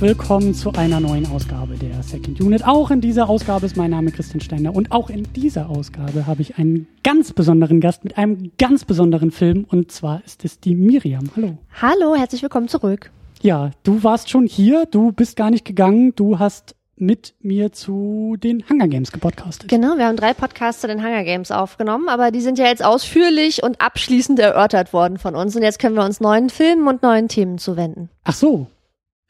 [0.00, 2.64] Willkommen zu einer neuen Ausgabe der Second Unit.
[2.64, 6.40] Auch in dieser Ausgabe ist mein Name Christian Steiner und auch in dieser Ausgabe habe
[6.40, 10.76] ich einen ganz besonderen Gast mit einem ganz besonderen Film und zwar ist es die
[10.76, 11.24] Miriam.
[11.34, 11.58] Hallo.
[11.82, 13.10] Hallo, herzlich willkommen zurück.
[13.42, 18.36] Ja, du warst schon hier, du bist gar nicht gegangen, du hast mit mir zu
[18.38, 19.68] den Hunger Games gepodcastet.
[19.68, 22.84] Genau, wir haben drei Podcasts zu den Hunger Games aufgenommen, aber die sind ja jetzt
[22.84, 27.02] ausführlich und abschließend erörtert worden von uns und jetzt können wir uns neuen Filmen und
[27.02, 28.10] neuen Themen zuwenden.
[28.22, 28.68] Ach so.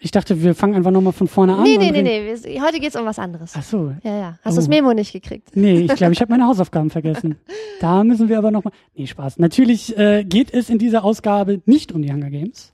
[0.00, 1.64] Ich dachte, wir fangen einfach nochmal von vorne an.
[1.64, 3.54] Nee, nee, nee, nee, heute geht's um was anderes.
[3.56, 3.92] Ach so.
[4.04, 4.38] Ja, ja.
[4.44, 4.62] Hast du Oh.
[4.62, 5.56] das Memo nicht gekriegt?
[5.56, 7.36] Nee, ich glaube, ich habe meine Hausaufgaben vergessen.
[7.80, 8.72] Da müssen wir aber nochmal.
[8.94, 9.38] Nee, Spaß.
[9.38, 12.72] Natürlich äh, geht es in dieser Ausgabe nicht um die Hunger Games.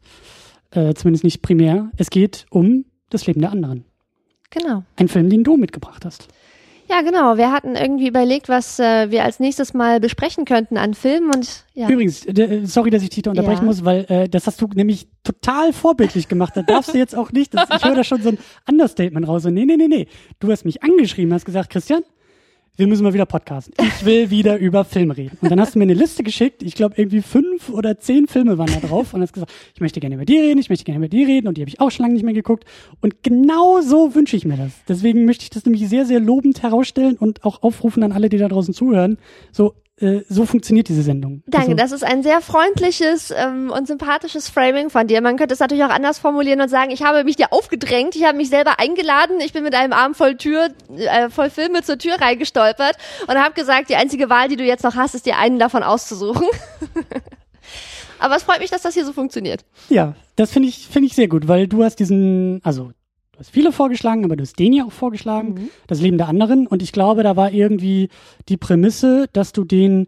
[0.71, 1.91] Äh, zumindest nicht primär.
[1.97, 3.85] Es geht um das Leben der anderen.
[4.51, 4.83] Genau.
[4.97, 6.29] Ein Film, den du mitgebracht hast.
[6.89, 7.37] Ja, genau.
[7.37, 11.65] Wir hatten irgendwie überlegt, was äh, wir als nächstes mal besprechen könnten an Filmen und
[11.75, 11.89] ja.
[11.89, 13.67] Übrigens, äh, sorry, dass ich dich da unterbrechen Ja.
[13.67, 16.57] muss, weil äh, das hast du nämlich total vorbildlich gemacht.
[16.57, 17.55] Da darfst du jetzt auch nicht.
[17.55, 19.43] Das, ich höre da schon so ein Understatement raus.
[19.45, 20.07] So, nee, nee, nee, nee.
[20.41, 22.03] Du hast mich angeschrieben, hast gesagt, Christian,
[22.77, 23.75] wir müssen mal wieder podcasten.
[23.79, 25.39] Ich will wieder über Filme reden.
[25.41, 26.63] Und dann hast du mir eine Liste geschickt.
[26.63, 29.15] Ich glaube, irgendwie fünf oder zehn Filme waren da drauf.
[29.15, 31.47] Und hast gesagt, ich möchte gerne über die reden, ich möchte gerne über die reden.
[31.47, 32.65] Und die habe ich auch schon lange nicht mehr geguckt.
[33.01, 34.73] Und genau so wünsche ich mir das.
[34.89, 38.39] Deswegen möchte ich das nämlich sehr, sehr lobend herausstellen und auch aufrufen an alle, die
[38.39, 39.19] da draußen zuhören.
[39.53, 41.43] So, äh, so funktioniert diese Sendung.
[41.47, 45.21] Danke, Also- das ist ein sehr freundliches ähm, und sympathisches Framing von dir.
[45.21, 48.25] Man könnte es natürlich auch anders formulieren und sagen, ich habe mich dir aufgedrängt, ich
[48.25, 51.99] habe mich selber eingeladen, ich bin mit einem Arm voll Tür, äh, voll Filme zur
[51.99, 52.97] Tür reingestolpert
[53.29, 55.83] und habe gesagt, die einzige Wahl, die du jetzt noch hast, ist dir einen davon
[55.85, 56.47] auszusuchen.
[58.19, 59.65] Aber es freut mich, dass das hier so funktioniert.
[59.89, 62.93] Ja, das finde ich, finde ich sehr gut, weil du hast diesen, also
[63.35, 65.69] du hast viele vorgeschlagen, aber du hast den ja auch vorgeschlagen, Mhm.
[65.87, 66.67] das Leben der anderen.
[66.67, 68.09] Und ich glaube, da war irgendwie
[68.49, 70.07] die Prämisse, dass du den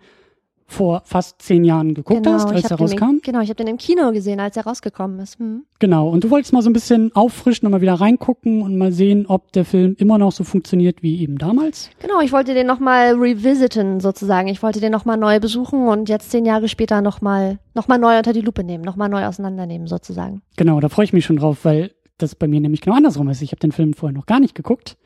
[0.69, 3.05] vor fast zehn Jahren geguckt hast, als er rauskam.
[3.05, 5.39] im- genau, ich habe den im Kino gesehen, als er rausgekommen ist.
[5.39, 5.63] Hm.
[5.79, 6.09] Genau.
[6.09, 9.27] Und du wolltest mal so ein bisschen auffrischen und mal wieder reingucken und mal sehen,
[9.29, 11.91] ob der Film immer noch so funktioniert wie eben damals.
[12.01, 14.49] Genau, ich wollte den nochmal revisiten sozusagen.
[14.49, 18.17] Ich wollte den nochmal neu besuchen und jetzt zehn Jahre später nochmal noch mal neu
[18.19, 20.43] unter die Lupe nehmen, nochmal neu auseinandernehmen sozusagen.
[20.57, 23.43] Genau, da freue ich mich schon drauf, weil das bei mir nämlich genau andersrum ist.
[23.43, 24.97] Ich habe den Film vorher noch gar nicht geguckt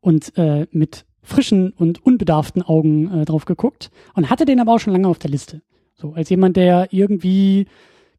[0.00, 4.78] und äh, mit frischen und unbedarften Augen äh, drauf geguckt und hatte den aber auch
[4.78, 5.62] schon lange auf der Liste.
[5.94, 7.66] So als jemand, der irgendwie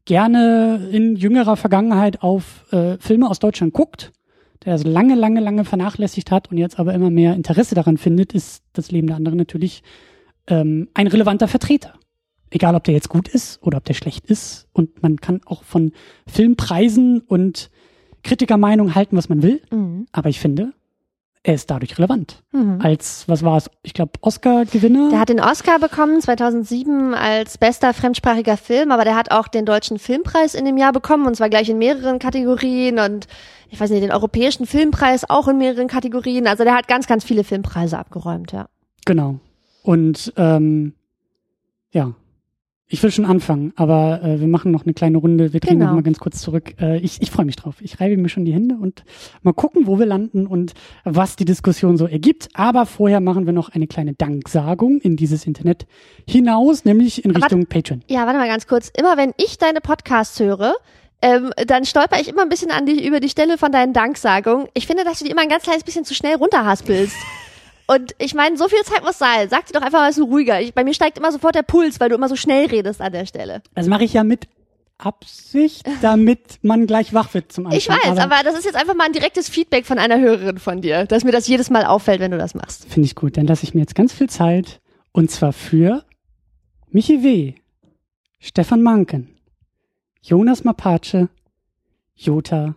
[0.04, 4.12] gerne in jüngerer Vergangenheit auf äh, Filme aus Deutschland guckt,
[4.64, 8.32] der es lange, lange, lange vernachlässigt hat und jetzt aber immer mehr Interesse daran findet,
[8.32, 9.82] ist das Leben der anderen natürlich
[10.46, 11.94] ähm, ein relevanter Vertreter.
[12.50, 14.66] Egal, ob der jetzt gut ist oder ob der schlecht ist.
[14.72, 15.92] Und man kann auch von
[16.26, 17.70] Filmpreisen und
[18.28, 19.60] Kritikermeinung halten, was man will.
[19.70, 20.06] Mhm.
[20.12, 20.72] Aber ich finde,
[21.42, 22.42] er ist dadurch relevant.
[22.52, 22.78] Mhm.
[22.82, 23.70] Als, was war es?
[23.82, 25.08] Ich glaube, Oscar-Gewinner.
[25.10, 29.64] Der hat den Oscar bekommen 2007 als bester fremdsprachiger Film, aber der hat auch den
[29.64, 33.26] deutschen Filmpreis in dem Jahr bekommen und zwar gleich in mehreren Kategorien und
[33.70, 36.46] ich weiß nicht, den europäischen Filmpreis auch in mehreren Kategorien.
[36.46, 38.68] Also der hat ganz, ganz viele Filmpreise abgeräumt, ja.
[39.06, 39.38] Genau.
[39.82, 40.92] Und ähm,
[41.92, 42.12] ja,
[42.90, 45.52] ich will schon anfangen, aber äh, wir machen noch eine kleine Runde.
[45.52, 45.86] Wir drehen Genau.
[45.90, 46.74] noch mal ganz kurz zurück.
[46.80, 47.76] Äh, ich ich freue mich drauf.
[47.80, 49.04] Ich reibe mir schon die Hände und
[49.42, 50.72] mal gucken, wo wir landen und
[51.04, 52.48] was die Diskussion so ergibt.
[52.54, 55.86] Aber vorher machen wir noch eine kleine Danksagung in dieses Internet
[56.26, 58.02] hinaus, nämlich in Aber- Richtung Patreon.
[58.08, 58.90] Ja, warte mal ganz kurz.
[58.98, 60.74] Immer wenn ich deine Podcasts höre,
[61.20, 64.66] ähm, dann stolper ich immer ein bisschen an die, über die Stelle von deinen Danksagungen.
[64.74, 67.16] Ich finde, dass du die immer ein ganz kleines bisschen zu schnell runterhaspelst.
[67.90, 69.48] Und ich meine, so viel Zeit muss sein.
[69.48, 70.60] Sag dir doch einfach mal so ruhiger.
[70.60, 73.12] Ich, bei mir steigt immer sofort der Puls, weil du immer so schnell redest an
[73.12, 73.62] der Stelle.
[73.74, 74.46] Das mache ich ja mit
[74.98, 77.78] Absicht, damit man gleich wach wird zum Anfang.
[77.78, 80.82] Ich weiß, aber, das ist jetzt einfach mal ein direktes Feedback von einer Hörerin von
[80.82, 82.84] dir, dass mir das jedes Mal auffällt, wenn du das machst.
[82.84, 83.38] Finde ich gut.
[83.38, 84.80] Dann lasse ich mir jetzt ganz viel Zeit.
[85.12, 86.04] Und zwar für
[86.90, 87.54] Michi W.,
[88.38, 89.34] Stefan Manken,
[90.20, 91.28] Jonas Mapace,
[92.14, 92.74] Jota,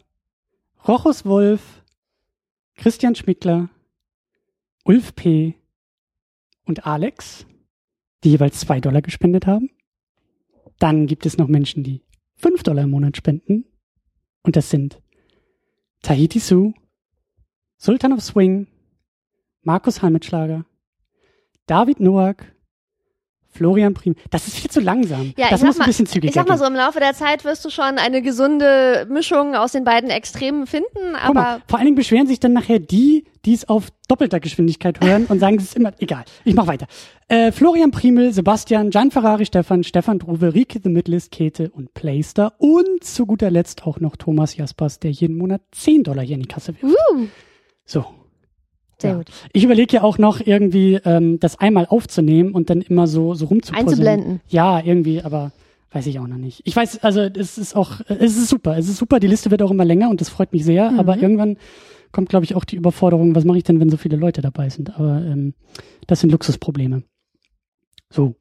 [0.88, 1.62] Rochus Wolf,
[2.78, 3.70] Christian Schmickler,
[4.84, 5.56] Ulf P.
[6.66, 7.46] und Alex,
[8.24, 9.70] die jeweils zwei Dollar gespendet haben.
[10.80, 12.04] Dann gibt es noch Menschen, die
[12.36, 13.66] fünf Dollar im Monat spenden.
[14.42, 15.00] Und das sind
[16.02, 16.74] Tahiti Sue,
[17.78, 18.68] Sultan of Swing,
[19.62, 20.66] Markus Halmitschlager,
[21.68, 22.56] David Noack,
[23.52, 24.16] Florian Prim.
[24.30, 25.34] Das ist viel zu langsam.
[25.38, 27.44] Ja, das muss sag ein bisschen zügiger Ich sag mal so, im Laufe der Zeit
[27.46, 30.88] wirst du schon eine gesunde Mischung aus den beiden Extremen finden,
[31.26, 34.40] Guck mal, aber vor allen Dingen beschweren sich dann nachher die, die es auf doppelter
[34.40, 36.24] Geschwindigkeit hören und sagen, es ist immer egal.
[36.44, 36.88] Ich mach weiter.
[37.28, 42.54] Äh, Florian Primel, Sebastian, Gian Ferrari, Stefan, Stefan Druwe, Rike The Midlist, Käthe und Playster
[42.58, 46.42] und zu guter Letzt auch noch Thomas Jaspers, der jeden Monat 10 Dollar hier in
[46.42, 46.96] die Kasse wirft.
[47.14, 47.28] uh,
[47.86, 48.06] So.
[49.02, 49.18] Sehr Ja.
[49.18, 49.32] gut.
[49.54, 53.46] Ich überlege ja auch noch irgendwie, ähm, das einmal aufzunehmen und dann immer so, so
[53.46, 53.88] rumzupuzzlen.
[53.90, 54.42] Einzublenden.
[54.48, 55.52] Ja, irgendwie, aber
[55.92, 56.62] weiß ich auch noch nicht.
[56.64, 59.20] Ich weiß, also es ist auch, es ist super, es ist super.
[59.20, 60.92] Die Liste wird auch immer länger und das freut mich sehr.
[60.92, 61.00] Mhm.
[61.00, 61.58] Aber irgendwann
[62.12, 64.70] kommt, glaube ich, auch die Überforderung, was mache ich denn, wenn so viele Leute dabei
[64.70, 64.96] sind?
[64.98, 65.54] Aber ähm,
[66.08, 67.04] das sind Luxusprobleme.
[68.10, 68.36] So,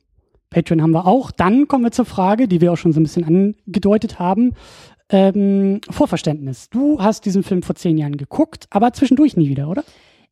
[0.50, 1.30] Patreon haben wir auch.
[1.30, 4.52] Dann kommen wir zur Frage, die wir auch schon so ein bisschen angedeutet haben.
[5.08, 6.70] Ähm, Vorverständnis.
[6.70, 9.82] Du hast diesen Film vor zehn Jahren geguckt, aber zwischendurch nie wieder, oder?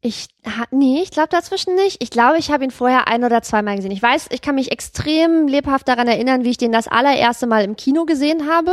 [0.01, 2.01] Ich, ha, nee, ich glaube dazwischen nicht.
[2.01, 3.91] Ich glaube, ich habe ihn vorher ein oder zweimal gesehen.
[3.91, 7.65] Ich weiß, ich kann mich extrem lebhaft daran erinnern, wie ich den das allererste Mal
[7.65, 8.73] im Kino gesehen habe.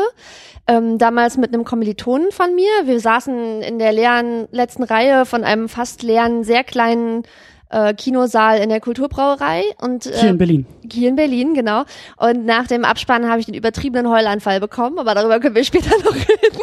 [0.68, 2.70] Ähm, damals mit einem Kommilitonen von mir.
[2.86, 7.24] Wir saßen in der leeren letzten Reihe von einem fast leeren, sehr kleinen
[7.72, 10.66] äh, Kinosaal in der Kulturbrauerei und äh, Hier in Berlin.
[10.92, 11.86] hier in Berlin, genau.
[12.18, 15.98] Und nach dem Abspann habe ich den übertriebenen Heulanfall bekommen, aber darüber können wir später
[16.04, 16.60] noch reden.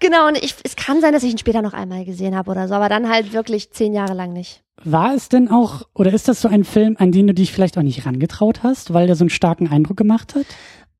[0.00, 2.68] Genau, und ich, es kann sein, dass ich ihn später noch einmal gesehen habe oder
[2.68, 4.62] so, aber dann halt wirklich zehn Jahre lang nicht.
[4.84, 7.78] War es denn auch, oder ist das so ein Film, an den du dich vielleicht
[7.78, 10.46] auch nicht rangetraut hast, weil der so einen starken Eindruck gemacht hat?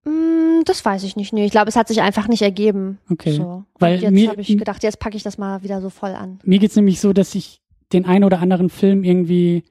[0.04, 1.32] Mm, das weiß ich nicht.
[1.32, 2.98] Nee, ich glaube, es hat sich einfach nicht ergeben.
[3.10, 3.32] Okay.
[3.32, 3.64] So.
[3.78, 6.38] Weil und jetzt habe ich gedacht, jetzt packe ich das mal wieder so voll an.
[6.44, 7.60] Mir geht's nämlich so, dass ich
[7.92, 9.64] den einen oder anderen Film irgendwie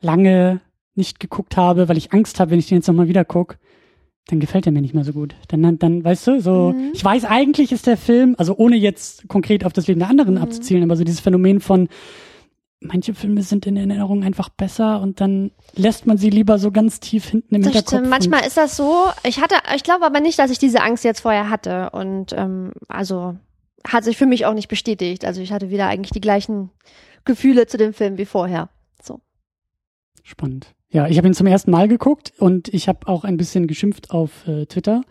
[0.00, 0.60] lange
[0.94, 3.58] nicht geguckt habe, weil ich Angst habe, wenn ich den jetzt nochmal wieder guck,
[4.28, 5.34] dann gefällt er mir nicht mehr so gut.
[5.48, 6.90] Dann, dann, dann weißt du, so, Mhm.
[6.94, 10.34] ich weiß eigentlich ist der Film, also ohne jetzt konkret auf das Leben der anderen
[10.36, 10.42] Mhm.
[10.42, 11.88] abzuzielen, aber so dieses Phänomen von,
[12.80, 17.00] manche Filme sind in Erinnerung einfach besser und dann lässt man sie lieber so ganz
[17.00, 17.98] tief hinten im Das Hinterkopf.
[17.98, 18.10] stimmt.
[18.10, 19.04] Manchmal ist das so.
[19.26, 21.90] Ich hatte, ich glaube aber nicht, dass ich diese Angst jetzt vorher hatte.
[21.90, 23.36] Und ähm, also
[23.86, 25.24] hat sich für mich auch nicht bestätigt.
[25.24, 26.70] Also ich hatte wieder eigentlich die gleichen
[27.24, 28.68] Gefühle zu dem Film wie vorher.
[29.02, 29.20] So.
[30.22, 30.74] Spannend.
[30.94, 34.12] Ja, ich habe ihn zum ersten Mal geguckt und ich habe auch ein bisschen geschimpft
[34.12, 35.02] auf äh, Twitter,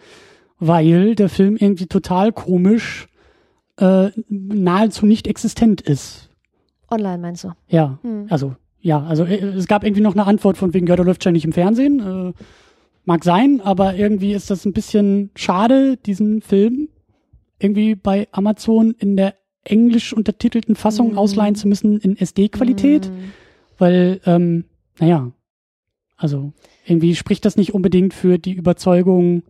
[0.57, 3.07] weil der Film irgendwie total komisch
[3.77, 6.29] äh, nahezu nicht existent ist.
[6.89, 7.49] Online meinst du?
[7.67, 8.27] Ja, Hm.
[8.29, 11.21] also ja, also äh, es gab irgendwie noch eine Antwort von wegen, ja, der läuft
[11.23, 11.99] schon nicht im Fernsehen.
[11.99, 12.33] Äh,
[13.03, 16.87] mag sein, aber irgendwie ist das ein bisschen schade, diesen Film
[17.59, 21.17] irgendwie bei Amazon in der englisch untertitelten Fassung Mhm.
[21.17, 23.11] ausleihen zu müssen in SD-Qualität Hm.
[23.77, 24.63] weil, ähm,
[24.99, 25.31] naja,
[26.23, 26.53] also
[26.85, 29.43] irgendwie spricht das nicht unbedingt für die Überzeugung,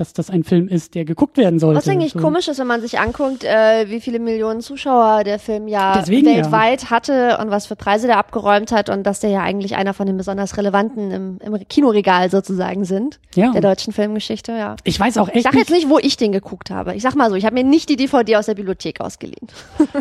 [0.00, 1.78] dass das ein Film ist, der geguckt werden sollte.
[1.78, 2.20] Was eigentlich so.
[2.20, 6.26] komisch ist, wenn man sich anguckt, äh, wie viele Millionen Zuschauer der Film ja Deswegen
[6.26, 6.36] ja.
[6.36, 9.92] weltweit hatte und was für Preise der abgeräumt hat und dass der ja eigentlich einer
[9.92, 14.76] von den besonders relevanten im, im Kinoregal sozusagen sind, Ja, der deutschen Filmgeschichte, ja.
[14.84, 16.94] ich weiß auch Ich echt sag jetzt nicht, nicht, wo ich den geguckt habe.
[16.94, 19.48] Ich sag mal so, ich habe mir nicht die DVD aus der Bibliothek ausgeliehen.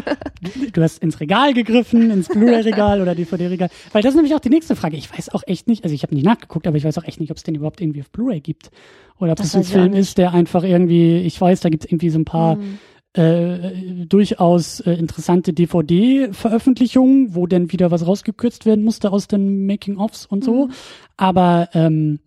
[0.73, 4.49] du hast ins Regal gegriffen, ins Blu-ray-Regal oder DVD-Regal, weil das ist nämlich auch die
[4.49, 4.95] nächste Frage.
[4.95, 7.19] Ich weiß auch echt nicht, also ich habe nicht nachgeguckt, aber ich weiß auch echt
[7.19, 8.71] nicht, ob es den überhaupt irgendwie auf Blu-ray gibt
[9.19, 11.91] oder ob Das das, ein Film ist, der einfach irgendwie, ich weiß, da gibt es
[11.91, 12.79] irgendwie so ein paar Hm.
[13.13, 20.25] äh, durchaus äh, interessante DVD-Veröffentlichungen, wo dann wieder was rausgekürzt werden musste aus den Making-ofs
[20.25, 20.67] und so.
[20.67, 20.71] Mhm.
[21.17, 22.19] Aber ähm,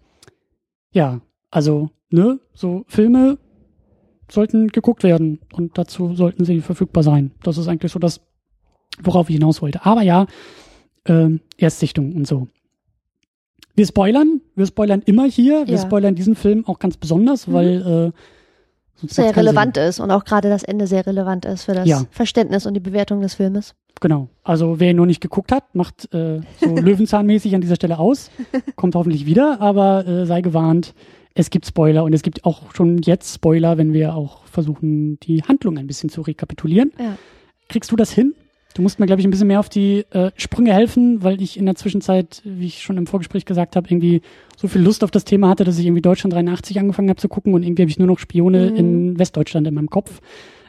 [0.93, 3.39] ja, also, ne, so Filme
[4.31, 7.33] sollten geguckt werden und dazu sollten sie verfügbar sein.
[7.43, 8.21] Das ist eigentlich so das,
[9.03, 9.85] worauf ich hinaus wollte.
[9.85, 10.27] Aber ja,
[11.07, 12.49] ähm, Erstsichtung und so.
[13.75, 15.81] Wir spoilern, wir spoilern immer hier, wir Ja.
[15.81, 17.53] spoilern diesen Film auch ganz besonders, Mhm.
[17.53, 21.89] weil äh, Sehr relevant ist und auch gerade das Ende sehr relevant ist für das
[21.89, 22.03] Ja.
[22.11, 23.75] Verständnis und die Bewertung des Filmes.
[24.01, 24.29] Genau.
[24.45, 28.31] Also wer ihn noch nicht geguckt hat, macht äh, so Löwenzahnmäßig an dieser Stelle aus.
[28.77, 30.95] Kommt hoffentlich wieder, aber äh, sei gewarnt,
[31.35, 35.43] es gibt Spoiler und es gibt auch schon jetzt Spoiler, wenn wir auch versuchen, die
[35.43, 36.93] Handlung ein bisschen zu rekapitulieren.
[36.99, 37.17] Ja.
[37.69, 38.35] Kriegst du das hin?
[38.75, 41.57] Du musst mir, glaube ich, ein bisschen mehr auf die äh, Sprünge helfen, weil ich
[41.59, 44.23] in der Zwischenzeit, wie ich schon im Vorgespräch gesagt habe, irgendwie
[44.57, 47.29] so viel Lust auf das Thema hatte, dass ich irgendwie Deutschland 83 angefangen habe zu
[47.29, 48.77] gucken und irgendwie habe ich nur noch Spione Mhm.
[48.77, 50.21] in Westdeutschland in meinem Kopf.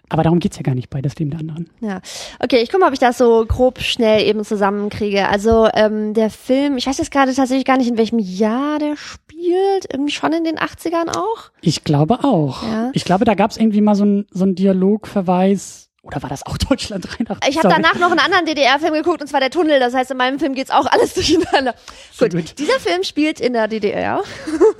[0.09, 1.69] Aber darum geht's ja gar nicht bei das Leben der anderen.
[1.79, 2.01] Ja,
[2.39, 5.27] okay, ich gucke mal, ob ich das so grob schnell eben zusammenkriege.
[5.29, 8.95] Also ähm, der Film, ich weiß jetzt gerade tatsächlich gar nicht, in welchem Jahr der
[8.97, 9.87] spielt.
[9.91, 11.51] Irgendwie schon in den 80ern auch.
[11.61, 12.61] Ich glaube auch.
[12.63, 12.91] Ja.
[12.93, 15.89] Ich glaube, da gab es irgendwie mal so ein, so ein Dialogverweis.
[16.03, 17.49] Oder war das auch Deutschland 83?
[17.49, 19.79] Ich habe danach noch einen anderen DDR-Film geguckt, und zwar Der Tunnel.
[19.79, 21.73] Das heißt, in meinem Film geht's auch alles durcheinander.
[22.11, 22.39] Sehr Gut.
[22.39, 22.59] gut.
[22.59, 24.21] Dieser Film spielt in der DDR.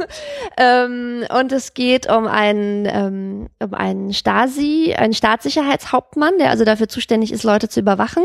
[0.57, 6.89] ähm, und es geht um einen, ähm, um einen Stasi, einen Staatssicherheitshauptmann, der also dafür
[6.89, 8.23] zuständig ist, Leute zu überwachen.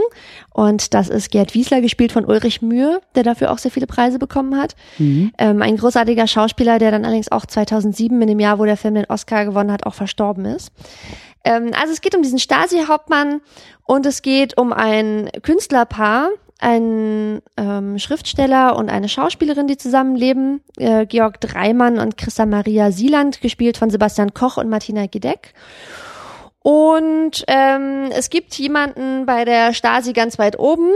[0.52, 4.19] Und das ist Gerd Wiesler, gespielt von Ulrich Mühe, der dafür auch sehr viele Preise
[4.19, 4.75] bekommen hat.
[4.99, 5.33] Mhm.
[5.38, 8.95] Ähm, ein großartiger Schauspieler, der dann allerdings auch 2007, in dem Jahr, wo der Film
[8.97, 10.73] den Oscar gewonnen hat, auch verstorben ist.
[11.45, 13.40] Ähm, also es geht um diesen Stasi-Hauptmann
[13.85, 21.07] und es geht um ein Künstlerpaar, ein ähm, Schriftsteller und eine Schauspielerin, die zusammenleben, äh,
[21.07, 25.54] Georg Dreimann und Christa Maria Sieland, gespielt von Sebastian Koch und Martina Gedeck.
[26.61, 30.90] Und ähm, es gibt jemanden bei der Stasi ganz weit oben,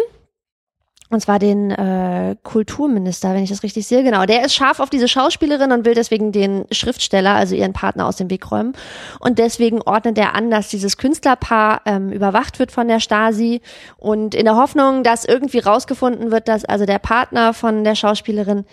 [1.12, 4.02] und zwar den äh, Kulturminister, wenn ich das richtig sehe.
[4.02, 8.06] Genau, der ist scharf auf diese Schauspielerin und will deswegen den Schriftsteller, also ihren Partner,
[8.06, 8.72] aus dem Weg räumen.
[9.20, 13.60] Und deswegen ordnet er an, dass dieses Künstlerpaar ähm, überwacht wird von der Stasi.
[13.98, 18.64] Und in der Hoffnung, dass irgendwie rausgefunden wird, dass also der Partner von der Schauspielerin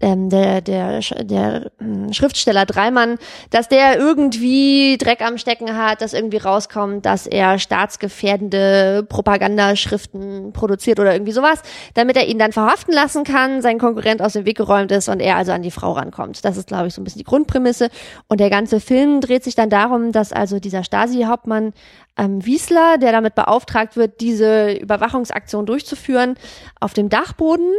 [0.00, 3.18] ähm, der, der, der äh, Schriftsteller Dreimann,
[3.50, 11.00] dass der irgendwie Dreck am Stecken hat, dass irgendwie rauskommt, dass er staatsgefährdende Propagandaschriften produziert
[11.00, 11.62] oder irgendwie sowas,
[11.94, 15.20] damit er ihn dann verhaften lassen kann, sein Konkurrent aus dem Weg geräumt ist und
[15.20, 16.44] er also an die Frau rankommt.
[16.44, 17.90] Das ist, glaube ich, so ein bisschen die Grundprämisse.
[18.28, 21.72] Und der ganze Film dreht sich dann darum, dass also dieser Stasi-Hauptmann
[22.16, 26.36] ähm, Wiesler, der damit beauftragt wird, diese Überwachungsaktion durchzuführen,
[26.80, 27.70] auf dem Dachboden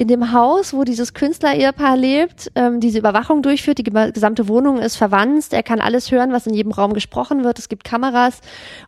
[0.00, 3.76] in dem Haus, wo dieses Künstler-Ehepaar lebt, ähm, diese Überwachung durchführt.
[3.76, 5.52] Die gesamte Wohnung ist verwandt.
[5.52, 7.58] Er kann alles hören, was in jedem Raum gesprochen wird.
[7.58, 8.40] Es gibt Kameras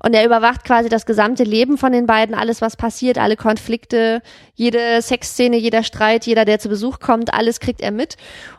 [0.02, 4.22] und er überwacht quasi das gesamte Leben von den beiden, alles, was passiert, alle Konflikte,
[4.54, 8.16] jede Sexszene, jeder Streit, jeder, der zu Besuch kommt, alles kriegt er mit.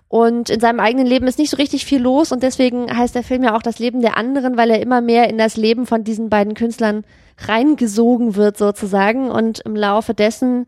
[0.07, 3.23] Und in seinem eigenen Leben ist nicht so richtig viel los und deswegen heißt der
[3.23, 6.03] Film ja auch das Leben der anderen, weil er immer mehr in das Leben von
[6.03, 7.03] diesen beiden Künstlern
[7.47, 10.67] reingesogen wird sozusagen und im Laufe dessen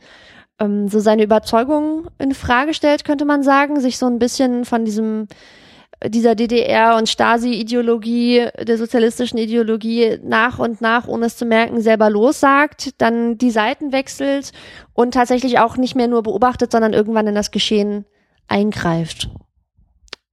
[0.59, 4.85] ähm, so seine Überzeugung in Frage stellt, könnte man sagen, sich so ein bisschen von
[4.85, 5.27] diesem
[6.03, 12.09] dieser DDR und Stasi-Ideologie, der sozialistischen Ideologie nach und nach, ohne es zu merken, selber
[12.09, 14.51] lossagt, dann die Seiten wechselt
[14.93, 18.05] und tatsächlich auch nicht mehr nur beobachtet, sondern irgendwann in das Geschehen
[18.47, 19.29] eingreift.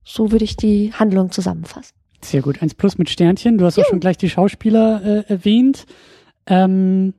[0.04, 1.94] So würde ich die Handlung zusammenfassen.
[2.20, 2.62] Sehr gut.
[2.62, 3.58] Eins plus mit Sternchen.
[3.58, 3.86] Du hast Juhu.
[3.86, 5.86] auch schon gleich die Schauspieler äh, erwähnt.
[6.46, 7.14] Ähm,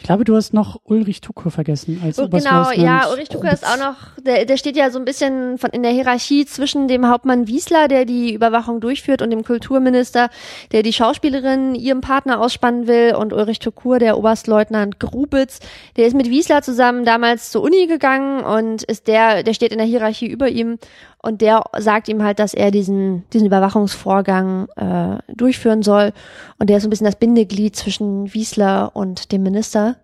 [0.00, 3.66] ich glaube, du hast noch Ulrich Tucker vergessen als oh, Genau, ja, Ulrich Tucker ist
[3.66, 7.06] auch noch, der, der steht ja so ein bisschen von in der Hierarchie zwischen dem
[7.06, 10.30] Hauptmann Wiesler, der die Überwachung durchführt, und dem Kulturminister,
[10.72, 15.60] der die Schauspielerin ihrem Partner ausspannen will, und Ulrich Tukur, der Oberstleutnant Grubitz,
[15.98, 19.78] der ist mit Wiesler zusammen damals zur Uni gegangen und ist der, der steht in
[19.78, 20.78] der Hierarchie über ihm
[21.22, 26.12] und der sagt ihm halt, dass er diesen, diesen Überwachungsvorgang äh, durchführen soll.
[26.58, 29.96] Und der ist so ein bisschen das Bindeglied zwischen Wiesler und dem Minister.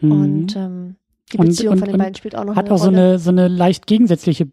[0.00, 0.12] Mhm.
[0.12, 0.96] Und ähm,
[1.32, 2.96] die Beziehung und, und, von den beiden spielt auch noch hat eine auch Rolle.
[2.96, 4.48] so eine so eine leicht gegensätzliche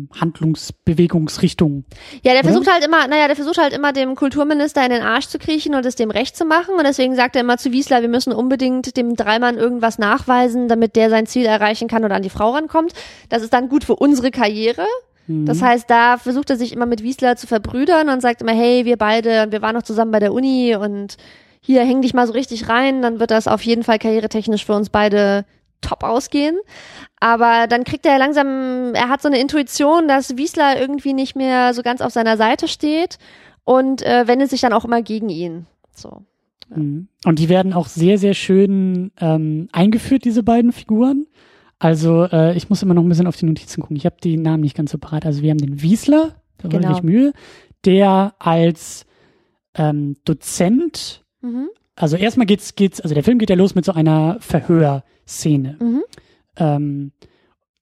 [0.00, 1.84] ähm, Handlungsbewegungsrichtung.
[2.22, 5.26] Ja, der versucht halt immer, naja, der versucht halt immer dem Kulturminister in den Arsch
[5.26, 6.74] zu kriechen und es dem recht zu machen.
[6.76, 10.96] Und deswegen sagt er immer zu Wiesler, wir müssen unbedingt dem Dreimann irgendwas nachweisen, damit
[10.96, 12.92] der sein Ziel erreichen kann oder an die Frau rankommt.
[13.28, 14.86] Das ist dann gut für unsere Karriere.
[15.26, 15.46] Mhm.
[15.46, 18.84] Das heißt, da versucht er sich immer mit Wiesler zu verbrüdern und sagt immer, hey,
[18.84, 21.16] wir beide, wir waren noch zusammen bei der Uni und
[21.62, 24.72] hier häng dich mal so richtig rein, dann wird das auf jeden Fall karrieretechnisch für
[24.72, 25.44] uns beide
[25.80, 26.58] top ausgehen.
[27.20, 31.74] Aber dann kriegt er langsam, er hat so eine Intuition, dass Wiesler irgendwie nicht mehr
[31.74, 33.18] so ganz auf seiner Seite steht
[33.64, 35.66] und äh, wendet sich dann auch immer gegen ihn.
[35.94, 36.22] So.
[36.70, 36.76] Ja.
[36.76, 37.08] Mhm.
[37.24, 41.26] Und die werden auch sehr, sehr schön ähm, eingeführt, diese beiden Figuren.
[41.78, 43.96] Also äh, ich muss immer noch ein bisschen auf die Notizen gucken.
[43.96, 45.24] Ich habe die Namen nicht ganz so parat.
[45.26, 46.92] Also wir haben den Wiesler, da genau.
[46.92, 47.32] ich Mühe,
[47.84, 49.06] der als
[49.74, 51.68] ähm, Dozent, mhm.
[51.96, 55.76] also erstmal geht's, geht's, also der Film geht ja los mit so einer Verhör- Szene,
[55.80, 56.02] mhm.
[56.56, 57.12] ähm,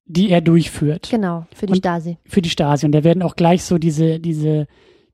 [0.04, 1.08] die er durchführt.
[1.10, 2.18] Genau, für die und, Stasi.
[2.24, 2.86] Für die Stasi.
[2.86, 4.66] Und da werden auch gleich so diese, diese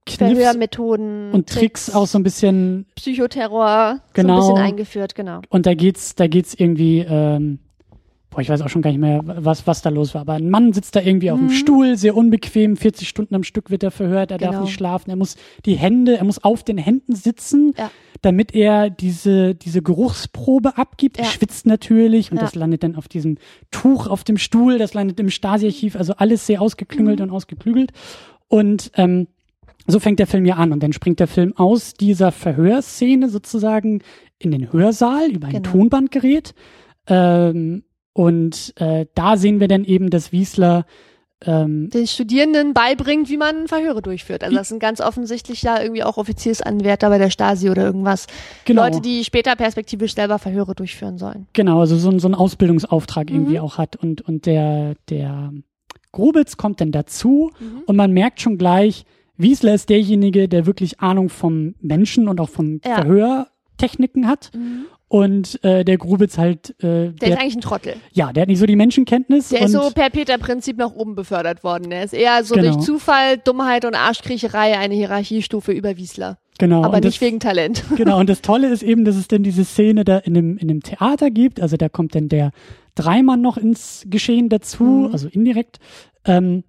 [0.07, 5.41] Kniffs und Tricks, Tricks, auch so ein bisschen Psychoterror genau, so ein bisschen eingeführt, genau.
[5.49, 7.59] Und da geht's, da geht's irgendwie ähm,
[8.35, 10.23] boah, ich weiß auch schon gar nicht mehr, was, was da los war.
[10.23, 11.53] Aber ein Mann sitzt da irgendwie auf dem mhm.
[11.53, 14.53] Stuhl, sehr unbequem, 40 Stunden am Stück wird er verhört, er genau.
[14.53, 17.91] darf nicht schlafen, er muss die Hände, er muss auf den Händen sitzen, ja.
[18.23, 21.19] damit er diese, diese Geruchsprobe abgibt.
[21.19, 21.25] Ja.
[21.25, 22.43] Er schwitzt natürlich und ja.
[22.43, 23.39] das landet dann auf diesem
[23.71, 27.27] Tuch auf dem Stuhl, das landet im Stasi-Archiv, also alles sehr ausgeklüngelt mhm.
[27.27, 27.93] und ausgeklügelt.
[28.49, 29.29] Und ähm,
[29.87, 34.03] so fängt der Film ja an und dann springt der Film aus dieser Verhörszene sozusagen
[34.39, 35.71] in den Hörsaal über ein genau.
[35.71, 36.55] Tonbandgerät.
[37.07, 37.85] Ähm,
[38.15, 40.87] und äh, da sehen wir dann eben, dass Wiesler
[41.47, 44.43] ähm, den Studierenden beibringt, wie man Verhöre durchführt.
[44.43, 48.27] Also das sind ganz offensichtlich ja irgendwie auch Offiziersanwärter bei der Stasi oder irgendwas.
[48.65, 48.85] Genau.
[48.85, 51.47] Leute, die später perspektivisch selber Verhöre durchführen sollen.
[51.53, 53.37] Genau, also so, so ein Ausbildungsauftrag mhm.
[53.37, 53.97] irgendwie auch hat.
[53.97, 55.53] Und, und der, der
[56.13, 57.83] Grobitz kommt dann dazu mhm.
[57.87, 59.05] und man merkt schon gleich,
[59.37, 63.47] Wiesler ist derjenige, der wirklich Ahnung vom Menschen und auch von ja.
[63.79, 64.51] Verhörtechniken hat.
[64.55, 64.87] Mhm.
[65.07, 66.71] Und äh, der Grubitz halt.
[66.79, 67.95] Äh, der, der ist eigentlich ein Trottel.
[68.13, 69.51] Ja, der hat nicht so die Menschenkenntnis.
[69.51, 71.93] Der ist so per Peter-Prinzip nach oben befördert worden.
[71.93, 72.73] Er ist eher so genau.
[72.73, 76.39] durch Zufall, Dummheit und Arschkriecherei eine Hierarchiestufe über Wiesler.
[76.59, 76.83] Genau.
[76.83, 77.85] Aber nicht das, wegen Talent.
[77.97, 80.67] Genau, und das Tolle ist eben, dass es denn diese Szene da in dem, in
[80.67, 81.61] dem Theater gibt.
[81.61, 82.51] Also da kommt dann der
[82.97, 85.13] Dreimann noch ins Geschehen dazu, mhm.
[85.13, 85.79] also indirekt.
[86.25, 86.65] Ähm,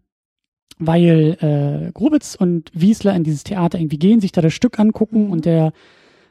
[0.77, 1.37] weil
[1.87, 5.31] äh, Grubitz und Wiesler in dieses Theater irgendwie gehen, sich da das Stück angucken mhm.
[5.31, 5.71] und der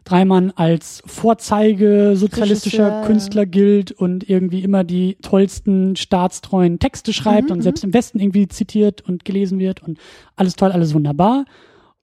[0.04, 3.06] Dreimann als Vorzeige sozialistischer Regisseur.
[3.06, 8.20] Künstler gilt und irgendwie immer die tollsten staatstreuen Texte schreibt Mhm, und selbst im Westen
[8.20, 9.99] irgendwie zitiert und gelesen wird und
[10.37, 11.44] alles toll, alles wunderbar.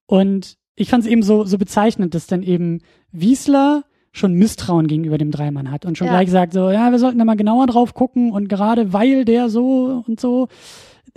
[0.08, 2.80] Und ich fand es eben so, so bezeichnend, dass dann eben
[3.12, 6.14] Wiesler schon Misstrauen gegenüber dem Dreimann hat und schon Ja.
[6.14, 9.50] gleich sagt so, ja, wir sollten da mal genauer drauf gucken und gerade weil der
[9.50, 10.48] so und so,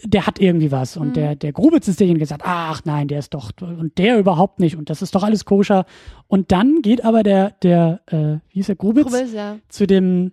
[0.02, 1.12] der hat irgendwie was und Mhm.
[1.14, 4.58] der, der Grubitz ist derjenige, der sagt, ach nein, der ist doch, und der überhaupt
[4.60, 5.84] nicht und das ist doch alles koscher.
[6.26, 8.16] Und dann geht aber der, der, äh,
[8.50, 9.56] wie hieß der, Grubitz, Grubels, ja.
[9.68, 10.32] zu dem,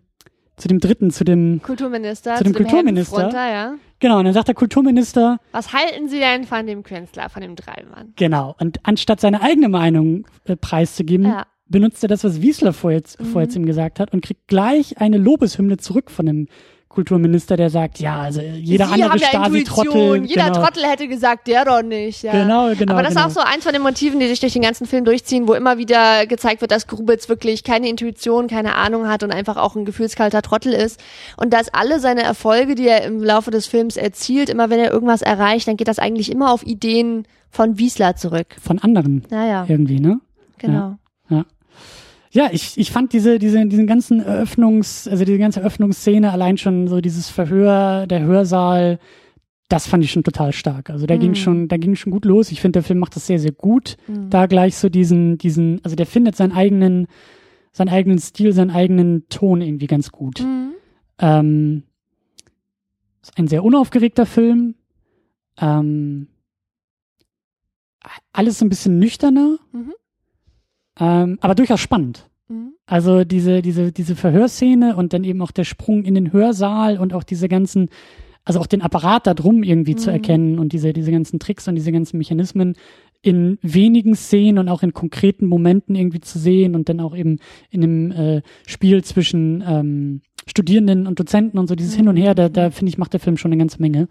[0.58, 2.36] zu dem dritten, zu dem, Kulturminister.
[2.36, 3.18] Zu dem Kulturminister.
[3.18, 3.76] Herrn Frunter, ja.
[4.00, 7.56] genau, und dann sagt der Kulturminister, Was halten Sie denn von dem Künstler, von dem
[7.56, 8.14] Dreimann?
[8.16, 11.46] genau, und anstatt seine eigene Meinung äh, preiszugeben, Ja.
[11.68, 13.52] benutzt er das, was Wiesler vorher, vorher Mhm.
[13.52, 16.48] zu ihm gesagt hat und kriegt gleich eine Lobeshymne zurück von dem
[16.92, 20.26] Kulturminister, der sagt, ja, also jeder Sie andere haben ja Stasi-Trottel.
[20.26, 22.24] Jeder genau, Trottel hätte gesagt, der doch nicht.
[22.24, 22.34] Ja.
[22.34, 22.94] Genau, genau.
[22.94, 23.28] Aber das genau.
[23.28, 25.54] ist auch so eins von den Motiven, die sich durch den ganzen Film durchziehen, wo
[25.54, 29.76] immer wieder gezeigt wird, dass Grubitz wirklich keine Intuition, keine Ahnung hat und einfach auch
[29.76, 31.02] ein gefühlskalter Trottel ist.
[31.38, 34.92] Und dass alle seine Erfolge, die er im Laufe des Films erzielt, immer wenn er
[34.92, 38.48] irgendwas erreicht, dann geht das eigentlich immer auf Ideen von Wiesler zurück.
[38.62, 40.20] Von anderen Naja, irgendwie, ne?
[40.58, 40.98] genau.
[41.30, 41.46] Ja,
[42.52, 47.02] ich, ich fand diese, diese, diesen ganzen Eröffnungs, also diese ganze Eröffnungsszene, allein schon so
[47.02, 49.00] dieses Verhör, der Hörsaal,
[49.68, 50.90] das fand ich schon total stark.
[50.90, 51.36] Also da ging Mhm.
[51.36, 52.52] schon, da ging schon gut los.
[52.52, 53.98] Ich finde, der Film macht das sehr, sehr gut.
[54.08, 54.30] Mhm.
[54.30, 57.08] Da gleich so diesen, diesen, also der findet seinen eigenen,
[57.74, 60.42] seinen eigenen Stil, seinen eigenen Ton irgendwie ganz gut.
[60.42, 60.72] Mhm.
[61.20, 61.84] Ähm,
[63.22, 64.76] ist ein sehr unaufgeregter Film.
[65.60, 66.28] Ähm,
[68.34, 69.94] alles so ein bisschen nüchterner, Mhm.
[71.02, 72.30] Ähm, aber durchaus spannend.
[72.48, 72.74] Mhm.
[72.86, 77.14] Also diese, diese, diese Verhörszene und dann eben auch der Sprung in den Hörsaal und
[77.14, 77.90] auch diese ganzen,
[78.46, 80.14] also auch den Apparat da drum irgendwie zu Mhm.
[80.16, 82.76] erkennen und diese, diese ganzen Tricks und diese ganzen Mechanismen
[83.24, 87.38] in wenigen Szenen und auch in konkreten Momenten irgendwie zu sehen und dann auch eben
[87.70, 92.34] in dem äh, Spiel zwischen ähm, Studierenden und Dozenten und so dieses Hin und Her,
[92.34, 94.08] da, da finde ich, macht der Film schon eine ganze Menge.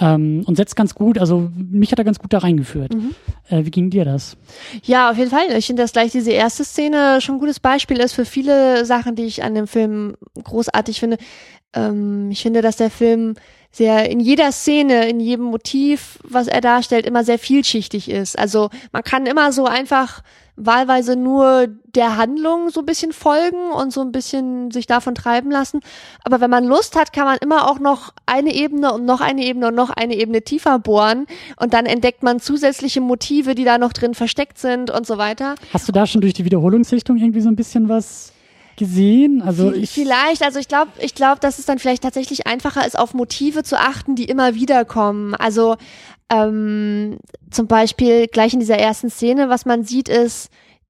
[0.00, 2.94] Ähm, und setzt ganz gut, also mich hat er ganz gut da reingeführt.
[2.94, 3.14] Mhm.
[3.50, 4.36] Äh, wie ging dir das?
[4.82, 5.44] Ja, auf jeden Fall.
[5.56, 9.14] Ich finde, dass gleich diese erste Szene schon ein gutes Beispiel ist für viele Sachen,
[9.14, 11.18] die ich an dem Film großartig finde.
[11.74, 13.34] Ähm, ich finde, dass der Film
[13.70, 18.38] sehr in jeder Szene, in jedem Motiv, was er darstellt, immer sehr vielschichtig ist.
[18.38, 20.22] Also man kann immer so einfach
[20.56, 25.50] wahlweise nur der Handlung so ein bisschen folgen und so ein bisschen sich davon treiben
[25.50, 25.80] lassen.
[26.24, 29.44] Aber wenn man Lust hat, kann man immer auch noch eine Ebene und noch eine
[29.44, 33.78] Ebene und noch eine Ebene tiefer bohren und dann entdeckt man zusätzliche Motive, die da
[33.78, 35.54] noch drin versteckt sind und so weiter.
[35.72, 38.32] Hast du da schon durch die Wiederholungssichtung irgendwie so ein bisschen was
[38.80, 39.42] gesehen?
[39.42, 42.98] Also ich, vielleicht, also ich glaube, ich glaube, dass es dann vielleicht tatsächlich einfacher ist,
[42.98, 45.34] auf Motive zu achten, die immer wieder kommen.
[45.34, 45.76] Also
[46.30, 47.18] ähm,
[47.50, 50.48] zum Beispiel gleich in dieser ersten Szene, was man sieht, ist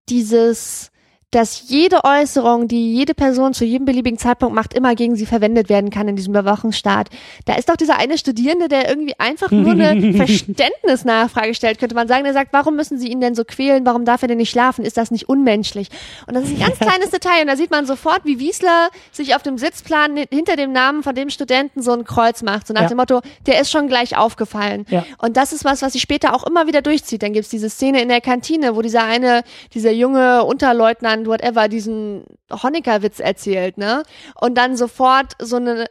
[0.08, 0.89] dieses,
[1.32, 5.68] dass jede Äußerung, die jede Person zu jedem beliebigen Zeitpunkt macht, immer gegen sie verwendet
[5.68, 7.08] werden kann in diesem Überwachungsstaat.
[7.44, 12.08] Da ist doch dieser eine Studierende, der irgendwie einfach nur eine Verständnisnachfrage stellt, könnte man
[12.08, 12.24] sagen.
[12.24, 13.86] Der sagt, warum müssen sie ihn denn so quälen?
[13.86, 14.84] Warum darf er denn nicht schlafen?
[14.84, 15.88] Ist das nicht unmenschlich?
[16.26, 17.42] Und das ist ein ganz kleines Detail.
[17.42, 21.02] Und da sieht man sofort, wie Wiesler sich auf dem Sitzplan hi- hinter dem Namen
[21.02, 22.66] von dem Studenten so ein Kreuz macht.
[22.66, 22.88] So nach Ja.
[22.88, 24.84] dem Motto, der ist schon gleich aufgefallen.
[24.90, 25.04] Ja.
[25.18, 27.22] Und das ist was, was sich später auch immer wieder durchzieht.
[27.22, 29.42] Dann gibt's diese Szene in der Kantine, wo dieser eine,
[29.74, 34.02] dieser junge Unterleutnant, whatever, diesen Honecker-Witz erzählt, ne?
[34.40, 35.86] Und dann sofort so eine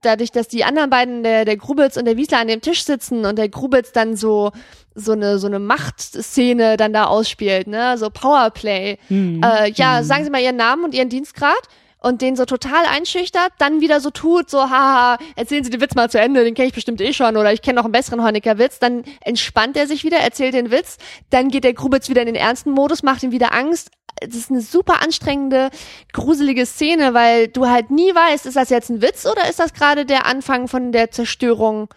[0.00, 3.26] dadurch, dass die anderen beiden, der, der Grubitz und der Wiesler an dem Tisch sitzen
[3.26, 4.52] und der Grubitz dann so,
[4.94, 8.98] so eine, so eine Machtszene dann da ausspielt, ne, so Powerplay.
[9.08, 9.42] Hm.
[9.42, 13.52] Äh, ja, sagen Sie mal Ihren Namen und Ihren Dienstgrad und den so total einschüchtert,
[13.58, 16.68] dann wieder so tut, so, haha, erzählen Sie den Witz mal zu Ende, den kenne
[16.68, 20.04] ich bestimmt eh schon oder ich kenne noch einen besseren Honecker-Witz, dann entspannt er sich
[20.04, 20.96] wieder, erzählt den Witz,
[21.30, 23.90] dann geht der Grubitz wieder in den ernsten Modus, macht ihm wieder Angst.
[24.20, 25.70] Das ist eine super anstrengende,
[26.12, 29.74] gruselige Szene, weil du halt nie weißt, ist das jetzt ein Witz oder ist das
[29.74, 31.88] gerade der Anfang von der Zerstörung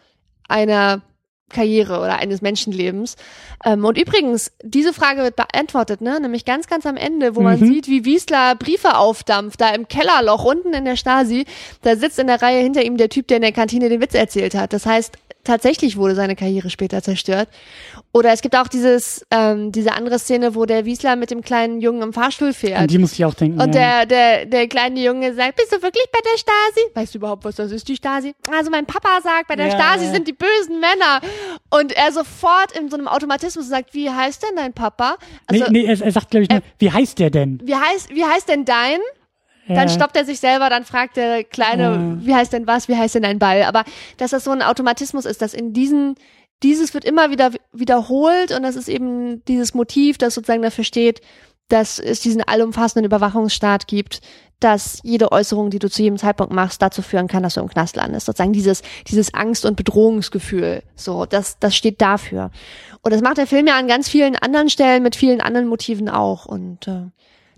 [0.47, 1.01] einer
[1.49, 3.15] Karriere oder eines Menschenlebens.
[3.63, 6.19] Ähm, und übrigens, diese Frage wird beantwortet, ne?
[6.19, 7.67] Nämlich ganz, ganz am Ende, wo man Mhm.
[7.67, 11.45] sieht, wie Wiesler Briefe aufdampft, da im Kellerloch unten in der Stasi.
[11.83, 14.15] Da sitzt in der Reihe hinter ihm der Typ, der in der Kantine den Witz
[14.15, 14.73] erzählt hat.
[14.73, 17.47] Das heißt, tatsächlich wurde seine Karriere später zerstört.
[18.11, 21.81] Oder es gibt auch dieses, ähm, diese andere Szene, wo der Wiesler mit dem kleinen
[21.81, 22.79] Jungen im Fahrstuhl fährt.
[22.79, 23.61] An die musste ich auch denken.
[23.61, 24.05] Und ja.
[24.05, 26.87] der, der, der kleine Junge sagt, bist du wirklich bei der Stasi?
[26.93, 28.33] Weißt du überhaupt, was das ist, die Stasi?
[28.51, 30.11] Also mein Papa sagt, bei der Ja, Stasi ja.
[30.11, 31.21] sind die bösen Männer.
[31.69, 35.17] Und er sofort in so einem Automatismus sagt, wie heißt denn dein Papa?
[35.47, 37.59] Also, nee, nee, er, er sagt, glaube ich, nur, wie heißt der denn?
[37.63, 38.99] wie heißt, wie heißt denn dein?
[39.67, 42.25] Dann stoppt er sich selber, dann fragt der Kleine, Ja.
[42.27, 43.63] wie heißt denn was, wie heißt denn dein Ball?
[43.63, 43.83] Aber
[44.17, 46.15] dass das so ein Automatismus ist, dass in diesen,
[46.63, 51.21] dieses wird immer wieder wiederholt und das ist eben dieses Motiv, das sozusagen dafür steht,
[51.67, 54.21] dass es diesen allumfassenden Überwachungsstaat gibt,
[54.59, 57.67] dass jede Äußerung, die du zu jedem Zeitpunkt machst, dazu führen kann, dass du im
[57.67, 58.27] Knast landest.
[58.27, 60.83] Sozusagen dieses, dieses Angst- und Bedrohungsgefühl.
[60.95, 62.51] So, das, das steht dafür.
[63.01, 66.07] Und das macht der Film ja an ganz vielen anderen Stellen mit vielen anderen Motiven
[66.07, 66.45] auch.
[66.45, 67.07] Und äh,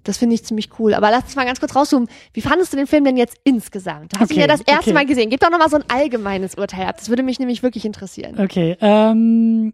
[0.08, 0.94] das finde ich ziemlich cool.
[0.94, 2.08] Aber lass uns mal ganz kurz rauszoomen.
[2.34, 4.14] Wie fandest du den Film denn jetzt insgesamt?
[4.14, 4.94] Du hast ihn Okay, ja das erste okay.
[4.94, 5.30] Mal gesehen.
[5.30, 6.98] Gib doch noch mal so ein allgemeines Urteil ab.
[6.98, 8.40] Das würde mich nämlich wirklich interessieren.
[8.40, 9.74] Okay, ähm,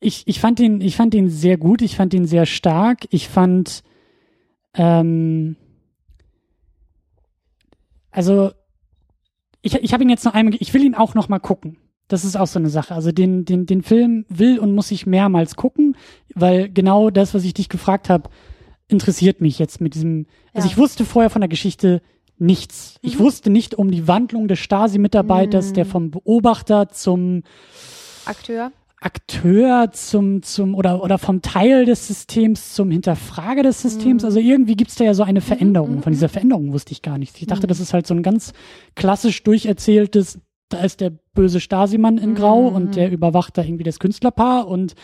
[0.00, 3.28] ich, ich fand ihn, ich fand ihn sehr gut, ich fand ihn sehr stark, ich
[3.28, 3.82] fand,
[4.74, 5.56] ähm,
[8.10, 8.52] also,
[9.62, 11.78] ich, ich habe ihn jetzt noch einmal, ich will ihn auch noch mal gucken.
[12.06, 12.94] Das ist auch so eine Sache.
[12.94, 15.96] Also den, den, den Film will und muss ich mehrmals gucken,
[16.34, 18.28] weil genau das, was ich dich gefragt habe,
[18.94, 20.26] interessiert mich jetzt mit diesem.
[20.54, 20.72] Also Ja.
[20.72, 22.00] ich wusste vorher von der Geschichte
[22.38, 22.96] nichts.
[23.02, 27.42] Ich wusste nicht um die Wandlung des Stasi-Mitarbeiters, der vom Beobachter zum
[28.24, 28.72] Akteur?
[29.00, 34.22] Akteur zum, zum oder, oder vom Teil des Systems zum Hinterfrager des Systems.
[34.22, 34.26] Mhm.
[34.26, 36.02] Also irgendwie gibt's da ja so eine Veränderung.
[36.02, 37.36] Von dieser Veränderung wusste ich gar nichts.
[37.36, 37.50] Ich Mhm.
[37.50, 38.54] dachte, das ist halt so ein ganz
[38.94, 42.76] klassisch durcherzähltes, da ist der böse Stasi-Mann in Grau Mhm.
[42.76, 44.94] und der überwacht da irgendwie das Künstlerpaar und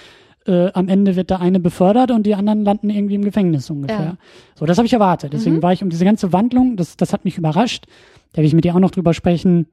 [0.46, 4.00] äh, am Ende wird der eine befördert und die anderen landen irgendwie im Gefängnis ungefähr.
[4.00, 4.16] Ja.
[4.54, 5.32] So, das habe ich erwartet.
[5.32, 5.62] Deswegen Mhm.
[5.62, 7.86] war ich um diese ganze Wandlung, das, das hat mich überrascht.
[8.32, 9.66] Da will ich mit dir auch noch drüber sprechen,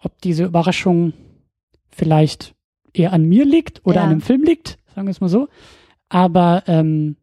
[0.00, 1.12] ob diese Überraschung
[1.90, 2.54] vielleicht
[2.92, 4.04] eher an mir liegt oder Ja.
[4.04, 5.48] an dem Film liegt, sagen wir es mal so.
[6.08, 7.16] Aber ähm,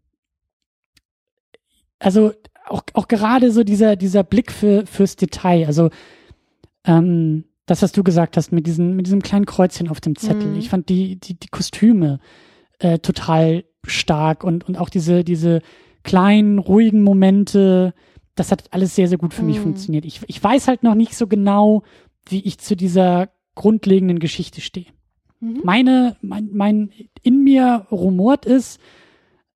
[2.00, 2.34] also
[2.68, 5.90] auch, auch gerade so dieser, dieser Blick für, fürs Detail, also
[6.84, 10.52] ähm, das, was du gesagt hast, mit, diesen, mit diesem kleinen Kreuzchen auf dem Zettel.
[10.52, 10.58] Mhm.
[10.58, 12.20] Ich fand die, die, die Kostüme
[12.80, 15.62] äh, total stark und, und auch diese, diese
[16.04, 17.94] kleinen, ruhigen Momente,
[18.36, 19.64] das hat alles sehr, sehr gut für mich Mhm.
[19.64, 20.06] funktioniert.
[20.06, 21.84] Ich, ich weiß halt noch nicht so genau,
[22.28, 24.88] wie ich zu dieser grundlegenden Geschichte stehe.
[25.40, 25.62] Mhm.
[25.64, 26.92] Meine, mein, mein
[27.24, 28.80] in mir rumort ist,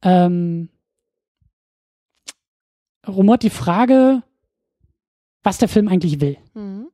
[0.02, 0.70] ähm,
[3.08, 4.24] rumort die Frage,
[5.44, 6.38] was der Film eigentlich will.
[6.54, 6.88] Mhm.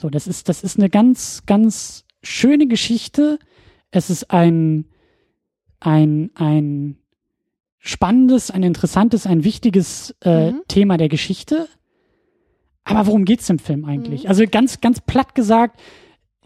[0.00, 3.38] So, das ist, das ist eine ganz, ganz schöne Geschichte.
[3.90, 4.86] Es ist ein,
[5.78, 6.96] ein, ein
[7.78, 10.62] spannendes, ein interessantes, ein wichtiges äh, Mhm.
[10.68, 11.68] Thema der Geschichte.
[12.84, 14.22] Aber worum geht's im Film eigentlich?
[14.24, 14.30] Mhm.
[14.30, 15.78] Also ganz, ganz platt gesagt,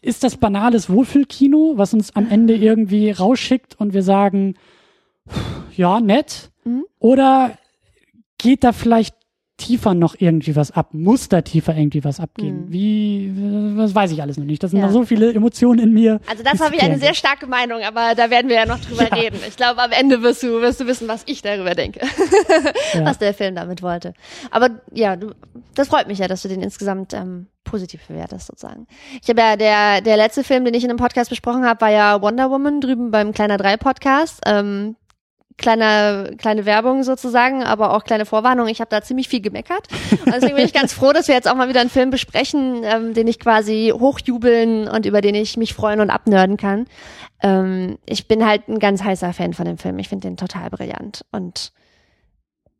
[0.03, 4.57] ist das banales Wohlfühlkino, was uns am Ende irgendwie rausschickt und wir sagen,
[5.77, 6.51] ja, nett?
[6.65, 6.87] Mhm.
[6.99, 7.57] Oder
[8.37, 9.15] geht da vielleicht
[9.57, 10.89] tiefer noch irgendwie was ab?
[10.93, 12.67] Muss da tiefer irgendwie was abgehen?
[12.67, 12.73] Mhm.
[12.73, 14.63] Wie, das weiß ich alles noch nicht.
[14.63, 14.87] Das sind Ja.
[14.87, 16.21] noch so viele Emotionen in mir.
[16.29, 19.05] Also das habe ich eine sehr starke Meinung, aber da werden wir ja noch drüber
[19.11, 19.15] Ja.
[19.15, 19.39] reden.
[19.47, 22.01] Ich glaube, am Ende wirst du, wirst du wissen, was ich darüber denke,
[22.95, 23.05] Ja.
[23.05, 24.15] was der Film damit wollte.
[24.51, 25.31] Aber ja, du,
[25.75, 28.87] das freut mich ja, dass du den insgesamt ähm, positiv bewertest sozusagen.
[29.23, 31.91] Ich habe ja der der letzte Film, den ich in einem Podcast besprochen habe, war
[31.91, 34.41] ja Wonder Woman drüben beim Kleiner 3 Podcast.
[34.47, 34.97] Ähm,
[35.57, 38.69] kleine kleine Werbung sozusagen, aber auch kleine Vorwarnung.
[38.69, 39.89] Ich habe da ziemlich viel gemeckert.
[40.25, 42.83] Und deswegen bin ich ganz froh, dass wir jetzt auch mal wieder einen Film besprechen,
[42.85, 46.87] ähm, den ich quasi hochjubeln und über den ich mich freuen und abnörden kann.
[47.43, 49.99] Ähm, ich bin halt ein ganz heißer Fan von dem Film.
[49.99, 51.73] Ich finde den total brillant und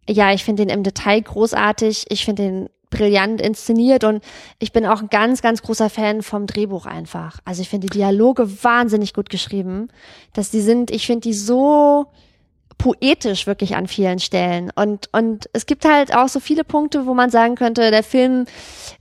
[0.09, 2.07] ja, ich finde den im Detail großartig.
[2.11, 4.23] Ich finde den brillant inszeniert und
[4.59, 7.41] ich bin auch ein ganz, ganz großer Fan vom Drehbuch einfach.
[7.45, 9.89] Also ich finde die Dialoge wahnsinnig gut geschrieben,
[10.33, 12.07] dass die sind, ich finde die so
[12.79, 14.71] poetisch wirklich an vielen Stellen.
[14.75, 18.47] Und und es gibt halt auch so viele Punkte, wo man sagen könnte, der Film,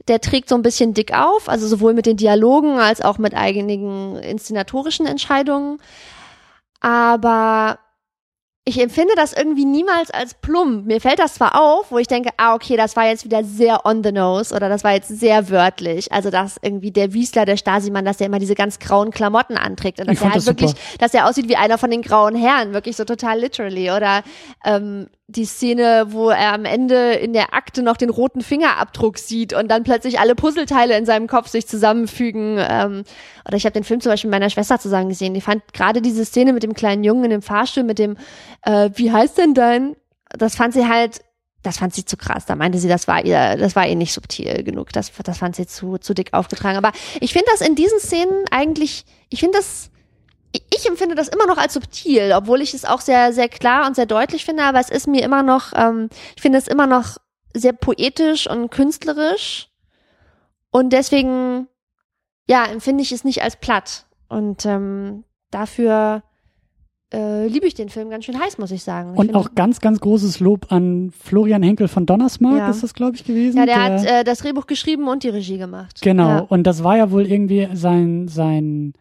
[0.08, 3.34] der trägt so ein bisschen dick auf, also sowohl mit den Dialogen als auch mit
[3.34, 5.80] einigen inszenatorischen Entscheidungen,
[6.80, 7.80] aber
[8.66, 10.86] ich empfinde das irgendwie niemals als plump.
[10.86, 13.86] Mir fällt das zwar auf, wo ich denke, ah, okay, das war jetzt wieder sehr
[13.86, 16.12] on the nose oder das war jetzt sehr wörtlich.
[16.14, 20.00] Also, dass irgendwie der Wiesler, der Stasi-Mann, dass der immer diese ganz grauen Klamotten anträgt
[20.00, 20.62] und dass er halt das super.
[20.62, 23.92] wirklich, dass er aussieht wie einer von den grauen Herren, wirklich so total literally.
[23.92, 24.24] Oder
[24.64, 29.54] ähm, die Szene, wo er am Ende in der Akte noch den roten Fingerabdruck sieht
[29.54, 32.58] und dann plötzlich alle Puzzleteile in seinem Kopf sich zusammenfügen.
[32.60, 33.04] Ähm,
[33.48, 35.34] oder ich habe den Film zum Beispiel mit meiner Schwester zusammen gesehen.
[35.34, 38.18] Die fand gerade diese Szene mit dem kleinen Jungen in dem Fahrstuhl, mit dem,
[38.62, 39.96] äh, wie heißt denn dein?
[40.30, 41.22] Das fand sie halt,
[41.64, 42.46] das fand sie zu krass.
[42.46, 44.92] Da meinte sie, das war ihr, das war ihr nicht subtil genug.
[44.92, 46.78] Das, das fand sie zu, zu dick aufgetragen.
[46.78, 49.90] Aber ich finde das in diesen Szenen eigentlich, ich finde das,
[50.54, 53.96] ich- empfinde das immer noch als subtil, obwohl ich es auch sehr, sehr klar und
[53.96, 57.18] sehr deutlich finde, aber es ist mir immer noch, ähm, ich finde es immer noch
[57.54, 59.70] sehr poetisch und künstlerisch.
[60.72, 61.68] Und deswegen,
[62.50, 64.06] ja, empfinde ich es nicht als platt.
[64.28, 66.24] Und ähm, dafür
[67.14, 69.14] äh, liebe ich den Film ganz schön heiß, muss ich sagen.
[69.14, 72.70] Ich Und auch ganz, ganz großes Lob an Florian Henkel von Donnersmarck, Ja.
[72.72, 73.58] ist das, glaube ich, gewesen.
[73.58, 76.02] ja, der, hat äh, das Drehbuch geschrieben und die Regie gemacht.
[76.02, 76.40] Genau, Ja.
[76.40, 78.94] und das war ja wohl irgendwie sein, sein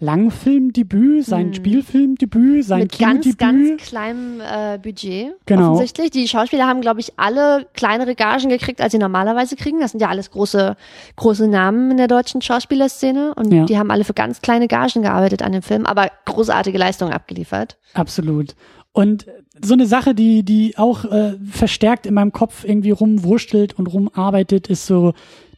[0.00, 1.54] Langfilmdebüt, sein Hm.
[1.54, 5.34] Spielfilmdebüt, sein Mit ganz, ganz kleinem äh, Budget.
[5.46, 5.72] Genau.
[5.72, 6.10] Offensichtlich.
[6.10, 9.80] Die Schauspieler haben, glaube ich, alle kleinere Gagen gekriegt, als sie normalerweise kriegen.
[9.80, 10.76] Das sind ja alles große,
[11.16, 13.34] große Namen in der deutschen Schauspielerszene.
[13.34, 13.64] Und Ja.
[13.66, 17.76] die haben alle für ganz kleine Gagen gearbeitet an dem Film, aber großartige Leistungen abgeliefert.
[17.94, 18.54] Absolut.
[18.92, 19.26] Und
[19.62, 24.68] so eine Sache, die, die auch äh, verstärkt in meinem Kopf irgendwie rumwurschtelt und rumarbeitet,
[24.68, 25.12] ist so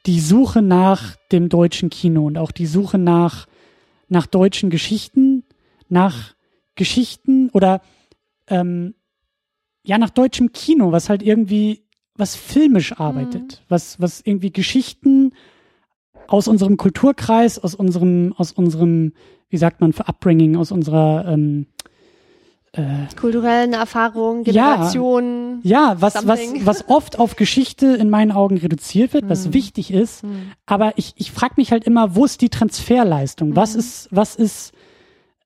[0.07, 3.47] die Suche nach dem deutschen Kino und auch die Suche nach,
[4.13, 5.43] nach deutschen Geschichten,
[5.89, 6.35] nach
[6.75, 7.81] Geschichten oder
[8.47, 8.95] ähm,
[9.83, 11.83] ja, nach deutschem Kino, was halt irgendwie,
[12.15, 15.33] was filmisch arbeitet, was, was irgendwie Geschichten
[16.29, 19.13] aus unserem Kulturkreis, aus unserem, aus unserem,
[19.49, 21.67] wie sagt man, für Upbringing, aus unserer ähm,
[23.21, 24.53] Kulturellen Erfahrungen, Ja.
[24.75, 25.61] Generationen.
[25.63, 26.65] Ja, was, was, Something.
[26.67, 29.29] was oft auf Geschichte in meinen Augen reduziert wird, Mhm.
[29.29, 30.23] was wichtig ist.
[30.65, 33.51] Aber ich, ich frage mich halt immer, wo ist die Transferleistung?
[33.51, 33.57] Mhm.
[33.57, 34.73] Was ist, was ist,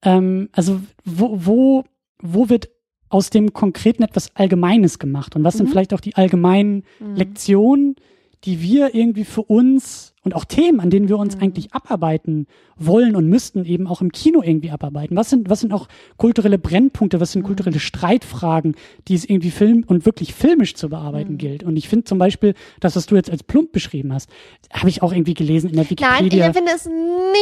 [0.02, 1.84] ähm, also wo, wo,
[2.22, 2.68] wo wird
[3.08, 5.34] aus dem Konkreten etwas Allgemeines gemacht?
[5.34, 5.58] Und was Mhm.
[5.58, 7.96] sind vielleicht auch die allgemeinen Lektionen,
[8.44, 11.22] die wir irgendwie für uns und auch Themen, an denen wir Mhm.
[11.22, 12.46] uns eigentlich abarbeiten
[12.76, 15.16] wollen und müssten, eben auch im Kino irgendwie abarbeiten.
[15.16, 17.46] Was sind, was sind auch kulturelle Brennpunkte, was sind Mhm.
[17.46, 18.74] kulturelle Streitfragen,
[19.08, 21.38] die es irgendwie film und wirklich filmisch zu bearbeiten Mhm.
[21.38, 21.62] gilt?
[21.64, 24.28] Und ich finde zum Beispiel, das, was du jetzt als plump beschrieben hast,
[24.72, 26.88] habe ich auch irgendwie gelesen in der Nein, Wikipedia ich finde es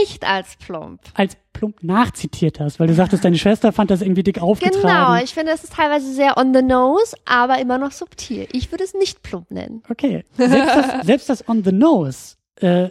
[0.00, 1.00] nicht als plump.
[1.14, 4.82] als plump nachzitiert hast, weil du sagtest, deine Schwester fand das irgendwie dick aufgetragen.
[4.82, 8.46] Genau, ich finde, es ist teilweise sehr on the nose, aber immer noch subtil.
[8.52, 9.82] Ich würde es nicht plump nennen.
[9.88, 10.24] Okay.
[10.36, 12.90] Selbst das, selbst das on the nose, äh,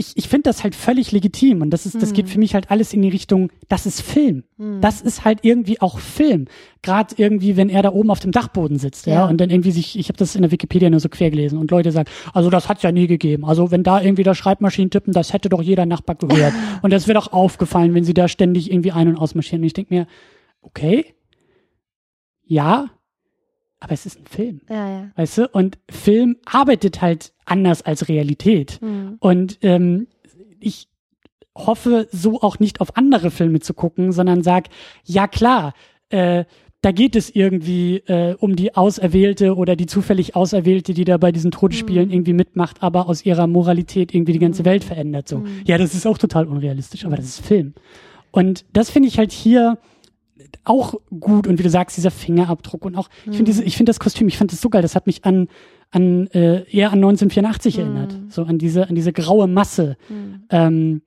[0.00, 2.32] ich, ich finde das halt völlig legitim und das ist, das geht Hm.
[2.32, 4.44] für mich halt alles in die Richtung, das ist Film.
[4.80, 6.46] Das ist halt irgendwie auch Film.
[6.82, 9.26] Gerade irgendwie, wenn er da oben auf dem Dachboden sitzt, ja, Ja.
[9.28, 11.70] und dann irgendwie sich, ich habe das in der Wikipedia nur so quer gelesen und
[11.70, 13.44] Leute sagen, also das hat's ja nie gegeben.
[13.44, 16.54] Also wenn da irgendwie da Schreibmaschinen tippen, das hätte doch jeder Nachbar gehört.
[16.82, 19.60] und das wäre doch aufgefallen, wenn sie da ständig irgendwie ein- und ausmarschieren.
[19.62, 20.06] Und ich denke mir,
[20.62, 21.14] okay,
[22.44, 22.86] ja,
[23.80, 24.60] aber es ist ein Film.
[24.68, 25.10] Ja, ja.
[25.16, 25.48] Weißt du?
[25.48, 28.78] Und Film arbeitet halt anders als Realität.
[28.80, 29.16] Hm.
[29.20, 30.06] Und ähm,
[30.60, 30.88] ich
[31.56, 34.68] hoffe, so auch nicht auf andere Filme zu gucken, sondern sag,
[35.04, 35.74] ja klar,
[36.10, 36.44] äh,
[36.82, 41.30] da geht es irgendwie äh, um die Auserwählte oder die zufällig Auserwählte, die da bei
[41.32, 42.14] diesen Todesspielen Mhm.
[42.14, 45.28] irgendwie mitmacht, aber aus ihrer Moralität irgendwie die ganze Welt verändert.
[45.28, 47.74] So, ja, das ist auch total unrealistisch, aber das ist Film.
[48.30, 49.78] Und das finde ich halt hier
[50.64, 53.90] auch gut und wie du sagst, dieser Fingerabdruck und auch, ich finde diese, ich finde
[53.90, 55.48] das Kostüm, ich fand das so geil, das hat mich an
[55.90, 59.96] an äh, eher an 1984 erinnert, so an diese an diese graue Masse.
[60.50, 61.02] Ähm,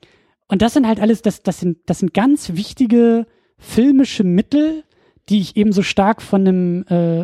[0.47, 3.25] und das sind halt alles, das das sind das sind ganz wichtige
[3.57, 4.83] filmische Mittel,
[5.29, 7.21] die ich eben so stark von einem äh,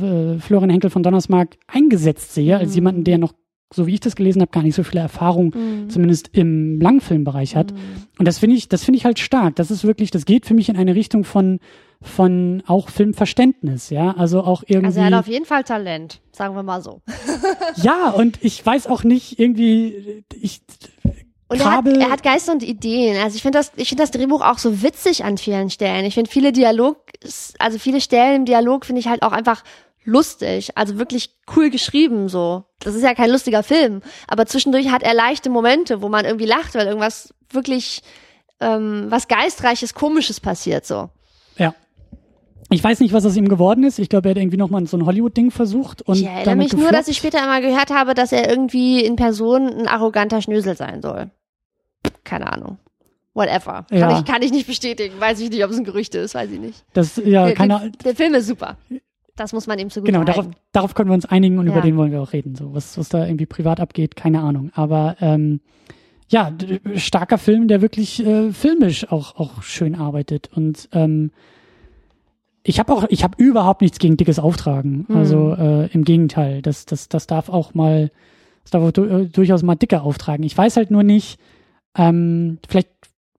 [0.00, 3.32] äh, Florian Henkel von Donnersmarck eingesetzt sehe, als jemanden, der noch
[3.72, 5.54] so wie ich das gelesen habe, gar nicht so viele Erfahrung,
[5.88, 7.72] zumindest im Langfilmbereich hat.
[8.18, 9.56] Und das finde ich, das finde ich halt stark.
[9.56, 11.60] Das ist wirklich, das geht für mich in eine Richtung von,
[12.00, 14.12] von auch Filmverständnis, ja.
[14.16, 14.86] Also auch irgendwie.
[14.86, 17.00] Also er hat auf jeden Fall Talent, sagen wir mal so.
[17.76, 20.62] ja, und ich weiß auch nicht, irgendwie, ich,
[21.48, 23.16] Und er hat, er hat Geist und Ideen.
[23.22, 26.04] Also ich finde das, ich finde das Drehbuch auch so witzig an vielen Stellen.
[26.04, 26.98] Ich finde viele Dialog,
[27.58, 29.62] also viele Stellen im Dialog finde ich halt auch einfach
[30.04, 32.64] lustig, also wirklich cool geschrieben so.
[32.80, 36.46] Das ist ja kein lustiger Film, aber zwischendurch hat er leichte Momente, wo man irgendwie
[36.46, 38.02] lacht, weil irgendwas wirklich
[38.60, 41.10] ähm, was geistreiches, komisches passiert so.
[41.56, 41.74] ja.
[42.70, 43.98] Ich weiß nicht, was aus ihm geworden ist.
[43.98, 46.84] Ich glaube, er hat irgendwie nochmal so ein Hollywood-Ding versucht und Ich erinnere mich nur,
[46.84, 46.94] gefloppt.
[46.94, 51.02] dass ich später einmal gehört habe, dass er irgendwie in Person ein arroganter Schnösel sein
[51.02, 51.30] soll.
[52.24, 52.78] Keine Ahnung.
[53.34, 53.84] Whatever.
[53.90, 54.18] Kann, Ja.
[54.18, 55.20] ich, kann ich nicht bestätigen.
[55.20, 56.34] Weiß ich nicht, ob es ein Gerücht ist.
[56.34, 56.82] Weiß ich nicht.
[56.94, 58.78] das, ja, der, keine, der, der Film ist super.
[59.36, 61.72] Das muss man ihm zugute Genau, darauf, darauf können wir uns einigen und Ja.
[61.72, 62.54] über den wollen wir auch reden.
[62.54, 64.70] So, was, was da irgendwie privat abgeht, keine Ahnung.
[64.74, 65.60] Aber ähm,
[66.28, 66.52] ja,
[66.96, 70.50] starker Film, der wirklich äh, filmisch auch, auch schön arbeitet.
[70.54, 71.30] Und ähm,
[72.62, 75.06] ich habe auch, ich habe überhaupt nichts gegen dickes Auftragen.
[75.08, 75.16] Hm.
[75.16, 78.10] Also äh, im Gegenteil, das, das, das darf auch mal,
[78.62, 80.44] das darf auch du, äh, durchaus mal dicker auftragen.
[80.44, 81.38] Ich weiß halt nur nicht,
[81.96, 82.90] ähm, vielleicht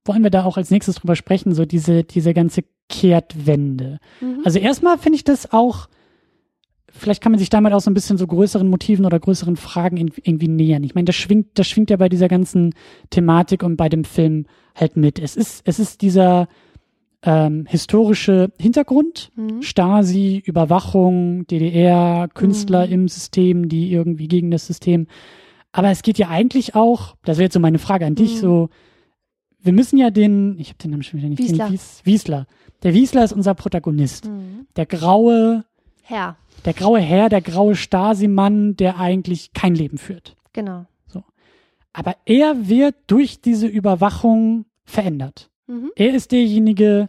[0.05, 3.99] wollen wir da auch als nächstes drüber sprechen, so diese, diese ganze Kehrtwende.
[4.21, 4.41] Mhm.
[4.43, 5.87] Also erstmal finde ich das auch,
[6.89, 9.97] vielleicht kann man sich damit auch so ein bisschen so größeren Motiven oder größeren Fragen
[9.97, 10.83] in- irgendwie nähern.
[10.83, 12.73] Ich meine, das schwingt, das schwingt ja bei dieser ganzen
[13.09, 15.19] Thematik und bei dem Film halt mit.
[15.19, 16.47] Es ist, es ist dieser
[17.25, 19.61] ähm, historische Hintergrund, Mhm.
[19.61, 25.07] Stasi, Überwachung, DDR, Künstler im System, die irgendwie gegen das System.
[25.71, 28.39] Aber es geht ja eigentlich auch, das wäre jetzt so meine Frage an dich, Mhm.
[28.39, 28.69] so,
[29.63, 31.71] wir müssen ja den, ich habe den Namen schon wieder nicht, Wiesler.
[31.71, 32.47] Wies, Wiesler.
[32.83, 34.25] Der Wiesler ist unser Protagonist.
[34.27, 34.67] Mhm.
[34.75, 35.65] Der graue,
[36.01, 40.35] Herr, der graue Herr, der graue Stasi-Mann, der eigentlich kein Leben führt.
[40.53, 40.85] genau.
[41.95, 45.51] Aber er wird durch diese Überwachung verändert.
[45.67, 45.91] Mhm.
[45.95, 47.07] Er ist derjenige,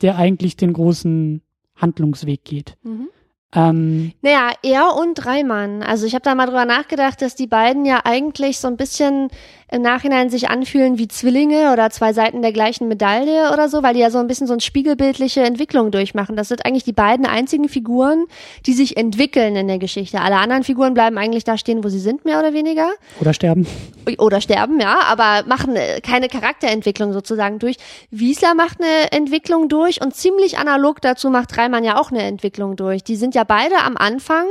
[0.00, 1.42] der eigentlich den großen
[1.76, 2.78] Handlungsweg geht.
[2.82, 3.08] Mhm.
[3.54, 5.82] Ähm, naja, er und Reimann.
[5.82, 9.28] Also ich habe da mal drüber nachgedacht, dass die beiden ja eigentlich so ein bisschen
[9.72, 13.94] im Nachhinein sich anfühlen wie Zwillinge oder zwei Seiten der gleichen Medaille oder so, weil
[13.94, 16.36] die ja so ein bisschen so eine spiegelbildliche Entwicklung durchmachen.
[16.36, 18.26] Das sind eigentlich die beiden einzigen Figuren,
[18.66, 20.20] die sich entwickeln in der Geschichte.
[20.20, 22.90] Alle anderen Figuren bleiben eigentlich da stehen, wo sie sind, mehr oder weniger.
[23.18, 23.66] Oder sterben.
[24.18, 27.76] Oder sterben, ja, aber machen äh, keine Charakterentwicklung sozusagen durch.
[28.10, 32.76] Wiesler macht eine Entwicklung durch und ziemlich analog dazu macht Reimann ja auch eine Entwicklung
[32.76, 33.04] durch.
[33.04, 34.44] Die sind ja beide am Anfang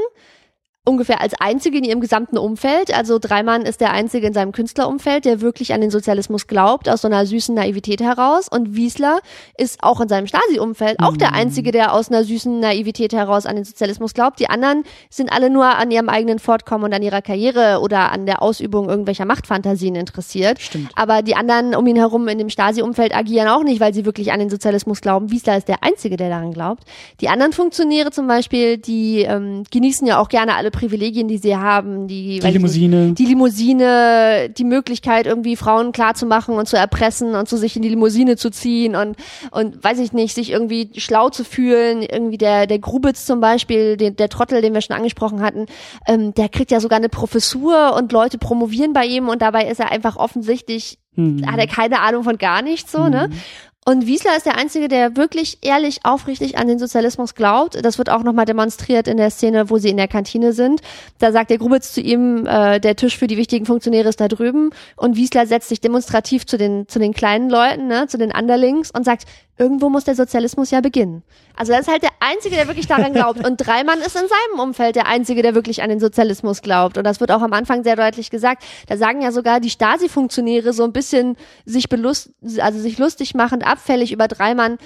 [0.84, 2.91] ungefähr als einzige in ihrem gesamten Umfeld.
[2.96, 7.02] Also Dreimann ist der einzige in seinem Künstlerumfeld, der wirklich an den Sozialismus glaubt, aus
[7.02, 8.48] so einer süßen Naivität heraus.
[8.48, 9.20] Und Wiesler
[9.58, 11.36] ist auch in seinem Stasi-Umfeld auch der mhm.
[11.36, 14.39] einzige, der aus einer süßen Naivität heraus an den Sozialismus glaubt.
[14.39, 18.26] Die anderen sind alle nur an ihrem eigenen Fortkommen und an ihrer Karriere oder an
[18.26, 20.60] der Ausübung irgendwelcher Machtfantasien interessiert.
[20.60, 20.89] Stimmt.
[20.96, 24.32] Aber die anderen um ihn herum in dem Stasi-Umfeld agieren auch nicht, weil sie wirklich
[24.32, 25.30] an den Sozialismus glauben.
[25.30, 26.86] Wiesler ist der einzige, der daran glaubt.
[27.20, 31.56] Die anderen Funktionäre zum Beispiel, die ähm, genießen ja auch gerne alle Privilegien, die sie
[31.56, 37.36] haben, die, die Limousine, nicht, die Limousine, die Möglichkeit irgendwie Frauen klarzumachen und zu erpressen
[37.36, 39.18] und zu sich in die Limousine zu ziehen und
[39.52, 42.02] und weiß ich nicht, sich irgendwie schlau zu fühlen.
[42.02, 45.68] Irgendwie der der Grubitz zum Beispiel, der, der Trottel, den wir schon angesprochen hatten,
[46.08, 49.80] ähm, der kriegt ja sogar eine Professur und Leute promovieren bei ihm und dabei ist
[49.80, 51.46] er einfach offensichtlich hm.
[51.46, 53.24] hat er keine Ahnung von gar nichts so, ne?
[53.24, 53.30] hm.
[53.30, 53.36] ne?
[53.84, 57.84] Und Wiesler ist der Einzige, der wirklich ehrlich, aufrichtig an den Sozialismus glaubt.
[57.84, 60.82] Das wird auch nochmal demonstriert in der Szene, wo sie in der Kantine sind.
[61.17, 64.28] Da sagt der Grubitz zu ihm, äh, der Tisch für die wichtigen Funktionäre ist da
[64.28, 64.70] drüben.
[64.98, 68.91] Und Wiesler setzt sich demonstrativ zu den, zu den kleinen Leuten, ne, zu den Underlings
[68.91, 69.26] und sagt,
[69.62, 71.21] irgendwo muss der Sozialismus ja beginnen.
[71.56, 73.45] Also das ist halt der Einzige, der wirklich daran glaubt.
[73.45, 76.97] Und Dreimann ist in seinem Umfeld der Einzige, der wirklich an den Sozialismus glaubt.
[76.97, 78.63] Und das wird auch am Anfang sehr deutlich gesagt.
[78.88, 83.65] Da sagen ja sogar die Stasi-Funktionäre so ein bisschen sich belust, also sich lustig machend
[83.65, 84.80] abfällig über Dreimann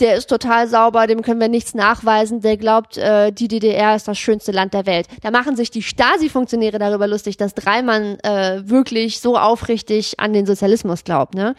[0.00, 4.06] der ist total sauber, dem können wir nichts nachweisen, der glaubt, äh, die DDR ist
[4.06, 5.08] das schönste Land der Welt.
[5.22, 10.46] Da machen sich die Stasi-Funktionäre darüber lustig, dass Dreimann äh, wirklich so aufrichtig an den
[10.46, 11.34] Sozialismus glaubt.
[11.34, 11.56] Ne?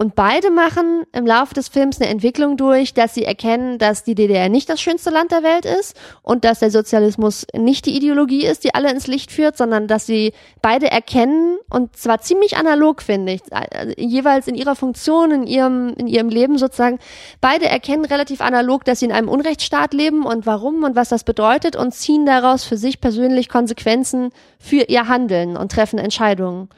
[0.00, 4.14] Und beide machen im Laufe des Films eine Entwicklung durch, dass sie erkennen, dass die
[4.14, 8.46] DDR nicht das schönste Land der Welt ist und dass der Sozialismus nicht die Ideologie
[8.46, 10.32] ist, die alle ins Licht führt, sondern dass sie
[10.62, 15.92] beide erkennen und zwar ziemlich analog, finde ich, also jeweils in ihrer Funktion, in ihrem,
[15.98, 16.98] in ihrem Leben sozusagen,
[17.42, 21.24] beide erkennen relativ analog, dass sie in einem Unrechtsstaat leben und warum und was das
[21.24, 26.70] bedeutet und ziehen daraus für sich persönlich Konsequenzen für ihr Handeln und treffen Entscheidungen.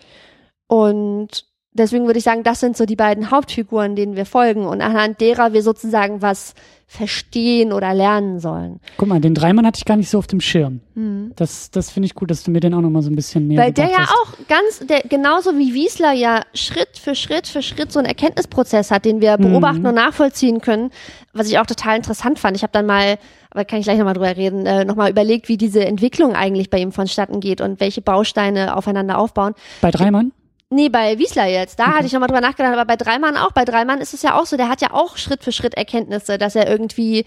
[0.67, 4.81] Und deswegen würde ich sagen, das sind so die beiden Hauptfiguren, denen wir folgen und
[4.81, 6.55] anhand derer wir sozusagen was
[6.87, 8.79] verstehen oder lernen sollen.
[8.99, 10.81] Guck mal, den Dreimann hatte ich gar nicht so auf dem Schirm.
[10.95, 11.33] Mhm.
[11.37, 13.63] Das, das finde ich gut, dass du mir den auch nochmal so ein bisschen näher
[13.63, 14.11] Weil der ja hast.
[14.11, 18.91] auch ganz, der, genauso wie Wiesler ja Schritt für Schritt für Schritt so einen Erkenntnisprozess
[18.91, 19.53] hat, den wir mhm.
[19.53, 20.91] beobachten und nachvollziehen können,
[21.33, 22.59] was ich auch total interessant fand.
[22.59, 23.17] Ich habe dann mal,
[23.51, 26.79] aber kann ich gleich nochmal drüber reden, äh, nochmal überlegt, wie diese Entwicklung eigentlich bei
[26.79, 29.55] ihm vonstatten geht und welche Bausteine aufeinander aufbauen.
[29.81, 30.33] Bei Dreimann?
[30.73, 31.79] Nee, bei Wiesler jetzt.
[31.79, 31.93] Da okay.
[31.97, 33.53] hatte ich nochmal drüber nachgedacht, aber bei Dreimann auch.
[33.53, 36.39] Bei Dreimann ist es ja auch so, der hat ja auch Schritt für Schritt Erkenntnisse,
[36.39, 37.27] dass er irgendwie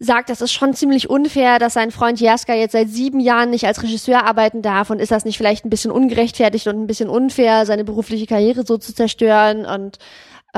[0.00, 3.64] sagt, das ist schon ziemlich unfair, dass sein Freund Jaska jetzt seit sieben Jahren nicht
[3.64, 7.08] als Regisseur arbeiten darf und ist das nicht vielleicht ein bisschen ungerechtfertigt und ein bisschen
[7.08, 9.98] unfair, seine berufliche Karriere so zu zerstören und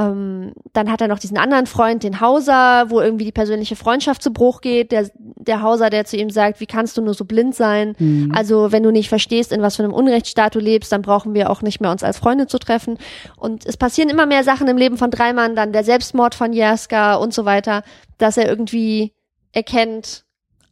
[0.01, 4.23] ähm, dann hat er noch diesen anderen Freund, den Hauser, wo irgendwie die persönliche Freundschaft
[4.23, 4.93] zu Bruch geht.
[4.93, 7.95] Der, der Hauser, der zu ihm sagt, wie kannst du nur so blind sein?
[7.99, 8.33] Mhm.
[8.35, 11.51] Also wenn du nicht verstehst, in was für einem Unrechtsstaat du lebst, dann brauchen wir
[11.51, 12.99] auch nicht mehr uns als Freunde zu treffen.
[13.37, 17.15] Und es passieren immer mehr Sachen im Leben von Dreimann, dann der Selbstmord von Jerska
[17.15, 17.83] und so weiter,
[18.17, 19.13] dass er irgendwie
[19.53, 20.25] erkennt,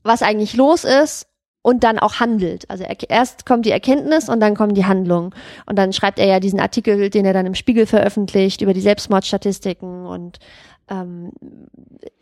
[0.05, 1.27] was eigentlich los ist
[1.63, 2.69] und dann auch handelt.
[2.71, 5.35] Also er, erst kommt die Erkenntnis und dann kommen die Handlungen.
[5.67, 8.81] Und dann schreibt er ja diesen Artikel, den er dann im Spiegel veröffentlicht, über die
[8.81, 10.39] Selbstmordstatistiken und
[10.91, 11.33] ähm,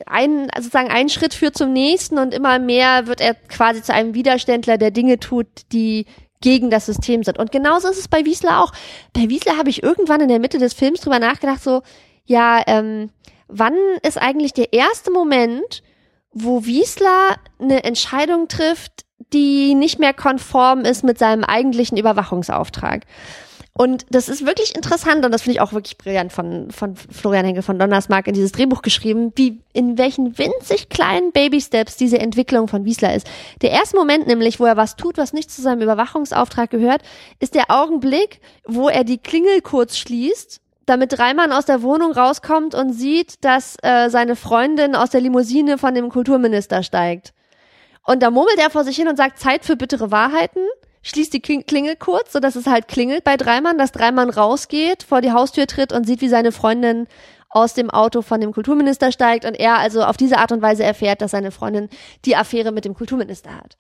[0.06, 3.92] ein, also sozusagen ein Schritt führt zum nächsten und immer mehr wird er quasi zu
[3.92, 6.06] einem Widerständler, der Dinge tut, die
[6.40, 7.38] gegen das System sind.
[7.38, 8.72] Und genauso ist es bei Wiesler auch.
[9.12, 11.82] Bei Wiesler habe ich irgendwann in der Mitte des Films drüber nachgedacht, so,
[12.24, 13.10] ja, ähm,
[13.48, 15.82] wann ist eigentlich der erste Moment,
[16.32, 23.04] wo Wiesler eine Entscheidung trifft, die nicht mehr konform ist mit seinem eigentlichen Überwachungsauftrag.
[23.78, 27.44] Und das ist wirklich interessant und das finde ich auch wirklich brillant von, von Florian
[27.44, 32.68] Henkel von Donnersmarck in dieses Drehbuch geschrieben, wie in welchen winzig kleinen Baby-Steps diese Entwicklung
[32.68, 33.26] von Wiesler ist.
[33.60, 37.02] Der erste Moment nämlich, wo er was tut, was nicht zu seinem Überwachungsauftrag gehört,
[37.38, 42.74] ist der Augenblick, wo er die Klingel kurz schließt damit Reimann aus der Wohnung rauskommt
[42.76, 47.34] und sieht, dass äh, seine Freundin aus der Limousine von dem Kulturminister steigt.
[48.06, 50.62] Und da murmelt er vor sich hin und sagt, Zeit für bittere Wahrheiten,
[51.02, 55.20] schließt die Klingel kurz, so dass es halt klingelt bei Dreimann, dass Dreimann rausgeht, vor
[55.20, 57.06] die Haustür tritt und sieht, wie seine Freundin
[57.48, 60.84] aus dem Auto von dem Kulturminister steigt und er also auf diese Art und Weise
[60.84, 61.88] erfährt, dass seine Freundin
[62.24, 63.76] die Affäre mit dem Kulturminister hat.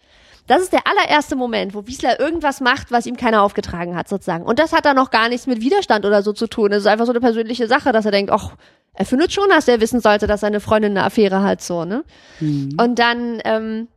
[0.46, 4.44] Das ist der allererste Moment, wo Wiesler irgendwas macht, was ihm keiner aufgetragen hat, sozusagen.
[4.44, 6.72] Und das hat dann noch gar nichts mit Widerstand oder so zu tun.
[6.72, 8.52] Es ist einfach so eine persönliche Sache, dass er denkt, ach,
[8.94, 12.04] er findet schon, dass er wissen sollte, dass seine Freundin eine Affäre hat, so, ne?
[12.40, 12.76] Mhm.
[12.80, 13.88] Und dann, ähm,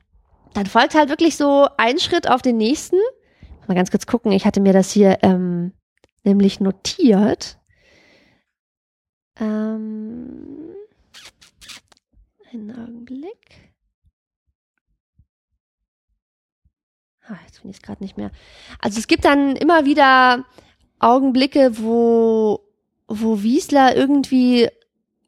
[0.53, 2.97] dann folgt halt wirklich so ein Schritt auf den nächsten.
[3.67, 5.73] Mal ganz kurz gucken, ich hatte mir das hier ähm,
[6.23, 7.59] nämlich notiert.
[9.39, 10.75] Ähm,
[12.51, 13.71] einen Augenblick.
[17.27, 18.31] Ah, jetzt finde ich es gerade nicht mehr.
[18.79, 20.45] Also es gibt dann immer wieder
[20.97, 22.61] Augenblicke, wo,
[23.07, 24.67] wo Wiesler irgendwie,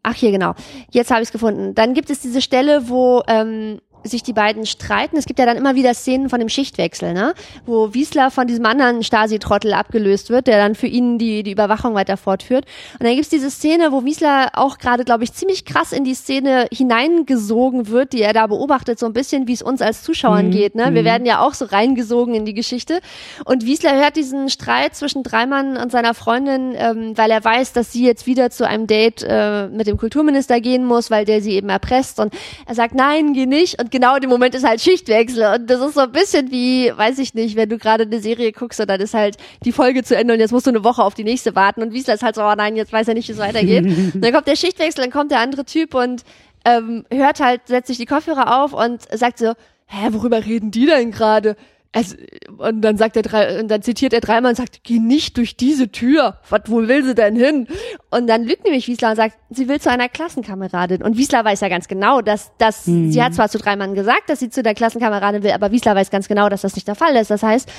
[0.01, 0.55] ach hier genau,
[0.89, 1.75] jetzt habe ich es gefunden.
[1.75, 5.17] Dann gibt es diese Stelle, wo ähm, sich die beiden streiten.
[5.17, 7.33] Es gibt ja dann immer wieder Szenen von dem Schichtwechsel, ne?
[7.65, 11.93] wo Wiesler von diesem anderen Stasi-Trottel abgelöst wird, der dann für ihn die, die Überwachung
[11.93, 12.65] weiter fortführt.
[12.93, 16.13] Und dann gibt's diese Szene, wo Wiesler auch gerade, glaube ich, ziemlich krass in die
[16.13, 20.47] Szene hineingesogen wird, die er da beobachtet, so ein bisschen, wie es uns als Zuschauern
[20.47, 20.51] mhm.
[20.51, 20.75] geht.
[20.75, 20.93] Ne?
[20.93, 21.05] Wir mhm.
[21.05, 23.01] werden ja auch so reingesogen in die Geschichte.
[23.45, 27.91] Und Wiesler hört diesen Streit zwischen Dreimann und seiner Freundin, ähm, weil er weiß, dass
[27.91, 31.53] sie jetzt wieder zu einem Date äh, mit dem Kulturminister gehen muss, weil der sie
[31.53, 32.19] eben erpresst.
[32.19, 32.33] Und
[32.65, 33.79] er sagt, nein, geh nicht.
[33.79, 35.55] Und genau in dem Moment ist halt Schichtwechsel.
[35.55, 38.51] Und das ist so ein bisschen wie, weiß ich nicht, wenn du gerade eine Serie
[38.51, 41.03] guckst und dann ist halt die Folge zu Ende und jetzt musst du eine Woche
[41.03, 41.81] auf die nächste warten.
[41.81, 43.85] Und Wiesler ist halt so, oh nein, jetzt weiß er nicht, wie es weitergeht.
[44.15, 46.23] dann kommt der Schichtwechsel, dann kommt der andere Typ und
[46.65, 49.53] ähm, hört halt, setzt sich die Kopfhörer auf und sagt so,
[49.87, 51.55] hä, worüber reden die denn gerade?
[51.93, 52.15] Also,
[52.57, 55.57] und dann sagt er drei, und dann zitiert er dreimal und sagt, geh nicht durch
[55.57, 56.37] diese Tür.
[56.49, 57.67] Was, wo will sie denn hin?
[58.09, 61.03] Und dann lügt nämlich Wiesler und sagt, sie will zu einer Klassenkameradin.
[61.03, 63.11] Und Wiesler weiß ja ganz genau, dass, dass, mhm.
[63.11, 66.11] sie hat zwar zu dreimal gesagt, dass sie zu der Klassenkameradin will, aber Wiesler weiß
[66.11, 67.29] ganz genau, dass das nicht der Fall ist.
[67.29, 67.69] Das heißt,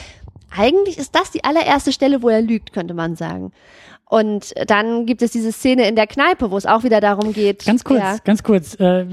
[0.55, 3.53] eigentlich ist das die allererste Stelle, wo er lügt, könnte man sagen.
[4.13, 7.65] Und dann gibt es diese Szene in der Kneipe, wo es auch wieder darum geht.
[7.65, 8.17] Ganz kurz, ja.
[8.23, 8.77] ganz kurz.
[8.79, 9.07] Äh,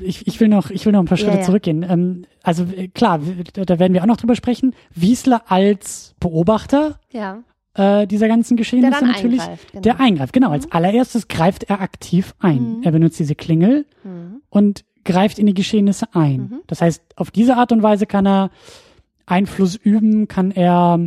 [0.00, 1.44] ich, ich will noch, ich will noch ein paar Schritte ja, ja.
[1.44, 1.86] zurückgehen.
[1.88, 3.20] Ähm, also äh, klar,
[3.54, 4.74] da werden wir auch noch drüber sprechen.
[4.92, 7.44] Wiesler als Beobachter ja.
[7.74, 9.82] äh, dieser ganzen Geschehnisse natürlich, eingreift, genau.
[9.82, 10.32] der eingreift.
[10.32, 10.54] Genau, mhm.
[10.54, 12.78] als allererstes greift er aktiv ein.
[12.78, 12.82] Mhm.
[12.82, 14.42] Er benutzt diese Klingel mhm.
[14.48, 16.40] und greift in die Geschehnisse ein.
[16.40, 16.60] Mhm.
[16.66, 18.50] Das heißt, auf diese Art und Weise kann er
[19.26, 20.98] Einfluss üben, kann er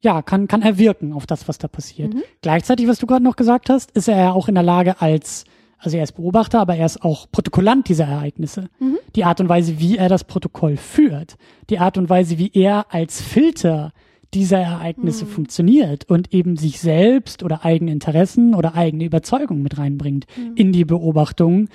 [0.00, 2.14] ja, kann, kann er wirken auf das, was da passiert.
[2.14, 2.22] Mhm.
[2.40, 5.44] Gleichzeitig, was du gerade noch gesagt hast, ist er ja auch in der Lage als,
[5.78, 8.68] also er ist Beobachter, aber er ist auch Protokollant dieser Ereignisse.
[8.78, 8.98] Mhm.
[9.16, 11.36] Die Art und Weise, wie er das Protokoll führt,
[11.70, 13.92] die Art und Weise, wie er als Filter
[14.34, 15.30] dieser Ereignisse mhm.
[15.30, 20.52] funktioniert und eben sich selbst oder eigene Interessen oder eigene Überzeugungen mit reinbringt mhm.
[20.54, 21.68] in die Beobachtung,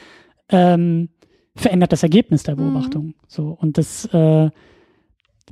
[0.49, 1.09] ähm,
[1.55, 2.59] verändert das Ergebnis der mhm.
[2.59, 3.13] Beobachtung.
[3.27, 4.49] So und das äh,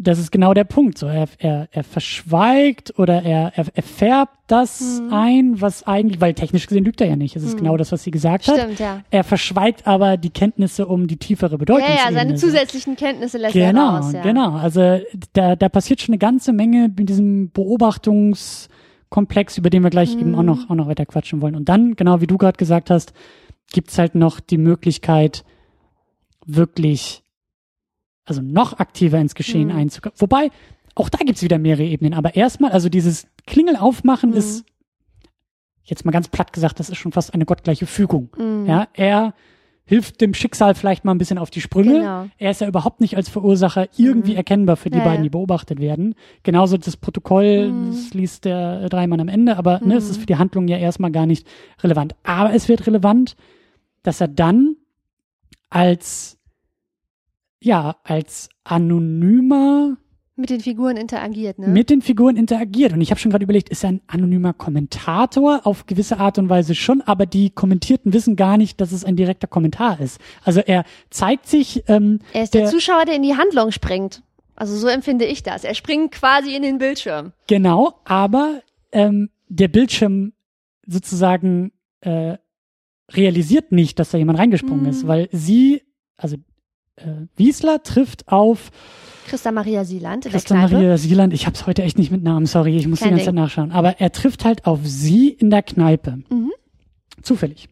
[0.01, 0.97] das ist genau der Punkt.
[0.97, 5.13] So, er, er, er verschweigt oder er, er, er färbt das mhm.
[5.13, 7.35] ein, was eigentlich, weil technisch gesehen lügt er ja nicht.
[7.35, 7.59] Es ist mhm.
[7.59, 8.79] genau das, was sie gesagt Stimmt, hat.
[8.79, 9.01] Ja.
[9.11, 11.87] Er verschweigt aber die Kenntnisse um die tiefere Bedeutung.
[11.87, 14.13] Ja, ja, seine zusätzlichen Kenntnisse lässt genau, er raus.
[14.13, 14.21] Ja.
[14.21, 14.99] Genau, also
[15.33, 20.21] da, da passiert schon eine ganze Menge mit diesem Beobachtungskomplex, über den wir gleich mhm.
[20.21, 21.55] eben auch noch, auch noch weiter quatschen wollen.
[21.55, 23.13] Und dann, genau wie du gerade gesagt hast,
[23.71, 25.43] gibt's halt noch die Möglichkeit,
[26.45, 27.20] wirklich
[28.25, 29.75] also noch aktiver ins Geschehen mhm.
[29.75, 30.15] einzukommen.
[30.17, 30.49] Wobei,
[30.95, 32.13] auch da gibt's wieder mehrere Ebenen.
[32.13, 34.37] Aber erstmal, also dieses Klingel aufmachen mhm.
[34.37, 34.65] ist,
[35.83, 38.29] jetzt mal ganz platt gesagt, das ist schon fast eine gottgleiche Fügung.
[38.37, 38.65] Mhm.
[38.65, 39.33] Ja, er
[39.91, 41.93] hilft dem Schicksal vielleicht mal ein bisschen auf die Sprünge.
[41.95, 42.27] Genau.
[42.37, 44.37] Er ist ja überhaupt nicht als Verursacher irgendwie mhm.
[44.37, 46.15] erkennbar für die ja, beiden, die beobachtet werden.
[46.43, 47.87] Genauso das Protokoll, mhm.
[47.87, 50.21] das liest der Dreimann am Ende, aber ne, es ist mhm.
[50.21, 51.45] für die Handlung ja erstmal gar nicht
[51.83, 52.15] relevant.
[52.23, 53.35] Aber es wird relevant,
[54.03, 54.77] dass er dann
[55.69, 56.37] als
[57.61, 59.97] ja, als anonymer
[60.41, 61.67] mit den Figuren interagiert, ne?
[61.67, 62.93] Mit den Figuren interagiert.
[62.93, 65.61] Und ich habe schon gerade überlegt, ist er ein anonymer Kommentator?
[65.65, 69.15] Auf gewisse Art und Weise schon, aber die Kommentierten wissen gar nicht, dass es ein
[69.15, 70.19] direkter Kommentar ist.
[70.43, 71.83] Also er zeigt sich.
[71.87, 74.23] Ähm, er ist der, der Zuschauer, der in die Handlung springt.
[74.55, 75.63] Also so empfinde ich das.
[75.63, 77.33] Er springt quasi in den Bildschirm.
[77.47, 80.33] Genau, aber ähm, der Bildschirm
[80.87, 82.37] sozusagen äh,
[83.11, 84.89] realisiert nicht, dass da jemand reingesprungen mm.
[84.89, 85.83] ist, weil sie,
[86.17, 86.37] also
[87.35, 88.71] Wiesler trifft auf
[89.27, 90.25] Christa Maria Sieland.
[90.25, 93.11] Christa Maria Sieland, ich hab's heute echt nicht mit Namen, sorry, ich muss Kein die
[93.15, 93.71] ganze Zeit nachschauen.
[93.71, 96.19] Aber er trifft halt auf sie in der Kneipe.
[96.29, 96.51] Mhm.
[97.21, 97.69] Zufällig.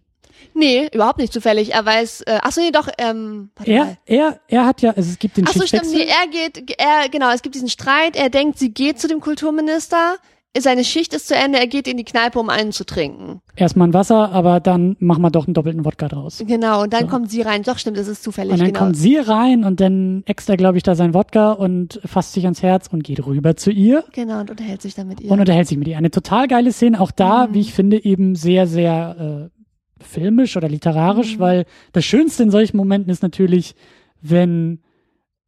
[0.53, 1.73] Nee, überhaupt nicht zufällig.
[1.73, 5.19] Er weiß, äh, ach so, nee, doch, ähm, er, er, er hat ja, also es
[5.19, 8.29] gibt den Ach so, stimmt, nee, er geht, er, genau, es gibt diesen Streit, er
[8.29, 10.17] denkt, sie geht zu dem Kulturminister,
[10.57, 13.39] seine Schicht ist zu Ende, er geht in die Kneipe, um einen zu trinken.
[13.55, 16.43] Erstmal ein Wasser, aber dann machen wir doch einen doppelten Wodka draus.
[16.45, 17.07] Genau, und dann So.
[17.07, 17.61] kommt sie rein.
[17.63, 18.79] Doch, stimmt, das ist zufällig, Und dann genau.
[18.79, 22.45] kommt sie rein und dann äxt er, glaube ich, da sein Wodka und fasst sich
[22.45, 25.29] ans Herz und geht rüber zu ihr genau, und unterhält sich dann mit ihr.
[25.31, 25.97] und unterhält sich mit ihr.
[25.97, 27.53] Eine total geile Szene, auch da, Mhm.
[27.53, 31.41] wie ich finde, eben sehr, sehr äh, filmisch oder literarisch, Mhm.
[31.41, 33.75] weil das Schönste in solchen Momenten ist natürlich,
[34.21, 34.81] wenn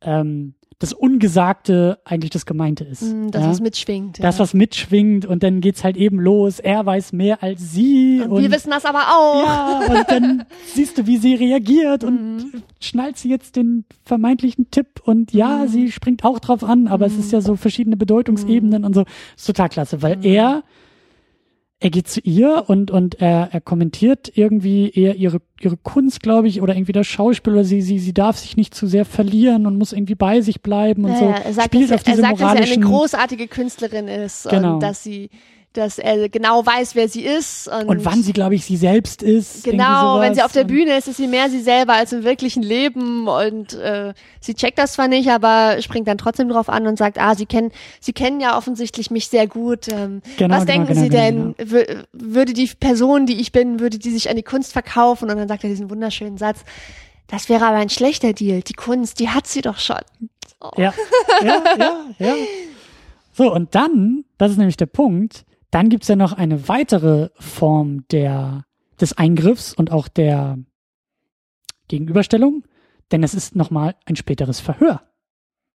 [0.04, 3.04] ähm, das Ungesagte eigentlich das Gemeinte ist.
[3.04, 3.50] Mm, das, ja?
[3.50, 4.20] was mitschwingt.
[4.22, 4.40] das, ja.
[4.44, 6.60] was mitschwingt und dann geht's halt eben los.
[6.60, 8.22] Er weiß mehr als sie.
[8.28, 9.46] und wir wissen das aber auch.
[9.46, 12.64] ja, und dann siehst du, wie sie reagiert und Mhm.
[12.80, 15.68] schnallt sie jetzt den vermeintlichen Tipp und ja, Mhm.
[15.70, 19.06] sie springt auch drauf an, aber es ist ja so verschiedene Bedeutungsebenen und so.
[19.38, 20.24] Ist total klasse, weil Mhm.
[20.24, 20.64] er
[21.84, 26.48] er geht zu ihr und und er, er kommentiert irgendwie eher ihre ihre Kunst, glaube
[26.48, 29.66] ich, oder irgendwie das Schauspiel oder sie sie sie darf sich nicht zu sehr verlieren
[29.66, 31.26] und muss irgendwie bei sich bleiben und Ja, so.
[31.26, 34.76] er sagt, Spielt dass, auf er diese sagt dass er eine großartige Künstlerin ist Genau.
[34.76, 35.30] und dass sie,
[35.74, 39.24] dass er genau weiß, wer sie ist und, und wann sie, glaube ich, sie selbst
[39.24, 39.64] ist.
[39.64, 42.62] Genau, wenn sie auf der Bühne ist, ist sie mehr sie selber als im wirklichen
[42.62, 46.98] Leben und äh, sie checkt das zwar nicht, aber springt dann trotzdem drauf an und
[46.98, 49.88] sagt, ah, sie kennen, sie kennen ja offensichtlich mich sehr gut.
[49.88, 51.68] Ähm, Genau, was genau, denken genau, Sie genau, denn?
[51.70, 55.30] Wür- Würde die Person, die ich bin, würde die sich an die Kunst verkaufen?
[55.30, 56.60] Und dann sagt er diesen wunderschönen Satz.
[57.28, 58.62] Das wäre aber ein schlechter Deal.
[58.62, 60.02] Die Kunst, die hat sie doch schon.
[60.60, 60.70] Oh.
[60.78, 60.94] Ja,
[61.44, 62.34] ja, ja, ja.
[63.34, 68.06] So, und dann, das ist nämlich der Punkt, dann gibt's ja noch eine weitere Form
[68.12, 68.66] der,
[69.00, 70.60] des Eingriffs und auch der
[71.88, 72.64] Gegenüberstellung,
[73.12, 75.02] denn es ist nochmal ein späteres Verhör.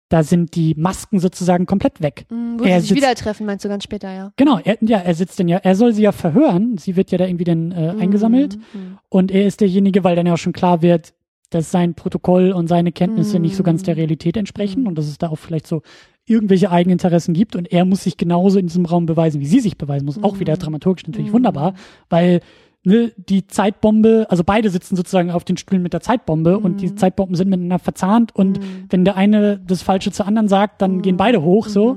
[0.08, 2.26] Da sind die Masken sozusagen komplett weg.
[2.30, 4.32] Mm, Wo Er sie sich wieder treffen, meinst du ganz später, ja.
[4.36, 7.18] Genau, er, ja, er sitzt denn ja, er soll sie ja verhören, sie wird ja
[7.18, 10.52] da irgendwie dann äh, eingesammelt Mm, und er ist derjenige, weil dann ja auch schon
[10.52, 11.12] klar wird,
[11.50, 14.88] dass sein Protokoll und seine Kenntnisse nicht so ganz der Realität entsprechen Mhm.
[14.88, 15.82] und dass es da auch vielleicht so
[16.26, 19.78] irgendwelche Eigeninteressen gibt und er muss sich genauso in diesem Raum beweisen, wie sie sich
[19.78, 20.22] beweisen muss.
[20.22, 20.40] Auch Mhm.
[20.40, 21.34] wieder dramaturgisch natürlich Mhm.
[21.34, 21.74] wunderbar,
[22.10, 22.40] weil
[22.84, 26.86] ne, die Zeitbombe, also beide sitzen sozusagen auf den Stühlen mit der Zeitbombe und die
[26.86, 26.96] Mhm.
[26.96, 28.62] Zeitbomben sind miteinander verzahnt und Mhm.
[28.90, 31.02] wenn der eine das Falsche zur anderen sagt, dann Mhm.
[31.02, 31.96] gehen beide hoch so.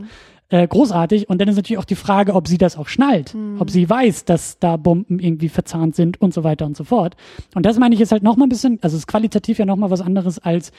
[0.52, 1.30] Äh, großartig.
[1.30, 3.62] Und dann ist natürlich auch die Frage, ob sie das auch schnallt, Mhm.
[3.62, 7.16] ob sie weiß, dass da Bomben irgendwie verzahnt sind und so weiter und so fort.
[7.54, 9.66] Und das meine ich ist halt noch mal ein bisschen, also es ist qualitativ ja
[9.66, 10.72] noch mal was anderes als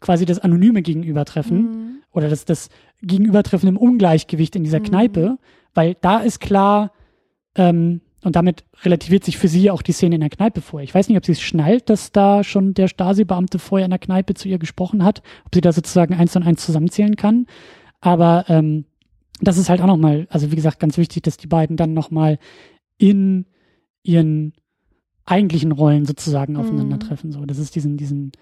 [0.00, 1.88] quasi das anonyme Gegenübertreffen Mhm.
[2.12, 2.68] oder das, das
[3.02, 4.84] Gegenübertreffen im Ungleichgewicht in dieser Mhm.
[4.84, 5.38] Kneipe,
[5.74, 6.92] weil da ist klar,
[7.56, 10.84] ähm, und damit relativiert sich für sie auch die Szene in der Kneipe vorher.
[10.84, 13.98] Ich weiß nicht, ob sie es schnallt, dass da schon der Stasi-Beamte vorher in der
[14.00, 17.46] Kneipe zu ihr gesprochen hat, ob sie da sozusagen eins und eins zusammenzählen kann.
[18.00, 18.84] Aber ähm,
[19.40, 22.38] das ist halt auch nochmal, also wie gesagt, ganz wichtig, dass die beiden dann nochmal
[22.98, 23.46] in
[24.02, 24.52] ihren
[25.24, 26.60] eigentlichen Rollen sozusagen Mhm.
[26.60, 27.32] aufeinandertreffen.
[27.32, 28.32] So, dass es diesen, diesen,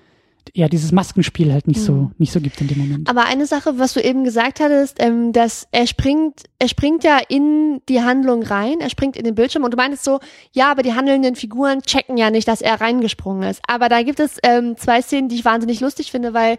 [0.53, 2.11] ja, dieses Maskenspiel halt nicht so, Mhm.
[2.19, 3.09] nicht so gibt in dem Moment.
[3.09, 7.19] Aber eine Sache, was du eben gesagt hattest, ähm, dass er springt, er springt ja
[7.27, 10.21] in die Handlung rein, er springt in den Bildschirm und du meintest so,
[10.53, 13.63] ja, aber die handelnden Figuren checken ja nicht, dass er reingesprungen ist.
[13.67, 16.59] Aber da gibt es ähm, zwei Szenen, die ich wahnsinnig lustig finde, weil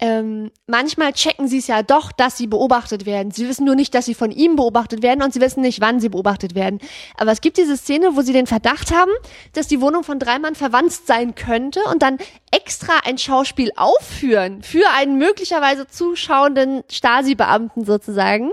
[0.00, 3.32] ähm, manchmal checken sie es ja doch, dass sie beobachtet werden.
[3.32, 5.98] Sie wissen nur nicht, dass sie von ihm beobachtet werden und sie wissen nicht, wann
[5.98, 6.78] sie beobachtet werden.
[7.16, 9.10] Aber es gibt diese Szene, wo sie den Verdacht haben,
[9.54, 12.18] dass die Wohnung von Dreimann verwandt sein könnte und dann
[12.52, 18.52] extra ein Schauspiel aufführen für einen möglicherweise zuschauenden Stasi-Beamten sozusagen.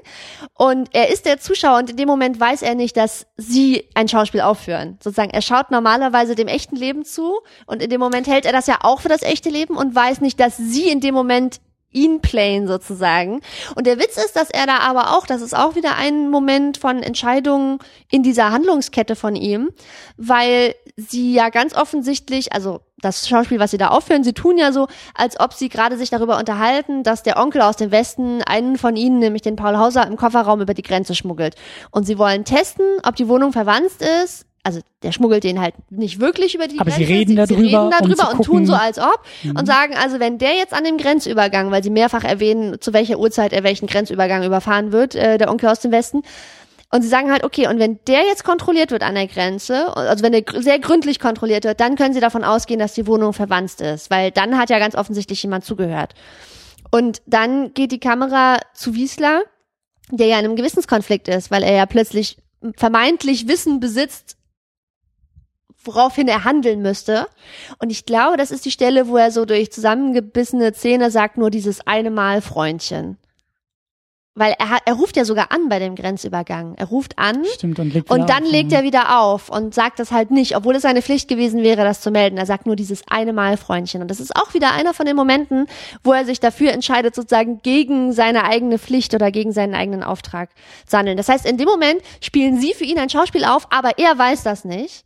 [0.56, 4.08] Und er ist der Zuschauer und in dem Moment weiß er nicht, dass sie ein
[4.08, 4.98] Schauspiel aufführen.
[5.02, 8.66] Sozusagen, er schaut normalerweise dem echten Leben zu und in dem Moment hält er das
[8.66, 11.35] ja auch für das echte Leben und weiß nicht, dass sie in dem Moment
[11.96, 13.42] ihn playen sozusagen.
[13.76, 16.78] Und der Witz ist, dass er da aber auch, das ist auch wieder ein Moment
[16.78, 17.80] von Entscheidungen
[18.12, 19.70] in dieser Handlungskette von ihm,
[20.18, 24.72] weil sie ja ganz offensichtlich, also das Schauspiel, was sie da aufführen, sie tun ja
[24.72, 28.78] so, als ob sie gerade sich darüber unterhalten, dass der Onkel aus dem Westen einen
[28.78, 31.56] von ihnen, nämlich den Paul Hauser, im Kofferraum über die Grenze schmuggelt.
[31.92, 34.46] Und sie wollen testen, ob die Wohnung verwandt ist.
[34.68, 37.14] Also der schmuggelt den halt nicht wirklich über die Aber sie Grenze.
[37.14, 39.58] reden sie, darüber, sie reden um darüber zu und tun so, als ob Mhm.
[39.58, 43.20] und sagen, also wenn der jetzt an dem Grenzübergang, weil sie mehrfach erwähnen, zu welcher
[43.20, 46.24] Uhrzeit er welchen Grenzübergang überfahren wird, äh, der Onkel aus dem Westen,
[46.92, 50.24] und sie sagen halt, okay, und wenn der jetzt kontrolliert wird an der Grenze, also
[50.24, 53.34] wenn der gr- sehr gründlich kontrolliert wird, dann können sie davon ausgehen, dass die Wohnung
[53.34, 56.14] verwandt ist, weil dann hat ja ganz offensichtlich jemand zugehört.
[56.92, 59.44] Und dann geht die Kamera zu Wiesler,
[60.10, 62.38] der ja in einem Gewissenskonflikt ist, weil er ja plötzlich
[62.78, 64.35] vermeintlich Wissen besitzt,
[65.86, 67.28] woraufhin er handeln müsste.
[67.80, 71.50] Und ich glaube, das ist die Stelle, wo er so durch zusammengebissene Zähne sagt, nur
[71.50, 73.18] dieses eine Mal Freundchen.
[74.38, 76.76] weil er, hat, er ruft ja sogar an bei dem Grenzübergang.
[76.76, 78.80] Er ruft an Stimmt, und legt und dann auf, legt ja.
[78.80, 82.02] er wieder auf und sagt das halt nicht, obwohl es seine Pflicht gewesen wäre, das
[82.02, 82.38] zu melden.
[82.38, 84.02] Er sagt nur dieses eine Mal, Freundchen.
[84.02, 85.68] Und das ist auch wieder einer von den Momenten,
[86.04, 90.50] wo er sich dafür entscheidet, sozusagen gegen seine eigene Pflicht oder gegen seinen eigenen Auftrag
[90.86, 91.16] zu handeln.
[91.16, 94.44] Das heißt, in dem Moment spielen sie für ihn ein Schauspiel auf, aber er weiß
[94.44, 95.06] das nicht.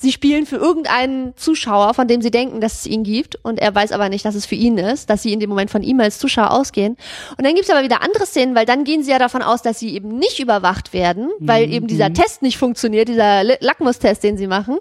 [0.00, 3.74] Sie spielen für irgendeinen Zuschauer, von dem sie denken, dass es ihn gibt, und er
[3.74, 5.98] weiß aber nicht, dass es für ihn ist, dass sie in dem Moment von ihm
[5.98, 6.96] als Zuschauer ausgehen.
[7.36, 9.80] Und dann gibt's aber wieder andere Szenen, weil dann gehen sie ja davon aus, dass
[9.80, 11.72] sie eben nicht überwacht werden, weil Mhm.
[11.72, 14.78] eben dieser Test nicht funktioniert, dieser Lackmustest, den sie machen.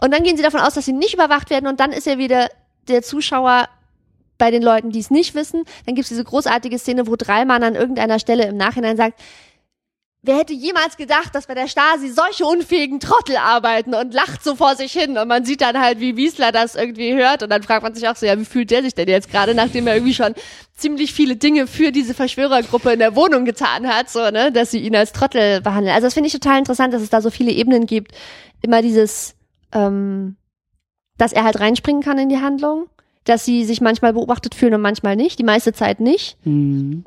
[0.00, 2.16] Und dann gehen sie davon aus, dass sie nicht überwacht werden, und dann ist ja
[2.16, 2.48] wieder
[2.88, 3.68] der Zuschauer
[4.38, 5.64] bei den Leuten, die es nicht wissen.
[5.86, 9.20] Dann gibt's diese großartige Szene, wo Dreimann an irgendeiner Stelle im Nachhinein sagt,
[10.26, 14.54] Wer hätte jemals gedacht, dass bei der Stasi solche unfähigen Trottel arbeiten und lacht so
[14.56, 17.62] vor sich hin und man sieht dann halt, wie Wiesler das irgendwie hört und dann
[17.62, 19.96] fragt man sich auch so, ja, wie fühlt der sich denn jetzt gerade, nachdem er
[19.96, 20.34] irgendwie schon
[20.74, 24.78] ziemlich viele Dinge für diese Verschwörergruppe in der Wohnung getan hat, so, ne, dass sie
[24.78, 25.94] ihn als Trottel behandeln.
[25.94, 28.12] Also das finde ich total interessant, dass es da so viele Ebenen gibt.
[28.62, 29.34] Immer dieses,
[29.72, 30.36] ähm,
[31.18, 32.86] dass er halt reinspringen kann in die Handlung,
[33.24, 37.04] dass sie sich manchmal beobachtet fühlen und manchmal nicht, die meiste Zeit nicht Mhm.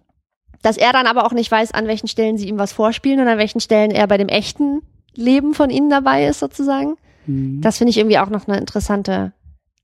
[0.62, 3.28] Dass er dann aber auch nicht weiß, an welchen Stellen sie ihm was vorspielen und
[3.28, 4.82] an welchen Stellen er bei dem echten
[5.16, 6.96] Leben von ihnen dabei ist, sozusagen.
[7.26, 7.62] Mhm.
[7.62, 9.34] Das finde ich irgendwie auch noch eine interessante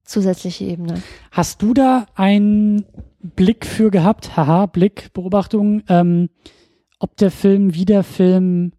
[0.06, 1.02] zusätzliche Ebene.
[1.32, 2.86] Hast du da einen
[3.22, 4.36] Blick für gehabt?
[4.36, 6.30] Haha, Blick, Beobachtung, ähm,
[7.00, 8.74] ob der Film, wie der Film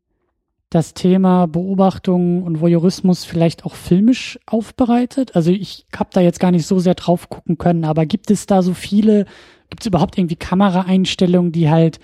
[0.70, 5.36] das Thema Beobachtung und Voyeurismus vielleicht auch filmisch aufbereitet?
[5.36, 8.46] Also ich habe da jetzt gar nicht so sehr drauf gucken können, aber gibt es
[8.46, 9.26] da so viele,
[9.70, 11.98] gibt es überhaupt irgendwie Kameraeinstellungen, die halt,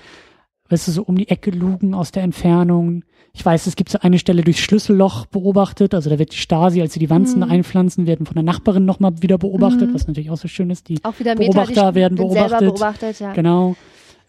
[0.68, 3.04] weißt du, so um die Ecke lugen aus der Entfernung?
[3.32, 6.80] Ich weiß, es gibt so eine Stelle durchs Schlüsselloch beobachtet, also da wird die Stasi,
[6.80, 7.50] als sie die Wanzen Mhm.
[7.50, 9.94] einpflanzen, werden von der Nachbarin nochmal wieder beobachtet, Mhm.
[9.94, 10.88] was natürlich auch so schön ist.
[10.88, 12.60] Die Auch wieder Beobachter die werden beobachtet.
[12.60, 13.32] beobachtet, ja.
[13.32, 13.76] Genau.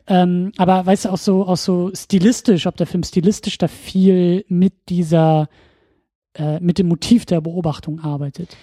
[0.07, 4.45] Ähm, aber weißt du, auch so, auch so stilistisch, ob der Film stilistisch da viel
[4.47, 5.47] mit dieser,
[6.35, 8.55] äh, mit dem Motiv der Beobachtung arbeitet.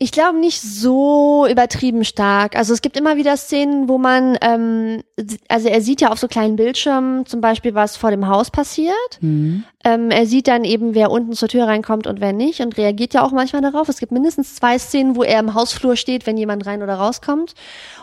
[0.00, 2.56] Ich glaube nicht so übertrieben stark.
[2.56, 5.02] Also es gibt immer wieder Szenen, wo man, ähm,
[5.48, 9.18] also er sieht ja auf so kleinen Bildschirmen zum Beispiel, was vor dem Haus passiert.
[9.20, 9.64] Mhm.
[9.84, 13.14] Ähm, er sieht dann eben, wer unten zur Tür reinkommt und wer nicht und reagiert
[13.14, 13.88] ja auch manchmal darauf.
[13.88, 17.54] Es gibt mindestens zwei Szenen, wo er im Hausflur steht, wenn jemand rein oder rauskommt.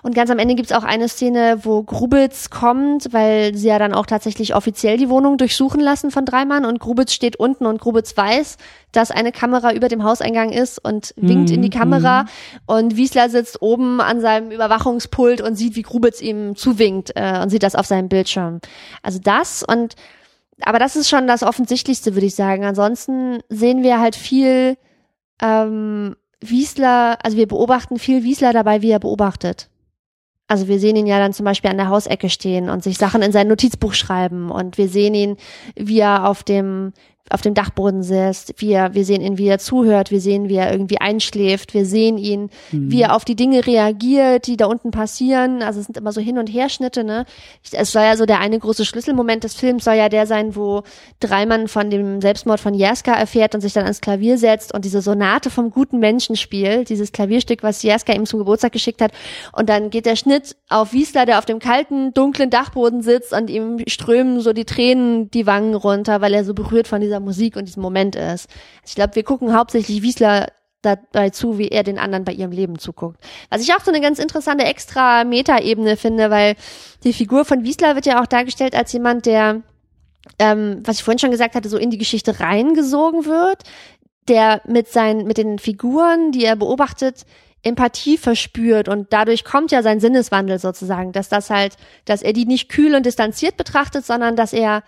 [0.01, 3.77] Und ganz am Ende gibt es auch eine Szene, wo Grubitz kommt, weil sie ja
[3.77, 7.81] dann auch tatsächlich offiziell die Wohnung durchsuchen lassen von Dreimann und Grubitz steht unten und
[7.81, 8.55] Grubitz weiß,
[8.93, 12.25] dass eine Kamera über dem Hauseingang ist und winkt Mhm, in die Kamera
[12.65, 17.49] und Wiesler sitzt oben an seinem Überwachungspult und sieht, wie Grubitz ihm zuwinkt äh, und
[17.49, 18.61] sieht das auf seinem Bildschirm.
[19.03, 19.95] Also das und
[20.61, 22.63] aber das ist schon das Offensichtlichste, würde ich sagen.
[22.63, 24.77] Ansonsten sehen wir halt viel
[25.41, 29.69] ähm, Wiesler, also wir beobachten viel Wiesler dabei, wie er beobachtet.
[30.47, 33.21] Also wir sehen ihn ja dann zum Beispiel an der Hausecke stehen und sich Sachen
[33.23, 35.37] in sein Notizbuch schreiben und wir sehen ihn,
[35.75, 36.93] wie er auf dem
[37.31, 40.57] auf dem Dachboden sitzt, wie er, wir sehen ihn, wie er zuhört, wir sehen, wie
[40.57, 42.91] er irgendwie einschläft, wir sehen ihn, Mhm.
[42.91, 45.63] wie er auf die Dinge reagiert, die da unten passieren.
[45.63, 47.25] Also es sind immer so Hin- und Herschnitte, ne?
[47.71, 50.83] Es soll ja so der eine große Schlüsselmoment des Films soll ja der sein, wo
[51.19, 55.01] Dreimann von dem Selbstmord von Jerska erfährt und sich dann ans Klavier setzt und diese
[55.01, 59.11] Sonate vom guten Menschen spielt, dieses Klavierstück, was Jerska ihm zum Geburtstag geschickt hat.
[59.51, 63.49] Und dann geht der Schnitt auf Wiesler, der auf dem kalten, dunklen Dachboden sitzt und
[63.49, 67.55] ihm strömen so die Tränen die Wangen runter, weil er so berührt von dieser Musik
[67.55, 68.49] und diesem Moment ist.
[68.85, 70.47] Ich glaube, wir gucken hauptsächlich Wiesler
[70.85, 73.19] dabei zu, wie er den anderen bei ihrem Leben zuguckt.
[73.49, 76.55] Was ich auch so eine ganz interessante extra Metaebene finde, weil
[77.03, 79.61] die Figur von Wiesler wird ja auch dargestellt als jemand, der,
[80.39, 83.63] ähm, was ich vorhin schon gesagt hatte, so in die Geschichte reingesogen wird,
[84.27, 87.25] der mit seinen, mit den Figuren, die er beobachtet,
[87.63, 92.45] Empathie verspürt und dadurch kommt ja sein Sinneswandel sozusagen, dass das halt, dass er die
[92.45, 94.83] nicht kühl und distanziert betrachtet, sondern dass er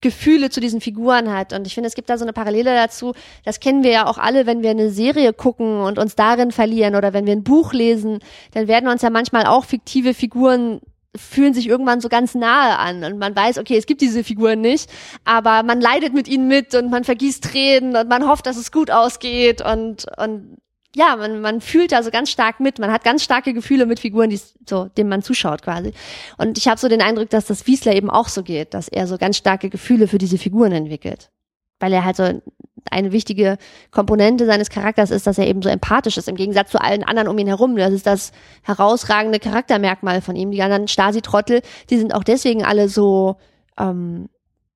[0.00, 1.52] Gefühle zu diesen Figuren hat.
[1.52, 3.14] Und ich finde, es gibt da so eine Parallele dazu.
[3.44, 6.94] Das kennen wir ja auch alle, wenn wir eine Serie gucken und uns darin verlieren
[6.94, 8.20] oder wenn wir ein Buch lesen,
[8.52, 10.80] dann werden uns ja manchmal auch fiktive Figuren
[11.16, 14.60] fühlen sich irgendwann so ganz nahe an und man weiß, okay, es gibt diese Figuren
[14.60, 14.90] nicht,
[15.24, 18.70] aber man leidet mit ihnen mit und man vergießt Tränen und man hofft, dass es
[18.70, 20.58] gut ausgeht und, und
[20.98, 22.80] ja, man, man fühlt da so ganz stark mit.
[22.80, 25.92] Man hat ganz starke Gefühle mit Figuren, die so, denen man zuschaut quasi.
[26.38, 29.06] Und ich habe so den Eindruck, dass das Wiesler eben auch so geht, dass er
[29.06, 31.30] so ganz starke Gefühle für diese Figuren entwickelt.
[31.78, 32.42] Weil er halt so
[32.90, 33.58] eine wichtige
[33.92, 37.28] Komponente seines Charakters ist, dass er eben so empathisch ist, im Gegensatz zu allen anderen
[37.28, 37.76] um ihn herum.
[37.76, 38.32] Das ist das
[38.62, 40.50] herausragende Charaktermerkmal von ihm.
[40.50, 43.36] Die anderen Stasi-Trottel, die sind auch deswegen alle so,
[43.78, 44.28] ähm,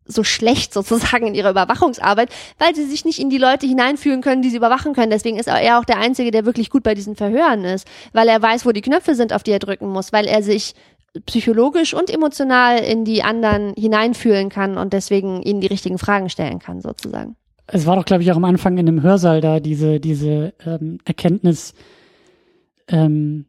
[0.04, 4.42] so schlecht sozusagen in ihrer Überwachungsarbeit, weil sie sich nicht in die Leute hineinfühlen können,
[4.42, 5.10] die sie überwachen können.
[5.10, 8.40] Deswegen ist er auch der Einzige, der wirklich gut bei diesen Verhören ist, weil er
[8.40, 10.74] weiß, wo die Knöpfe sind, auf die er drücken muss, weil er sich
[11.26, 16.58] psychologisch und emotional in die anderen hineinfühlen kann und deswegen ihnen die richtigen Fragen stellen
[16.58, 17.36] kann, sozusagen.
[17.66, 20.98] Es war doch, glaube ich, auch am Anfang in dem Hörsaal da diese, diese ähm,
[21.04, 21.74] Erkenntnis,
[22.88, 23.46] ähm,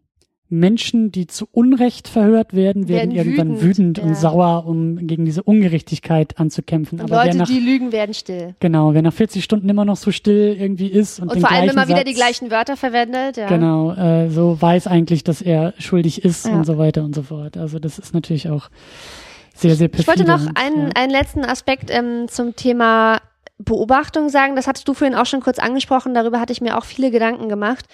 [0.54, 4.04] Menschen, die zu Unrecht verhört werden, werden, werden irgendwann wütend, wütend ja.
[4.04, 7.00] und sauer, um gegen diese Ungerechtigkeit anzukämpfen.
[7.00, 8.56] Und Aber Leute, nach, die lügen, werden still.
[8.60, 11.70] Genau, wer nach 40 Stunden immer noch so still irgendwie ist und, und vor allem
[11.70, 13.38] immer wieder die gleichen Wörter verwendet.
[13.38, 13.48] Ja.
[13.48, 16.54] Genau, äh, so weiß eigentlich, dass er schuldig ist ja.
[16.54, 17.58] und so weiter und so fort.
[17.58, 18.70] Also das ist natürlich auch
[19.56, 20.22] sehr, sehr perfide.
[20.22, 23.20] Ich wollte noch einen, einen letzten Aspekt ähm, zum Thema
[23.58, 26.86] Beobachtung sagen, das hattest du vorhin auch schon kurz angesprochen, darüber hatte ich mir auch
[26.86, 27.86] viele Gedanken gemacht.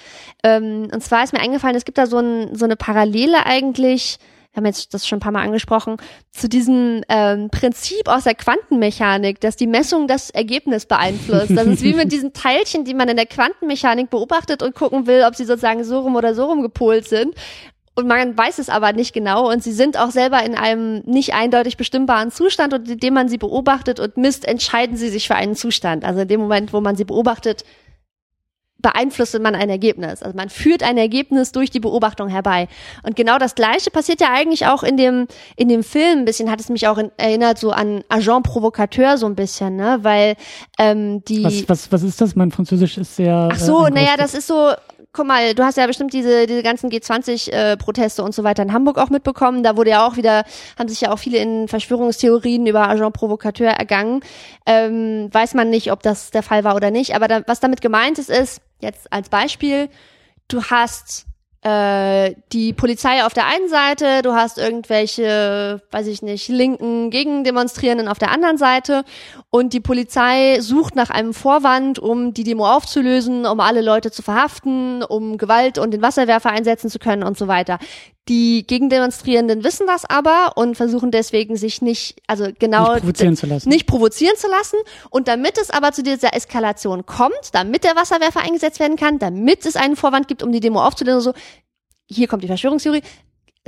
[0.43, 4.17] Ähm, und zwar ist mir eingefallen, es gibt da so, ein, so eine Parallele eigentlich,
[4.51, 5.97] wir haben jetzt das schon ein paar Mal angesprochen,
[6.31, 11.51] zu diesem ähm, Prinzip aus der Quantenmechanik, dass die Messung das Ergebnis beeinflusst.
[11.55, 15.23] Das ist wie mit diesen Teilchen, die man in der Quantenmechanik beobachtet und gucken will,
[15.27, 17.35] ob sie sozusagen so rum oder so rum gepolt sind
[17.99, 21.33] und man weiß es aber nicht genau und sie sind auch selber in einem nicht
[21.33, 25.55] eindeutig bestimmbaren Zustand und indem man sie beobachtet und misst, entscheiden sie sich für einen
[25.55, 26.05] Zustand.
[26.05, 27.63] Also in dem Moment, wo man sie beobachtet,
[28.81, 30.23] beeinflusst man ein Ergebnis.
[30.23, 32.67] Also man führt ein Ergebnis durch die Beobachtung herbei.
[33.03, 36.19] Und genau das Gleiche passiert ja eigentlich auch in dem in dem Film.
[36.19, 39.75] Ein bisschen hat es mich auch in, erinnert so an Agent Provocateur so ein bisschen,
[39.75, 40.35] ne, weil
[40.77, 41.43] ähm, die.
[41.43, 42.35] Was was was ist das?
[42.35, 43.49] Mein Französisch ist sehr.
[43.51, 44.71] Ach so, äh, naja, das ist so
[45.11, 48.73] guck mal, du hast ja bestimmt diese, diese ganzen G20-Proteste äh, und so weiter in
[48.73, 49.63] Hamburg auch mitbekommen.
[49.63, 50.43] Da wurde ja auch wieder,
[50.77, 54.21] haben sich ja auch viele in Verschwörungstheorien über Agent Provocateur ergangen.
[54.65, 57.15] Ähm, weiß man nicht, ob das der Fall war oder nicht.
[57.15, 59.89] Aber da, was damit gemeint ist, ist, jetzt als Beispiel,
[60.47, 61.25] du hast
[61.61, 68.07] äh, die Polizei auf der einen Seite, du hast irgendwelche, weiß ich nicht, linken Gegendemonstrierenden
[68.07, 69.03] auf der anderen Seite
[69.51, 74.21] und die Polizei sucht nach einem Vorwand, um die Demo aufzulösen, um alle Leute zu
[74.21, 77.79] verhaften, um Gewalt und den Wasserwerfer einsetzen zu können und so weiter.
[78.27, 83.47] Die Gegendemonstrierenden wissen das aber und versuchen deswegen sich nicht, also genau nicht provozieren zu
[83.47, 83.69] lassen.
[83.69, 84.77] Nicht provozieren zu lassen.
[85.09, 89.65] Und damit es aber zu dieser Eskalation kommt, damit der Wasserwerfer eingesetzt werden kann, damit
[89.65, 91.33] es einen Vorwand gibt, um die Demo aufzulösen, so,
[92.07, 93.01] hier kommt die Verschwörungstheorie,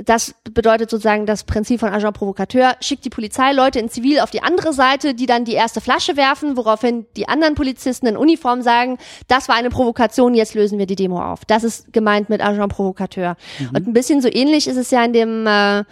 [0.04, 4.30] das bedeutet sozusagen das Prinzip von Agent Provocateur, schickt die Polizei Leute in Zivil auf
[4.30, 8.62] die andere Seite, die dann die erste Flasche werfen, woraufhin die anderen Polizisten in Uniform
[8.62, 8.98] sagen,
[9.28, 11.44] das war eine Provokation, jetzt lösen wir die Demo auf.
[11.44, 13.36] Das ist gemeint mit Agent Provocateur.
[13.58, 13.68] Mhm.
[13.68, 15.84] Und ein bisschen so ähnlich ist es ja in dem, äh,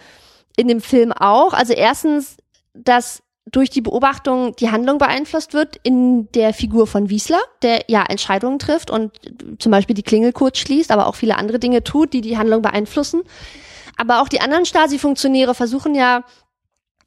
[0.57, 1.53] in dem Film auch.
[1.53, 2.37] Also erstens,
[2.73, 8.03] dass durch die Beobachtung die Handlung beeinflusst wird in der Figur von Wiesler, der ja
[8.07, 9.11] Entscheidungen trifft und
[9.59, 12.61] zum Beispiel die Klingel kurz schließt, aber auch viele andere Dinge tut, die die Handlung
[12.61, 13.23] beeinflussen.
[13.97, 16.23] Aber auch die anderen Stasi-Funktionäre versuchen ja,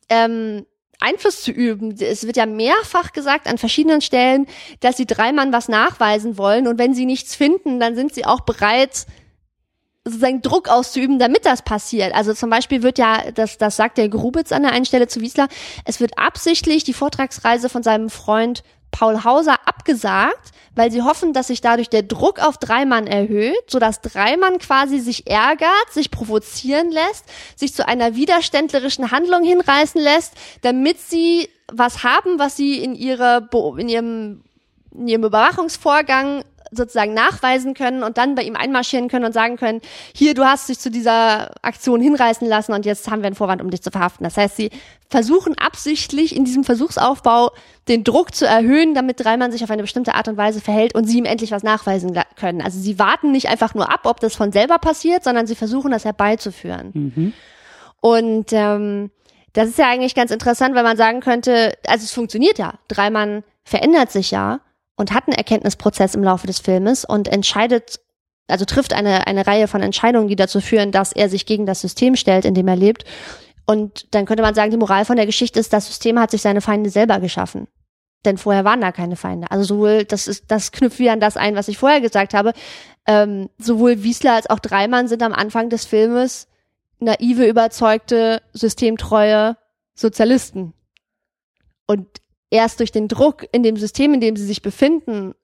[0.08, 0.66] ähm,
[1.00, 1.96] Einfluss zu üben.
[2.00, 4.46] Es wird ja mehrfach gesagt an verschiedenen Stellen,
[4.80, 8.40] dass sie Dreimann was nachweisen wollen und wenn sie nichts finden, dann sind sie auch
[8.40, 9.06] bereit,
[10.04, 12.14] sozusagen Druck auszuüben, damit das passiert.
[12.14, 15.20] Also zum Beispiel wird ja, das, das sagt der Grubitz an der einen Stelle zu
[15.20, 15.48] Wiesler,
[15.84, 18.62] es wird absichtlich die Vortragsreise von seinem Freund
[18.94, 24.00] Paul Hauser abgesagt, weil sie hoffen, dass sich dadurch der Druck auf Dreimann erhöht, sodass
[24.00, 27.24] Dreimann quasi sich ärgert, sich provozieren lässt,
[27.56, 33.48] sich zu einer widerständlerischen Handlung hinreißen lässt, damit sie was haben, was sie in ihrer
[33.78, 34.44] in ihrem
[34.92, 36.44] in ihrem Überwachungsvorgang
[36.76, 39.80] sozusagen nachweisen können und dann bei ihm einmarschieren können und sagen können,
[40.14, 43.62] hier, du hast dich zu dieser Aktion hinreißen lassen und jetzt haben wir einen Vorwand,
[43.62, 44.24] um dich zu verhaften.
[44.24, 44.70] Das heißt, sie
[45.08, 47.52] versuchen absichtlich in diesem Versuchsaufbau
[47.88, 51.04] den Druck zu erhöhen, damit Dreimann sich auf eine bestimmte Art und Weise verhält und
[51.04, 52.60] sie ihm endlich was nachweisen können.
[52.60, 55.90] Also sie warten nicht einfach nur ab, ob das von selber passiert, sondern sie versuchen
[55.90, 56.90] das herbeizuführen.
[56.94, 57.32] Mhm.
[58.00, 59.10] Und ähm,
[59.54, 62.74] das ist ja eigentlich ganz interessant, weil man sagen könnte, also es funktioniert ja.
[62.88, 64.60] Dreimann verändert sich ja
[64.96, 68.00] und hat einen Erkenntnisprozess im Laufe des Filmes und entscheidet,
[68.48, 71.80] also trifft eine, eine Reihe von Entscheidungen, die dazu führen, dass er sich gegen das
[71.80, 73.04] System stellt, in dem er lebt.
[73.66, 76.42] Und dann könnte man sagen, die Moral von der Geschichte ist, das System hat sich
[76.42, 77.66] seine Feinde selber geschaffen.
[78.24, 79.50] Denn vorher waren da keine Feinde.
[79.50, 82.52] Also sowohl, das ist, das knüpft wieder an das ein, was ich vorher gesagt habe.
[83.06, 86.48] Ähm, sowohl Wiesler als auch Dreimann sind am Anfang des Filmes
[87.00, 89.56] naive, überzeugte, systemtreue
[89.94, 90.72] Sozialisten.
[91.86, 92.06] Und
[92.54, 95.34] erst durch den Druck in dem System, in dem sie sich befinden,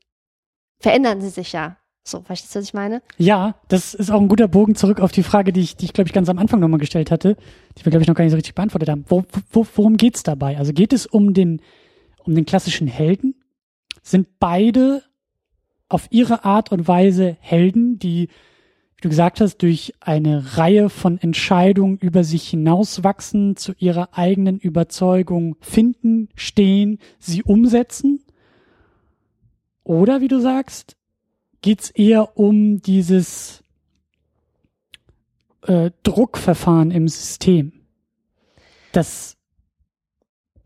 [0.78, 1.76] verändern sie sich ja.
[2.02, 3.02] So, verstehst du, was ich meine?
[3.18, 5.92] Ja, das ist auch ein guter Bogen zurück auf die Frage, die ich, die ich
[5.92, 7.36] glaube ich, ganz am Anfang nochmal gestellt hatte,
[7.76, 9.04] die wir, glaube ich, noch gar nicht so richtig beantwortet haben.
[9.08, 10.56] Wo, wo, worum geht's dabei?
[10.56, 11.61] Also geht es um den,
[12.24, 13.34] um den klassischen Helden?
[14.02, 15.02] Sind beide
[15.88, 18.28] auf ihre Art und Weise Helden, die
[19.01, 24.59] wie du gesagt hast, durch eine Reihe von Entscheidungen über sich hinauswachsen, zu ihrer eigenen
[24.59, 28.22] Überzeugung finden, stehen, sie umsetzen?
[29.84, 30.98] Oder wie du sagst,
[31.62, 33.64] geht's eher um dieses
[35.62, 37.72] äh, Druckverfahren im System,
[38.92, 39.38] das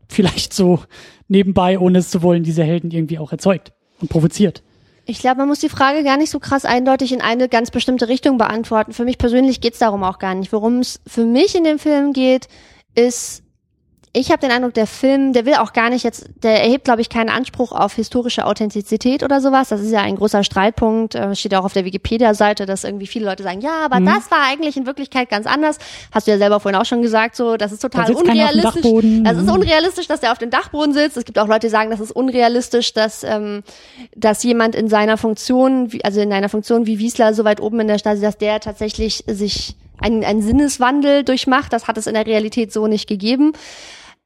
[0.09, 0.81] vielleicht so
[1.29, 3.71] nebenbei, ohne es zu wollen, diese Helden irgendwie auch erzeugt
[4.01, 4.61] und provoziert.
[5.07, 8.07] Ich glaube, man muss die Frage gar nicht so krass eindeutig in eine ganz bestimmte
[8.07, 8.91] Richtung beantworten.
[8.91, 10.51] Für mich persönlich geht's darum auch gar nicht.
[10.51, 12.47] Worum es für mich in dem Film geht,
[12.95, 13.43] ist
[14.15, 17.01] ich habe den Eindruck, der Film, der will auch gar nicht jetzt, der erhebt, glaube
[17.01, 19.67] ich, keinen Anspruch auf historische Authentizität oder sowas.
[19.67, 23.25] Das ist ja ein großer Streitpunkt, äh, steht auch auf der Wikipedia-Seite, dass irgendwie viele
[23.25, 24.05] Leute sagen, ja, aber mhm.
[24.05, 25.79] das war eigentlich in Wirklichkeit ganz anders.
[26.13, 28.83] Hast du ja selber vorhin auch schon gesagt, so, das ist total da unrealistisch.
[29.23, 31.17] Das ist unrealistisch, dass der auf dem Dachboden sitzt.
[31.17, 33.63] Es gibt auch Leute, die sagen, das ist unrealistisch, dass, ähm,
[34.15, 37.89] dass jemand in seiner Funktion, also in einer Funktion wie Wiesler so weit oben in
[37.89, 41.73] der Stadt, dass der tatsächlich sich einen, einen Sinneswandel durchmacht.
[41.73, 43.53] Das hat es in der Realität so nicht gegeben.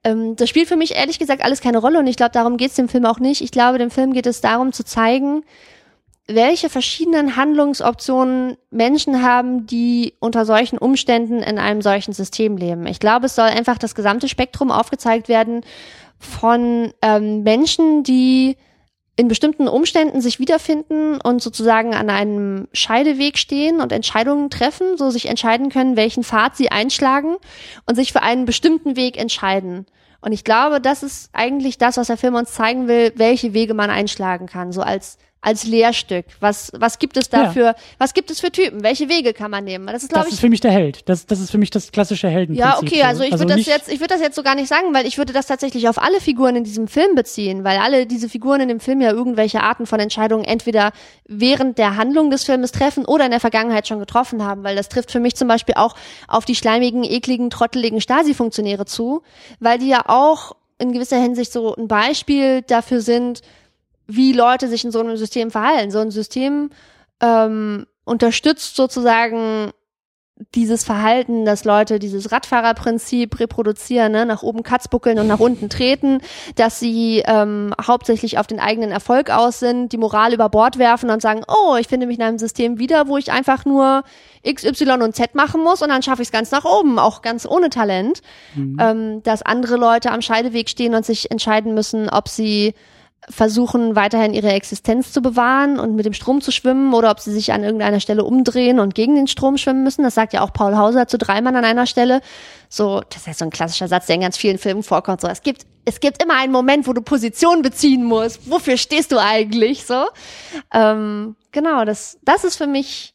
[0.04, 2.70] Ähm, das spielt für mich ehrlich gesagt alles keine Rolle und ich glaube, darum geht
[2.70, 3.41] es dem Film auch nicht.
[3.41, 5.43] Ich glaube, dem Film geht es darum zu zeigen,
[6.28, 12.86] welche verschiedenen Handlungsoptionen Menschen haben, die unter solchen Umständen in einem solchen System leben.
[12.86, 15.62] Ich glaube, es soll einfach das gesamte Spektrum aufgezeigt werden
[16.20, 18.58] von ähm, Menschen, die
[19.20, 25.09] in bestimmten Umständen sich wiederfinden und sozusagen an einem Scheideweg stehen und Entscheidungen treffen, so
[25.09, 27.36] sich entscheiden können, welchen Pfad sie einschlagen
[27.86, 29.88] und sich für einen bestimmten Weg entscheiden.
[30.22, 33.74] Und ich glaube, das ist eigentlich das, was der Film uns zeigen will, welche Wege
[33.74, 36.25] man einschlagen kann, so als als Lehrstück?
[36.41, 37.65] Was, was gibt es dafür?
[37.67, 37.75] Ja.
[37.97, 38.83] Was gibt es für Typen?
[38.83, 39.87] Welche Wege kann man nehmen?
[39.87, 40.31] Das ist, glaube ich.
[40.31, 41.07] Das ist für mich der Held.
[41.07, 42.65] Das, das ist für mich das klassische Heldenprinzip.
[42.65, 44.67] Ja, okay, also ich also würde das jetzt, ich würde das jetzt so gar nicht
[44.67, 48.05] sagen, weil ich würde das tatsächlich auf alle Figuren in diesem Film beziehen, weil alle
[48.05, 50.91] diese Figuren in dem Film ja irgendwelche Arten von Entscheidungen entweder
[51.25, 54.89] während der Handlung des Filmes treffen oder in der Vergangenheit schon getroffen haben, weil das
[54.89, 55.95] trifft für mich zum Beispiel auch
[56.27, 59.23] auf die schleimigen, ekligen, trotteligen Stasi-Funktionäre zu,
[59.59, 63.41] weil die ja auch in gewisser Hinsicht so ein Beispiel dafür sind,
[64.10, 65.91] wie Leute sich in so einem System verhalten.
[65.91, 66.72] So ein System
[67.22, 69.72] ähm, unterstützt sozusagen
[70.55, 74.26] dieses Verhalten, dass Leute dieses Radfahrerprinzip reproduzieren, ne?
[74.26, 76.22] nach oben Katzbuckeln und nach unten treten,
[76.55, 81.10] dass sie ähm, hauptsächlich auf den eigenen Erfolg aus sind, die Moral über Bord werfen
[81.10, 84.03] und sagen, oh, ich finde mich in einem System wieder, wo ich einfach nur
[84.41, 87.22] X, Y und Z machen muss und dann schaffe ich es ganz nach oben, auch
[87.22, 88.22] ganz ohne Talent.
[88.55, 88.78] Mhm.
[88.80, 92.74] Ähm, dass andere Leute am Scheideweg stehen und sich entscheiden müssen, ob sie
[93.28, 97.32] versuchen weiterhin ihre Existenz zu bewahren und mit dem Strom zu schwimmen oder ob sie
[97.32, 100.03] sich an irgendeiner Stelle umdrehen und gegen den Strom schwimmen müssen.
[100.03, 102.22] Das sagt ja auch Paul Hauser zu Dreimann an einer Stelle.
[102.70, 105.22] So, das ist so ein klassischer Satz, der in ganz vielen Filmen vorkommt.
[105.22, 108.49] So, es gibt, es gibt immer einen Moment, wo du Position beziehen musst.
[108.49, 109.86] Wofür stehst du eigentlich?
[109.86, 110.05] So,
[110.74, 113.13] ähm, genau, das, das ist für mich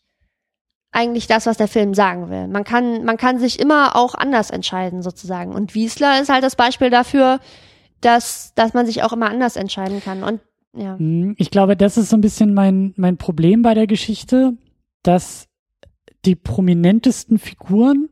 [0.93, 2.47] eigentlich das, was der Film sagen will.
[2.47, 5.53] Man kann, man kann sich immer auch anders entscheiden, sozusagen.
[5.53, 7.41] Und Wiesler ist halt das Beispiel dafür,
[8.01, 10.23] dass, dass man sich auch immer anders entscheiden kann.
[10.23, 10.41] Und
[10.77, 10.99] ja.
[10.99, 14.57] Hm, ich glaube, das ist so ein bisschen mein, mein Problem bei der Geschichte,
[15.03, 15.49] dass
[16.25, 18.09] die prominentesten Figuren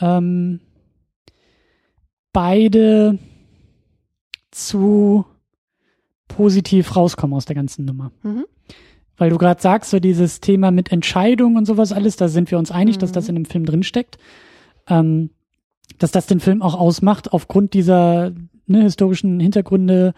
[0.00, 0.60] ähm,
[2.32, 3.18] beide
[4.50, 5.24] zu
[6.26, 8.12] positiv rauskommen aus der ganzen Nummer.
[8.22, 8.44] Mhm.
[9.16, 12.58] Weil du gerade sagst, so dieses Thema mit Entscheidung und sowas alles, da sind wir
[12.58, 13.00] uns einig, mhm.
[13.00, 14.18] dass das in dem Film drinsteckt.
[14.86, 15.30] Ähm,
[15.98, 18.32] dass das den Film auch ausmacht, aufgrund dieser
[18.68, 20.14] ne, historischen Hintergründe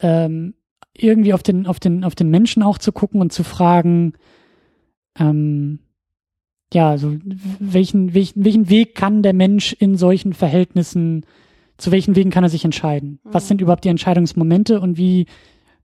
[0.00, 0.54] ähm,
[0.96, 4.14] irgendwie auf den, auf den, auf den Menschen auch zu gucken und zu fragen,
[5.18, 5.80] ähm,
[6.72, 7.16] ja, also
[7.58, 11.24] welchen, welchen, welchen Weg kann der Mensch in solchen Verhältnissen,
[11.76, 13.20] zu welchen Wegen kann er sich entscheiden?
[13.22, 13.34] Mhm.
[13.34, 15.26] Was sind überhaupt die Entscheidungsmomente und wie,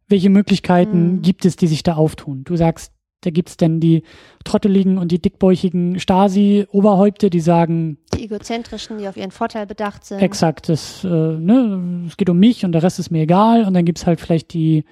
[0.09, 1.22] welche Möglichkeiten mhm.
[1.22, 2.44] gibt es, die sich da auftun?
[2.44, 2.92] Du sagst,
[3.22, 4.02] da gibt's denn die
[4.44, 7.98] trotteligen und die dickbäuchigen Stasi-Oberhäupte, die sagen.
[8.14, 10.20] Die egozentrischen, die auf ihren Vorteil bedacht sind.
[10.20, 13.64] Exakt, das, äh, ne, es geht um mich und der Rest ist mir egal.
[13.64, 14.84] Und dann gibt's halt vielleicht die,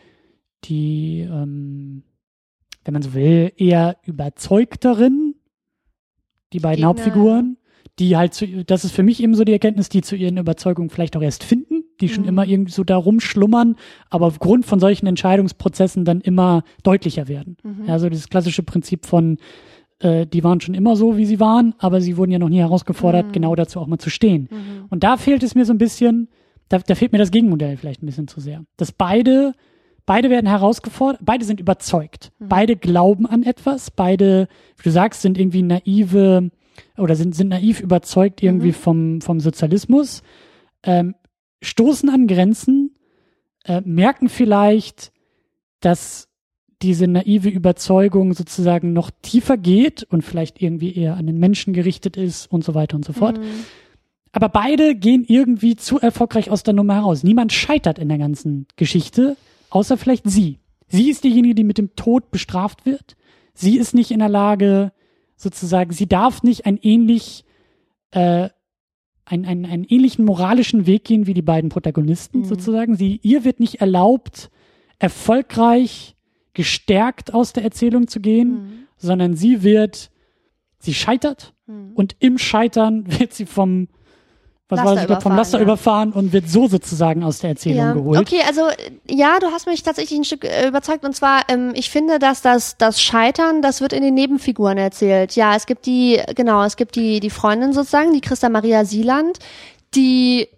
[0.64, 2.02] die, ähm,
[2.84, 5.34] wenn man so will, eher überzeugteren,
[6.52, 6.88] die beiden Gegner.
[6.88, 7.56] Hauptfiguren,
[7.98, 10.90] die halt zu, das ist für mich eben so die Erkenntnis, die zu ihren Überzeugungen
[10.90, 11.67] vielleicht auch erst finden
[12.00, 12.28] die schon mhm.
[12.28, 13.76] immer irgendwie so da rumschlummern,
[14.10, 17.56] aber aufgrund von solchen Entscheidungsprozessen dann immer deutlicher werden.
[17.62, 17.88] Mhm.
[17.88, 19.38] Also dieses klassische Prinzip von,
[20.00, 22.60] äh, die waren schon immer so, wie sie waren, aber sie wurden ja noch nie
[22.60, 23.32] herausgefordert, mhm.
[23.32, 24.48] genau dazu auch mal zu stehen.
[24.50, 24.86] Mhm.
[24.90, 26.28] Und da fehlt es mir so ein bisschen,
[26.68, 28.64] da, da fehlt mir das Gegenmodell vielleicht ein bisschen zu sehr.
[28.76, 29.54] Dass beide,
[30.06, 32.48] beide werden herausgefordert, beide sind überzeugt, mhm.
[32.48, 36.50] beide glauben an etwas, beide, wie du sagst, sind irgendwie naive
[36.96, 38.74] oder sind, sind naiv überzeugt irgendwie mhm.
[38.74, 40.22] vom, vom Sozialismus,
[40.84, 41.14] ähm,
[41.62, 42.96] stoßen an Grenzen,
[43.64, 45.12] äh, merken vielleicht,
[45.80, 46.28] dass
[46.82, 52.16] diese naive Überzeugung sozusagen noch tiefer geht und vielleicht irgendwie eher an den Menschen gerichtet
[52.16, 53.38] ist und so weiter und so fort.
[53.38, 53.64] Mhm.
[54.32, 57.24] Aber beide gehen irgendwie zu erfolgreich aus der Nummer heraus.
[57.24, 59.36] Niemand scheitert in der ganzen Geschichte,
[59.70, 60.58] außer vielleicht sie.
[60.86, 63.16] Sie ist diejenige, die mit dem Tod bestraft wird.
[63.54, 64.92] Sie ist nicht in der Lage,
[65.36, 67.44] sozusagen, sie darf nicht ein ähnlich,
[68.10, 68.50] äh,
[69.30, 72.44] ein, ein, einen ähnlichen moralischen Weg gehen wie die beiden Protagonisten Mhm.
[72.44, 72.96] sozusagen.
[72.96, 74.50] Sie, ihr wird nicht erlaubt,
[74.98, 76.16] erfolgreich,
[76.54, 78.72] gestärkt aus der Erzählung zu gehen, Mhm.
[78.96, 80.10] sondern sie wird,
[80.78, 81.92] sie scheitert Mhm.
[81.94, 83.88] und im Scheitern wird sie vom,
[84.68, 85.64] was war Laster das, ich glaub, vom Laster ja.
[85.64, 86.12] überfahren?
[86.12, 88.20] Und wird so sozusagen aus der Erzählung Ja, geholt.
[88.20, 88.68] okay, also
[89.08, 91.04] ja, du hast mich tatsächlich ein Stück äh, überzeugt.
[91.04, 95.36] Und zwar, ähm, ich finde, dass das, das Scheitern, das wird in den Nebenfiguren erzählt.
[95.36, 99.38] Ja, es gibt die, genau, es gibt die, die Freundin sozusagen, die Christa Maria Sieland,
[99.94, 100.48] die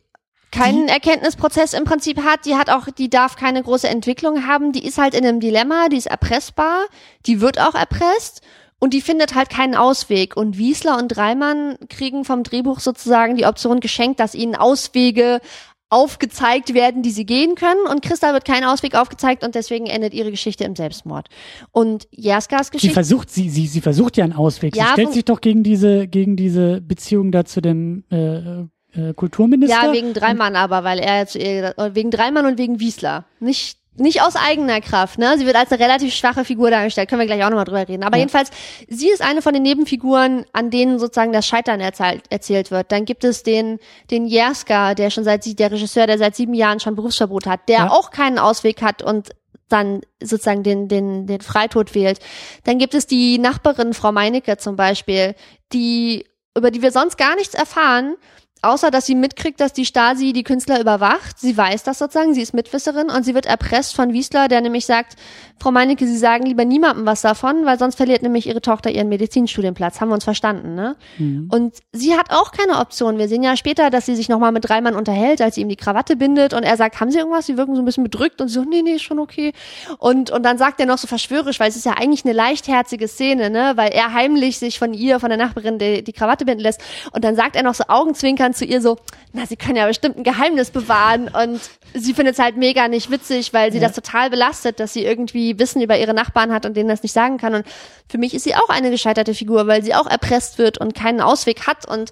[0.51, 4.85] keinen Erkenntnisprozess im Prinzip hat, die hat auch, die darf keine große Entwicklung haben, die
[4.85, 6.87] ist halt in einem Dilemma, die ist erpressbar,
[7.27, 8.43] die wird auch erpresst
[8.81, 10.37] und die findet halt keinen Ausweg.
[10.37, 15.41] Und Wiesler und Dreimann kriegen vom Drehbuch sozusagen die Option geschenkt, dass ihnen Auswege
[15.91, 17.87] aufgezeigt werden, die sie gehen können.
[17.91, 21.29] Und Christa wird kein Ausweg aufgezeigt und deswegen endet ihre Geschichte im Selbstmord.
[21.73, 22.95] Und Jerskas Sie Geschichte.
[22.95, 24.77] versucht, sie, sie, sie versucht ja einen Ausweg.
[24.77, 28.63] Ja, sie stellt sich doch gegen diese, gegen diese Beziehung da zu dem äh,
[28.93, 29.87] äh, Kulturminister.
[29.87, 33.25] Ja, wegen Dreimann aber, weil er zu ihr, äh, wegen Dreimann und wegen Wiesler.
[33.41, 35.37] Nicht, nicht aus eigener Kraft, ne?
[35.37, 37.09] Sie wird als eine relativ schwache Figur dargestellt.
[37.09, 38.03] Können wir gleich auch nochmal drüber reden.
[38.05, 38.21] Aber Ja.
[38.21, 38.51] jedenfalls,
[38.89, 42.93] sie ist eine von den Nebenfiguren, an denen sozusagen das Scheitern erzählt, erzählt wird.
[42.93, 43.79] Dann gibt es den,
[44.11, 47.79] den Jerska, der schon seit, der Regisseur, der seit sieben Jahren schon Berufsverbot hat, der
[47.79, 47.91] Ja.
[47.91, 49.31] auch keinen Ausweg hat und
[49.69, 52.19] dann sozusagen den, den, den Freitod wählt.
[52.65, 55.35] Dann gibt es die Nachbarin, Frau Meinecke zum Beispiel,
[55.73, 56.27] die,
[56.57, 58.17] über die wir sonst gar nichts erfahren,
[58.63, 61.39] außer dass sie mitkriegt, dass die Stasi die Künstler überwacht.
[61.39, 64.87] Sie weiß das sozusagen, sie ist Mitwisserin und sie wird erpresst von Wiesler, der nämlich
[64.87, 65.17] sagt,
[65.61, 69.11] Frau Meinecke, Sie sagen lieber niemandem was davon, weil sonst verliert nämlich Ihre Tochter ihren
[69.11, 70.01] Medizinstudienplatz.
[70.01, 70.97] Haben wir uns verstanden, ne?
[71.19, 71.51] Mhm.
[71.53, 73.19] Und sie hat auch keine Option.
[73.19, 75.77] Wir sehen ja später, dass sie sich nochmal mit Dreimann unterhält, als sie ihm die
[75.77, 77.45] Krawatte bindet und er sagt, haben Sie irgendwas?
[77.45, 79.53] Sie wirken so ein bisschen bedrückt und sie so, nee, nee, ist schon okay.
[79.99, 83.07] Und, und dann sagt er noch so verschwörerisch, weil es ist ja eigentlich eine leichtherzige
[83.07, 83.73] Szene, ne?
[83.77, 86.81] Weil er heimlich sich von ihr, von der Nachbarin, die, die Krawatte binden lässt.
[87.13, 88.97] Und dann sagt er noch so augenzwinkern zu ihr so,
[89.33, 91.29] na, sie können ja bestimmt ein Geheimnis bewahren.
[91.29, 91.61] Und
[91.95, 93.87] sie findet es halt mega nicht witzig, weil sie Ja.
[93.87, 97.13] das total belastet, dass sie irgendwie Wissen über ihre Nachbarn hat und denen das nicht
[97.13, 97.55] sagen kann.
[97.55, 97.67] Und
[98.09, 101.21] für mich ist sie auch eine gescheiterte Figur, weil sie auch erpresst wird und keinen
[101.21, 102.11] Ausweg hat und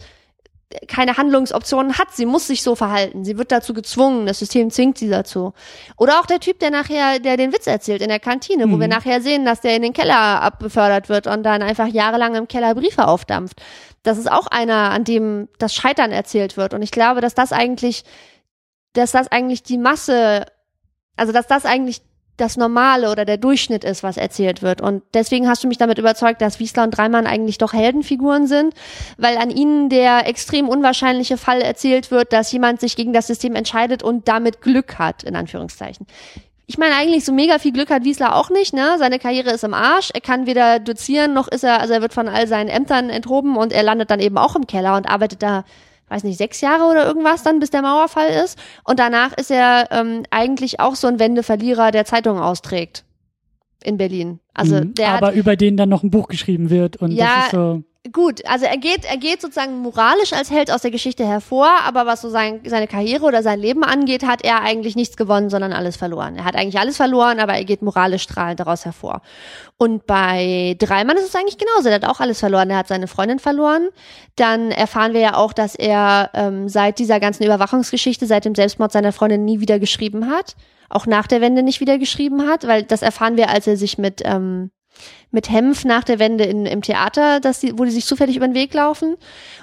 [0.87, 2.09] keine Handlungsoptionen hat.
[2.15, 3.25] Sie muss sich so verhalten.
[3.25, 4.27] Sie wird dazu gezwungen.
[4.27, 5.55] Das System zwingt sie dazu.
[5.97, 8.81] Oder auch der Typ, der nachher, der den Witz erzählt in der Kantine, wo Mhm.
[8.81, 12.49] wir nachher sehen, dass der in den Keller abbefördert wird und dann einfach jahrelang im
[12.49, 13.63] Keller Briefe aufdampft.
[14.09, 16.73] Das ist auch einer, an dem das Scheitern erzählt wird.
[16.73, 18.05] Und ich glaube, dass das eigentlich,
[18.95, 20.47] dass das eigentlich die Masse,
[21.17, 22.01] also dass das eigentlich
[22.39, 24.81] das Normale oder der Durchschnitt ist, was erzählt wird.
[24.81, 28.73] Und deswegen hast du mich damit überzeugt, dass Wiesler und Dreimann eigentlich doch Heldenfiguren sind,
[29.19, 33.55] weil an ihnen der extrem unwahrscheinliche Fall erzählt wird, dass jemand sich gegen das System
[33.55, 36.07] entscheidet und damit Glück hat, in Anführungszeichen.
[36.71, 38.97] Ich meine eigentlich so mega viel Glück hat Wiesler auch nicht, ne?
[38.99, 42.13] Seine Karriere ist im Arsch, er kann weder dozieren, noch ist er, also er wird
[42.13, 45.43] von all seinen Ämtern enthoben und er landet dann eben auch im Keller und arbeitet
[45.43, 45.65] da
[46.11, 48.59] weiß nicht, sechs Jahre oder irgendwas dann, bis der Mauerfall ist.
[48.85, 53.05] Und danach ist er ähm, eigentlich auch so ein Wendeverlierer, der Zeitungen austrägt
[53.83, 54.41] in Berlin.
[54.55, 54.95] Also Mhm.
[54.95, 57.51] der aber hat, über den dann noch ein Buch geschrieben wird und Ja, das ist
[57.53, 57.83] so.
[58.13, 62.07] Gut, also er geht, er geht sozusagen moralisch als Held aus der Geschichte hervor, aber
[62.07, 65.73] was so sein, seine Karriere oder sein Leben angeht, hat er eigentlich nichts gewonnen, sondern
[65.73, 66.37] alles verloren.
[66.37, 69.23] Er hat eigentlich alles verloren, aber er geht moralisch strahlend daraus hervor.
[69.77, 71.89] Und bei Dreimann ist es eigentlich genauso.
[71.89, 72.71] Er hat auch alles verloren.
[72.71, 73.89] Er hat seine Freundin verloren.
[74.37, 78.93] Dann erfahren wir ja auch, dass er ähm, seit dieser ganzen Überwachungsgeschichte, seit dem Selbstmord
[78.93, 80.57] seiner Freundin nie wieder geschrieben hat.
[80.89, 83.99] Auch nach der Wende nicht wieder geschrieben hat, weil das erfahren wir, als er sich
[83.99, 84.71] mit ähm,
[85.31, 88.47] mit Hempf nach der Wende in, im Theater, dass die, wo die sich zufällig über
[88.47, 89.17] den Weg laufen.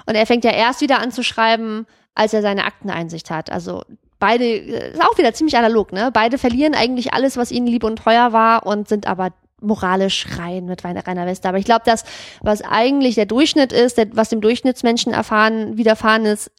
[0.06, 3.50] Und er fängt ja erst wieder an zu schreiben, als er seine Akteneinsicht hat.
[3.50, 3.82] Also
[4.18, 6.10] beide, äh, ist auch wieder ziemlich analog, ne?
[6.12, 10.66] Beide verlieren eigentlich alles, was ihnen lieb und teuer war und sind aber moralisch rein
[10.66, 11.48] mit Rainer Wester.
[11.48, 12.04] Aber ich glaube, das,
[12.42, 16.50] was eigentlich der Durchschnitt ist, der, was dem Durchschnittsmenschen erfahren, widerfahren ist,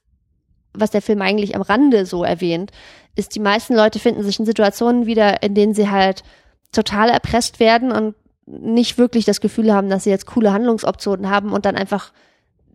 [0.74, 2.72] was der Film eigentlich am Rande so erwähnt,
[3.16, 6.24] ist, die meisten Leute finden sich in Situationen wieder, in denen sie halt
[6.72, 8.16] total erpresst werden und
[8.48, 12.12] nicht wirklich das Gefühl haben, dass sie jetzt coole Handlungsoptionen haben und dann einfach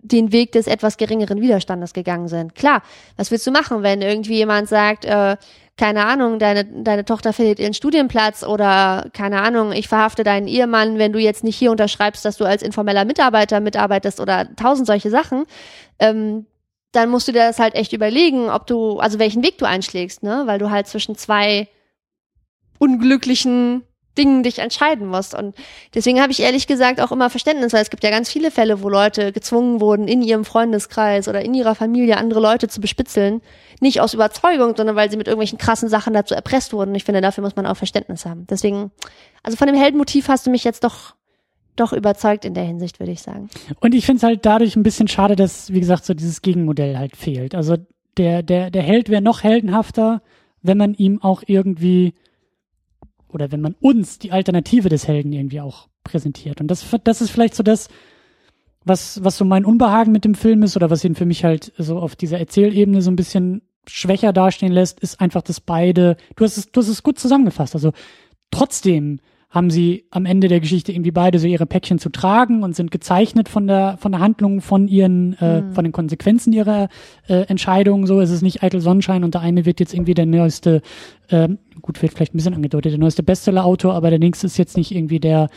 [0.02, 2.54] den Weg des etwas geringeren Widerstandes gegangen sind.
[2.54, 2.82] Klar,
[3.16, 5.36] was willst du machen, wenn irgendwie jemand sagt, äh,
[5.78, 10.98] keine Ahnung, deine, deine Tochter verliert ihren Studienplatz oder keine Ahnung, ich verhafte deinen Ehemann,
[10.98, 15.08] wenn du jetzt nicht hier unterschreibst, dass du als informeller Mitarbeiter mitarbeitest oder tausend solche
[15.08, 15.44] Sachen,
[15.98, 16.46] ähm,
[16.90, 20.22] dann musst du dir das halt echt überlegen, ob du, also welchen Weg du einschlägst,
[20.22, 20.42] ne?
[20.44, 21.68] Weil du halt zwischen zwei
[22.78, 23.82] unglücklichen
[24.18, 25.34] Dingen dich entscheiden musst.
[25.34, 25.54] Und
[25.94, 28.82] deswegen habe ich ehrlich gesagt auch immer Verständnis, weil es gibt ja ganz viele Fälle,
[28.82, 33.40] wo Leute gezwungen wurden, in ihrem Freundeskreis oder in ihrer Familie andere Leute zu bespitzeln.
[33.80, 36.94] Nicht aus Überzeugung, sondern weil sie mit irgendwelchen krassen Sachen dazu erpresst wurden.
[36.94, 38.46] Ich finde, dafür muss man auch Verständnis haben.
[38.48, 38.90] Deswegen,
[39.42, 41.14] also von dem Heldenmotiv hast du mich jetzt doch
[41.74, 43.48] doch überzeugt in der Hinsicht, würde ich sagen.
[43.80, 46.98] Und ich finde es halt dadurch ein bisschen schade, dass, wie gesagt, so dieses Gegenmodell
[46.98, 47.54] halt fehlt.
[47.54, 47.76] Also
[48.18, 50.20] der, der, der Held wäre noch heldenhafter,
[50.60, 52.14] wenn man ihm auch irgendwie
[53.34, 56.60] oder wenn man uns die Alternative des Helden irgendwie auch präsentiert.
[56.60, 57.88] Und das, das ist vielleicht so das,
[58.84, 61.72] was, was so mein Unbehagen mit dem Film ist oder was ihn für mich halt
[61.78, 66.44] so auf dieser Erzählebene so ein bisschen schwächer dastehen lässt, ist einfach, dass beide, du
[66.44, 67.74] hast es, du hast es gut zusammengefasst.
[67.74, 67.92] Also
[68.50, 69.20] trotzdem
[69.52, 72.90] haben sie am Ende der Geschichte irgendwie beide so ihre Päckchen zu tragen und sind
[72.90, 75.72] gezeichnet von der von der Handlung, von ihren äh, mhm.
[75.74, 76.88] von den Konsequenzen ihrer
[77.28, 78.06] äh, Entscheidungen.
[78.06, 80.80] So es ist nicht eitel Sonnenschein und der eine wird jetzt irgendwie der neueste,
[81.28, 81.50] äh,
[81.82, 84.90] gut wird vielleicht ein bisschen angedeutet, der neueste Bestseller-Autor, aber der nächste ist jetzt nicht
[84.90, 85.50] irgendwie der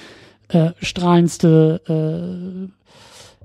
[0.50, 2.72] äh, strahlendste äh,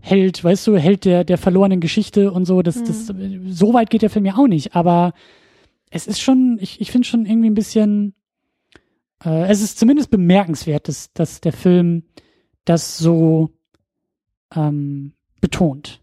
[0.02, 2.62] Held, weißt du, Held der der verlorenen Geschichte und so.
[2.62, 2.86] Das mhm.
[2.86, 3.12] das
[3.50, 5.12] so weit geht der Film ja auch nicht, aber
[5.90, 8.14] es ist schon, ich ich finde schon irgendwie ein bisschen
[9.24, 12.04] äh, es ist zumindest bemerkenswert, dass, dass der Film
[12.64, 13.50] das so
[14.54, 16.02] ähm, betont.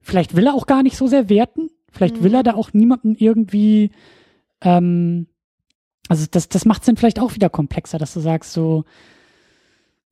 [0.00, 1.70] Vielleicht will er auch gar nicht so sehr werten.
[1.90, 2.24] Vielleicht mhm.
[2.24, 3.90] will er da auch niemanden irgendwie.
[4.60, 5.26] Ähm,
[6.08, 8.84] also das, das macht es dann vielleicht auch wieder komplexer, dass du sagst so.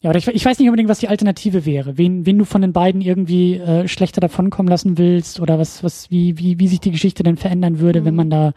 [0.00, 1.96] Ja, oder ich, ich weiß nicht unbedingt, was die Alternative wäre.
[1.96, 6.10] Wen, wen du von den beiden irgendwie äh, schlechter davonkommen lassen willst oder was, was,
[6.10, 8.04] wie, wie, wie sich die Geschichte denn verändern würde, mhm.
[8.06, 8.52] wenn man da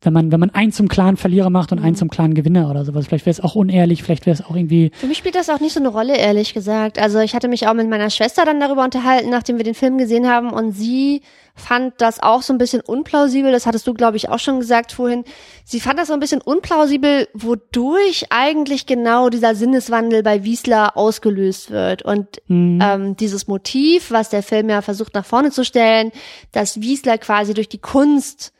[0.00, 1.96] wenn man, wenn man einen zum klaren Verlierer macht und einen mhm.
[1.96, 3.06] zum klaren Gewinner oder sowas.
[3.06, 4.90] Vielleicht wäre es auch unehrlich, vielleicht wäre es auch irgendwie.
[4.94, 6.98] Für mich spielt das auch nicht so eine Rolle, ehrlich gesagt.
[6.98, 9.98] Also ich hatte mich auch mit meiner Schwester dann darüber unterhalten, nachdem wir den Film
[9.98, 11.22] gesehen haben und sie
[11.54, 13.50] fand das auch so ein bisschen unplausibel.
[13.50, 15.24] Das hattest du, glaube ich, auch schon gesagt vorhin.
[15.64, 21.70] Sie fand das so ein bisschen unplausibel, wodurch eigentlich genau dieser Sinneswandel bei Wiesler ausgelöst
[21.70, 22.02] wird.
[22.02, 22.80] Und mhm.
[22.82, 26.12] ähm, dieses Motiv, was der Film ja versucht nach vorne zu stellen,
[26.52, 28.52] dass Wiesler quasi durch die Kunst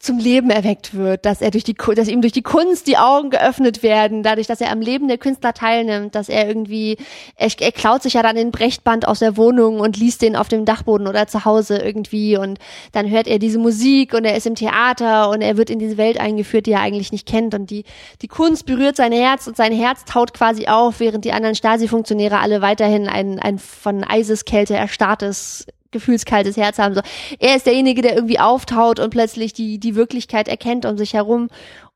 [0.00, 3.28] zum Leben erweckt wird, dass er durch die, dass ihm durch die Kunst die Augen
[3.28, 6.96] geöffnet werden, dadurch, dass er am Leben der Künstler teilnimmt, dass er irgendwie,
[7.36, 10.48] er, er klaut sich ja dann den Brechtband aus der Wohnung und liest den auf
[10.48, 12.58] dem Dachboden oder zu Hause irgendwie und
[12.92, 15.98] dann hört er diese Musik und er ist im Theater und er wird in diese
[15.98, 17.84] Welt eingeführt, die er eigentlich nicht kennt und die,
[18.22, 22.38] die Kunst berührt sein Herz und sein Herz taut quasi auf, während die anderen Stasi-Funktionäre
[22.38, 26.94] alle weiterhin ein, ein von Eiseskälte erstarrtes gefühlskaltes Herz haben.
[26.94, 27.00] So,
[27.38, 31.48] er ist derjenige, der irgendwie auftaut und plötzlich die die Wirklichkeit erkennt um sich herum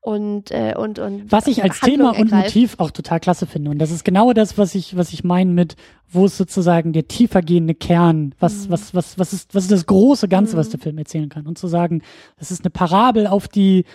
[0.05, 3.71] und äh, und und was ich als Handlung Thema und Motiv auch total klasse finde
[3.71, 5.75] und das ist genau das, was ich was ich meine mit
[6.11, 8.73] wo ist sozusagen der tiefergehende Kern, was mhm.
[8.73, 10.59] was was was ist was ist das große Ganze, mhm.
[10.59, 12.03] was der Film erzählen kann und zu sagen,
[12.37, 13.85] das ist eine Parabel auf die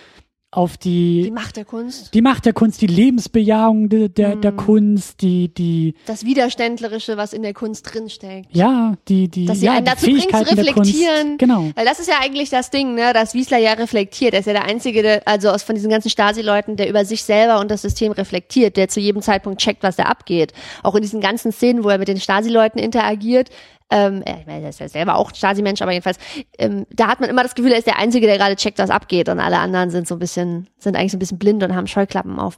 [0.52, 4.40] auf die die Macht der Kunst, die Macht der Kunst, die Lebensbejahung de, der mm.
[4.40, 8.48] der Kunst, die die das Widerständlerische, was in der Kunst drinsteckt.
[8.50, 11.38] Ja, die die dass sie ja, einen dazu bringt zu reflektieren.
[11.38, 14.34] Genau, weil das ist ja eigentlich das Ding, ne, dass Wiesler ja reflektiert.
[14.34, 17.22] Er ist ja der einzige, der, also aus von diesen ganzen Stasi-Leuten, der über sich
[17.22, 20.52] selber und das System reflektiert, der zu jedem Zeitpunkt checkt, was da abgeht.
[20.82, 23.50] Auch in diesen ganzen Szenen, wo er mit den Stasi-Leuten interagiert,
[23.90, 26.18] ähm, ich meine, er ist ja selber auch Stasi-Mensch, aber jedenfalls,
[26.58, 28.90] ähm, da hat man immer das Gefühl, er ist der Einzige, der gerade checkt, was
[28.90, 31.74] abgeht und alle anderen sind so ein bisschen, sind eigentlich so ein bisschen blind und
[31.74, 32.56] haben Scheuklappen auf.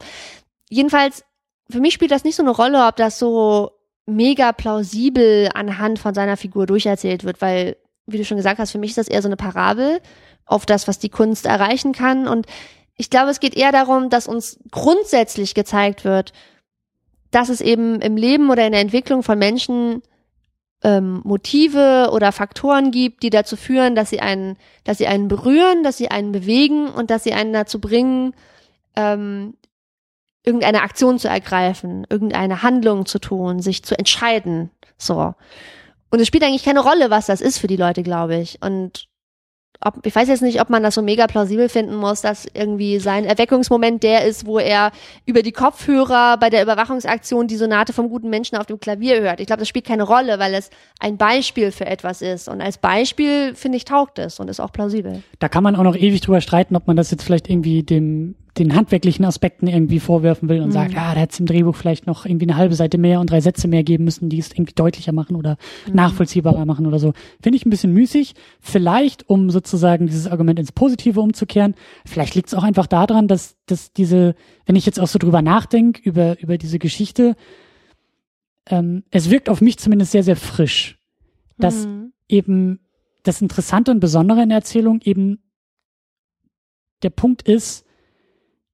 [0.68, 1.24] Jedenfalls,
[1.70, 3.72] für mich spielt das nicht so eine Rolle, ob das so
[4.04, 7.76] mega plausibel anhand von seiner Figur durcherzählt wird, weil,
[8.06, 10.00] wie du schon gesagt hast, für mich ist das eher so eine Parabel
[10.44, 12.46] auf das, was die Kunst erreichen kann und
[12.96, 16.32] ich glaube, es geht eher darum, dass uns grundsätzlich gezeigt wird,
[17.30, 20.02] dass es eben im Leben oder in der Entwicklung von Menschen
[20.82, 25.84] ähm, Motive oder Faktoren gibt, die dazu führen, dass sie einen, dass sie einen berühren,
[25.84, 28.34] dass sie einen bewegen und dass sie einen dazu bringen,
[28.96, 29.54] ähm,
[30.44, 34.70] irgendeine Aktion zu ergreifen, irgendeine Handlung zu tun, sich zu entscheiden.
[34.98, 35.34] So.
[36.10, 38.58] Und es spielt eigentlich keine Rolle, was das ist für die Leute, glaube ich.
[38.60, 39.08] Und
[39.84, 42.98] ob, ich weiß jetzt nicht, ob man das so mega plausibel finden muss, dass irgendwie
[42.98, 44.92] sein Erweckungsmoment der ist, wo er
[45.26, 49.40] über die Kopfhörer bei der Überwachungsaktion die Sonate vom guten Menschen auf dem Klavier hört.
[49.40, 50.70] Ich glaube, das spielt keine Rolle, weil es
[51.00, 52.48] ein Beispiel für etwas ist.
[52.48, 55.22] Und als Beispiel, finde ich, taugt es und ist auch plausibel.
[55.38, 58.34] Da kann man auch noch ewig drüber streiten, ob man das jetzt vielleicht irgendwie dem
[58.58, 60.72] den handwerklichen Aspekten irgendwie vorwerfen will und mhm.
[60.72, 63.30] sagt, ja, da hätte es im Drehbuch vielleicht noch irgendwie eine halbe Seite mehr und
[63.30, 65.56] drei Sätze mehr geben müssen, die es irgendwie deutlicher machen oder
[65.86, 65.94] mhm.
[65.94, 67.14] nachvollziehbarer machen oder so.
[67.42, 68.34] Finde ich ein bisschen müßig.
[68.60, 71.74] Vielleicht, um sozusagen dieses Argument ins Positive umzukehren,
[72.04, 74.34] vielleicht liegt es auch einfach daran, dass, dass diese,
[74.66, 77.36] wenn ich jetzt auch so drüber nachdenke, über, über diese Geschichte,
[78.68, 80.98] ähm, es wirkt auf mich zumindest sehr, sehr frisch.
[81.56, 82.12] Dass mhm.
[82.28, 82.80] eben
[83.22, 85.38] das Interessante und Besondere in der Erzählung eben
[87.02, 87.86] der Punkt ist,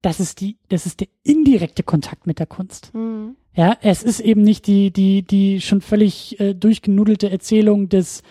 [0.01, 2.93] das ist die, das ist der indirekte Kontakt mit der Kunst.
[2.93, 3.35] Mhm.
[3.53, 8.21] Ja, es ist eben nicht die, die, die schon völlig äh, durchgenudelte Erzählung des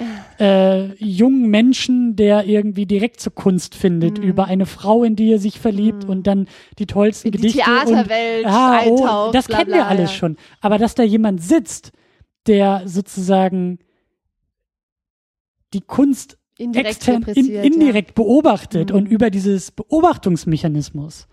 [0.40, 4.24] äh, jungen Menschen, der irgendwie direkt zur Kunst findet, Mhm.
[4.24, 7.58] über eine Frau, in die er sich verliebt und dann die tollsten die Gedichte.
[7.58, 10.16] Theaterwelt und, ah, oh, das bla, kennen bla, wir alles ja.
[10.16, 10.36] schon.
[10.62, 11.92] Aber dass da jemand sitzt,
[12.46, 13.80] der sozusagen
[15.74, 18.96] die Kunst Indirekt extern, in, indirekt beobachtet Mhm.
[18.96, 21.28] und über dieses Beobachtungsmechanismus,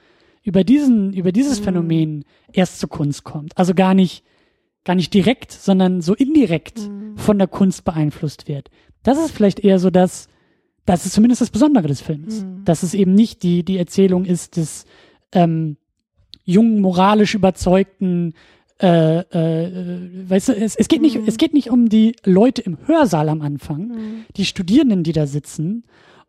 [0.46, 1.64] über diesen, über dieses Mhm.
[1.66, 3.58] Phänomen erst zur Kunst kommt.
[3.58, 4.24] Also gar nicht,
[4.86, 7.18] gar nicht direkt, sondern so indirekt Mhm.
[7.18, 8.70] von der Kunst beeinflusst wird.
[9.04, 10.28] Das ist vielleicht eher so das,
[10.86, 12.44] das ist zumindest das Besondere des Films.
[12.44, 12.64] Mhm.
[12.64, 14.86] Dass es eben nicht die, die Erzählung ist des
[15.34, 15.78] ähm,
[16.44, 18.34] jungen, moralisch überzeugten
[18.82, 21.24] äh, äh, weißt du, es, es geht nicht, Mhm.
[21.28, 24.26] es geht nicht um die Leute im Hörsaal am Anfang, Mhm.
[24.36, 25.86] die Studierenden, die da sitzen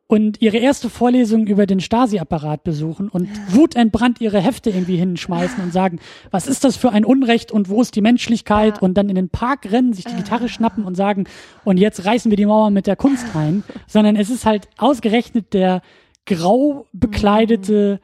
[0.08, 5.72] und ihre erste Vorlesung über den Stasi-Apparat besuchen und wutentbrannt ihre Hefte irgendwie hinschmeißen und
[5.72, 5.98] sagen,
[6.30, 8.80] was ist das für ein Unrecht und wo ist die Menschlichkeit?
[8.80, 11.24] Und dann in den Park rennen, sich die Gitarre schnappen und sagen,
[11.64, 15.52] und jetzt reißen wir die Mauer mit der Kunst ein, sondern es ist halt ausgerechnet
[15.52, 15.82] der
[16.24, 18.00] grau bekleidete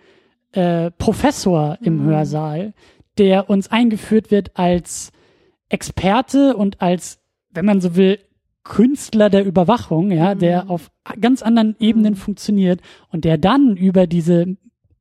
[0.53, 2.75] äh, Professor im Hörsaal,
[3.19, 5.13] der uns eingeführt wird als
[5.69, 7.21] Experte und als,
[7.51, 8.19] wenn man so will,
[8.65, 10.91] Künstler der Überwachung, ja, der auf
[11.21, 12.81] ganz anderen Ebenen funktioniert
[13.11, 14.57] und der dann über diese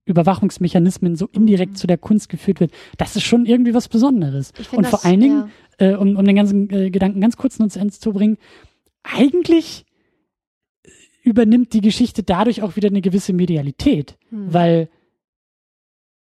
[0.06, 4.52] Überwachungsmechanismen so indirekt zu der Kunst geführt wird, das ist schon irgendwie was Besonderes.
[4.72, 7.68] Und das, vor allen Dingen, äh, um, um den ganzen äh, Gedanken ganz kurz noch
[7.68, 8.38] zu Ende zu bringen,
[9.04, 9.86] eigentlich
[11.24, 14.54] übernimmt die Geschichte dadurch auch wieder eine gewisse Medialität, Hm.
[14.54, 14.90] weil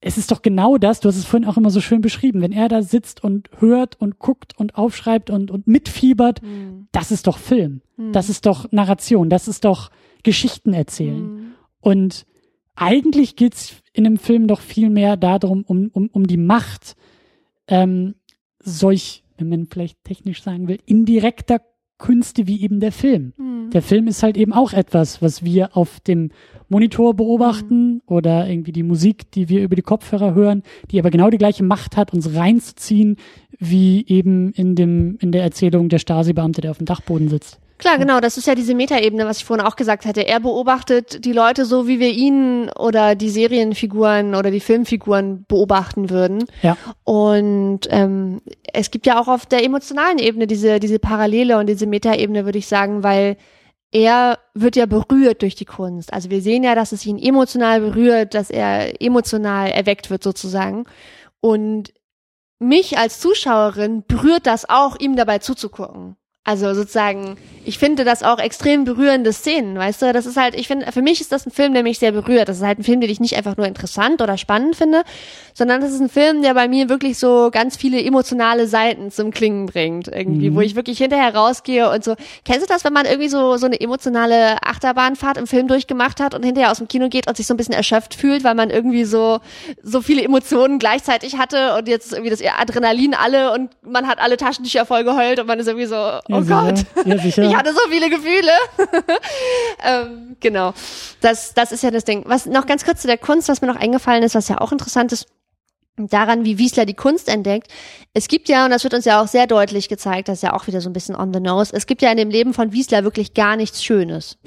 [0.01, 2.53] es ist doch genau das, du hast es vorhin auch immer so schön beschrieben, wenn
[2.53, 6.87] er da sitzt und hört und guckt und aufschreibt und, und mitfiebert, Hm.
[6.91, 8.13] das ist doch Film, Hm.
[8.13, 9.91] das ist doch Narration, das ist doch
[10.23, 11.17] Geschichten erzählen.
[11.17, 11.51] Hm.
[11.81, 12.25] Und
[12.75, 16.95] eigentlich geht's in einem Film doch viel mehr darum, um, um, um die Macht
[17.67, 18.15] ähm,
[18.59, 21.61] solch, wenn man vielleicht technisch sagen will, indirekter
[21.97, 23.33] Künste wie eben der Film.
[23.35, 23.69] Hm.
[23.71, 26.31] Der Film ist halt eben auch etwas, was wir auf dem
[26.69, 31.29] Monitor beobachten oder irgendwie die Musik, die wir über die Kopfhörer hören, die aber genau
[31.29, 33.17] die gleiche Macht hat, uns reinzuziehen,
[33.57, 37.59] wie eben in dem, in der Erzählung der Stasi-Beamte, der auf dem Dachboden sitzt.
[37.79, 40.27] Klar, genau, das ist ja diese Metaebene, was ich vorhin auch gesagt hatte.
[40.27, 46.09] Er beobachtet die Leute so, wie wir ihn oder die Serienfiguren oder die Filmfiguren beobachten
[46.09, 46.43] würden.
[46.61, 46.75] Ja.
[47.05, 48.41] Und ähm,
[48.73, 52.57] es gibt ja auch auf der emotionalen Ebene diese, diese Parallele und diese Metaebene, würde
[52.57, 53.37] ich sagen, weil
[53.91, 56.13] er wird ja berührt durch die Kunst.
[56.13, 60.85] Also wir sehen ja, dass es ihn emotional berührt, dass er emotional erweckt wird sozusagen.
[61.41, 61.93] Und
[62.59, 66.17] mich als Zuschauerin berührt das auch, ihm dabei zuzugucken.
[66.49, 70.11] Also sozusagen, ich finde das auch extrem berührende Szenen, weißt du?
[70.13, 72.49] Das ist halt, ich finde, für mich ist das ein Film, der mich sehr berührt.
[72.49, 75.03] Das ist halt ein Film, den ich nicht einfach nur interessant oder spannend finde,
[75.53, 79.29] sondern das ist ein Film, der bei mir wirklich so ganz viele emotionale Seiten zum
[79.29, 80.55] Klingen bringt, irgendwie, Mhm.
[80.55, 82.15] wo ich wirklich hinterher rausgehe und so.
[82.45, 86.33] Kennst du das, wenn man irgendwie so, so eine emotionale Achterbahnfahrt im Film durchgemacht hat
[86.33, 88.71] und hinterher aus dem Kino geht und sich so ein bisschen erschöpft fühlt, weil man
[88.71, 89.37] irgendwie so,
[89.83, 94.17] so viele Emotionen gleichzeitig hatte und jetzt ist irgendwie das Adrenalin alle und man hat
[94.17, 95.95] alle Taschentücher voll geheult und man ist irgendwie so,
[96.29, 96.85] oh Ja, Gott.
[97.05, 97.43] Ja, sicher.
[97.43, 98.51] Ich hatte so viele Gefühle.
[99.83, 100.73] ähm, genau.
[101.21, 102.23] Das, das ist ja das Ding.
[102.25, 104.71] Was noch ganz kurz zu der Kunst, was mir noch eingefallen ist, was ja auch
[104.71, 105.27] interessant ist,
[106.07, 107.67] daran, wie Wiesler die Kunst entdeckt.
[108.13, 110.53] Es gibt ja, und das wird uns ja auch sehr deutlich gezeigt, das ist ja
[110.53, 112.71] auch wieder so ein bisschen on the nose, es gibt ja in dem Leben von
[112.71, 114.37] Wiesler wirklich gar nichts Schönes.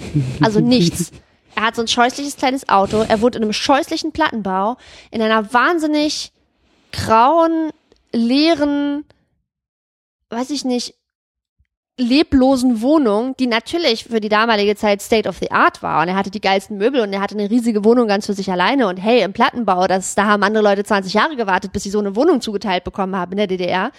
[0.40, 1.10] Also nichts.
[1.54, 4.76] Er hat so ein scheußliches kleines Auto, er wohnt in einem scheußlichen Plattenbau,
[5.10, 6.32] in einer wahnsinnig
[6.92, 7.70] grauen,
[8.12, 9.04] leeren,
[10.30, 10.94] weiß ich nicht,
[12.02, 16.02] leblosen Wohnung, die natürlich für die damalige Zeit State of the Art war.
[16.02, 18.50] Und er hatte die geilsten Möbel und er hatte eine riesige Wohnung ganz für sich
[18.50, 18.88] alleine.
[18.88, 21.98] Und hey, im Plattenbau, das, da haben andere Leute 20 Jahre gewartet, bis sie so
[21.98, 23.92] eine Wohnung zugeteilt bekommen haben in der DDR.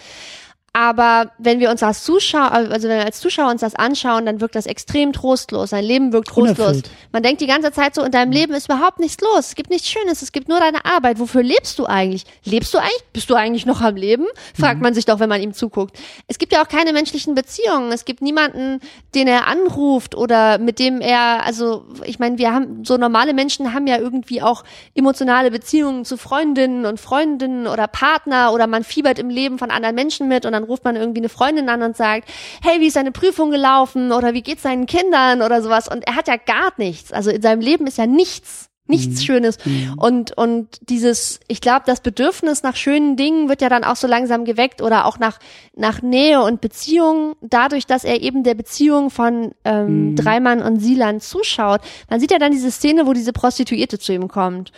[0.75, 4.41] Aber wenn wir uns als Zuschauer, also wenn wir als Zuschauer uns das anschauen, dann
[4.41, 5.69] wirkt das extrem trostlos.
[5.69, 6.67] Sein Leben wirkt trostlos.
[6.67, 6.89] Unerfüllt.
[7.11, 9.49] Man denkt die ganze Zeit so, in deinem Leben ist überhaupt nichts los.
[9.49, 10.23] Es gibt nichts Schönes.
[10.23, 11.19] Es gibt nur deine Arbeit.
[11.19, 12.25] Wofür lebst du eigentlich?
[12.43, 13.03] Lebst du eigentlich?
[13.13, 14.25] Bist du eigentlich noch am Leben?
[14.59, 15.95] Fragt man sich doch, wenn man ihm zuguckt.
[16.27, 17.91] Es gibt ja auch keine menschlichen Beziehungen.
[17.91, 18.79] Es gibt niemanden,
[19.13, 23.75] den er anruft oder mit dem er, also, ich meine, wir haben, so normale Menschen
[23.75, 24.63] haben ja irgendwie auch
[24.95, 29.93] emotionale Beziehungen zu Freundinnen und Freundinnen oder Partner oder man fiebert im Leben von anderen
[29.93, 32.29] Menschen mit und dann ruft man irgendwie eine Freundin an und sagt,
[32.61, 36.15] hey, wie ist deine Prüfung gelaufen oder wie geht's deinen Kindern oder sowas und er
[36.15, 37.11] hat ja gar nichts.
[37.11, 38.69] Also in seinem Leben ist ja nichts.
[38.85, 39.57] Nichts Schönes.
[39.95, 44.07] Und, und dieses, ich glaube, das Bedürfnis nach schönen Dingen wird ja dann auch so
[44.07, 45.39] langsam geweckt oder auch nach,
[45.73, 51.21] nach Nähe und Beziehung, dadurch, dass er eben der Beziehung von ähm, Dreimann und Silan
[51.21, 51.79] zuschaut.
[52.09, 54.73] Man sieht ja dann diese Szene, wo diese Prostituierte zu ihm kommt.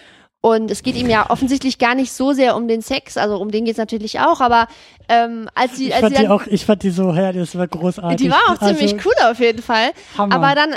[0.46, 3.50] Und es geht ihm ja offensichtlich gar nicht so sehr um den Sex, also um
[3.50, 4.68] den geht's natürlich auch, aber
[5.10, 7.32] ähm, als sie, Ich als fand sie die dann, auch, ich fand die so, ja,
[7.32, 8.18] das war großartig.
[8.18, 9.90] die war auch ziemlich also, cool auf jeden Fall.
[10.16, 10.36] Hammer.
[10.36, 10.76] Aber dann,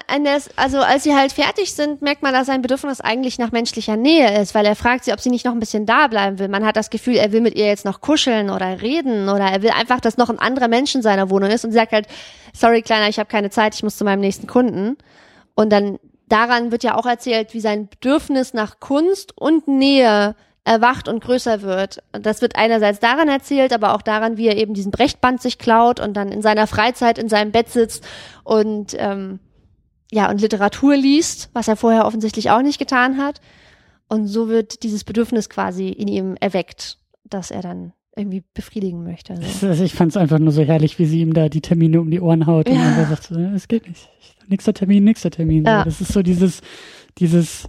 [0.57, 4.41] also als sie halt fertig sind, merkt man, dass sein Bedürfnis eigentlich nach menschlicher Nähe
[4.41, 6.49] ist, weil er fragt sie, ob sie nicht noch ein bisschen da bleiben will.
[6.49, 9.61] Man hat das Gefühl, er will mit ihr jetzt noch kuscheln oder reden oder er
[9.61, 12.07] will einfach, dass noch ein anderer Mensch in seiner Wohnung ist und sagt halt,
[12.55, 14.97] sorry Kleiner, ich habe keine Zeit, ich muss zu meinem nächsten Kunden.
[15.55, 15.99] Und dann
[16.29, 20.35] daran wird ja auch erzählt, wie sein Bedürfnis nach Kunst und Nähe
[20.65, 22.03] erwacht und größer wird.
[22.13, 25.99] Das wird einerseits daran erzählt, aber auch daran, wie er eben diesen Brechtband sich klaut
[25.99, 28.07] und dann in seiner Freizeit in seinem Bett sitzt
[28.45, 29.41] und ähm,
[30.11, 33.41] ja und Literatur liest, was er vorher offensichtlich auch nicht getan hat.
[34.09, 39.35] Und so wird dieses Bedürfnis quasi in ihm erweckt, dass er dann irgendwie befriedigen möchte.
[39.35, 39.67] Also.
[39.67, 42.11] Also ich fand es einfach nur so herrlich, wie sie ihm da die Termine um
[42.11, 42.83] die Ohren haut und Ja.
[42.89, 44.09] einfach sagt, so, "Ja, es geht nicht.
[44.49, 45.65] Nächster Termin, nächster Termin.
[45.65, 45.85] Ja.
[45.85, 46.61] Das ist so dieses,
[47.19, 47.69] dieses,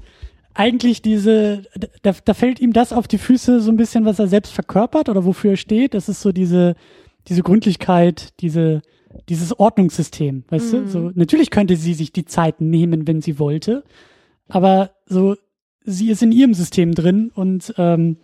[0.53, 1.63] eigentlich diese,
[2.01, 5.09] da, da fällt ihm das auf die Füße so ein bisschen, was er selbst verkörpert
[5.09, 5.93] oder wofür er steht.
[5.93, 6.75] Das ist so diese,
[7.27, 8.81] diese Gründlichkeit, diese,
[9.27, 10.77] dieses Ordnungssystem, weißt Mhm.
[10.83, 10.87] du?
[10.87, 13.83] So, natürlich könnte sie sich die Zeit nehmen, wenn sie wollte,
[14.47, 15.35] aber so,
[15.83, 18.17] sie ist in ihrem System drin und ähm,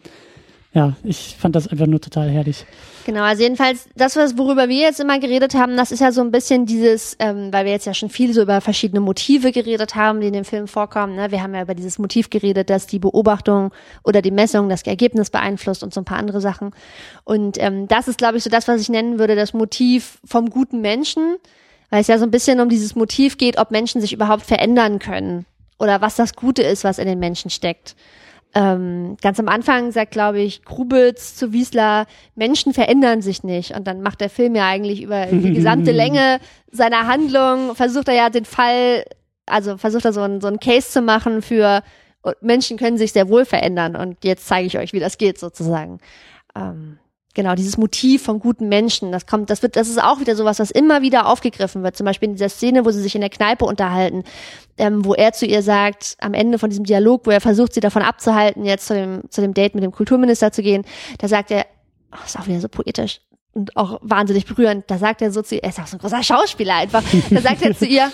[0.75, 2.65] ja, ich fand das einfach nur total herrlich.
[3.05, 6.19] Genau, also jedenfalls das, was, worüber wir jetzt immer geredet haben, das ist ja so
[6.19, 9.95] ein bisschen dieses, ähm, weil wir jetzt ja schon viel so über verschiedene Motive geredet
[9.95, 11.15] haben, die in dem Film vorkommen.
[11.15, 11.31] Ne?
[11.31, 13.71] Wir haben ja über dieses Motiv geredet, dass die Beobachtung
[14.03, 16.71] oder die Messung das Ergebnis beeinflusst und so ein paar andere Sachen.
[17.23, 20.49] Und ähm, das ist, glaube ich, so das, was ich nennen würde, das Motiv vom
[20.49, 21.37] guten Menschen,
[21.89, 24.99] weil es ja so ein bisschen um dieses Motiv geht, ob Menschen sich überhaupt verändern
[24.99, 25.45] können
[25.79, 27.95] oder was das Gute ist, was in den Menschen steckt.
[28.55, 32.05] Ähm, ganz am Anfang sagt, glaube ich, Grubitz zu Wiesler,
[32.35, 33.75] Menschen verändern sich nicht.
[33.75, 36.39] Und dann macht der Film ja eigentlich über die gesamte Länge
[36.71, 39.03] seiner Handlung, versucht er ja den Fall,
[39.45, 41.83] also versucht er so einen, so einen Case zu machen für
[42.41, 43.95] Menschen können sich sehr wohl verändern.
[43.95, 45.99] Und jetzt zeige ich euch, wie das geht, sozusagen.
[46.55, 46.97] Ähm,
[47.35, 50.57] Genau, dieses Motiv vom guten Menschen, das kommt, das wird, das ist auch wieder sowas,
[50.57, 51.95] was immer wieder aufgegriffen wird.
[51.95, 54.23] Zum Beispiel in dieser Szene, wo sie sich in der Kneipe unterhalten,
[54.77, 57.81] ähm, wo er zu ihr sagt, am Ende von diesem Dialog, wo er versucht, sie
[57.81, 60.85] davon abzuhalten, jetzt zu dem, zu dem Date mit dem Kulturminister zu gehen,
[61.19, 61.65] da sagt er,
[62.13, 63.21] oh, ist auch wieder so poetisch
[63.53, 65.99] und auch wahnsinnig berührend, da sagt er so zu ihr, er ist auch so ein
[65.99, 68.11] großer Schauspieler einfach, da sagt er zu ihr,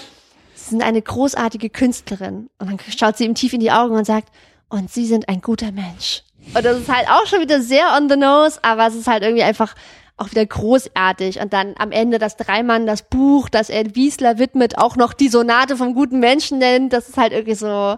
[0.53, 2.49] Sie sind eine großartige Künstlerin.
[2.59, 4.29] Und dann schaut sie ihm tief in die Augen und sagt,
[4.69, 6.23] und Sie sind ein guter Mensch.
[6.53, 9.23] Und das ist halt auch schon wieder sehr on the nose, aber es ist halt
[9.23, 9.73] irgendwie einfach
[10.17, 11.39] auch wieder großartig.
[11.39, 15.29] Und dann am Ende das Dreimann, das Buch, das er Wiesler widmet, auch noch die
[15.29, 16.93] Sonate vom guten Menschen nennt.
[16.93, 17.95] Das ist halt irgendwie so,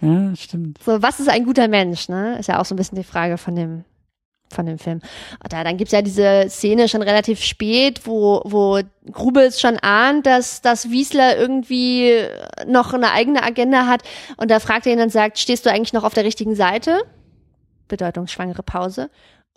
[0.00, 0.78] Ja, stimmt.
[0.84, 2.38] so, was ist ein guter Mensch, ne?
[2.38, 3.84] Ist ja auch so ein bisschen die Frage von dem,
[4.52, 5.00] von dem Film.
[5.42, 10.26] Und da, dann gibt's ja diese Szene schon relativ spät, wo, wo Grubels schon ahnt,
[10.26, 12.20] dass, dass Wiesler irgendwie
[12.66, 14.02] noch eine eigene Agenda hat.
[14.36, 17.00] Und da fragt er ihn und sagt, stehst du eigentlich noch auf der richtigen Seite?
[17.92, 19.10] Bedeutungsschwangere Pause.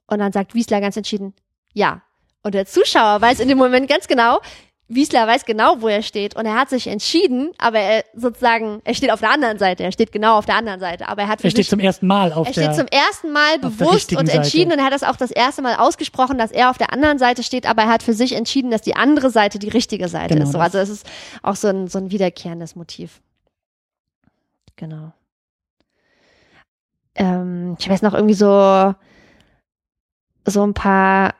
[0.07, 1.33] Und dann sagt Wiesler ganz entschieden,
[1.73, 2.01] ja.
[2.43, 4.39] Und der Zuschauer weiß in dem Moment ganz genau,
[4.87, 8.93] Wiesler weiß genau, wo er steht und er hat sich entschieden, aber er sozusagen, er
[8.93, 11.41] steht auf der anderen Seite, er steht genau auf der anderen Seite, aber er hat
[11.41, 12.63] für Er steht sich, zum ersten Mal auf er der.
[12.73, 14.73] steht zum ersten Mal bewusst und entschieden Seite.
[14.73, 17.41] und er hat das auch das erste Mal ausgesprochen, dass er auf der anderen Seite
[17.41, 20.45] steht, aber er hat für sich entschieden, dass die andere Seite die richtige Seite Genau
[20.45, 20.51] ist.
[20.51, 21.07] So, also es ist
[21.41, 23.21] auch so ein, so ein wiederkehrendes Motiv.
[24.75, 25.13] Genau.
[27.15, 28.93] Ähm, ich weiß noch irgendwie so,
[30.47, 31.33] so ein paar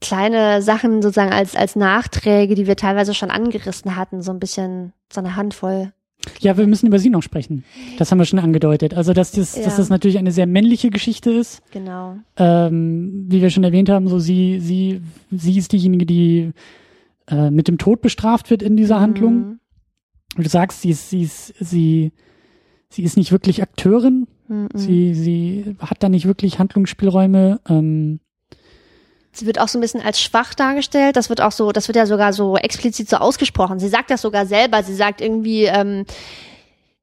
[0.00, 4.92] kleine Sachen sozusagen als, als Nachträge, die wir teilweise schon angerissen hatten, so ein bisschen,
[5.12, 5.92] so eine Handvoll.
[6.40, 7.64] ja, wir müssen über sie noch sprechen.
[7.98, 8.94] Das haben wir schon angedeutet.
[8.94, 9.64] Also, dass das, Ja.
[9.64, 11.62] dass das natürlich eine sehr männliche Geschichte ist.
[11.70, 12.16] Genau.
[12.36, 16.52] Ähm, wie wir schon erwähnt haben, so sie, sie, sie ist diejenige, die
[17.28, 19.34] äh, mit dem Tod bestraft wird in dieser Handlung.
[19.34, 19.60] Mhm.
[20.36, 22.12] Und du sagst, sie ist, sie ist, sie,
[22.88, 24.26] sie ist nicht wirklich Akteurin.
[24.50, 24.68] Mhm.
[24.74, 27.60] Sie, sie hat da nicht wirklich Handlungsspielräume.
[27.68, 28.20] Ähm,
[29.32, 31.16] Sie wird auch so ein bisschen als schwach dargestellt.
[31.16, 33.78] Das wird auch so, das wird ja sogar so explizit so ausgesprochen.
[33.78, 34.82] Sie sagt das sogar selber.
[34.82, 36.04] Sie sagt irgendwie, ähm,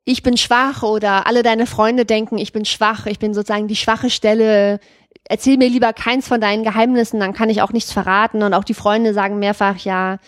[0.03, 3.05] ich bin schwach oder alle deine Freunde denken, ich bin schwach.
[3.05, 4.81] Ich bin sozusagen die schwache Stelle.
[5.23, 8.43] Erzähl mir lieber keins von deinen Geheimnissen, dann kann ich auch nichts verraten.
[8.43, 10.19] Und auch die Freunde sagen mehrfach, ja,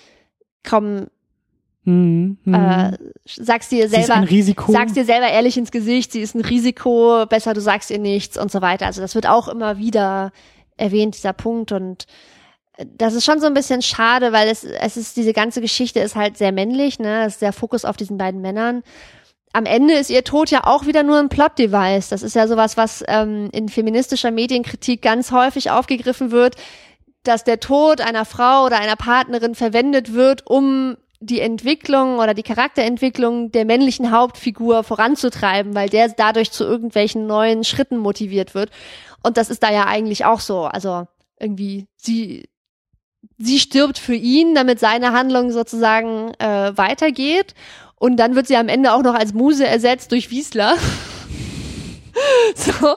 [0.68, 1.08] komm,
[1.84, 2.92] mhm, äh,
[3.26, 4.32] sag's dir sie ist ein selber.
[4.32, 4.72] Risiko.
[4.72, 8.38] Sag's dir selber ehrlich ins Gesicht, sie ist ein Risiko, besser du sagst ihr nichts
[8.38, 8.86] und so weiter.
[8.86, 10.32] Also das wird auch immer wieder
[10.78, 11.72] erwähnt, dieser Punkt.
[11.72, 12.06] Und
[12.86, 16.16] das ist schon so ein bisschen schade, weil es, es ist, diese ganze Geschichte ist
[16.16, 17.26] halt sehr männlich, ne?
[17.26, 18.84] Es ist der Fokus auf diesen beiden Männern.
[19.52, 22.10] Am Ende ist ihr Tod ja auch wieder nur ein Plot-Device.
[22.10, 26.56] Das ist ja sowas, was ähm, in feministischer Medienkritik ganz häufig aufgegriffen wird,
[27.24, 32.44] dass der Tod einer Frau oder einer Partnerin verwendet wird, um die Entwicklung oder die
[32.44, 38.72] Charakterentwicklung der männlichen Hauptfigur voranzutreiben, weil der dadurch zu irgendwelchen neuen Schritten motiviert wird.
[39.22, 40.64] Und das ist da ja eigentlich auch so.
[40.64, 41.08] Also
[41.40, 42.48] irgendwie sie
[43.38, 47.54] sie stirbt für ihn, damit seine Handlung sozusagen äh, weitergeht.
[47.96, 50.78] Und dann wird sie am Ende auch noch als Muse ersetzt durch Wiesler.
[52.56, 52.96] so,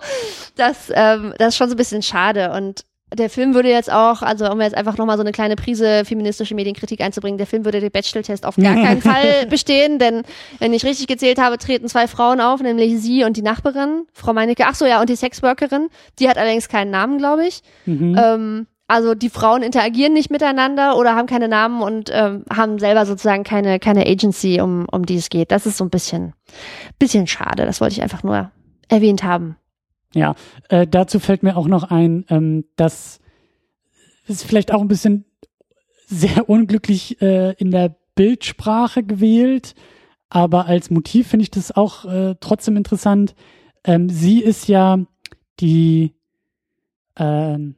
[0.57, 2.53] das, ähm, das ist schon so ein bisschen schade.
[2.53, 6.05] Und der Film würde jetzt auch, also um jetzt einfach nochmal so eine kleine Prise
[6.05, 10.23] feministische Medienkritik einzubringen, der Film würde den Bachelor-Test auf gar keinen Fall bestehen, denn
[10.59, 14.33] wenn ich richtig gezählt habe, treten zwei Frauen auf, nämlich sie und die Nachbarin, Frau
[14.33, 17.63] Meinecke, ach so ja, und die Sexworkerin, die hat allerdings keinen Namen, glaube ich.
[17.87, 18.19] Mhm.
[18.19, 23.07] Ähm, also die Frauen interagieren nicht miteinander oder haben keine Namen und ähm, haben selber
[23.07, 25.51] sozusagen keine, keine Agency, um, um die es geht.
[25.51, 26.35] Das ist so ein bisschen,
[26.99, 27.65] bisschen schade.
[27.65, 28.51] Das wollte ich einfach nur
[28.89, 29.57] erwähnt haben.
[30.15, 30.35] Ja,
[30.69, 33.21] äh, dazu fällt mir auch noch ein, ähm, dass
[34.27, 35.25] es vielleicht auch ein bisschen
[36.07, 39.75] sehr unglücklich äh, in der Bildsprache gewählt,
[40.29, 43.35] aber als Motiv finde ich das auch äh, trotzdem interessant.
[43.85, 44.99] Ähm, sie ist ja
[45.61, 46.13] die
[47.17, 47.77] ähm,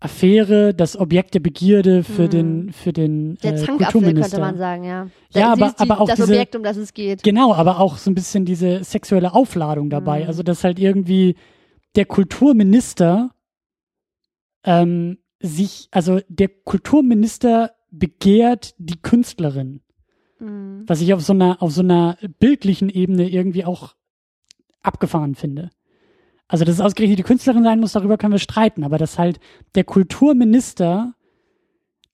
[0.00, 2.30] Affäre, das Objekt der Begierde für Hm.
[2.30, 4.36] den für den Der äh, Kulturminister.
[4.36, 5.04] könnte man sagen, ja.
[5.04, 7.22] Ja, Sie aber- die, aber auch das diese- Objekt, um das es geht.
[7.24, 10.20] Genau, aber auch so ein bisschen diese sexuelle Aufladung dabei.
[10.22, 10.26] Mhm.
[10.28, 11.34] Also, dass halt irgendwie
[11.96, 13.30] der Kulturminister
[14.64, 19.80] ähm, sich, also der Kulturminister begehrt die Künstlerin,
[20.40, 20.84] Mhm.
[20.86, 23.94] was ich auf so einer, auf so einer bildlichen Ebene irgendwie auch
[24.82, 25.70] abgefahren finde.
[26.48, 29.38] Also, dass es ausgerechnet die Künstlerin sein muss, darüber können wir streiten, aber dass halt
[29.74, 31.14] der Kulturminister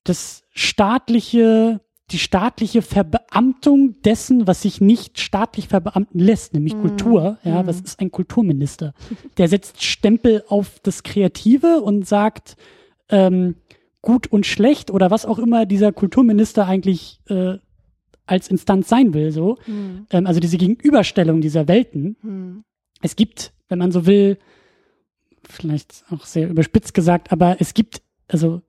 [0.03, 1.81] das staatliche,
[2.11, 6.81] die staatliche Verbeamtung dessen, was sich nicht staatlich verbeamten lässt, nämlich Mhm.
[6.83, 7.67] Kultur, ja, Mhm.
[7.67, 8.93] was ist ein Kulturminister?
[9.39, 12.57] Der setzt Stempel auf das Kreative und sagt,
[13.09, 13.55] ähm,
[14.03, 17.55] gut und schlecht oder was auch immer dieser Kulturminister eigentlich äh,
[18.27, 19.57] als Instanz sein will, so.
[19.67, 20.07] Mhm.
[20.11, 22.17] Ähm, also diese Gegenüberstellung dieser Welten.
[22.23, 22.65] Mhm.
[23.01, 24.39] Es gibt, wenn man so will,
[25.49, 28.63] vielleicht auch sehr überspitzt gesagt, aber es gibt, also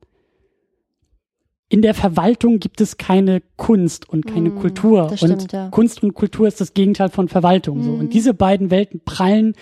[1.70, 5.08] in der Verwaltung gibt es keine Kunst und keine Mm, Kultur.
[5.10, 5.70] das und stimmt, ja.
[5.70, 7.82] Kunst und Kultur ist das Gegenteil von Verwaltung.
[7.82, 7.92] So.
[7.92, 8.00] Mm.
[8.02, 9.56] Und diese beiden Welten prallen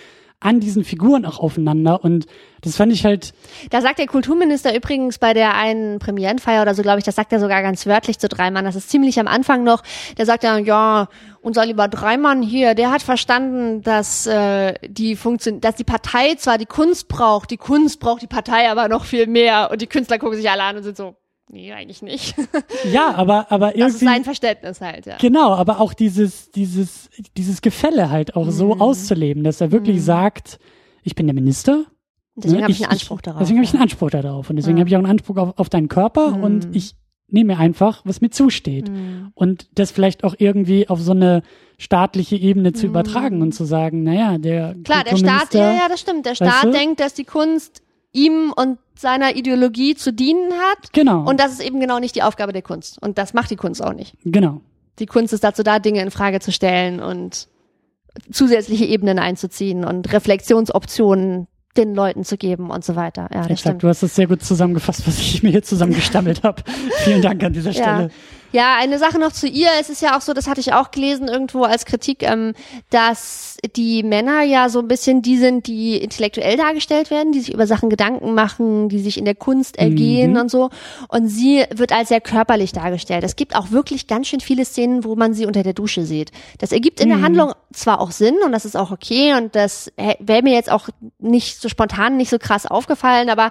[0.44, 2.04] an diesen Figuren auch aufeinander.
[2.04, 2.26] Und
[2.60, 3.32] das fand ich halt,
[3.70, 7.32] Da sagt der Kulturminister übrigens bei der einen Premierenfeier oder so, glaube ich, das sagt
[7.32, 8.66] er sogar ganz wörtlich zu Dreimann.
[8.66, 9.82] Das ist ziemlich am Anfang noch.
[10.18, 11.08] Der sagt ja, ja,
[11.40, 16.58] unser lieber Dreimann hier, der hat verstanden, dass äh, die Funktion, dass die Partei zwar
[16.58, 19.70] die Kunst braucht, die Kunst braucht die Partei aber noch viel mehr.
[19.70, 21.16] Und die Künstler gucken sich alle an und sind so,
[21.50, 22.34] nee, eigentlich nicht.
[22.92, 24.04] ja, aber, aber Das ist irgendwie.
[24.04, 25.16] sein Verständnis halt, ja.
[25.18, 28.50] Genau, aber auch dieses, dieses, dieses Gefälle halt auch Mhm.
[28.50, 30.58] so auszuleben, dass er wirklich sagt,
[31.02, 31.84] ich bin der Minister.
[32.36, 33.38] Deswegen ne, habe ich einen Anspruch darauf.
[33.40, 34.50] Deswegen habe ich einen Anspruch darauf.
[34.50, 34.80] Und deswegen Ja.
[34.80, 36.42] habe ich auch einen Anspruch auf, auf deinen Körper Mhm.
[36.42, 36.94] und ich
[37.28, 38.90] nehme mir einfach, was mir zusteht.
[38.90, 39.30] Mhm.
[39.34, 41.42] Und das vielleicht auch irgendwie auf so eine
[41.78, 42.90] staatliche Ebene zu Mhm.
[42.92, 46.26] übertragen und zu sagen, naja, der Klar, der Staat, ja, ja, das stimmt.
[46.26, 46.70] Der Staat du?
[46.70, 50.92] denkt, dass die Kunst ihm und seiner Ideologie zu dienen hat.
[50.92, 53.00] Genau, Und das ist eben genau nicht die Aufgabe der Kunst.
[53.02, 54.16] Und das macht die Kunst auch nicht.
[54.24, 54.60] genau.
[55.00, 57.48] Die Kunst ist dazu da, Dinge in Frage zu stellen und
[58.30, 63.22] zusätzliche Ebenen einzuziehen und Reflexionsoptionen den Leuten zu geben und so weiter.
[63.32, 63.82] Ja, das Exakt, stimmt.
[63.82, 66.62] du hast das sehr gut zusammengefasst, was ich mir hier zusammengestammelt habe.
[67.04, 67.72] Vielen Dank an dieser.
[67.72, 68.02] Stelle.
[68.04, 68.08] Ja,
[68.62, 69.68] eine Sache noch zu ihr.
[69.80, 72.54] Es ist ja auch so, das hatte ich auch gelesen irgendwo als Kritik, ähm,
[72.90, 77.52] dass die Männer ja so ein bisschen die sind, die intellektuell dargestellt werden, die sich
[77.52, 80.36] über Sachen Gedanken machen, die sich in der Kunst ergehen Mhm.
[80.38, 80.70] und so.
[81.08, 83.24] Und sie wird als sehr körperlich dargestellt.
[83.24, 86.30] Es gibt auch wirklich ganz schön viele Szenen, wo man sie unter der Dusche sieht.
[86.58, 87.24] Das ergibt in der Mhm.
[87.24, 90.88] Handlung zwar auch Sinn und das ist auch okay und das wäre mir jetzt auch
[91.18, 93.50] nicht so spontan, nicht so krass aufgefallen, aber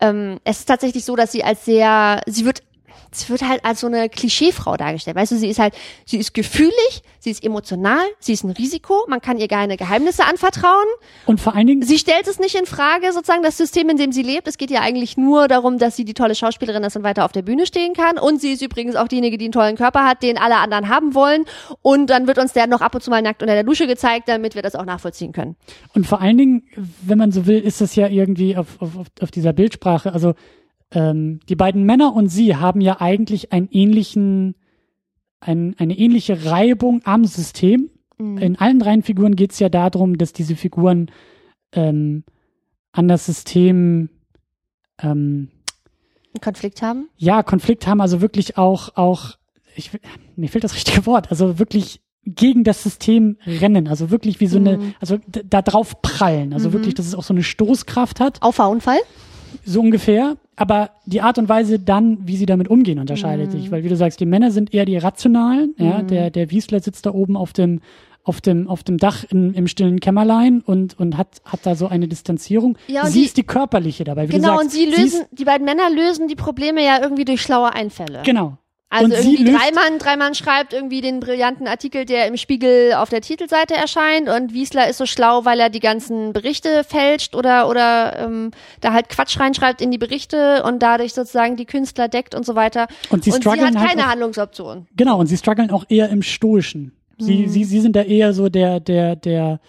[0.00, 2.62] ähm, es ist tatsächlich so, dass sie als sehr, sie wird
[3.14, 5.16] sie wird halt als so eine Klischeefrau dargestellt.
[5.16, 5.74] Weißt du, sie ist halt,
[6.04, 10.24] sie ist gefühlig, sie ist emotional, sie ist ein Risiko, man kann ihr keine Geheimnisse
[10.24, 10.84] anvertrauen.
[11.26, 14.12] Und vor allen Dingen, Sie stellt es nicht in Frage, sozusagen das System, in dem
[14.12, 14.48] sie lebt.
[14.48, 17.32] Es geht ja eigentlich nur darum, dass sie die tolle Schauspielerin ist und weiter auf
[17.32, 18.18] der Bühne stehen kann.
[18.18, 21.14] Und sie ist übrigens auch diejenige, die einen tollen Körper hat, den alle anderen haben
[21.14, 21.44] wollen.
[21.82, 24.28] Und dann wird uns der noch ab und zu mal nackt unter der Dusche gezeigt,
[24.28, 25.56] damit wir das auch nachvollziehen können.
[25.94, 26.62] Und vor allen Dingen,
[27.02, 30.12] wenn man so will, ist das ja irgendwie auf, auf, auf- auf dieser Bildsprache.
[30.12, 30.34] Also
[30.94, 34.54] ähm, die beiden Männer und sie haben ja eigentlich einen ähnlichen,
[35.40, 37.90] ein, eine ähnliche Reibung am System.
[38.18, 38.38] Mhm.
[38.38, 41.10] In allen drei Figuren geht es ja darum, dass diese Figuren
[41.72, 42.24] ähm,
[42.92, 44.08] an das System
[45.02, 45.48] ähm,
[46.40, 47.08] Konflikt haben.
[47.16, 49.36] ja, Konflikt haben, also wirklich auch, auch,
[49.76, 49.90] ich,
[50.36, 54.56] mir fehlt das richtige Wort, also wirklich gegen das System rennen, also wirklich wie so
[54.58, 54.94] eine, Mhm.
[55.00, 56.72] also da drauf prallen, also Mhm.
[56.74, 58.98] wirklich, dass es auch so eine Stoßkraft hat, Auffahrunfall.
[59.64, 60.36] so ungefähr.
[60.56, 63.70] Aber die Art und Weise dann, wie sie damit umgehen, unterscheidet sich.
[63.70, 65.74] Weil, wie du sagst, die Männer sind eher die rationalen.
[65.78, 67.80] Ja, der, der Wiesler sitzt da oben auf dem,
[68.22, 71.88] auf dem, auf dem Dach in, im stillen Kämmerlein und, und hat, hat da so
[71.88, 72.78] eine Distanzierung.
[72.88, 74.28] Ja, sie die- ist die körperliche dabei.
[74.28, 77.24] Wie Genau, du sagst, und sie lösen, die beiden Männer lösen die Probleme ja irgendwie
[77.24, 78.22] durch schlaue Einfälle.
[78.24, 78.56] genau.
[78.94, 83.20] Also und irgendwie Dreimann, Dreimann schreibt irgendwie den brillanten Artikel, der im Spiegel auf der
[83.20, 88.18] Titelseite erscheint und Wiesler ist so schlau, weil er die ganzen Berichte fälscht oder oder
[88.20, 92.46] ähm, da halt Quatsch reinschreibt in die Berichte und dadurch sozusagen die Künstler deckt und
[92.46, 92.86] so weiter.
[93.10, 94.86] Und sie und sie hat halt keine auch- Handlungsoption.
[94.96, 96.92] Genau, und sie strugglen auch eher im Stoischen.
[97.18, 99.60] Sie, sie, sie sind da eher so der, der, der,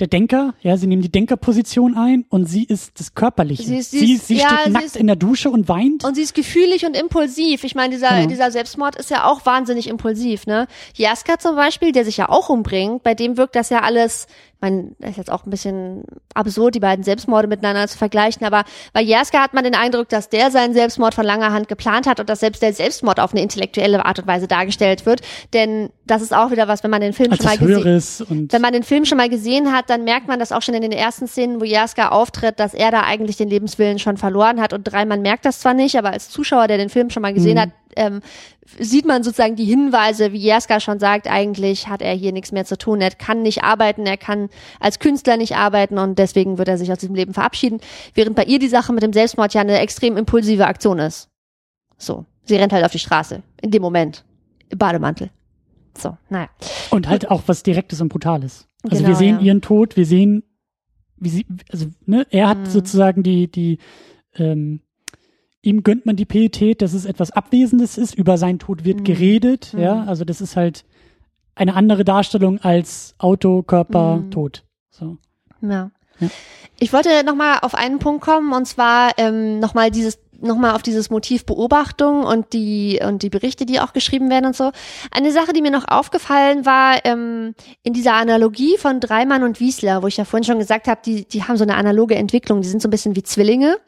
[0.00, 3.62] der Denker, ja, sie nehmen die Denkerposition ein und sie ist das Körperliche.
[3.62, 5.68] Sie ist- sie sie, ist- sie ja, steht sie nackt ist- in der Dusche und
[5.68, 6.04] weint.
[6.04, 7.64] Und sie ist gefühlig und impulsiv.
[7.64, 8.26] Ich meine, dieser, Genau.
[8.28, 10.66] dieser Selbstmord ist ja auch wahnsinnig impulsiv, ne?
[10.94, 14.26] Jaska zum Beispiel, der sich ja auch umbringt, bei dem wirkt das ja alles,
[14.60, 16.04] ich meine, das ist jetzt auch ein bisschen
[16.34, 20.28] absurd, die beiden Selbstmorde miteinander zu vergleichen, aber bei Jaska hat man den Eindruck, dass
[20.28, 23.40] der seinen Selbstmord von langer Hand geplant hat und dass selbst der Selbstmord auf eine
[23.40, 25.22] intellektuelle Art und Weise dargestellt wird.
[25.54, 27.86] Denn das ist auch wieder was, wenn man den Film als schon mal gesehen
[28.52, 30.82] wenn man den Film schon mal gesehen hat, dann merkt man das auch schon in
[30.82, 34.74] den ersten Szenen, wo Jaska auftritt, dass er da eigentlich den Lebenswillen schon verloren hat.
[34.74, 37.58] Und Dreimann merkt das zwar nicht, aber als Zuschauer, der den Film schon mal gesehen
[37.58, 38.20] hat, ähm,
[38.78, 42.64] sieht man sozusagen die Hinweise, wie Jaska schon sagt, eigentlich hat er hier nichts mehr
[42.64, 43.00] zu tun.
[43.00, 44.48] Er kann nicht arbeiten, er kann
[44.78, 47.80] als Künstler nicht arbeiten und deswegen wird er sich aus diesem Leben verabschieden.
[48.14, 51.28] Während bei ihr die Sache mit dem Selbstmord ja eine extrem impulsive Aktion ist.
[51.98, 52.26] So.
[52.44, 53.42] Sie rennt halt auf die Straße.
[53.62, 54.24] In dem Moment.
[54.70, 55.30] Im Bademantel.
[55.96, 56.48] So, naja.
[56.90, 58.66] Und halt auch was Direktes und Brutales.
[58.82, 59.42] Also Genau, wir sehen ja.
[59.46, 60.42] ihren Tod, wir sehen,
[61.16, 62.66] wie sie, also ne, er hat Mhm.
[62.66, 63.78] sozusagen die, die,
[64.36, 64.80] ähm,
[65.62, 69.04] ihm gönnt man die Pietät, dass es etwas Abwesendes ist, über seinen Tod wird Mhm.
[69.04, 70.84] geredet, ja, also das ist halt
[71.54, 74.30] eine andere Darstellung als Auto, Körper, Mhm.
[74.30, 74.64] Tod.
[74.90, 75.18] So.
[75.60, 75.90] Ja.
[76.18, 76.28] Ja.
[76.78, 81.10] Ich wollte nochmal auf einen Punkt kommen und zwar ähm, nochmal dieses nochmal auf dieses
[81.10, 84.70] Motiv Beobachtung und die und die Berichte, die auch geschrieben werden und so.
[85.10, 90.02] Eine Sache, die mir noch aufgefallen war ähm, in dieser Analogie von Dreimann und Wiesler,
[90.02, 92.68] wo ich ja vorhin schon gesagt habe, die die haben so eine analoge Entwicklung, die
[92.68, 93.78] sind so ein bisschen wie Zwillinge.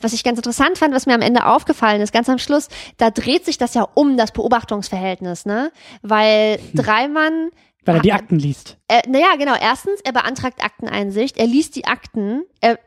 [0.00, 3.10] Was ich ganz interessant fand, was mir am Ende aufgefallen ist, ganz am Schluss, da
[3.10, 5.70] dreht sich das ja um das Beobachtungsverhältnis, ne?
[6.02, 7.50] Weil Dreimann
[7.84, 8.76] Weil er die Akten liest.
[8.88, 9.54] äh, naja, genau.
[9.60, 12.78] Erstens, er beantragt Akteneinsicht, er liest die Akten, er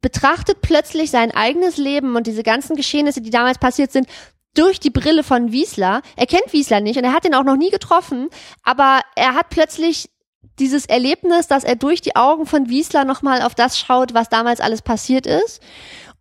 [0.00, 4.08] betrachtet plötzlich sein eigenes Leben und diese ganzen Geschehnisse, die damals passiert sind,
[4.54, 6.02] durch die Brille von Wiesler.
[6.16, 8.28] Er kennt Wiesler nicht und er hat ihn auch noch nie getroffen,
[8.62, 10.10] aber er hat plötzlich
[10.58, 14.60] dieses Erlebnis, dass er durch die Augen von Wiesler nochmal auf das schaut, was damals
[14.60, 15.62] alles passiert ist.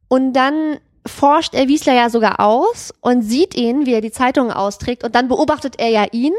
[0.08, 4.52] Und dann forscht er Wiesler ja sogar aus und sieht ihn, wie er die Zeitungen
[4.52, 6.34] austrägt und dann beobachtet er ja ihn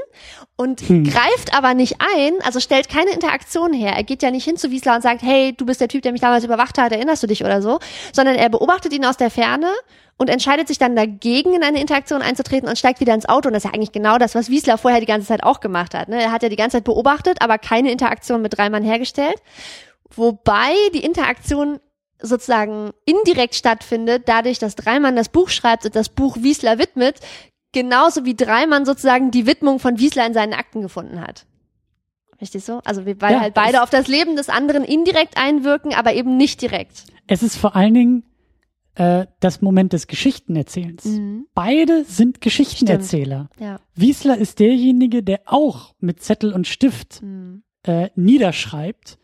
[0.57, 1.05] und Hm.
[1.05, 3.93] greift aber nicht ein, also stellt keine Interaktion her.
[3.95, 6.13] Er geht ja nicht hin zu Wiesler und sagt, hey, du bist der Typ, der
[6.13, 7.79] mich damals überwacht hat, erinnerst du dich oder so,
[8.13, 9.71] sondern er beobachtet ihn aus der Ferne
[10.17, 13.49] und entscheidet sich dann dagegen, in eine Interaktion einzutreten und steigt wieder ins Auto.
[13.49, 15.95] Und das ist ja eigentlich genau das, was Wiesler vorher die ganze Zeit auch gemacht
[15.95, 16.09] hat.
[16.09, 16.21] Ne?
[16.21, 19.37] Er hat ja die ganze Zeit beobachtet, aber keine Interaktion mit Dreimann hergestellt.
[20.11, 21.79] Wobei die Interaktion
[22.21, 27.21] sozusagen indirekt stattfindet, dadurch, dass Dreimann das Buch schreibt und das Buch Wiesler widmet,
[27.73, 31.47] genauso wie Dreimann sozusagen die Widmung von Wiesler in seinen Akten gefunden hat.
[32.41, 32.81] Richtig so?
[32.85, 36.37] Also wir weil Ja, halt beide auf das Leben des anderen indirekt einwirken, aber eben
[36.37, 37.05] nicht direkt.
[37.27, 38.23] Es ist vor allen Dingen
[38.95, 41.05] äh, das Moment des Geschichtenerzählens.
[41.05, 41.47] Mhm.
[41.55, 43.49] Beide sind Geschichtenerzähler.
[43.59, 43.81] Ja.
[43.95, 47.63] Wiesler ist derjenige, der auch mit Zettel und Stift Mhm.
[47.85, 49.19] äh, niederschreibt.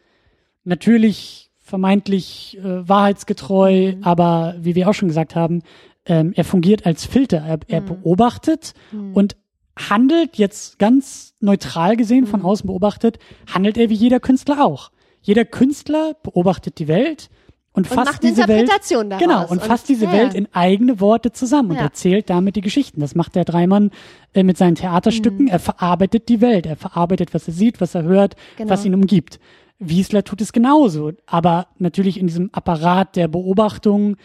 [0.64, 4.04] Natürlich vermeintlich äh, wahrheitsgetreu, Mhm.
[4.04, 5.62] aber wie wir auch schon gesagt haben,
[6.06, 7.38] ähm, er fungiert als Filter.
[7.38, 7.86] Er, er Mhm.
[7.86, 9.12] beobachtet Mhm.
[9.14, 9.36] und
[9.76, 12.46] handelt jetzt ganz neutral gesehen, von Mhm.
[12.46, 13.18] außen beobachtet,
[13.52, 14.92] handelt er wie jeder Künstler auch.
[15.20, 17.28] Jeder Künstler beobachtet die Welt
[17.72, 19.18] und, Und fasst diese Welt daraus.
[19.18, 21.82] Genau, und fasst diese ja, Welt in eigene Worte zusammen und Ja.
[21.82, 23.00] erzählt damit die Geschichten.
[23.00, 23.90] Das macht der Dreimann
[24.32, 24.76] äh, mit seinen Mhm.
[24.76, 25.48] Theaterstücken.
[25.48, 26.66] Er verarbeitet die Welt.
[26.66, 28.70] Er verarbeitet, was er sieht, was er hört, Genau.
[28.70, 29.40] was ihn umgibt.
[29.88, 34.16] Wiesler tut es genauso, aber natürlich in diesem Apparat der Beobachtung,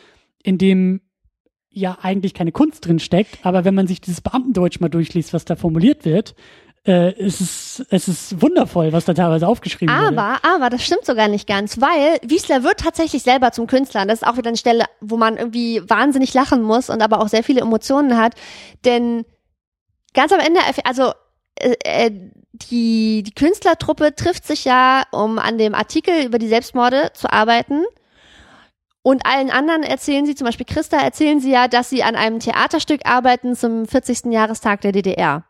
[0.44, 1.02] in dem
[1.72, 5.46] ja eigentlich keine Kunst drin steckt, aber wenn man sich dieses Beamtendeutsch mal durchliest, was
[5.46, 6.36] da formuliert wird,
[6.86, 10.18] äh, es ist es ist wundervoll, was da teilweise aufgeschrieben wurde.
[10.18, 14.02] Aber, aber das stimmt sogar nicht ganz, weil Wiesler wird tatsächlich selber zum Künstler.
[14.02, 17.22] Und das ist auch wieder eine Stelle, wo man irgendwie wahnsinnig lachen muss und aber
[17.22, 18.34] auch sehr viele Emotionen hat.
[18.86, 19.26] Denn
[20.14, 21.12] ganz am Ende, also
[21.56, 22.12] äh, äh,
[22.64, 27.84] die, die Künstlertruppe trifft sich ja, um an dem Artikel über die Selbstmorde zu arbeiten.
[29.02, 32.40] Und allen anderen erzählen sie, zum Beispiel Christa, erzählen sie ja, dass sie an einem
[32.40, 34.26] Theaterstück arbeiten zum 40.
[34.26, 35.46] Jahrestag der DDR.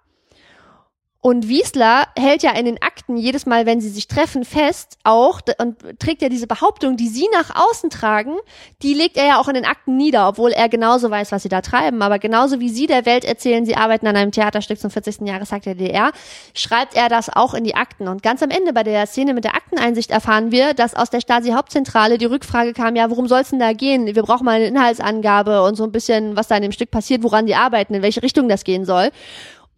[1.22, 5.42] Und Wiesler hält ja in den Akten jedes Mal, wenn sie sich treffen, fest auch
[5.58, 8.38] und trägt ja diese Behauptung, die sie nach außen tragen,
[8.82, 11.50] die legt er ja auch in den Akten nieder, obwohl er genauso weiß, was sie
[11.50, 12.02] da treiben.
[12.04, 15.28] Aber genauso wie sie der Welt erzählen, sie arbeiten an einem Theaterstück zum 40.
[15.28, 16.14] Jahrestag der DDR,
[16.54, 18.08] schreibt er das auch in die Akten.
[18.08, 21.20] Und ganz am Ende bei der Szene mit der Akteneinsicht erfahren wir, dass aus der
[21.20, 24.06] Stasi-Hauptzentrale die Rückfrage kam, ja, worum soll's denn da gehen?
[24.06, 27.24] Wir brauchen mal eine Inhaltsangabe und so ein bisschen, was da in dem Stück passiert,
[27.24, 29.10] woran die arbeiten, in welche Richtung das gehen soll.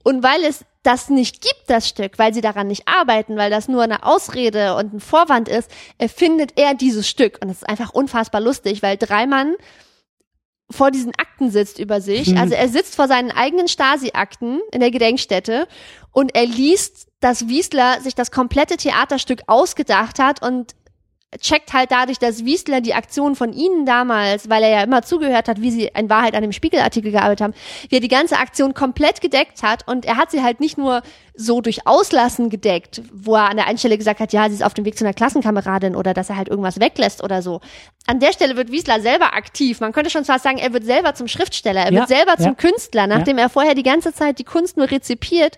[0.04, 3.68] Und weil es das nicht gibt, das Stück, weil sie daran nicht arbeiten, weil das
[3.68, 7.38] nur eine Ausrede und ein Vorwand ist, erfindet er dieses Stück.
[7.42, 9.56] Und das ist einfach unfassbar lustig, weil Dreimann
[10.72, 12.30] vor diesen Akten sitzt über sich.
[12.30, 12.38] Mhm.
[12.38, 15.68] Also er sitzt vor seinen eigenen Stasi-Akten in der Gedenkstätte
[16.12, 20.74] und er liest, dass Wiesler sich das komplette Theaterstück ausgedacht hat und
[21.40, 25.48] checkt halt dadurch, dass Wiesler die Aktion von ihnen damals, weil er ja immer zugehört
[25.48, 27.54] hat, wie sie in Wahrheit an dem Spiegelartikel gearbeitet haben,
[27.90, 29.88] wie er die ganze Aktion komplett gedeckt hat.
[29.88, 31.02] Und er hat sie halt nicht nur
[31.34, 34.64] so durch Auslassen gedeckt, wo er an der einen Stelle gesagt hat, ja, sie ist
[34.64, 37.62] auf dem Weg zu einer Klassenkameradin oder dass er halt irgendwas weglässt oder so.
[38.08, 39.80] An der Stelle wird Wiesler selber aktiv.
[39.80, 42.44] Man könnte schon fast sagen, er wird selber zum Schriftsteller, er Ja, wird selber ja.
[42.44, 43.08] zum Künstler.
[43.08, 45.58] Nachdem er vorher die ganze Zeit die Kunst nur rezipiert,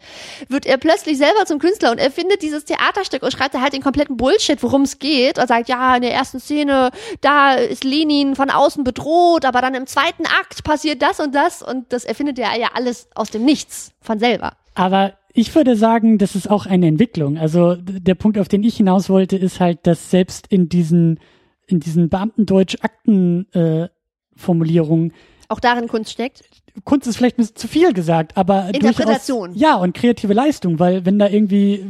[0.49, 3.73] wird er plötzlich selber zum Künstler und er findet dieses Theaterstück und schreibt da halt
[3.73, 6.91] den kompletten Bullshit, worum es geht und sagt, ja, in der ersten Szene,
[7.21, 11.61] da ist Lenin von außen bedroht, aber dann im zweiten Akt passiert das und das
[11.63, 14.53] und das erfindet er ja alles aus dem Nichts von selber.
[14.75, 17.37] Aber ich würde sagen, das ist auch eine Entwicklung.
[17.37, 21.19] Also der Punkt, auf den ich hinaus wollte, ist halt, dass selbst in diesen,
[21.65, 25.13] in diesen Beamtendeutsch-Akten-Formulierungen, äh,
[25.49, 26.43] Auch darin Kunst steckt.
[26.83, 29.49] Kunst ist vielleicht ein bisschen zu viel gesagt, aber Interpretation.
[29.49, 31.85] Durchaus, ja, und kreative Leistung, weil wenn da irgendwie,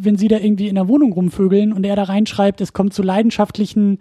[0.00, 3.02] wenn sie da irgendwie in der Wohnung rumvögeln und er da reinschreibt, es kommt zu
[3.02, 3.98] leidenschaftlichen,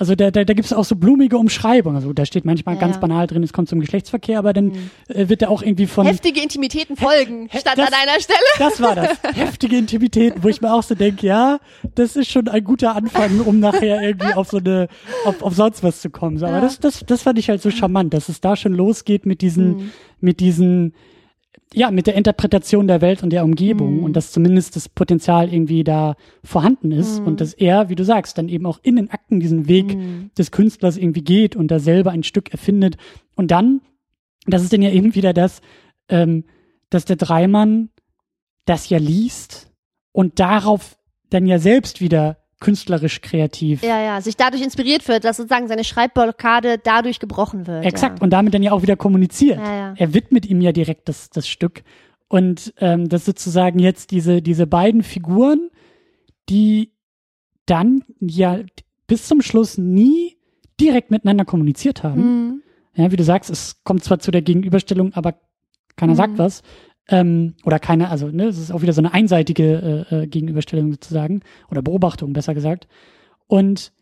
[0.00, 1.94] also da, da, da gibt es auch so blumige Umschreibungen.
[1.96, 2.98] Also da steht manchmal Ja, ganz ja.
[2.98, 3.00] Mhm.
[3.02, 4.72] banal drin, es kommt zum Geschlechtsverkehr, aber dann
[5.08, 8.38] äh, wird er auch irgendwie von Heftige Intimitäten folgen, he- stand das- an einer Stelle.
[8.58, 9.10] das war das.
[9.36, 11.60] Heftige Intimität, wo ich mir auch so denke, ja,
[11.94, 14.88] das ist schon ein guter Anfang, um nachher irgendwie auf so eine,
[15.24, 16.38] auf, auf sonst was zu kommen.
[16.38, 19.26] So, aber das, das, das fand ich halt so charmant, dass es da schon losgeht
[19.26, 20.94] mit diesen, mit diesen,
[21.72, 25.84] ja, mit der Interpretation der Welt und der Umgebung und dass zumindest das Potenzial irgendwie
[25.84, 29.38] da vorhanden ist und dass er, wie du sagst, dann eben auch in den Akten
[29.38, 29.96] diesen Weg
[30.34, 32.96] des Künstlers irgendwie geht und da selber ein Stück erfindet.
[33.36, 33.82] Und dann,
[34.46, 35.60] das ist dann ja eben wieder das,
[36.08, 36.44] ähm,
[36.88, 37.90] dass der Dreimann
[38.64, 39.70] das ja liest
[40.10, 40.98] und darauf
[41.30, 43.82] dann ja selbst wieder künstlerisch kreativ.
[43.82, 47.84] Ja, ja, sich dadurch inspiriert wird, dass sozusagen seine Schreibblockade dadurch gebrochen wird.
[47.84, 48.18] Exakt.
[48.18, 48.22] Ja.
[48.22, 49.58] Und damit dann ja auch wieder kommuniziert.
[49.58, 49.94] Ja, ja.
[49.96, 51.82] Er widmet ihm ja direkt das, das Stück.
[52.28, 55.70] Und ähm, das sozusagen jetzt diese, diese beiden Figuren,
[56.48, 56.92] die
[57.66, 58.60] dann ja
[59.06, 60.36] bis zum Schluss nie
[60.80, 62.20] direkt miteinander kommuniziert haben.
[62.20, 62.62] Mhm.
[62.94, 65.34] Ja, wie du sagst, es kommt zwar zu der Gegenüberstellung, aber
[65.96, 66.16] keiner Mhm.
[66.16, 66.62] sagt was.
[67.10, 70.92] Ähm, oder keiner, also ne, es ist auch wieder so eine einseitige äh, äh, Gegenüberstellung
[70.92, 71.40] sozusagen.
[71.70, 72.88] Oder Beobachtung, besser gesagt.
[73.46, 73.92] Und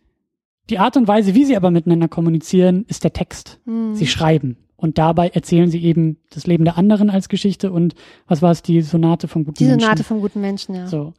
[0.71, 3.61] die Art und Weise, wie sie aber miteinander kommunizieren, ist der Text.
[3.65, 3.95] Mhm.
[3.95, 4.59] Sie schreiben.
[4.77, 7.97] Und dabei erzählen sie eben das Leben der anderen als Geschichte und
[8.29, 9.81] was war es, die Sonate vom guten Die Menschen.
[9.81, 10.87] Sonate vom guten Menschen, ja.
[10.87, 11.15] So.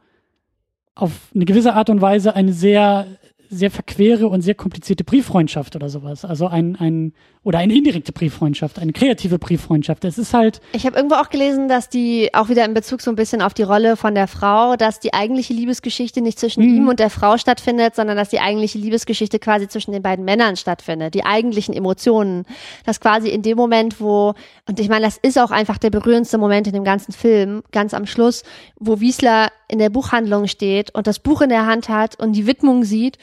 [0.94, 3.06] Auf eine gewisse Art und Weise eine sehr,
[3.52, 6.24] sehr verquere und sehr komplizierte Brieffreundschaft oder sowas.
[6.24, 7.12] Also ein, ein,
[7.42, 10.04] oder eine indirekte Brieffreundschaft, eine kreative Brieffreundschaft.
[10.04, 13.10] Es ist halt, Ich habe irgendwo auch gelesen, dass die auch wieder in Bezug so
[13.10, 16.76] ein bisschen auf die Rolle von der Frau, dass die eigentliche Liebesgeschichte nicht zwischen Mhm.
[16.76, 20.54] ihm und der Frau stattfindet, sondern dass die eigentliche Liebesgeschichte quasi zwischen den beiden Männern
[20.54, 22.44] stattfindet, die eigentlichen Emotionen.
[22.86, 24.34] Dass quasi in dem Moment, wo,
[24.68, 27.94] und ich meine, das ist auch einfach der berührendste Moment in dem ganzen Film, ganz
[27.94, 28.44] am Schluss,
[28.78, 32.46] wo Wiesler in der Buchhandlung steht und das Buch in der Hand hat und die
[32.46, 33.18] Widmung sieht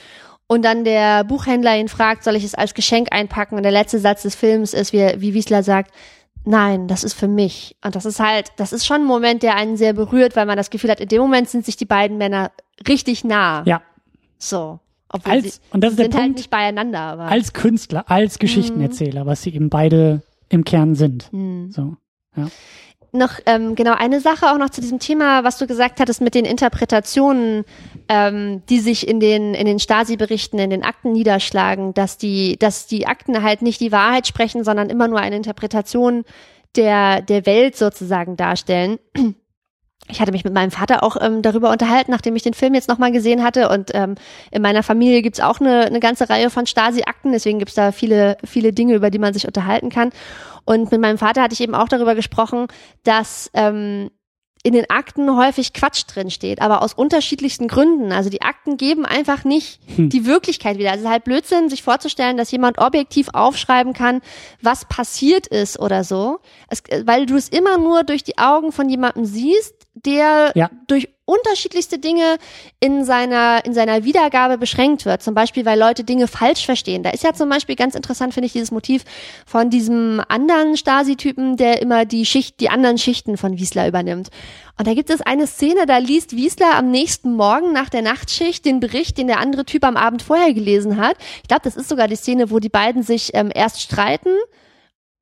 [0.48, 3.56] und dann der Buchhändler ihn fragt, soll ich es als Geschenk einpacken?
[3.58, 5.92] Und der letzte Satz des Films ist, wie, wie Wiesler sagt,
[6.46, 7.76] nein, das ist für mich.
[7.84, 10.56] Und das ist halt, das ist schon ein Moment, der einen sehr berührt, weil man
[10.56, 12.52] das Gefühl hat, in dem Moment sind sich die beiden Männer
[12.88, 13.64] richtig nah.
[13.66, 13.82] ja,
[14.38, 14.80] So.
[15.10, 17.24] Obwohl Als- sie und das ist sind der halt Punkt, nicht beieinander, aber.
[17.24, 21.30] als Künstler, als Geschichtenerzähler, was sie eben beide im Kern sind.
[21.32, 21.72] Hm.
[21.72, 21.96] So.
[22.36, 22.48] Ja.
[23.12, 26.36] Noch ähm, genau eine Sache auch noch zu diesem Thema, was du gesagt hattest mit
[26.36, 27.64] den Interpretationen,
[28.10, 32.88] ähm, die sich in den in den Stasi-Berichten, in den Akten niederschlagen, dass die dass
[32.88, 36.26] die Akten halt nicht die Wahrheit sprechen, sondern immer nur eine Interpretation
[36.76, 39.00] der der Welt sozusagen darstellen.
[40.10, 42.88] Ich hatte mich mit meinem Vater auch ähm, darüber unterhalten, nachdem ich den Film jetzt
[42.88, 43.68] nochmal gesehen hatte.
[43.68, 44.16] Und ähm,
[44.52, 48.38] in meiner Familie gibt's auch eine, eine ganze Reihe von Stasi-Akten, deswegen gibt's da viele,
[48.46, 50.12] viele Dinge, über die man sich unterhalten kann.
[50.68, 52.68] Und mit meinem Vater hatte ich eben auch darüber gesprochen,
[53.04, 54.12] dass ähm,
[54.64, 58.12] in den Akten häufig Quatsch drin steht, aber aus unterschiedlichsten Gründen.
[58.12, 60.10] Also die Akten geben einfach nicht Hm.
[60.10, 60.90] die Wirklichkeit wieder.
[60.92, 64.20] Also es ist halt Blödsinn, sich vorzustellen, dass jemand objektiv aufschreiben kann,
[64.62, 66.40] was passiert ist oder so.
[66.68, 70.70] Es, weil du es immer nur durch die Augen von jemandem siehst, der Ja.
[70.88, 72.38] durch unterschiedlichste Dinge
[72.80, 75.22] in seiner, in seiner Wiedergabe beschränkt wird.
[75.22, 77.04] Zum Beispiel, weil Leute Dinge falsch verstehen.
[77.04, 79.04] Da ist ja zum Beispiel ganz interessant, finde ich, dieses Motiv
[79.46, 84.30] von diesem anderen Stasi-Typen, der immer die Schicht, die anderen Schichten von Wiesler übernimmt.
[84.78, 88.64] Und da gibt es eine Szene, da liest Wiesler am nächsten Morgen nach der Nachtschicht
[88.64, 91.18] den Bericht, den der andere Typ am Abend vorher gelesen hat.
[91.42, 94.30] Ich glaube, das ist sogar die Szene, wo die beiden sich ähm, erst streiten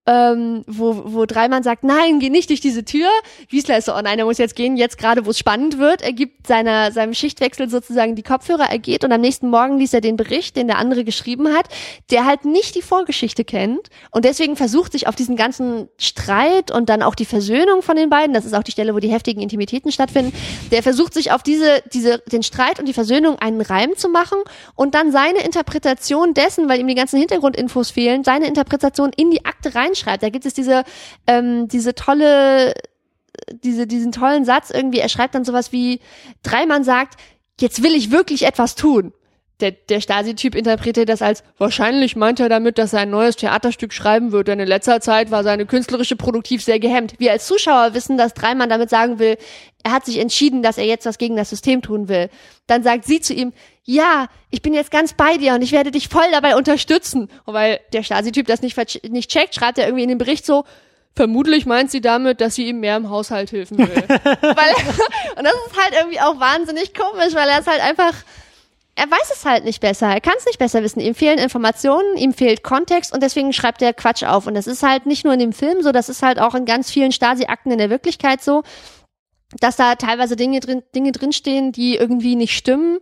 [0.07, 3.09] ähm, wo, wo Dreimann sagt, nein, geh nicht durch diese Tür.
[3.49, 6.01] Wiesler ist so, oh nein, er muss jetzt gehen, jetzt gerade, wo es spannend wird.
[6.01, 9.95] Er gibt seiner, seinem Schichtwechsel sozusagen die Kopfhörer, er geht und am nächsten Morgen liest
[9.95, 11.69] er den Bericht, den der andere geschrieben hat,
[12.11, 16.89] der halt nicht die Vorgeschichte kennt und deswegen versucht sich auf diesen ganzen Streit und
[16.89, 19.41] dann auch die Versöhnung von den beiden, das ist auch die Stelle, wo die heftigen
[19.41, 20.33] Intimitäten stattfinden,
[20.71, 24.37] der versucht sich auf diese, diese, den Streit und die Versöhnung einen Reim zu machen
[24.75, 29.45] und dann seine Interpretation dessen, weil ihm die ganzen Hintergrundinfos fehlen, seine Interpretation in die
[29.45, 30.23] Akte reinschreibt.
[30.23, 30.83] Da gibt es diese,
[31.27, 32.73] ähm, diese tolle,
[33.51, 35.99] diese, diesen tollen Satz irgendwie, er schreibt dann sowas wie,
[36.43, 37.19] Dreimann sagt,
[37.59, 39.13] jetzt will ich wirklich etwas tun.
[39.61, 43.93] Der, der Stasi-Typ interpretiert das als, wahrscheinlich meint er damit, dass er ein neues Theaterstück
[43.93, 47.13] schreiben wird, denn in letzter Zeit war seine künstlerische Produktiv sehr gehemmt.
[47.19, 49.37] Wir als Zuschauer wissen, dass Dreimann damit sagen will,
[49.83, 52.29] er hat sich entschieden, dass er jetzt was gegen das System tun will.
[52.67, 53.53] Dann sagt sie zu ihm,
[53.83, 57.29] ja, ich bin jetzt ganz bei dir und ich werde dich voll dabei unterstützen.
[57.45, 58.75] Und weil der Stasi-Typ das nicht,
[59.09, 60.65] nicht checkt, schreibt er irgendwie in den Bericht so,
[61.15, 63.85] vermutlich meint sie damit, dass sie ihm mehr im Haushalt helfen will.
[64.07, 64.73] weil,
[65.37, 68.13] und das ist halt irgendwie auch wahnsinnig komisch, weil er es halt einfach,
[68.95, 70.07] er weiß es halt nicht besser.
[70.07, 71.01] Er kann es nicht besser wissen.
[71.01, 74.47] Ihm fehlen Informationen, ihm fehlt Kontext und deswegen schreibt er Quatsch auf.
[74.47, 76.65] Und das ist halt nicht nur in dem Film so, das ist halt auch in
[76.65, 78.63] ganz vielen Stasi-Akten in der Wirklichkeit so,
[79.59, 82.99] dass da teilweise Dinge drin, Dinge drinstehen, die irgendwie nicht stimmen.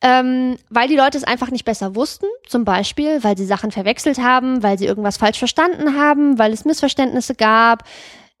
[0.00, 4.18] Ähm, weil die Leute es einfach nicht besser wussten, zum Beispiel, weil sie Sachen verwechselt
[4.18, 7.84] haben, weil sie irgendwas falsch verstanden haben, weil es Missverständnisse gab.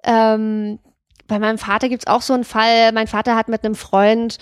[0.04, 0.78] Ähm,
[1.26, 2.92] bei meinem Vater gibt's auch so einen Fall.
[2.92, 4.38] Mein Vater hat mit einem Freund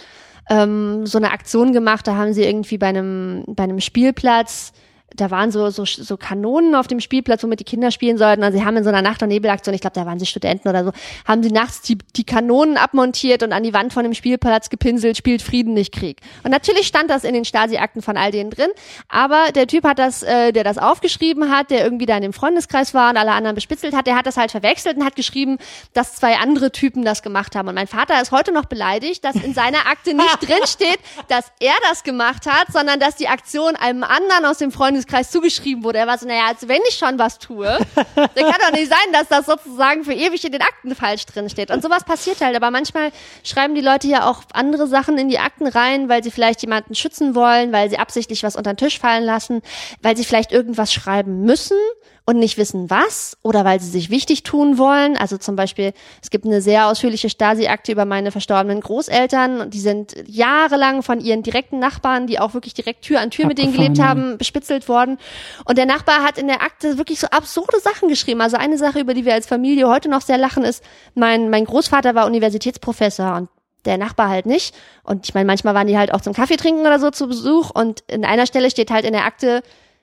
[0.51, 2.07] ähm, so eine Aktion gemacht.
[2.07, 4.73] Da haben sie irgendwie bei einem bei einem Spielplatz
[5.17, 8.43] da waren so, so, so Kanonen auf dem Spielplatz, womit die Kinder spielen sollten.
[8.43, 10.69] Also sie haben in so einer Nacht- und Nebelaktion, ich glaube, da waren sie Studenten
[10.69, 10.93] oder so,
[11.27, 15.17] haben sie nachts die, die Kanonen abmontiert und an die Wand von dem Spielplatz gepinselt,
[15.17, 16.21] spielt Frieden, nicht Krieg.
[16.43, 18.71] Und natürlich stand das in den Stasi-Akten von all denen drin,
[19.09, 22.33] aber der Typ hat das, äh, der das aufgeschrieben hat, der irgendwie da in dem
[22.33, 25.59] Freundeskreis war und alle anderen bespitzelt hat, der hat das halt verwechselt und hat geschrieben,
[25.93, 27.69] dass zwei andere Typen das gemacht haben.
[27.69, 30.99] Und mein Vater ist heute noch beleidigt, dass in seiner Akte nicht drin steht,
[31.29, 35.85] dass er das gemacht hat, sondern dass die Aktion einem anderen aus dem Freundeskreis zugeschrieben
[35.85, 35.99] wurde.
[35.99, 37.67] Er war so, naja, als wenn ich schon was tue,
[38.15, 41.49] dann kann doch nicht sein, dass das sozusagen für ewig in den Akten falsch drin
[41.49, 41.71] steht.
[41.71, 42.57] Und sowas passiert halt.
[42.57, 43.13] Aber manchmal
[43.45, 46.95] schreiben die Leute ja auch andere Sachen in die Akten rein, weil sie vielleicht jemanden
[46.95, 49.63] schützen wollen, weil sie absichtlich was unter den Tisch fallen lassen,
[50.03, 51.77] weil sie vielleicht irgendwas schreiben müssen
[52.25, 55.17] und nicht wissen was oder weil sie sich wichtig tun wollen.
[55.17, 55.93] Also zum Beispiel,
[56.23, 61.21] es gibt eine sehr ausführliche Stasi-Akte über meine verstorbenen Großeltern und die sind jahrelang von
[61.21, 64.89] ihren direkten Nachbarn, die auch wirklich direkt Tür an Tür mit denen gelebt haben, bespitzelt
[64.89, 65.19] worden.
[65.65, 68.41] Und der Nachbar hat in der Akte wirklich so absurde Sachen geschrieben.
[68.41, 70.85] Also eine Sache, über die wir als Familie heute noch sehr lachen, ist,
[71.15, 73.49] mein, mein Großvater war Universitätsprofessor und
[73.85, 74.75] der Nachbar halt nicht.
[75.03, 77.71] Und ich meine, manchmal waren die halt auch zum Kaffee trinken oder so zu Besuch.
[77.71, 79.63] Und in einer Stelle steht halt in der Akte,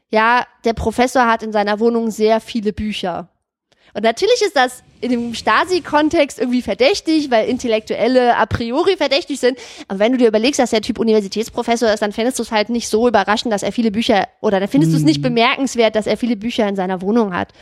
[0.10, 3.30] ja, der Professor hat in seiner Wohnung sehr viele Bücher.
[3.94, 9.58] Und natürlich ist das in dem Stasi-Kontext irgendwie verdächtig, weil Intellektuelle a priori verdächtig sind.
[9.88, 12.70] Aber wenn du dir überlegst, dass der Typ Universitätsprofessor ist, dann findest du es halt
[12.70, 16.06] nicht so überraschend, dass er viele Bücher, oder dann findest du es nicht bemerkenswert, dass
[16.06, 17.54] er viele Bücher in seiner Wohnung hat.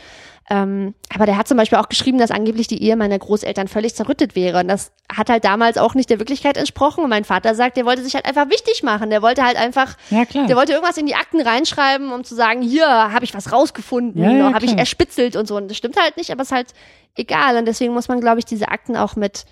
[0.50, 3.94] Ähm, aber der hat zum Beispiel auch geschrieben, dass angeblich die Ehe meiner Großeltern völlig
[3.94, 4.60] zerrüttet wäre.
[4.60, 7.04] Und das hat halt damals auch nicht der Wirklichkeit entsprochen.
[7.04, 9.10] Und mein Vater sagt, der wollte sich halt einfach wichtig machen.
[9.10, 10.46] Der wollte halt einfach, Ja, klar.
[10.46, 14.22] der wollte irgendwas in die Akten reinschreiben, um zu sagen, hier habe ich was rausgefunden,
[14.22, 15.56] Ja, ja, habe ich erspitzelt und so.
[15.56, 16.68] Und das stimmt halt nicht, aber es ist halt
[17.14, 17.56] egal.
[17.58, 19.44] Und deswegen muss man, glaube ich, diese Akten auch mit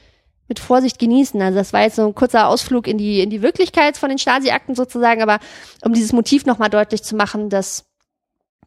[0.49, 1.43] mit Vorsicht genießen.
[1.43, 4.19] Also das war jetzt so ein kurzer Ausflug in die in die Wirklichkeit von den
[4.19, 5.41] Stasi-Akten sozusagen, aber
[5.85, 7.85] um dieses Motiv nochmal deutlich zu machen, dass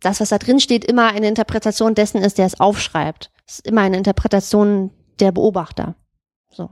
[0.02, 3.32] das, was da drin steht, immer eine Interpretation dessen ist, der es aufschreibt.
[3.48, 5.96] Es ist immer eine Interpretation der Beobachter.
[6.50, 6.70] So.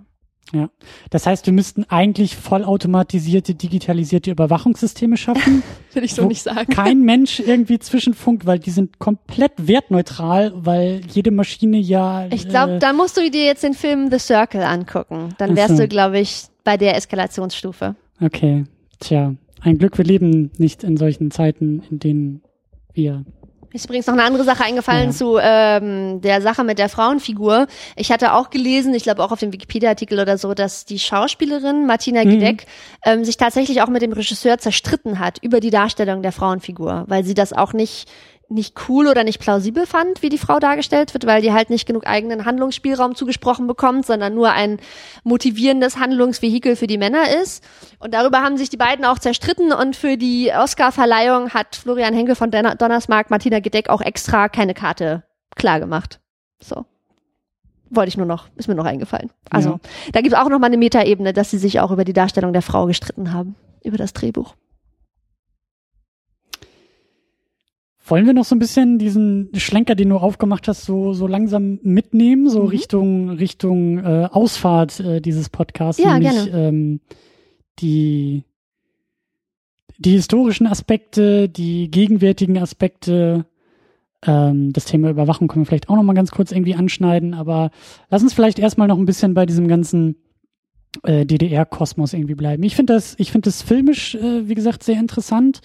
[0.54, 0.70] Ja.
[1.10, 5.64] Das heißt, wir müssten eigentlich vollautomatisierte, digitalisierte Überwachungssysteme schaffen.
[5.94, 6.30] Will ich wo
[6.74, 12.28] Kein Mensch irgendwie zwischenfunkt, weil die sind komplett wertneutral, weil jede Maschine ja.
[12.32, 15.36] Ich glaube, äh, da musst du dir jetzt den Film The Circle angucken.
[15.38, 15.84] Dann wärst Ach so.
[15.84, 17.96] du, glaube ich, bei der Eskalationsstufe.
[18.22, 18.64] Okay.
[19.00, 19.34] Tja.
[19.62, 22.42] Ein Glück, wir leben nicht in solchen Zeiten, in denen
[22.98, 23.24] wir.
[23.70, 25.16] Mir ist übrigens noch eine andere Sache eingefallen Ja.
[25.16, 27.68] zu ähm, der Sache mit der Frauenfigur.
[27.98, 31.86] Ich hatte auch gelesen, ich glaube auch auf dem Wikipedia-Artikel oder so, dass die Schauspielerin
[31.86, 32.30] Martina Mhm.
[32.30, 32.66] Gedeck
[33.06, 37.26] ähm, sich tatsächlich auch mit dem Regisseur zerstritten hat über die Darstellung der Frauenfigur, weil
[37.26, 38.10] sie das auch nicht
[38.50, 41.86] nicht cool oder nicht plausibel fand, wie die Frau dargestellt wird, weil die halt nicht
[41.86, 44.80] genug eigenen Handlungsspielraum zugesprochen bekommt, sondern nur ein
[45.24, 47.64] motivierendes Handlungsvehikel für die Männer ist.
[48.00, 52.36] Und darüber haben sich die beiden auch zerstritten und für die Oscar-Verleihung hat Florian Henkel
[52.36, 55.24] von Donnersmark Martina Gedeck auch extra keine Karte
[55.56, 56.20] klar gemacht.
[56.62, 56.86] So.
[57.90, 59.32] Wollte ich nur noch, ist mir noch eingefallen.
[59.50, 59.80] Also, ja.
[60.12, 62.54] da gibt es auch noch mal eine Metaebene, dass sie sich auch über die Darstellung
[62.54, 64.56] der Frau gestritten haben, über das Drehbuch.
[68.10, 71.80] Wollen wir noch so ein bisschen diesen Schlenker, den du aufgemacht hast, so, so langsam
[71.84, 72.68] mitnehmen, so mhm.
[72.68, 76.02] Richtung, Richtung äh, Ausfahrt äh, dieses Podcasts?
[76.02, 76.68] Ja, nämlich, gerne.
[76.68, 77.00] Ähm,
[77.80, 78.44] die,
[79.98, 83.46] die historischen Aspekte, die gegenwärtigen Aspekte,
[84.26, 87.72] ähm, das Thema Überwachung können wir vielleicht auch noch mal ganz kurz irgendwie anschneiden, aber
[88.10, 90.16] lass uns vielleicht erstmal noch ein bisschen bei diesem ganzen
[91.04, 92.64] äh, DDR-Kosmos irgendwie bleiben.
[92.64, 95.62] Ich finde das, ich finde das filmisch, äh, wie gesagt, sehr interessant.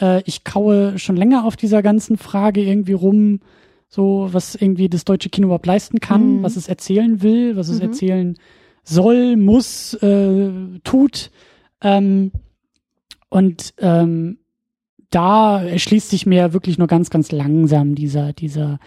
[0.00, 3.40] Äh, ich kaue schon länger auf dieser ganzen Frage irgendwie rum,
[3.88, 6.42] so was irgendwie das deutsche Kino überhaupt leisten kann, mhm.
[6.42, 7.88] was es erzählen will, was es mhm.
[7.88, 8.38] erzählen
[8.82, 10.50] soll, muss, äh,
[10.84, 11.30] tut.
[11.82, 12.32] Ähm,
[13.30, 14.38] und ähm,
[15.10, 18.78] da erschließt sich mir wirklich nur ganz, ganz langsam dieser, dieser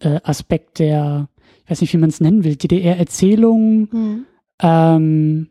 [0.00, 1.28] äh, Aspekt der,
[1.64, 4.26] ich weiß nicht, wie man es nennen will, DDR-Erzählung, mhm.
[4.62, 5.50] ähm,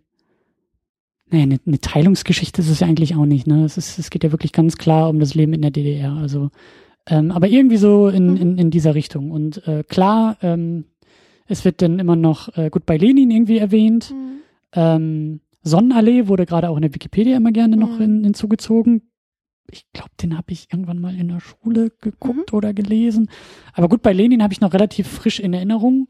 [1.30, 3.66] naja, eine, eine Teilungsgeschichte ist es ja eigentlich auch nicht, ne?
[3.66, 6.14] Es, ist, es geht ja wirklich ganz klar um das Leben in der DDR.
[6.14, 6.50] Also,
[7.06, 8.38] ähm, aber irgendwie so in, mhm.
[8.38, 9.32] in, in dieser Richtung.
[9.32, 10.86] Und äh, klar, ähm,
[11.48, 14.12] es wird dann immer noch äh, gut bei Lenin irgendwie erwähnt.
[14.12, 14.40] Mhm.
[14.74, 18.04] Ähm, Sonnenallee wurde gerade auch in der Wikipedia immer gerne noch mhm.
[18.04, 19.10] in, hinzugezogen.
[19.70, 22.58] Ich glaube, den habe ich irgendwann mal in der Schule geguckt mhm.
[22.58, 23.30] oder gelesen.
[23.74, 26.08] Aber gut, bei Lenin habe ich noch relativ frisch in Erinnerung,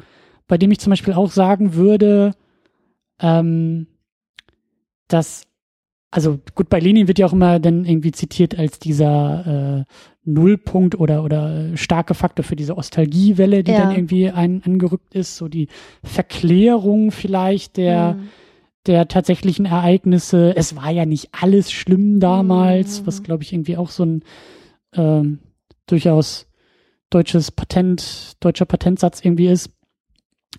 [0.47, 2.33] bei dem ich zum Beispiel auch sagen würde,
[3.19, 3.87] ähm,
[5.07, 5.43] dass,
[6.11, 9.93] also gut, bei Lenin wird ja auch immer dann irgendwie zitiert als dieser äh,
[10.23, 13.79] Nullpunkt oder, oder starke Faktor für diese Ostalgiewelle, die ja.
[13.79, 15.67] dann irgendwie ein, angerückt ist, so die
[16.03, 18.29] Verklärung vielleicht der, mhm.
[18.85, 20.55] der tatsächlichen Ereignisse.
[20.55, 23.07] Es war ja nicht alles schlimm damals, mhm.
[23.07, 24.23] was glaube ich irgendwie auch so ein
[24.93, 25.39] ähm,
[25.85, 26.47] durchaus
[27.09, 29.69] deutsches Patent, deutscher Patentsatz irgendwie ist.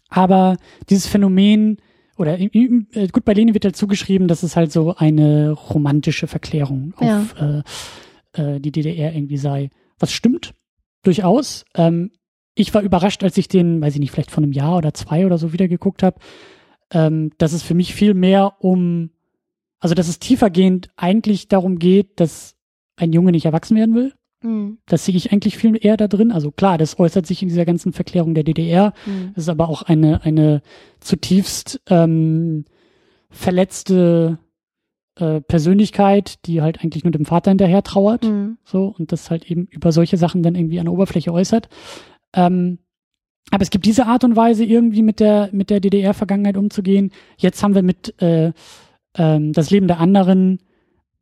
[0.09, 0.57] Aber
[0.89, 1.79] dieses Phänomen,
[2.19, 2.49] oder äh,
[3.12, 7.20] gut, bei Lenin wird halt zugeschrieben, dass es halt so eine romantische Verklärung ja.
[7.20, 7.62] auf äh,
[8.32, 9.70] äh, die DDR irgendwie sei.
[9.99, 10.55] Was stimmt,
[11.03, 11.65] durchaus.
[11.74, 12.11] Ähm,
[12.55, 15.24] ich war überrascht, als ich den, weiß ich nicht, vielleicht vor einem Jahr oder zwei
[15.24, 16.19] oder so wieder geguckt habe,
[16.93, 19.11] ähm, dass es für mich viel mehr um,
[19.78, 22.57] also dass es tiefergehend eigentlich darum geht, dass
[22.97, 24.12] ein Junge nicht erwachsen werden will.
[24.43, 24.78] Mhm.
[24.86, 26.32] Das sehe ich eigentlich viel eher da drin.
[26.32, 28.93] Also klar, das äußert sich in dieser ganzen Verklärung der DDR.
[29.06, 29.32] Mhm.
[29.35, 30.62] Das ist aber auch eine, eine
[31.01, 32.65] zutiefst ähm,
[33.31, 34.39] verletzte
[35.16, 38.24] äh, Persönlichkeit, die halt eigentlich nur dem Vater hinterher trauert.
[38.24, 38.59] Mhm.
[38.65, 41.69] So, und das halt eben über solche Sachen dann irgendwie an der Oberfläche äußert.
[42.35, 42.78] Ähm,
[43.51, 47.10] aber es gibt diese Art und Weise, irgendwie mit der, mit der DDR-Vergangenheit umzugehen.
[47.39, 48.52] Jetzt haben wir mit äh,
[49.16, 50.60] ähm, das Leben der anderen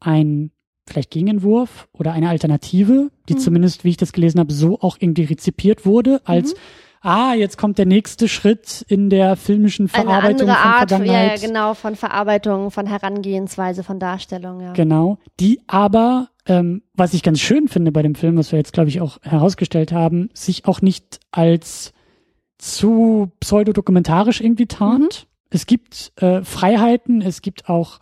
[0.00, 0.50] ein
[0.86, 3.38] vielleicht Gegenentwurf oder eine Alternative, die mhm.
[3.38, 6.58] zumindest, wie ich das gelesen habe, so auch irgendwie rezipiert wurde, als mhm.
[7.02, 11.40] ah, jetzt kommt der nächste Schritt in der filmischen Verarbeitung eine andere Art, von Vergangenheit.
[11.40, 14.72] Ja, genau, von Verarbeitung, von Herangehensweise, von Darstellung, ja.
[14.72, 18.72] Genau, die aber, ähm, was ich ganz schön finde bei dem Film, was wir jetzt,
[18.72, 21.92] glaube ich, auch herausgestellt haben, sich auch nicht als
[22.58, 25.26] zu pseudodokumentarisch irgendwie tarnt.
[25.26, 25.46] Mhm.
[25.50, 28.00] Es gibt äh, Freiheiten, es gibt auch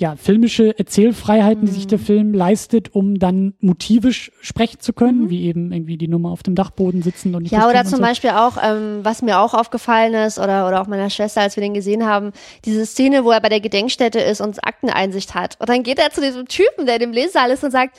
[0.00, 2.04] ja, filmische Erzählfreiheiten, die sich der mhm.
[2.04, 5.30] Film leistet, um dann motivisch sprechen zu können, mhm.
[5.30, 8.02] wie eben irgendwie die Nummer auf dem Dachboden sitzen und Ja, oder zum so.
[8.02, 11.60] Beispiel auch, ähm, was mir auch aufgefallen ist, oder, oder auch meiner Schwester, als wir
[11.60, 12.32] den gesehen haben,
[12.64, 15.56] diese Szene, wo er bei der Gedenkstätte ist und Akteneinsicht hat.
[15.60, 17.98] Und dann geht er zu diesem Typen, der im Lesesaal ist und sagt,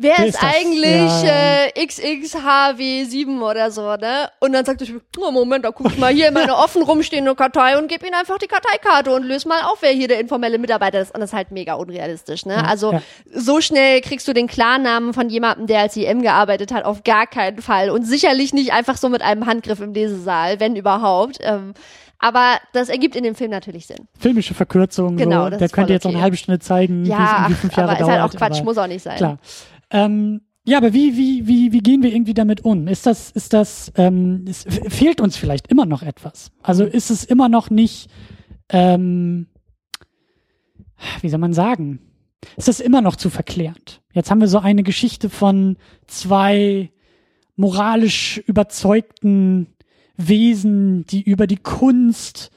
[0.00, 1.64] Wer ist, ist eigentlich ja.
[1.64, 4.30] äh, XXHW7 oder so, ne?
[4.38, 4.88] Und dann sagt er,
[5.18, 8.14] oh Moment, da guck ich mal hier in meine offen rumstehende Kartei und gib ihm
[8.14, 11.12] einfach die Karteikarte und löse mal auf, wer hier der informelle Mitarbeiter ist.
[11.12, 12.64] Und das ist halt mega unrealistisch, ne?
[12.64, 13.02] also ja.
[13.34, 17.26] so schnell kriegst du den Klarnamen von jemandem, der als IM gearbeitet hat, auf gar
[17.26, 17.90] keinen Fall.
[17.90, 21.38] Und sicherlich nicht einfach so mit einem Handgriff im Lesesaal, wenn überhaupt.
[21.40, 21.74] Ähm,
[22.20, 24.08] aber das ergibt in dem Film natürlich Sinn.
[24.18, 25.16] Filmische Verkürzung.
[25.16, 25.50] Genau.
[25.50, 25.56] So.
[25.56, 26.12] Der könnte jetzt okay.
[26.12, 28.10] auch eine halbe Stunde zeigen, ja, wie es irgendwie fünf Jahre aber dauert.
[28.10, 29.16] Ist halt auch Quatsch, muss auch nicht sein.
[29.16, 29.38] Klar.
[29.90, 32.88] Ähm, ja, aber wie, wie, wie, wie gehen wir irgendwie damit um?
[32.88, 36.52] Ist das, ist das, ähm, es fehlt uns vielleicht immer noch etwas?
[36.62, 36.90] Also mhm.
[36.90, 38.10] ist es immer noch nicht,
[38.68, 39.46] ähm,
[41.22, 42.00] wie soll man sagen?
[42.56, 44.02] Ist das immer noch zu verklärend?
[44.12, 46.90] Jetzt haben wir so eine Geschichte von zwei
[47.56, 49.68] moralisch überzeugten
[50.16, 52.50] Wesen, die über die Kunst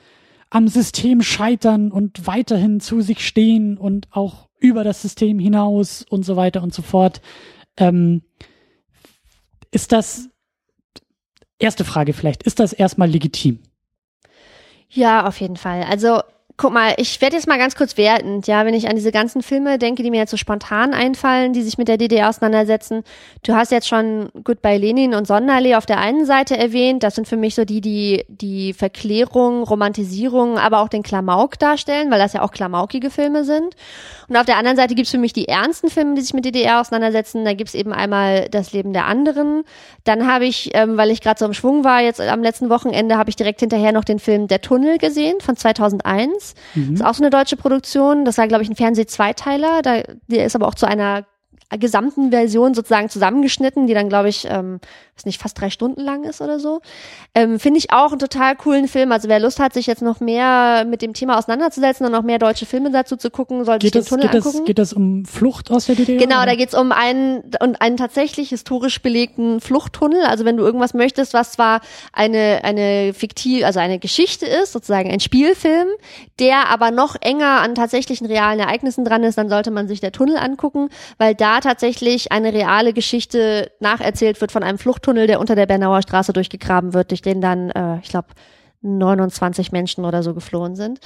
[0.49, 6.23] am System scheitern und weiterhin zu sich stehen und auch über das System hinaus und
[6.23, 7.21] so weiter und so fort.
[7.75, 8.21] Ähm,
[9.71, 10.29] Ist das,
[11.61, 13.59] erste Frage vielleicht, ist das erstmal legitim?
[14.89, 15.83] Ja, auf jeden Fall.
[15.83, 16.21] Also
[16.61, 19.41] guck mal, ich werde jetzt mal ganz kurz wertend, ja, wenn ich an diese ganzen
[19.41, 23.03] Filme denke, die mir jetzt so spontan einfallen, die sich mit der DDR auseinandersetzen.
[23.41, 27.01] Du hast jetzt schon Goodbye Lenin und Sonderlee auf der einen Seite erwähnt.
[27.01, 32.11] Das sind für mich so die, die die Verklärung, Romantisierung, aber auch den Klamauk darstellen,
[32.11, 33.75] weil das ja auch klamaukige Filme sind.
[34.27, 36.79] Und auf der anderen Seite gibt's für mich die ernsten Filme, die sich mit DDR
[36.79, 37.43] auseinandersetzen.
[37.43, 39.63] Da gibt's eben einmal das Leben der anderen.
[40.03, 43.17] Dann habe ich, ähm, weil ich gerade so im Schwung war, jetzt am letzten Wochenende
[43.17, 46.50] habe ich direkt hinterher noch den Film Der Tunnel gesehen von 2001.
[46.75, 46.91] Mhm.
[46.91, 48.25] Das ist auch so eine deutsche Produktion.
[48.25, 49.81] Das war, glaube ich, ein Fernseh-Zweiteiler.
[49.81, 51.25] Der ist aber auch zu einer
[51.77, 54.80] gesamten Version sozusagen zusammengeschnitten, die dann, glaube ich, ähm,
[55.15, 56.81] weiß nicht, fast drei Stunden lang ist oder so.
[57.35, 59.11] Ähm, Finde ich auch einen total coolen Film.
[59.11, 62.39] Also wer Lust hat, sich jetzt noch mehr mit dem Thema auseinanderzusetzen und noch mehr
[62.39, 64.57] deutsche Filme dazu zu gucken, sollte geht sich den Tunnel geht angucken.
[64.57, 66.18] Das, geht das um Flucht aus der DDR?
[66.18, 66.48] Genau, oder?
[66.48, 70.23] da geht's um einen, um einen tatsächlich historisch belegten Fluchttunnel.
[70.23, 71.81] Also wenn du irgendwas möchtest, was zwar
[72.11, 75.88] eine, eine fiktiv, also eine Geschichte ist, sozusagen ein Spielfilm,
[76.39, 80.11] der aber noch enger an tatsächlichen realen Ereignissen dran ist, dann sollte man sich der
[80.11, 85.55] Tunnel angucken, weil da tatsächlich eine reale Geschichte nacherzählt wird von einem Fluchttunnel, der unter
[85.55, 88.27] der Bernauer Straße durchgegraben wird, durch den dann, äh, ich glaube,
[88.81, 90.99] 29 Menschen oder so geflohen sind.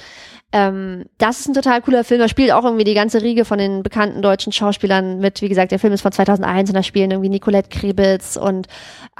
[0.52, 2.20] Ähm, das ist ein total cooler Film.
[2.20, 5.42] Da spielt auch irgendwie die ganze Riege von den bekannten deutschen Schauspielern mit.
[5.42, 8.66] Wie gesagt, der Film ist von 2001 und da spielen irgendwie Nicolette Krebitz und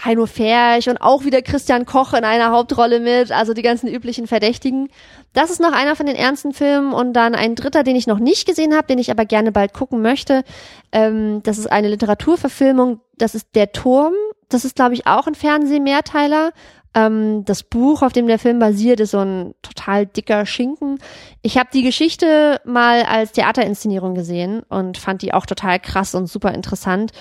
[0.03, 3.31] Heino Ferch und auch wieder Christian Koch in einer Hauptrolle mit.
[3.31, 4.89] Also die ganzen üblichen Verdächtigen.
[5.35, 8.19] Das ist noch einer von den ernsten Filmen und dann ein dritter, den ich noch
[8.19, 10.45] nicht gesehen habe, den ich aber gerne bald gucken möchte.
[10.93, 13.01] Ähm, das ist eine Literaturverfilmung.
[13.19, 14.15] Das ist Der Turm.
[14.49, 16.53] Das ist, glaube ich, auch ein Fernsehmehrteiler.
[16.97, 20.99] Ähm, das Buch, auf dem der Film basiert, ist so ein total dicker Schinken.
[21.43, 26.27] Ich habe die Geschichte mal als Theaterinszenierung gesehen und fand die auch total krass und
[26.27, 27.13] super interessant.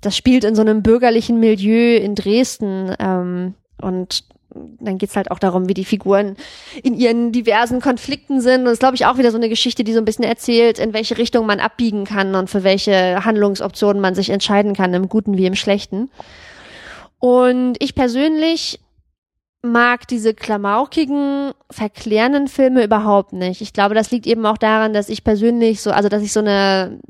[0.00, 4.24] Das spielt in so einem bürgerlichen Milieu in Dresden ähm, und
[4.80, 6.36] dann geht's halt auch darum, wie die Figuren
[6.82, 8.60] in ihren diversen Konflikten sind.
[8.60, 10.78] Und das ist, glaube ich, auch wieder so eine Geschichte, die so ein bisschen erzählt,
[10.78, 15.10] in welche Richtung man abbiegen kann und für welche Handlungsoptionen man sich entscheiden kann, im
[15.10, 16.10] Guten wie im Schlechten.
[17.18, 18.80] Und ich persönlich
[19.62, 23.60] mag diese klamaukigen, verklärenden Filme überhaupt nicht.
[23.60, 26.40] Ich glaube, das liegt eben auch daran, dass ich persönlich so, also dass ich so
[26.40, 27.00] eine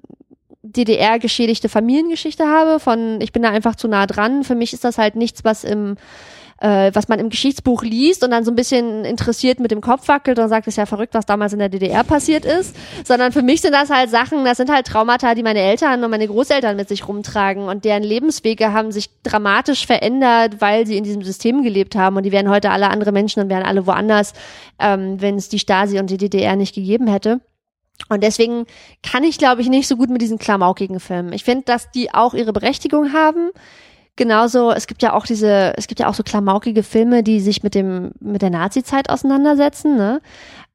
[0.62, 4.44] DDR-geschädigte Familiengeschichte habe, von ich bin da einfach zu nah dran.
[4.44, 5.96] Für mich ist das halt nichts, was im
[6.60, 10.08] äh, was man im Geschichtsbuch liest und dann so ein bisschen interessiert mit dem Kopf
[10.08, 12.74] wackelt und sagt, ist ja verrückt, was damals in der DDR passiert ist,
[13.04, 16.10] sondern für mich sind das halt Sachen, das sind halt Traumata, die meine Eltern und
[16.10, 21.04] meine Großeltern mit sich rumtragen und deren Lebenswege haben sich dramatisch verändert, weil sie in
[21.04, 24.32] diesem System gelebt haben und die wären heute alle andere Menschen und wären alle woanders,
[24.78, 27.40] ähm, wenn es die Stasi und die DDR nicht gegeben hätte.
[28.08, 28.64] Und deswegen
[29.02, 31.32] kann ich, glaube ich, nicht so gut mit diesen klamaukigen Filmen.
[31.32, 33.50] Ich finde, dass die auch ihre Berechtigung haben
[34.18, 37.62] genauso, es gibt ja auch diese, es gibt ja auch so klamaukige Filme, die sich
[37.62, 40.20] mit dem, mit der Nazi-Zeit auseinandersetzen, ne?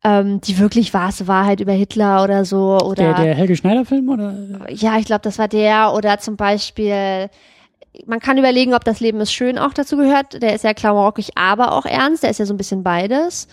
[0.04, 3.14] Ähm, die wirklich wahre Wahrheit über Hitler oder so, oder.
[3.14, 4.36] Der, der Helge Schneider-Film, oder?
[4.70, 7.30] Ja, ich glaube, das war der, oder zum Beispiel,
[8.06, 10.42] man kann überlegen, ob das Leben ist schön auch dazu gehört.
[10.42, 12.24] Der ist ja klamaukig, aber auch ernst.
[12.24, 13.48] Der ist ja so ein bisschen beides.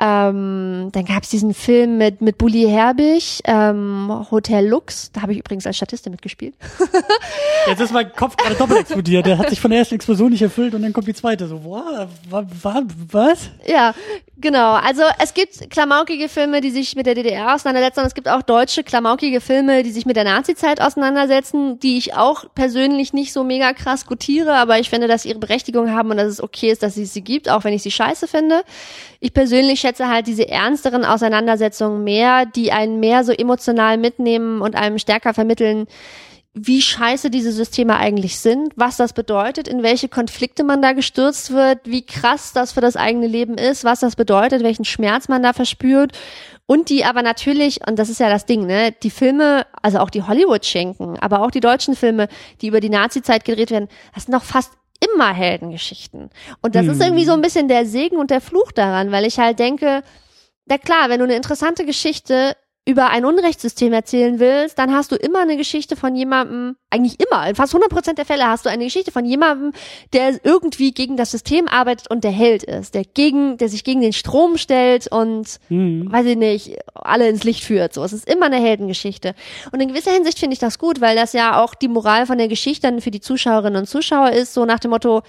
[0.00, 5.10] Ähm, dann gab es diesen Film mit, mit Bully Herbig, ähm, Hotel Lux.
[5.10, 6.54] Da habe ich übrigens als Statistin mitgespielt.
[7.66, 9.26] Jetzt ist mein Kopf gerade doppelt explodiert.
[9.26, 11.48] Der hat sich von der ersten Explosion nicht erfüllt und dann kommt die zweite.
[11.48, 13.50] So, wow, wa, wa, was?
[13.66, 13.92] Ja,
[14.36, 14.74] genau.
[14.74, 18.42] Also es gibt klamaukige Filme, die sich mit der DDR auseinandersetzen und es gibt auch
[18.42, 23.42] deutsche klamaukige Filme, die sich mit der Nazi-Zeit auseinandersetzen, die ich auch persönlich nicht so
[23.42, 26.70] mega krass gutiere, aber ich finde, dass sie ihre Berechtigung haben und dass es okay
[26.70, 28.62] ist, dass es sie gibt, auch wenn ich sie scheiße finde.
[29.20, 34.76] Ich persönlich schätze halt diese ernsteren Auseinandersetzungen mehr, die einen mehr so emotional mitnehmen und
[34.76, 35.86] einem stärker vermitteln,
[36.52, 41.52] wie scheiße diese Systeme eigentlich sind, was das bedeutet, in welche Konflikte man da gestürzt
[41.52, 45.42] wird, wie krass das für das eigene Leben ist, was das bedeutet, welchen Schmerz man
[45.42, 46.12] da verspürt.
[46.66, 50.10] Und die aber natürlich, und das ist ja das Ding, ne, die Filme, also auch
[50.10, 52.28] die Hollywood-Schenken, aber auch die deutschen Filme,
[52.60, 56.30] die über die Nazi-Zeit gedreht werden, das sind doch fast immer Heldengeschichten.
[56.60, 56.92] Und das hm.
[56.92, 60.02] ist irgendwie so ein bisschen der Segen und der Fluch daran, weil ich halt denke,
[60.66, 62.56] na klar, wenn du eine interessante Geschichte
[62.88, 67.46] über ein Unrechtssystem erzählen willst, dann hast du immer eine Geschichte von jemandem, eigentlich immer,
[67.46, 69.74] in fast 100 Prozent der Fälle hast du eine Geschichte von jemandem,
[70.14, 74.00] der irgendwie gegen das System arbeitet und der Held ist, der gegen, der sich gegen
[74.00, 76.10] den Strom stellt und, mhm.
[76.10, 77.92] weiß ich nicht, alle ins Licht führt.
[77.92, 79.34] So, es ist immer eine Heldengeschichte.
[79.70, 82.38] Und in gewisser Hinsicht finde ich das gut, weil das ja auch die Moral von
[82.38, 85.22] der Geschichte dann für die Zuschauerinnen und Zuschauer ist, so nach dem Motto,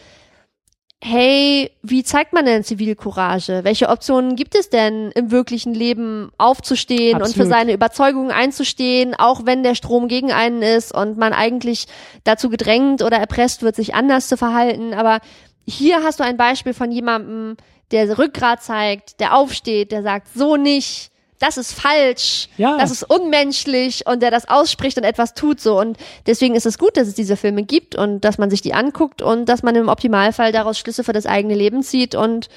[1.02, 3.64] hey, wie zeigt man denn Zivilcourage?
[3.64, 7.38] Welche Optionen gibt es denn im wirklichen Leben aufzustehen Absolut.
[7.38, 11.86] und für seine Überzeugungen einzustehen, auch wenn der Strom gegen einen ist und man eigentlich
[12.26, 14.94] dazu gedrängt oder erpresst wird, sich anders zu verhalten.
[14.94, 15.20] Aber
[15.66, 17.56] hier hast du ein Beispiel von jemandem,
[17.92, 22.78] der Rückgrat zeigt, der aufsteht, der sagt, so nicht, das ist falsch, Ja.
[22.78, 25.80] das ist unmenschlich und der das ausspricht und etwas tut so.
[25.80, 25.98] Und
[26.28, 29.22] deswegen ist es gut, dass es diese Filme gibt und dass man sich die anguckt
[29.22, 32.50] und dass man im Optimalfall daraus Schlüsse für das eigene Leben zieht und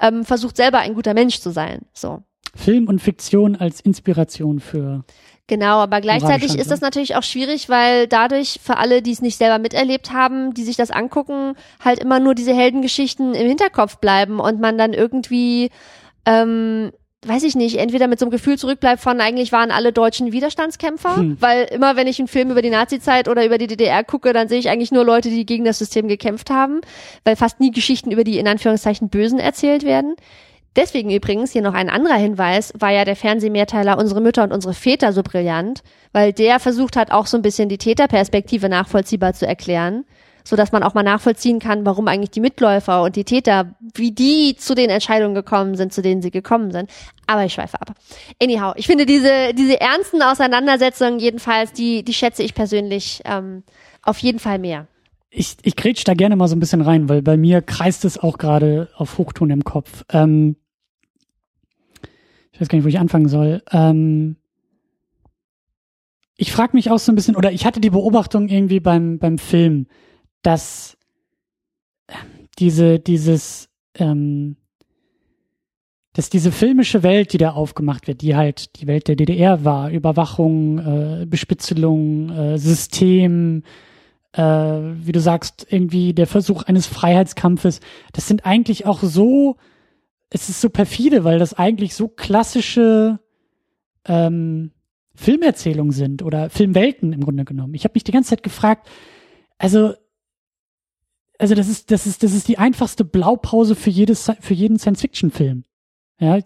[0.00, 1.80] ähm, versucht selber ein guter Mensch zu sein.
[1.92, 2.22] So.
[2.54, 5.04] Film und Fiktion als Inspiration für.
[5.46, 9.36] Genau, aber gleichzeitig ist das natürlich auch schwierig, weil dadurch für alle, die es nicht
[9.36, 11.54] selber miterlebt haben, die sich das angucken,
[11.84, 15.70] halt immer nur diese Heldengeschichten im Hinterkopf bleiben und man dann irgendwie,
[16.24, 16.92] ähm,
[17.26, 21.16] weiß ich nicht, entweder mit so einem Gefühl zurückbleibt von eigentlich waren alle Deutschen Widerstandskämpfer,
[21.16, 21.36] Hm.
[21.38, 24.48] weil immer wenn ich einen Film über die Nazizeit oder über die DDR gucke, dann
[24.48, 26.80] sehe ich eigentlich nur Leute, die gegen das System gekämpft haben,
[27.24, 30.14] weil fast nie Geschichten über die in Anführungszeichen Bösen erzählt werden.
[30.76, 34.72] Deswegen übrigens hier noch ein anderer Hinweis, war ja der Fernsehmehrteiler Unsere Mütter und unsere
[34.72, 35.82] Väter so brillant,
[36.12, 40.04] weil der versucht hat, auch so ein bisschen die Täterperspektive nachvollziehbar zu erklären,
[40.50, 44.10] so dass man auch mal nachvollziehen kann, warum eigentlich die Mitläufer und die Täter, wie
[44.10, 46.90] die zu den Entscheidungen gekommen sind, zu denen sie gekommen sind.
[47.28, 47.94] Aber ich schweife ab.
[48.42, 53.62] Anyhow, ich finde diese, diese ernsten Auseinandersetzungen jedenfalls, die, die schätze ich persönlich ähm,
[54.02, 54.88] auf jeden Fall mehr.
[55.30, 58.18] Ich, ich grätsch da gerne mal so ein bisschen rein, weil bei mir kreist es
[58.18, 60.04] auch gerade auf Hochton im Kopf.
[60.12, 60.56] Ähm,
[62.50, 63.62] ich weiß gar nicht, wo ich anfangen soll.
[63.70, 64.34] Ähm,
[66.36, 69.38] ich frage mich auch so ein bisschen, oder ich hatte die Beobachtung irgendwie beim, beim
[69.38, 69.86] Film,
[70.42, 70.96] dass
[72.08, 74.56] ähm, diese, dieses, ähm,
[76.12, 79.90] dass diese filmische Welt, die da aufgemacht wird, die halt die Welt der DDR war,
[79.90, 83.62] Überwachung, äh, Bespitzelung, äh, System,
[84.32, 87.80] äh, wie du sagst, irgendwie der Versuch eines Freiheitskampfes,
[88.12, 89.56] das sind eigentlich auch so,
[90.30, 93.18] es ist so perfide, weil das eigentlich so klassische
[94.06, 94.72] ähm,
[95.14, 97.74] Filmerzählungen sind oder Filmwelten im Grunde genommen.
[97.74, 98.88] Ich habe mich die ganze Zeit gefragt,
[99.58, 99.94] also
[101.40, 105.64] also das ist das ist das ist die einfachste Blaupause für jedes für jeden Science-Fiction-Film.
[106.20, 106.38] Ja,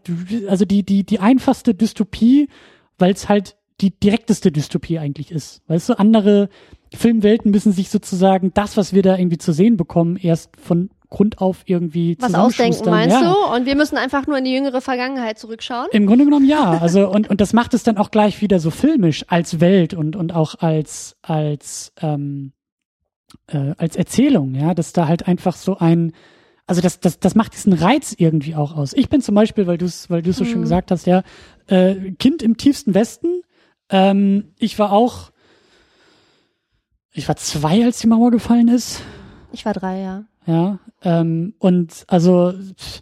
[0.48, 2.48] also die die die einfachste Dystopie,
[2.98, 5.62] weil es halt die direkteste Dystopie eigentlich ist.
[5.66, 6.48] Weißt du, andere
[6.94, 11.40] Filmwelten müssen sich sozusagen das, was wir da irgendwie zu sehen bekommen, erst von Grund
[11.40, 13.32] auf irgendwie Was ausdenken, meinst ja.
[13.32, 13.54] du?
[13.54, 15.88] Und wir müssen einfach nur in die jüngere Vergangenheit zurückschauen?
[15.92, 16.78] Im Grunde genommen ja.
[16.78, 20.16] Also und und das macht es dann auch gleich wieder so filmisch als Welt und
[20.16, 22.52] und auch als als ähm,
[23.48, 26.12] äh, als Erzählung, ja, dass da halt einfach so ein
[26.66, 28.94] also das, das, das macht diesen Reiz irgendwie auch aus.
[28.94, 30.62] Ich bin zum Beispiel, weil du es, weil du es so schön Mhm.
[30.62, 31.23] gesagt hast, ja,
[31.66, 33.43] äh, Kind im tiefsten Westen.
[33.90, 35.31] Ähm, ich war auch,
[37.12, 39.02] ich war zwei, als die Mauer gefallen ist.
[39.52, 40.24] Ich war drei, ja.
[40.47, 43.01] Ja, ähm, und also pff,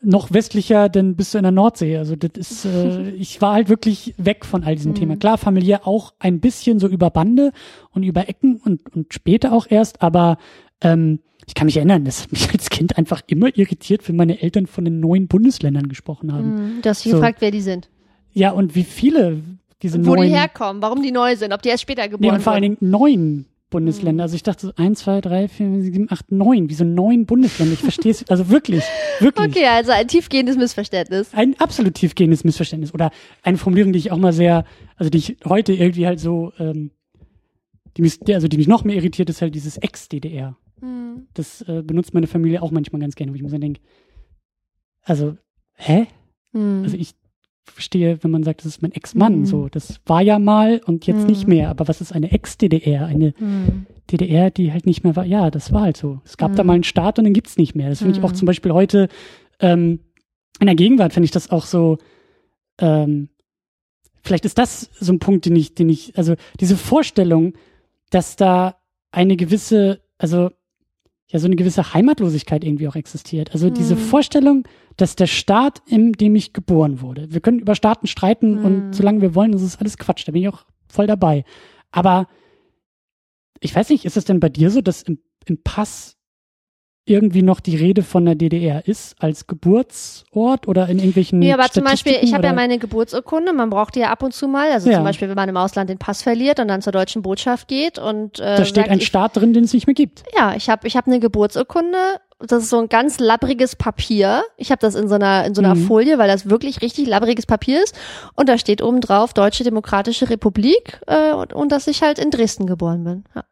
[0.00, 1.96] noch westlicher, dann bist du in der Nordsee.
[1.96, 4.96] Also das ist, äh, ich war halt wirklich weg von all diesem Mhm.
[4.96, 5.16] Thema.
[5.16, 7.52] Klar, familiär auch ein bisschen so über Bande
[7.92, 10.38] und über Ecken und, und später auch erst, aber
[10.80, 14.40] ähm, ich kann mich erinnern, das hat mich als Kind einfach immer irritiert, wenn meine
[14.42, 16.76] Eltern von den neuen Bundesländern gesprochen haben.
[16.76, 16.82] Mhm.
[16.82, 17.18] Du hast dich So.
[17.18, 17.88] gefragt, wer die sind.
[18.34, 19.42] Ja, und wie viele
[19.82, 22.34] diese Wo neuen, die herkommen, warum die neu sind, ob die erst später nee, geboren
[22.36, 22.62] und vor allen.
[22.62, 24.22] Dingen neun Bundesländer.
[24.24, 26.70] Also ich dachte so eins, zwei, drei, vier, sieben, acht, neun.
[26.70, 27.74] Wieso neun Bundesländer?
[27.74, 28.82] Ich verstehe es, also wirklich,
[29.20, 29.48] wirklich.
[29.48, 31.32] Okay, also ein tiefgehendes Missverständnis.
[31.34, 33.10] ein absolut tiefgehendes Missverständnis oder
[33.42, 34.64] eine Formulierung, die ich auch mal sehr,
[34.96, 36.90] also die ich heute irgendwie halt so, ähm,
[37.96, 40.56] die mich, also die mich noch mehr irritiert, ist halt dieses Ex-DDR.
[40.80, 41.26] Hm.
[41.34, 43.80] Das äh, benutzt meine Familie auch manchmal ganz gerne, wo ich mir so denke,
[45.02, 45.36] also,
[45.74, 46.06] hä?
[46.52, 46.82] Hm.
[46.84, 47.14] Also ich
[47.72, 49.46] verstehe, wenn man sagt, das ist mein Ex-Mann, Mhm.
[49.46, 51.26] so, das war ja mal und jetzt Mhm.
[51.30, 53.06] nicht mehr, aber was ist eine Ex-DDR?
[53.06, 53.86] Eine Hm.
[54.10, 55.24] DDR, die halt nicht mehr war.
[55.24, 56.20] Ja, das war halt so.
[56.24, 56.56] Es gab Mhm.
[56.56, 57.90] da mal einen Staat und den gibt's nicht mehr.
[57.90, 58.36] Das finde ich auch Mhm.
[58.36, 59.08] zum Beispiel heute
[59.60, 60.00] ähm,
[60.60, 61.98] in der Gegenwart finde ich das auch so.
[62.80, 63.28] Ähm,
[64.22, 67.54] vielleicht ist das so ein Punkt, den ich, den ich, also diese Vorstellung,
[68.10, 68.76] dass da
[69.10, 70.50] eine gewisse, also
[71.30, 73.52] ja, so eine gewisse Heimatlosigkeit irgendwie auch existiert.
[73.52, 73.98] Also diese Mhm.
[74.00, 74.64] Vorstellung,
[74.96, 78.64] dass der Staat, in dem ich geboren wurde, wir können über Staaten streiten Mhm.
[78.64, 81.44] und solange wir wollen, das ist alles Quatsch, da bin ich auch voll dabei.
[81.90, 82.26] Aber
[83.60, 86.16] ich weiß nicht, ist es denn bei dir so, dass im, im Pass
[87.08, 91.68] irgendwie noch die Rede von der DDR ist als Geburtsort oder in irgendwelchen Nee, aber
[91.70, 94.70] zum Beispiel, ich habe ja meine Geburtsurkunde, man braucht die ja ab und zu mal.
[94.70, 94.96] Also Ja.
[94.96, 97.98] zum Beispiel, wenn man im Ausland den Pass verliert und dann zur deutschen Botschaft geht
[97.98, 100.22] und äh, da steht sagt, ein ich, Staat drin, den es nicht mehr gibt.
[100.36, 101.98] Ja, ich habe ich hab eine Geburtsurkunde.
[102.40, 104.44] Das ist so ein ganz labbriges Papier.
[104.56, 105.86] Ich habe das in so einer in so einer Mhm.
[105.86, 107.96] Folie, weil das wirklich richtig labbriges Papier ist.
[108.36, 112.30] Und da steht oben drauf Deutsche Demokratische Republik äh, und, und dass ich halt in
[112.30, 113.24] Dresden geboren bin.
[113.34, 113.42] Ja.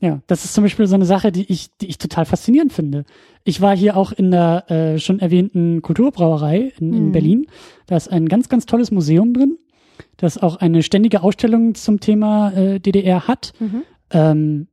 [0.00, 3.04] Ja, das ist zum Beispiel so eine Sache, die ich, die ich total faszinierend finde.
[3.44, 7.12] Ich war hier auch in der äh, schon erwähnten Kulturbrauerei in, in Mhm.
[7.12, 7.46] Berlin.
[7.86, 9.58] Da ist ein ganz, ganz tolles Museum drin,
[10.16, 13.52] das auch eine ständige Ausstellung zum Thema äh, DDR hat.
[13.60, 13.82] Mhm.
[14.10, 14.68] Ähm,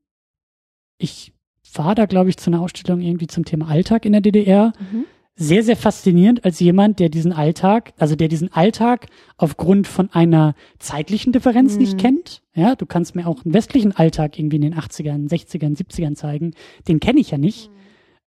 [0.98, 1.34] ich
[1.74, 4.72] war da, glaube ich, zu einer Ausstellung irgendwie zum Thema Alltag in der DDR.
[4.80, 5.06] Mhm.
[5.40, 9.06] Sehr, sehr faszinierend als jemand, der diesen Alltag, also der diesen Alltag
[9.38, 11.80] aufgrund von einer zeitlichen Differenz Mhm.
[11.80, 12.42] nicht kennt.
[12.56, 16.54] Ja, du kannst mir auch einen westlichen Alltag irgendwie in den 80ern, 60ern, 70ern zeigen.
[16.88, 17.70] Den kenne ich ja nicht.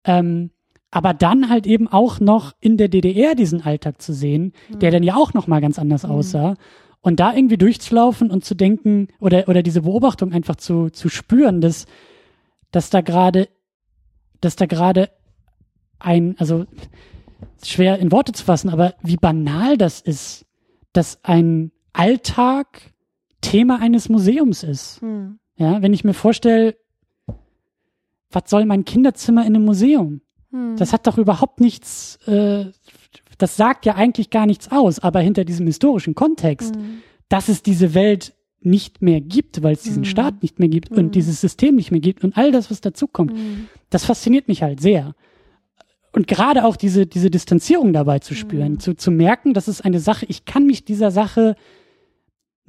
[0.04, 0.52] Ähm,
[0.92, 4.52] aber dann halt eben auch noch in der DDR diesen Alltag zu sehen,
[4.82, 6.56] der dann ja auch noch mal ganz anders aussah.
[7.02, 11.62] Und da irgendwie durchzulaufen und zu denken oder, oder diese Beobachtung einfach zu, zu spüren,
[11.62, 11.86] dass,
[12.72, 13.48] dass da gerade,
[14.42, 15.10] dass da gerade
[16.00, 16.66] ein, also
[17.64, 20.46] schwer in Worte zu fassen, aber wie banal das ist,
[20.94, 22.94] dass ein Alltag
[23.42, 25.02] Thema eines Museums ist.
[25.02, 25.40] Mhm.
[25.58, 26.76] Ja, wenn ich mir vorstelle,
[28.32, 30.22] was soll mein Kinderzimmer in einem Museum?
[30.52, 30.76] Mhm.
[30.78, 32.66] Das hat doch überhaupt nichts, äh,
[33.38, 37.02] das sagt ja eigentlich gar nichts aus, aber hinter diesem historischen Kontext, Mhm.
[37.30, 40.06] dass es diese Welt nicht mehr gibt, weil es diesen Mhm.
[40.06, 43.34] Staat nicht mehr gibt und dieses System nicht mehr gibt und all das, was dazukommt,
[43.34, 43.68] Mhm.
[43.90, 45.16] das fasziniert mich halt sehr.
[46.14, 48.80] Und gerade auch diese, diese Distanzierung dabei zu spüren, Mhm.
[48.80, 51.56] zu, zu merken, das ist eine Sache, ich kann mich dieser Sache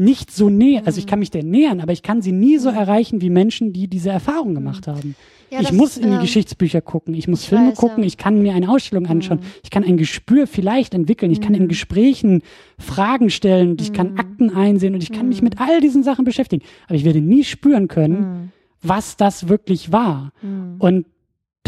[0.01, 1.11] nicht so nähern, also ich Mhm.
[1.11, 4.11] kann mich der nähern, aber ich kann sie nie so erreichen wie Menschen, die diese
[4.11, 5.17] Erfahrung gemacht haben.
[5.51, 6.21] Ja, ich muss in die ja.
[6.21, 8.07] Geschichtsbücher gucken, ich muss Ich Filme weiß, gucken, ja.
[8.07, 9.45] ich kann mir eine Ausstellung anschauen, Mhm.
[9.65, 11.69] ich kann ein Gespür vielleicht entwickeln, ich kann in Mhm.
[11.69, 12.43] Gesprächen
[12.79, 14.19] Fragen stellen und ich kann Mhm.
[14.19, 15.45] Akten einsehen und ich kann mich Mhm.
[15.47, 16.63] mit all diesen Sachen beschäftigen.
[16.87, 18.53] Aber ich werde nie spüren können, Mhm.
[18.83, 20.33] was das wirklich war.
[20.43, 20.77] Mhm.
[20.79, 21.07] Und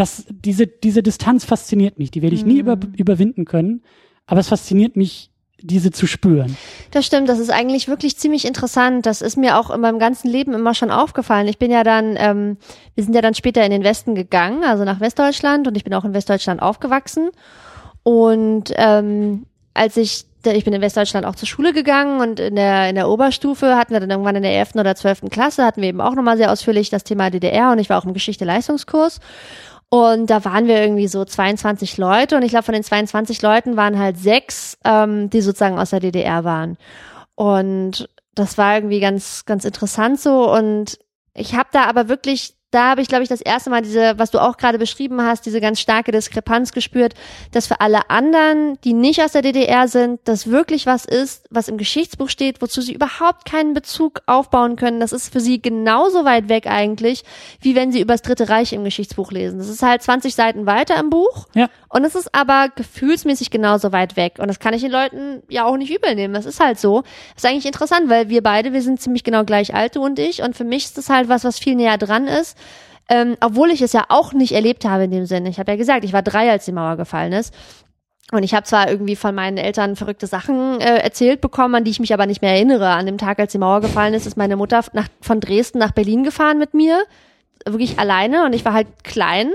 [0.00, 2.10] das, diese, diese Distanz fasziniert mich.
[2.10, 2.60] Die werde ich nie Mhm.
[2.60, 3.82] über, überwinden können.
[4.26, 5.30] Aber es fasziniert mich,
[5.62, 6.56] diese zu spüren.
[6.90, 9.04] Das stimmt, das ist eigentlich wirklich ziemlich interessant.
[9.04, 11.48] Das ist mir auch in meinem ganzen Leben immer schon aufgefallen.
[11.48, 12.56] Ich bin ja dann, ähm,
[12.94, 15.92] wir sind ja dann später in den Westen gegangen, also nach Westdeutschland und ich bin
[15.92, 17.28] auch in Westdeutschland aufgewachsen.
[18.02, 19.44] Und ähm,
[19.74, 23.10] als ich, ich bin in Westdeutschland auch zur Schule gegangen und in der, in der
[23.10, 24.76] Oberstufe hatten wir dann irgendwann in der 11.
[24.76, 25.22] oder 12.
[25.30, 28.06] Klasse, hatten wir eben auch nochmal sehr ausführlich das Thema DDR und ich war auch
[28.06, 29.20] im Geschichte-Leistungskurs.
[29.90, 33.76] Und da waren wir irgendwie so 22 Leute und ich glaube, von den 22 Leuten
[33.76, 36.78] waren halt sechs, ähm, die sozusagen aus der DDR waren.
[37.34, 40.48] Und das war irgendwie ganz, ganz interessant so.
[40.52, 40.98] Und
[41.34, 44.30] ich habe da aber wirklich, da habe ich, glaube ich, das erste Mal diese, was
[44.30, 47.14] du auch gerade beschrieben hast, diese ganz starke Diskrepanz gespürt,
[47.52, 51.68] dass für alle anderen, die nicht aus der DDR sind, das wirklich was ist, was
[51.68, 55.00] im Geschichtsbuch steht, wozu sie überhaupt keinen Bezug aufbauen können.
[55.00, 57.24] Das ist für sie genauso weit weg eigentlich,
[57.60, 59.58] wie wenn sie über das Dritte Reich im Geschichtsbuch lesen.
[59.58, 61.48] Das ist halt 20 Seiten weiter im Buch.
[61.54, 61.68] Ja.
[61.88, 64.34] Und es ist aber gefühlsmäßig genauso weit weg.
[64.38, 66.34] Und das kann ich den Leuten ja auch nicht übel nehmen.
[66.34, 67.02] Das ist halt so.
[67.34, 70.20] Das ist eigentlich interessant, weil wir beide, wir sind ziemlich genau gleich alt, du und
[70.20, 70.42] ich.
[70.42, 72.56] Und für mich ist das halt was, was viel näher dran ist.
[73.08, 75.48] Ähm, obwohl ich es ja auch nicht erlebt habe in dem Sinne.
[75.48, 77.52] Ich habe ja gesagt, ich war drei, als die Mauer gefallen ist.
[78.32, 81.90] Und ich habe zwar irgendwie von meinen Eltern verrückte Sachen äh, erzählt bekommen, an die
[81.90, 82.88] ich mich aber nicht mehr erinnere.
[82.90, 85.90] An dem Tag, als die Mauer gefallen ist, ist meine Mutter nach, von Dresden nach
[85.90, 87.02] Berlin gefahren mit mir.
[87.66, 89.52] Wirklich alleine und ich war halt klein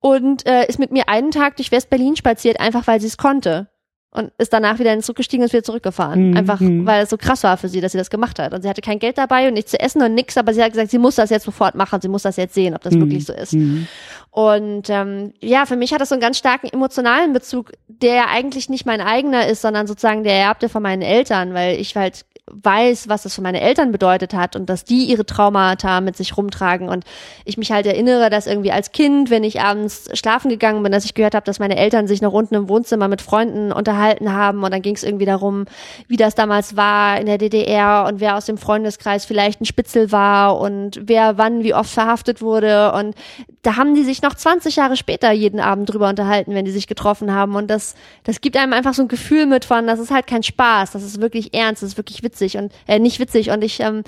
[0.00, 3.68] und äh, ist mit mir einen Tag durch West-Berlin spaziert, einfach weil sie es konnte.
[4.14, 6.30] Und ist danach wieder in den Zug gestiegen und ist wieder zurückgefahren.
[6.30, 6.36] Mhm.
[6.36, 8.52] Einfach, weil es so krass war für sie, dass sie das gemacht hat.
[8.52, 10.72] Und sie hatte kein Geld dabei und nichts zu essen und nix, aber sie hat
[10.72, 13.24] gesagt, sie muss das jetzt sofort machen, sie muss das jetzt sehen, ob das wirklich
[13.24, 13.54] so ist.
[13.54, 13.88] Mhm.
[14.30, 18.24] Und ähm, ja, für mich hat das so einen ganz starken emotionalen Bezug, der ja
[18.28, 22.26] eigentlich nicht mein eigener ist, sondern sozusagen der erbte von meinen Eltern, weil ich halt
[22.50, 26.36] weiß, was das für meine Eltern bedeutet hat und dass die ihre Traumata mit sich
[26.36, 26.88] rumtragen.
[26.88, 27.04] Und
[27.44, 31.04] ich mich halt erinnere, dass irgendwie als Kind, wenn ich abends schlafen gegangen bin, dass
[31.04, 34.64] ich gehört habe, dass meine Eltern sich noch unten im Wohnzimmer mit Freunden unterhalten haben.
[34.64, 35.66] Und dann ging es irgendwie darum,
[36.08, 40.10] wie das damals war in der DDR und wer aus dem Freundeskreis vielleicht ein Spitzel
[40.10, 42.92] war und wer wann wie oft verhaftet wurde.
[42.92, 43.14] Und
[43.62, 46.88] da haben die sich noch 20 Jahre später jeden Abend drüber unterhalten, wenn die sich
[46.88, 47.54] getroffen haben.
[47.54, 47.94] Und das
[48.24, 51.02] das gibt einem einfach so ein Gefühl mit von, das ist halt kein Spaß, das
[51.02, 54.02] ist wirklich ernst, das ist wirklich witzig und äh, nicht witzig und ich ähm,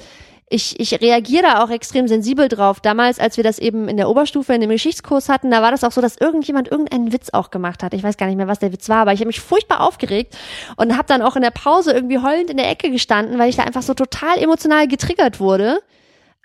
[0.51, 2.80] ich, ich reagiere da auch extrem sensibel drauf.
[2.80, 5.82] Damals, als wir das eben in der Oberstufe in dem Geschichtskurs hatten, da war das
[5.84, 7.94] auch so, dass irgendjemand irgendeinen Witz auch gemacht hat.
[7.94, 10.36] Ich weiß gar nicht mehr, was der Witz war, aber ich habe mich furchtbar aufgeregt
[10.76, 13.56] und habe dann auch in der Pause irgendwie heulend in der Ecke gestanden, weil ich
[13.56, 15.80] da einfach so total emotional getriggert wurde.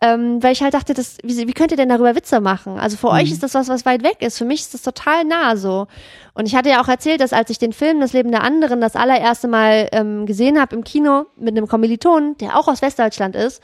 [0.02, 2.80] Ähm, weil ich halt dachte, das, wie, wie könnt ihr denn darüber Witze machen?
[2.80, 3.14] Also für Mhm.
[3.14, 4.38] euch ist das was, was weit weg ist.
[4.38, 5.88] Für mich ist das total nah so.
[6.34, 8.80] Und ich hatte ja auch erzählt, dass als ich den Film Das Leben der anderen
[8.80, 13.36] das allererste Mal ähm, gesehen habe im Kino mit einem Kommiliton, der auch aus Westdeutschland
[13.36, 13.62] ist,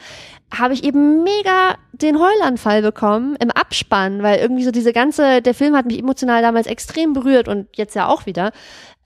[0.53, 5.53] habe ich eben mega den Heulanfall bekommen im Abspann, weil irgendwie so diese ganze, der
[5.53, 8.51] Film hat mich emotional damals extrem berührt und jetzt ja auch wieder.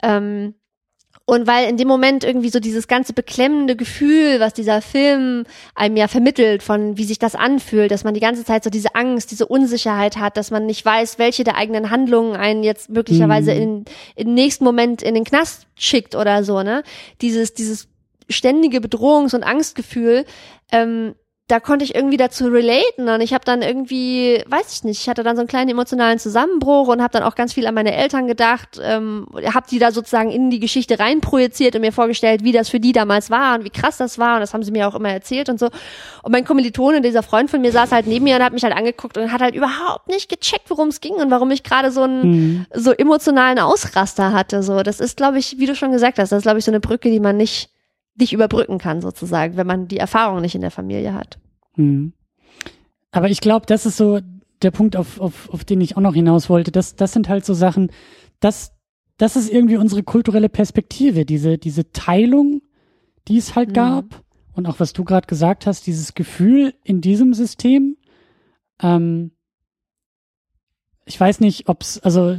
[0.01, 0.55] Ähm,
[1.29, 5.45] Und weil in dem Moment irgendwie so dieses ganze beklemmende Gefühl, was dieser Film
[5.75, 8.95] einem ja vermittelt, von wie sich das anfühlt, dass man die ganze Zeit so diese
[8.95, 13.53] Angst, diese Unsicherheit hat, dass man nicht weiß, welche der eigenen Handlungen einen jetzt möglicherweise
[13.53, 13.61] Mhm.
[13.61, 13.85] in,
[14.15, 16.81] im nächsten Moment in den Knast schickt oder so, ne?
[17.21, 17.87] Dieses, dieses
[18.27, 20.25] ständige Bedrohungs- und Angstgefühl,
[20.71, 21.13] ähm,
[21.49, 25.09] da konnte ich irgendwie dazu relaten und ich habe dann irgendwie, weiß ich nicht, ich
[25.09, 27.95] hatte dann so einen kleinen emotionalen Zusammenbruch und habe dann auch ganz viel an meine
[27.95, 32.51] Eltern gedacht, ähm, habe die da sozusagen in die Geschichte reinprojiziert und mir vorgestellt, wie
[32.51, 34.87] das für die damals war und wie krass das war und das haben sie mir
[34.87, 35.69] auch immer erzählt und so.
[36.21, 38.75] Und mein Kommilitone, dieser Freund von mir, saß halt neben mir und hat mich halt
[38.77, 42.03] angeguckt und hat halt überhaupt nicht gecheckt, worum es ging und warum ich gerade so
[42.03, 42.65] einen Mhm.
[42.75, 44.61] so emotionalen Ausraster hatte.
[44.61, 46.69] So, das ist, glaube ich, wie du schon gesagt hast, das ist, glaube ich, so
[46.71, 47.71] eine Brücke, die man nicht
[48.15, 51.38] nicht überbrücken kann, sozusagen, wenn man die Erfahrung nicht in der Familie hat.
[51.79, 52.13] Mhm.
[53.11, 54.19] Aber ich glaube, das ist so
[54.61, 56.71] der Punkt, auf, auf, auf den ich auch noch hinaus wollte.
[56.71, 57.91] Das, das sind halt so Sachen,
[58.39, 58.73] das,
[59.17, 62.61] das ist irgendwie unsere kulturelle Perspektive, diese, diese Teilung,
[63.27, 63.73] die es halt Mhm.
[63.73, 64.23] gab.
[64.53, 67.95] Und auch was du gerade gesagt hast, dieses Gefühl in diesem System.
[68.81, 69.31] Ähm,
[71.05, 72.35] ich weiß nicht, ob es, also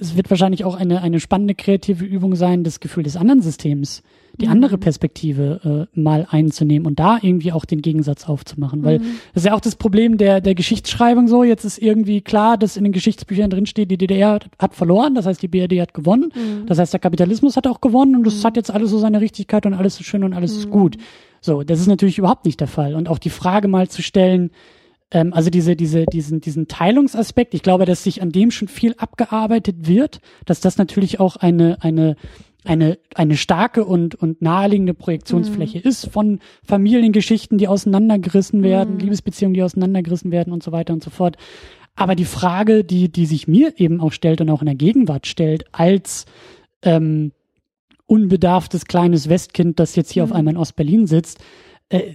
[0.00, 4.02] es wird wahrscheinlich auch eine, eine spannende kreative Übung sein, das Gefühl des anderen Systems,
[4.40, 4.52] die Mhm.
[4.52, 8.84] andere Perspektive äh, mal einzunehmen und da irgendwie auch den Gegensatz aufzumachen.
[8.84, 9.04] Weil Mhm.
[9.32, 11.44] das ist ja auch das Problem der, der Geschichtsschreibung so.
[11.44, 15.42] Jetzt ist irgendwie klar, dass in den Geschichtsbüchern drinsteht, die DDR hat, verloren, das heißt,
[15.42, 16.32] die BRD hat gewonnen.
[16.34, 16.66] Mhm.
[16.66, 19.66] Das heißt, der Kapitalismus hat auch gewonnen und es hat jetzt alles so seine Richtigkeit
[19.66, 20.96] und alles ist schön und alles ist gut.
[21.40, 22.94] So, das ist natürlich überhaupt nicht der Fall.
[22.94, 24.50] Und auch die Frage mal zu stellen,
[25.10, 28.94] ähm, also diese, diese, diesen, diesen Teilungsaspekt, ich glaube, dass sich an dem schon viel
[28.96, 32.16] abgearbeitet wird, dass das natürlich auch eine, eine,
[32.64, 39.62] eine, eine starke und, und naheliegende Projektionsfläche ist von Familiengeschichten, die auseinandergerissen werden, Liebesbeziehungen, die
[39.62, 41.36] auseinandergerissen werden und so weiter und so fort.
[41.94, 45.26] Aber die Frage, die, die sich mir eben auch stellt und auch in der Gegenwart
[45.26, 46.24] stellt, als
[46.82, 47.32] ähm,
[48.06, 51.42] unbedarftes kleines Westkind, das jetzt hier auf einmal in Ostberlin sitzt,
[51.90, 52.14] äh,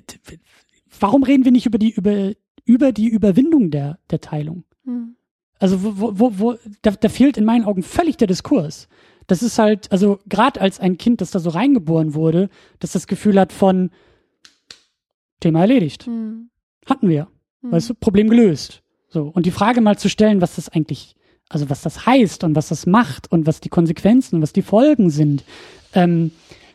[1.00, 2.32] warum reden wir nicht über die, über,
[2.66, 4.64] über die Überwindung der, der Teilung?
[4.84, 5.16] Mhm.
[5.60, 8.88] Also wo, wo, wo, wo da, da fehlt in meinen Augen völlig der Diskurs.
[9.30, 12.50] Das ist halt, also gerade als ein Kind, das da so reingeboren wurde,
[12.80, 13.92] das das Gefühl hat von
[15.40, 16.08] Thema erledigt.
[16.08, 16.50] Mhm.
[16.88, 17.28] Hatten wir.
[17.62, 17.72] Mhm.
[17.72, 18.82] Weißt du, Problem gelöst.
[19.08, 19.28] So.
[19.28, 21.16] Und die Frage mal zu stellen, was das eigentlich,
[21.48, 24.64] also was das heißt und was das macht und was die Konsequenzen und was die
[24.64, 25.44] Folgen sind.
[25.94, 26.32] Ähm,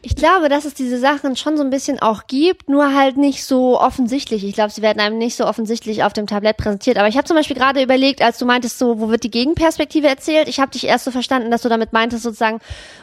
[0.07, 3.43] Ich glaube, dass es diese Sachen schon so ein bisschen auch gibt, nur halt nicht
[3.43, 4.45] so offensichtlich.
[4.45, 6.99] Ich glaube, sie werden einem nicht so offensichtlich auf dem Tablett präsentiert.
[6.99, 10.07] Aber ich habe zum Beispiel gerade überlegt, als du meintest, so, wo wird die Gegenperspektive
[10.07, 10.47] erzählt?
[10.47, 12.59] Ich habe dich erst so verstanden, dass du damit meintest, sozusagen,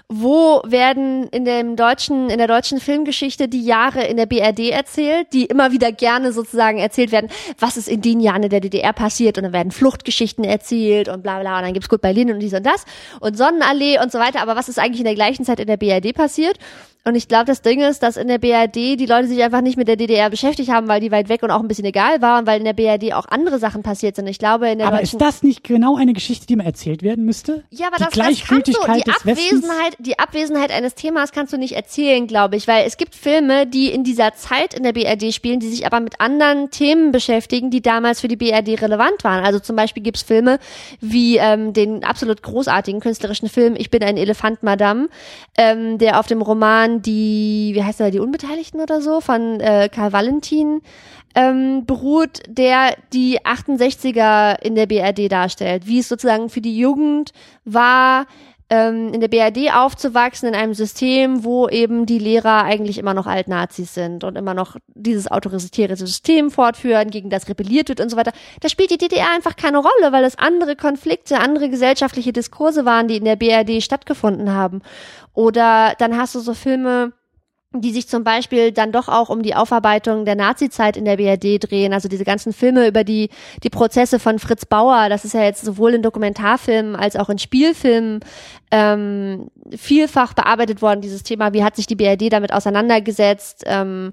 [0.10, 5.34] wo werden in dem deutschen, in der deutschen Filmgeschichte die Jahre in der BRD erzählt,
[5.34, 8.94] die immer wieder gerne sozusagen erzählt werden, was ist in den Jahren in der DDR
[8.94, 12.40] passiert und dann werden Fluchtgeschichten erzählt und bla bla und dann gibt's Gut Berlin und
[12.40, 12.86] dies und das
[13.22, 14.44] und Sonnenallee und so weiter.
[14.44, 16.60] Aber was ist eigentlich in der gleichen Zeit in der BRD passiert?
[17.04, 19.76] Und ich glaube, das Ding ist, dass in der BRD die Leute sich einfach nicht
[19.76, 22.38] mit der DDR beschäftigt haben, weil die weit weg und auch ein bisschen egal war
[22.38, 24.28] und weil in der BRD auch andere Sachen passiert sind.
[24.28, 27.26] Ich glaube, in der aber ist das nicht genau eine Geschichte, die mal erzählt werden
[27.26, 27.64] müsste?
[27.72, 29.64] ja, aber die das, das kannst du, Gleichgültigkeit die Westens?
[29.64, 33.66] Abwesenheit, die Abwesenheit eines Themas kannst du nicht erzählen, glaube ich, weil es gibt Filme,
[33.66, 37.72] die in dieser Zeit in der BRD spielen, die sich aber mit anderen Themen beschäftigen,
[37.72, 39.44] die damals für die BRD relevant waren.
[39.44, 40.60] Also zum Beispiel gibt's Filme
[41.00, 45.10] wie ähm, den absolut großartigen künstlerischen Film Ich bin ein Elefant, Madame,
[45.58, 49.90] ähm, der auf dem Roman die, wie heißt der, die Unbeteiligten oder so, von äh,
[49.90, 50.82] Karl Valentin
[51.36, 57.32] ähm, beruht, der die 68er in der BRD darstellt, wie es sozusagen für die Jugend
[57.64, 58.26] war,
[58.72, 63.28] ähm, in der BRD aufzuwachsen, in einem System, wo eben die Lehrer eigentlich immer noch
[63.28, 68.16] Altnazis sind und immer noch dieses autoritäre System fortführen, gegen das rebelliert wird und so
[68.16, 68.32] weiter.
[68.62, 73.10] Da spielt die DDR einfach keine Rolle, weil es andere Konflikte, andere gesellschaftliche Diskurse waren,
[73.10, 74.82] die in der BRD stattgefunden haben.
[75.34, 77.14] Oder dann hast du so Filme,
[77.74, 81.58] die sich zum Beispiel dann doch auch um die Aufarbeitung der Nazizeit in der BRD
[81.64, 81.94] drehen.
[81.94, 83.30] Also diese ganzen Filme über die,
[83.64, 87.40] die Prozesse von Fritz Bauer, das ist ja jetzt sowohl in Dokumentarfilmen als auch in
[87.40, 88.20] Spielfilmen
[88.72, 94.12] ähm, vielfach bearbeitet worden, dieses Thema, wie hat sich die BRD damit auseinandergesetzt, ähm,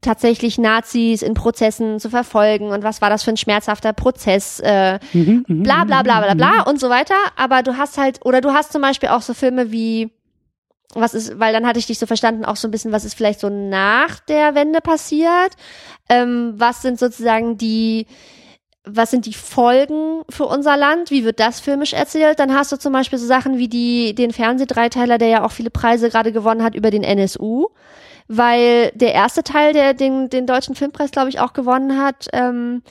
[0.00, 4.98] tatsächlich Nazis in Prozessen zu verfolgen und was war das für ein schmerzhafter Prozess, äh,
[5.12, 7.14] Mhm, mhm, bla bla bla bla mhm, bla und so weiter.
[7.36, 10.10] Aber du hast halt, oder du hast zum Beispiel auch so Filme wie
[10.94, 13.14] was ist, weil dann hatte ich dich so verstanden, auch so ein bisschen, was ist
[13.14, 15.52] vielleicht so nach der Wende passiert?
[16.08, 18.06] Ähm, was sind sozusagen die,
[18.84, 21.10] was sind die Folgen für unser Land?
[21.10, 22.38] Wie wird das filmisch erzählt?
[22.38, 25.70] Dann hast du zum Beispiel so Sachen wie die, den Fernsehdreiteiler, der ja auch viele
[25.70, 27.66] Preise gerade gewonnen hat über den NSU.
[28.28, 32.82] Weil der erste Teil, der den, den deutschen Filmpreis, glaube ich, auch gewonnen hat, ähm,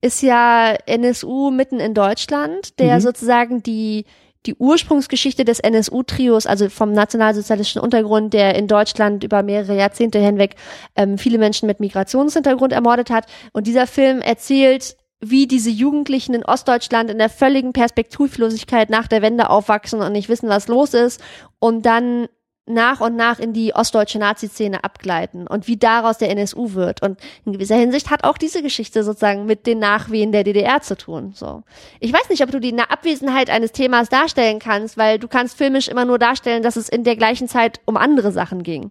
[0.00, 3.00] ist ja NSU mitten in Deutschland, der Mhm.
[3.00, 4.04] sozusagen die,
[4.46, 10.56] die Ursprungsgeschichte des NSU-Trios, also vom nationalsozialistischen Untergrund, der in Deutschland über mehrere Jahrzehnte hinweg
[10.96, 13.26] ähm, viele Menschen mit Migrationshintergrund ermordet hat.
[13.52, 19.22] Und dieser Film erzählt, wie diese Jugendlichen in Ostdeutschland in der völligen Perspektivlosigkeit nach der
[19.22, 21.22] Wende aufwachsen und nicht wissen, was los ist
[21.58, 22.28] und dann
[22.66, 27.02] nach und nach in die ostdeutsche Nazi-Szene abgleiten und wie daraus der NSU wird.
[27.02, 30.96] Und in gewisser Hinsicht hat auch diese Geschichte sozusagen mit den Nachwehen der DDR zu
[30.96, 31.32] tun.
[31.34, 31.62] So.
[32.00, 35.88] Ich weiß nicht, ob du die Abwesenheit eines Themas darstellen kannst, weil du kannst filmisch
[35.88, 38.90] immer nur darstellen, dass es in der gleichen Zeit um andere Sachen ging.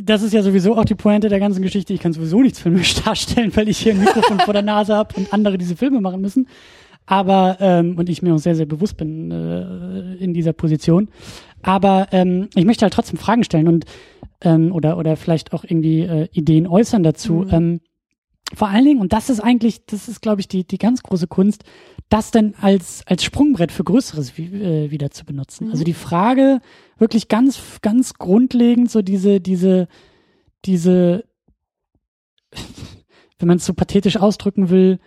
[0.00, 1.92] Das ist ja sowieso auch die Pointe der ganzen Geschichte.
[1.92, 5.14] Ich kann sowieso nichts filmisch darstellen, weil ich hier ein Mikrofon vor der Nase habe
[5.16, 6.48] und andere diese Filme machen müssen.
[7.04, 11.08] Aber, ähm, und ich mir auch sehr, sehr bewusst bin äh, in dieser Position.
[11.62, 13.84] Aber ähm, ich möchte halt trotzdem Fragen stellen und
[14.40, 17.34] ähm, oder oder vielleicht auch irgendwie äh, Ideen äußern dazu.
[17.34, 17.48] Mhm.
[17.50, 17.80] Ähm,
[18.54, 21.26] vor allen Dingen, und das ist eigentlich, das ist, glaube ich, die, die ganz große
[21.26, 21.64] Kunst,
[22.08, 25.66] das dann als, als Sprungbrett für Größeres wie, äh, wieder zu benutzen.
[25.66, 25.70] Mhm.
[25.70, 26.60] Also die Frage
[26.98, 29.88] wirklich ganz, ganz grundlegend, so diese, diese,
[30.66, 31.24] diese,
[33.38, 34.98] wenn man es so pathetisch ausdrücken will,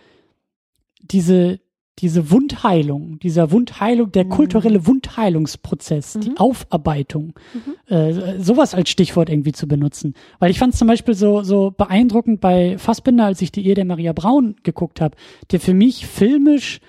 [1.01, 1.59] diese,
[1.99, 4.29] diese Wundheilung, dieser Wundheilung, der mhm.
[4.29, 6.21] kulturelle Wundheilungsprozess, mhm.
[6.21, 7.93] die Aufarbeitung, mhm.
[7.93, 10.13] äh, sowas als Stichwort irgendwie zu benutzen.
[10.39, 13.75] Weil ich fand es zum Beispiel so, so beeindruckend bei Fassbinder, als ich die Ehe
[13.75, 15.15] der Maria Braun geguckt habe,
[15.51, 16.81] der für mich filmisch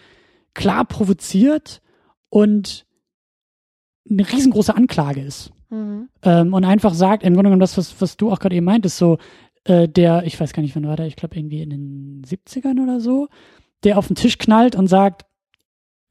[0.55, 1.83] klar provoziert
[2.29, 2.85] und
[4.11, 5.53] eine riesengroße Anklage ist.
[5.71, 6.09] Mhm.
[6.23, 8.99] Ähm, und einfach sagt, im Grunde genommen das, was, was du auch gerade eben meintest,
[8.99, 9.19] so
[9.65, 12.83] äh, der, ich weiß gar nicht, wann war der, ich glaube irgendwie in den 70ern
[12.83, 13.29] oder so,
[13.87, 15.25] der auf den Tisch knallt und sagt,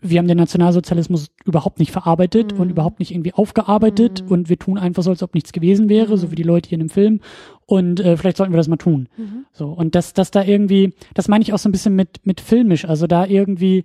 [0.02, 2.62] wir haben den Nationalsozialismus überhaupt nicht verarbeitet mhm.
[2.62, 4.32] und überhaupt nicht irgendwie aufgearbeitet mhm.
[4.32, 6.18] und wir tun einfach so, als ob nichts gewesen wäre, mhm.
[6.18, 7.20] so wie die Leute hier in dem Film.
[7.66, 9.10] Und äh, vielleicht sollten wir das mal tun.
[9.18, 9.46] Mhm.
[9.52, 12.40] So und das, das da irgendwie, das meine ich auch so ein bisschen mit mit
[12.40, 13.84] filmisch, also da irgendwie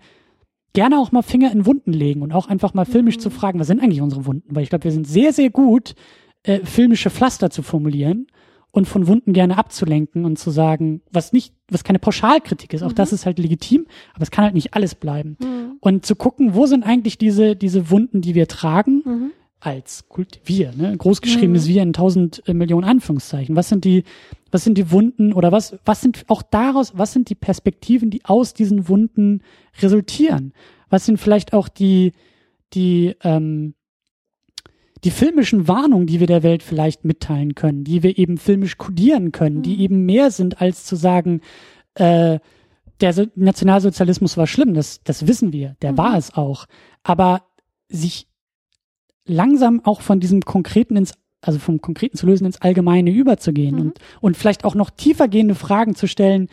[0.72, 3.34] gerne auch mal Finger in Wunden legen und auch einfach mal filmisch zu mhm.
[3.34, 4.54] fragen, was sind eigentlich unsere Wunden?
[4.54, 5.94] Weil ich glaube, wir sind sehr sehr gut,
[6.44, 8.26] äh, filmische Pflaster zu formulieren
[8.72, 12.90] und von Wunden gerne abzulenken und zu sagen, was nicht, was keine Pauschalkritik ist, auch
[12.90, 12.96] mhm.
[12.96, 15.36] das ist halt legitim, aber es kann halt nicht alles bleiben.
[15.40, 15.76] Mhm.
[15.80, 19.32] Und zu gucken, wo sind eigentlich diese, diese Wunden, die wir tragen, mhm.
[19.58, 21.68] als Kult, wir, ne, großgeschriebenes mhm.
[21.68, 23.56] Wir in tausend äh, Millionen Anführungszeichen.
[23.56, 24.04] Was sind die,
[24.50, 28.24] was sind die Wunden oder was, was sind auch daraus, was sind die Perspektiven, die
[28.24, 29.42] aus diesen Wunden
[29.80, 30.52] resultieren?
[30.90, 32.12] Was sind vielleicht auch die,
[32.72, 33.74] die, ähm,
[35.04, 39.32] die filmischen Warnungen, die wir der Welt vielleicht mitteilen können, die wir eben filmisch kodieren
[39.32, 39.62] können, mhm.
[39.62, 41.40] die eben mehr sind als zu sagen,
[41.94, 42.38] äh,
[43.00, 45.98] der so Nationalsozialismus war schlimm, das, das wissen wir, der mhm.
[45.98, 46.66] war es auch.
[47.02, 47.42] Aber
[47.88, 48.28] sich
[49.24, 53.80] langsam auch von diesem Konkreten ins, also vom Konkreten zu lösen, ins Allgemeine überzugehen mhm.
[53.80, 56.48] und, und vielleicht auch noch tiefergehende Fragen zu stellen,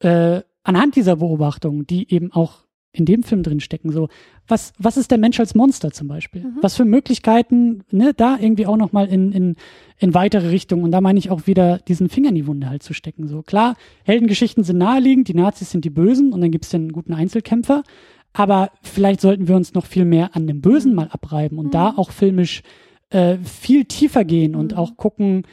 [0.00, 3.92] äh, anhand dieser Beobachtung, die eben auch in dem Film drin stecken.
[3.92, 4.08] So,
[4.48, 6.42] was, was ist der Mensch als Monster zum Beispiel?
[6.42, 6.58] Mhm.
[6.60, 9.56] Was für Möglichkeiten, ne, da irgendwie auch nochmal in, in,
[9.98, 10.82] in weitere Richtungen.
[10.82, 13.28] Und da meine ich auch wieder, diesen Finger in die Wunde halt zu stecken.
[13.28, 17.14] So, klar, Heldengeschichten sind naheliegend, die Nazis sind die Bösen und dann gibt's den guten
[17.14, 17.84] Einzelkämpfer.
[18.32, 20.96] Aber vielleicht sollten wir uns noch viel mehr an dem Bösen mhm.
[20.96, 21.72] mal abreiben und mhm.
[21.72, 22.62] da auch filmisch
[23.10, 24.78] äh, viel tiefer gehen und mhm.
[24.78, 25.44] auch gucken,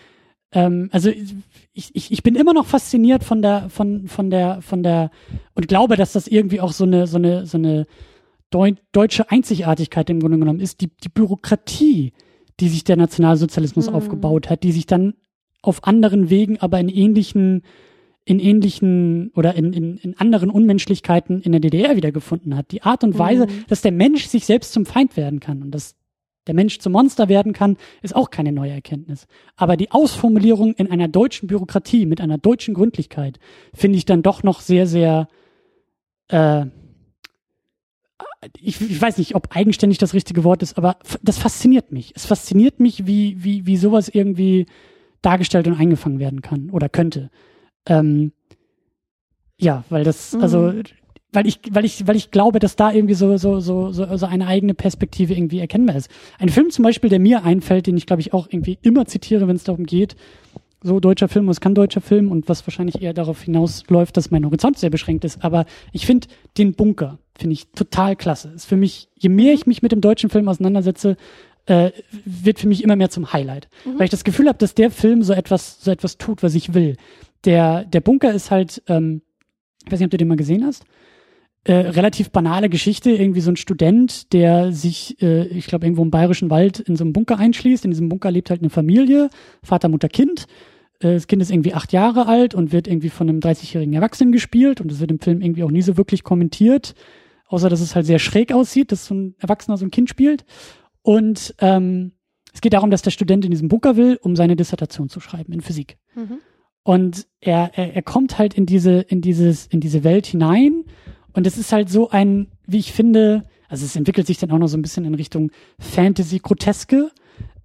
[0.52, 1.10] ähm, also
[1.74, 5.12] ich, ich, ich bin immer noch fasziniert von der, von, von der, von der,
[5.54, 7.86] und glaube, dass das irgendwie auch so eine, so eine, so eine
[8.50, 12.14] deutsche Einzigartigkeit im Grunde genommen ist, die, die Bürokratie,
[12.60, 13.96] die sich der Nationalsozialismus mhm.
[13.96, 15.16] aufgebaut hat, die sich dann
[15.62, 17.64] auf anderen Wegen, aber in ähnlichen,
[18.24, 22.72] in ähnlichen oder in, in, in anderen Unmenschlichkeiten in der DDR wiedergefunden hat.
[22.72, 23.66] Die Art und Weise, mhm.
[23.68, 25.97] dass der Mensch sich selbst zum Feind werden kann und dass
[26.48, 29.28] der Mensch zum Monster werden kann, ist auch keine neue Erkenntnis.
[29.56, 33.40] Aber die Ausformulierung in einer deutschen Bürokratie mit einer deutschen Gründlichkeit
[33.74, 35.28] finde ich dann doch noch sehr, sehr,
[36.30, 36.66] äh,
[38.60, 42.14] ich, ich weiß nicht, ob eigenständig das richtige Wort ist, aber das fasziniert mich.
[42.16, 44.68] Es fasziniert mich, wie, wie, wie sowas irgendwie
[45.22, 47.30] dargestellt und eingefangen werden kann oder könnte.
[47.86, 48.32] Ähm,
[49.60, 50.84] ja, weil das, also mhm
[51.34, 54.26] weil ich, weil ich, weil ich glaube, dass da irgendwie so, so, so, so, so
[54.26, 56.10] eine eigene Perspektive irgendwie erkennbar ist.
[56.40, 59.48] Ein Film zum Beispiel, der mir einfällt, den ich glaube ich auch irgendwie immer zitiere,
[59.48, 60.16] wenn es darum geht,
[60.82, 64.46] so deutscher Film, was kann deutscher Film und was wahrscheinlich eher darauf hinausläuft, dass mein
[64.46, 65.44] Horizont sehr beschränkt ist.
[65.44, 66.28] Aber ich finde
[66.58, 68.54] den Bunker, finde ich total klasse.
[68.56, 71.18] Ist für mich, je mehr ich mich mit dem deutschen Film auseinandersetze,
[71.66, 71.92] äh,
[72.24, 73.68] wird für mich immer mehr zum Highlight.
[73.86, 73.98] Mhm.
[73.98, 76.74] Weil ich das Gefühl habe, dass der Film so etwas, so etwas tut, was ich
[76.74, 76.96] will.
[77.44, 79.22] Der, der Bunker ist halt, ähm,
[79.86, 80.86] ich weiß nicht, ob du den mal gesehen hast
[81.68, 86.12] äh, relativ banale Geschichte, irgendwie so ein Student, der sich, äh, ich glaube, irgendwo im
[86.12, 87.84] bayerischen Wald in so einem Bunker einschließt.
[87.84, 89.30] In diesem Bunker lebt halt eine Familie,
[89.64, 90.48] Vater, Mutter, Kind.
[91.00, 94.32] Äh, das Kind ist irgendwie acht Jahre alt und wird irgendwie von einem 30-jährigen Erwachsenen
[94.32, 96.96] gespielt und das wird im Film irgendwie auch nie so wirklich kommentiert.
[97.50, 100.46] außer dass es halt sehr schräg aussieht, dass so ein Erwachsener so ein Kind spielt.
[101.02, 102.14] Und ähm,
[102.54, 105.52] es geht darum, dass der Student in diesem Bunker will, um seine Dissertation zu schreiben
[105.52, 105.98] in Physik.
[106.16, 106.38] Mhm.
[106.84, 110.86] Und er, er, er kommt halt in diese, in dieses, in diese Welt hinein.
[111.38, 114.58] Und es ist halt so ein, wie ich finde, also es entwickelt sich dann auch
[114.58, 117.12] noch so ein bisschen in Richtung Fantasy-Groteske.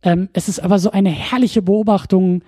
[0.03, 2.45] Ähm, es ist aber so eine herrliche Beobachtung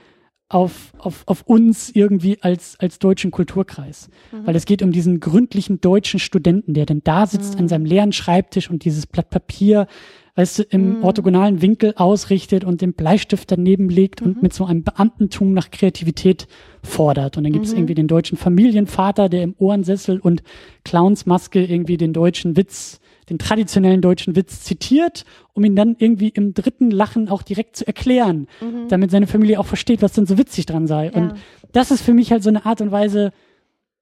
[0.50, 4.10] auf, auf, auf uns irgendwie als, als deutschen Kulturkreis.
[4.32, 4.46] Mhm.
[4.46, 7.60] Weil es geht um diesen gründlichen deutschen Studenten, der dann da sitzt Mhm.
[7.60, 9.86] an seinem leeren Schreibtisch und dieses Blatt Papier,
[10.36, 11.04] weißt du, im Mhm.
[11.04, 14.42] orthogonalen Winkel ausrichtet und den Bleistift daneben legt und Mhm.
[14.42, 16.48] mit so einem Beamtentum nach Kreativität
[16.82, 17.36] fordert.
[17.36, 17.78] Und dann gibt es Mhm.
[17.78, 20.42] irgendwie den deutschen Familienvater, der im Ohrensessel und
[20.84, 23.00] Clownsmaske irgendwie den deutschen Witz,
[23.30, 25.24] den traditionellen deutschen Witz zitiert,
[25.54, 28.88] um ihn dann irgendwie im dritten Lachen auch direkt zu erklären, Mhm.
[28.88, 31.06] damit seine Familie auch versteht, was denn so witzig dran sei.
[31.06, 31.12] Ja.
[31.12, 31.34] Und
[31.72, 33.32] das ist für mich halt so eine Art und Weise,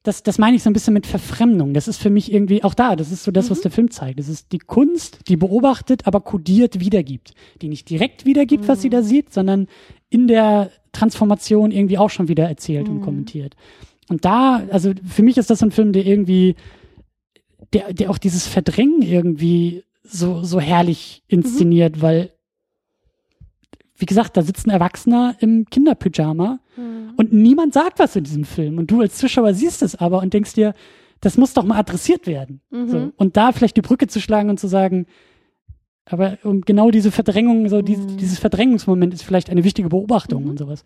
[0.03, 1.75] das, das meine ich so ein bisschen mit Verfremdung.
[1.75, 2.97] Das ist für mich irgendwie auch da.
[2.97, 4.19] Das ist so das, was der Film zeigt.
[4.19, 7.35] Das ist die Kunst, die beobachtet, aber kodiert wiedergibt.
[7.61, 9.69] Die nicht direkt wiedergibt, was sie da sieht, sondern
[10.11, 13.55] in der Transformation irgendwie auch schon wieder erzählt und kommentiert.
[14.09, 16.57] Und da, also für mich ist das ein Film, der irgendwie,
[17.73, 22.33] der, der auch dieses Verdrängen irgendwie so, so herrlich inszeniert, weil,
[24.03, 27.13] wie gesagt, da sitzt ein Erwachsener im Kinderpyjama Mhm.
[27.17, 28.79] und niemand sagt was in diesem Film.
[28.79, 30.75] Und du als Zuschauer siehst es aber und denkst dir,
[31.21, 32.61] das muss doch mal adressiert werden.
[32.71, 32.89] Mhm.
[32.89, 33.13] So.
[33.17, 35.07] Und da vielleicht die Brücke zu schlagen und zu sagen,
[36.05, 38.17] aber um genau diese Verdrängung, so Mhm.
[38.19, 40.83] dieses Verdrängungsmoment ist vielleicht eine wichtige Beobachtung und sowas.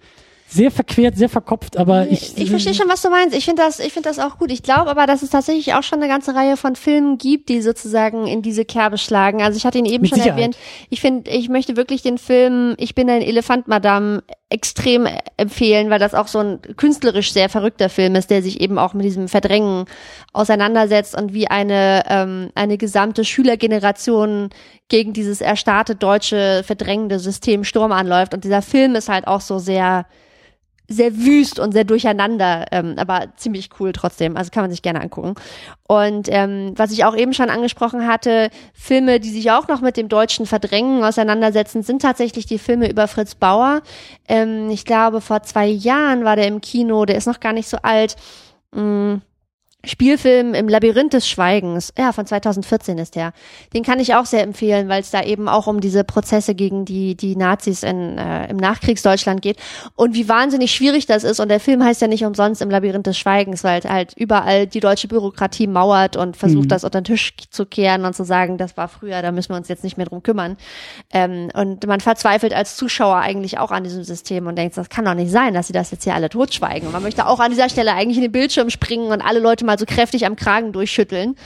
[0.49, 2.39] Sehr verquert, sehr verkopft, aber ich.
[2.39, 3.37] ich verstehe schon, was du meinst.
[3.37, 4.53] Ich finde das, ich finde das auch gut.
[4.53, 7.61] Ich glaube aber, dass es tatsächlich auch schon eine ganze Reihe von Filmen gibt, die
[7.61, 9.43] sozusagen in diese Kerbe schlagen.
[9.43, 10.39] Also ich hatte ihn eben Mit schon Sicherheit.
[10.39, 10.57] erwähnt.
[10.89, 15.99] Ich finde, ich möchte wirklich den Film Ich bin ein Elefant, Madame extrem empfehlen, weil
[15.99, 19.27] das auch so ein künstlerisch sehr verrückter Film ist, der sich eben auch mit diesem
[19.27, 19.87] Verdrängen
[20.33, 24.51] auseinandersetzt und wie eine, ähm, eine gesamte Schülergeneration
[24.89, 28.33] gegen dieses erstarrte deutsche verdrängende System Sturm anläuft.
[28.33, 30.07] Und dieser Film ist halt auch so sehr,
[30.89, 34.37] sehr wüst und sehr durcheinander, ähm, aber ziemlich cool trotzdem.
[34.37, 35.35] Also kann man sich gerne angucken.
[35.89, 39.97] Und ähm, was ich auch eben schon angesprochen hatte, Filme, die sich auch noch mit
[39.97, 43.83] dem deutschen Verdrängen auseinandersetzen, sind tatsächlich die Filme über Fritz Bauer.
[44.29, 47.69] Ähm, ich glaube, vor zwei Jahren war der im Kino, der ist noch gar nicht
[47.69, 48.17] so alt.
[48.73, 49.17] Mm,
[49.87, 53.33] Spielfilm im Labyrinth des Schweigens, ja, von 2014 ist der.
[53.75, 56.85] Den kann ich auch sehr empfehlen, weil es da eben auch um diese Prozesse gegen
[56.85, 59.59] die, die Nazis in, äh, im Nachkriegsdeutschland geht
[59.95, 61.41] und wie wahnsinnig schwierig das ist.
[61.41, 64.81] Und der Film heißt ja nicht umsonst im Labyrinth des Schweigens, weil halt überall die
[64.81, 66.69] deutsche Bürokratie mauert und versucht, Mhm.
[66.69, 69.57] das unter den Tisch zu kehren und zu sagen, das war früher, da müssen wir
[69.57, 70.57] uns jetzt nicht mehr drum kümmern.
[71.13, 75.05] Ähm, und man verzweifelt als Zuschauer eigentlich auch an diesem System und denkt, das kann
[75.05, 76.87] doch nicht sein, dass sie das jetzt hier alle totschweigen.
[76.89, 79.65] Und man möchte auch an dieser Stelle eigentlich in den Bildschirm springen und alle Leute
[79.65, 81.37] mal so kräftig am Kragen durchschütteln.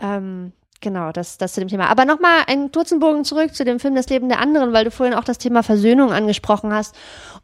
[0.00, 1.88] Ähm, genau, das, das zu dem Thema.
[1.88, 4.90] Aber nochmal einen kurzen Bogen zurück zu dem Film Das Leben der anderen, weil du
[4.90, 6.94] vorhin auch das Thema Versöhnung angesprochen hast.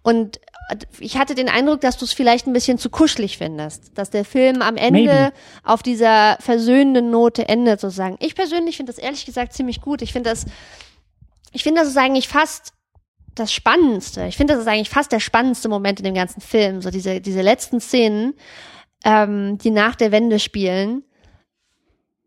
[0.03, 0.41] Und
[1.01, 4.25] ich hatte den Eindruck, dass du es vielleicht ein bisschen zu kuschelig findest, dass der
[4.25, 5.33] Film am Ende Maybe.
[5.65, 8.17] auf dieser versöhnenden Note endet sozusagen.
[8.21, 10.03] Ich persönlich finde das ehrlich gesagt ziemlich gut.
[10.03, 10.47] Ich finde das,
[11.53, 12.73] ich finde das ist eigentlich fast
[13.35, 14.27] das Spannendste.
[14.27, 16.83] Ich finde, das ist eigentlich fast der spannendste Moment in dem ganzen Film.
[16.83, 18.35] So diese, diese letzten Szenen,
[19.05, 21.03] ähm, die nach der Wende spielen.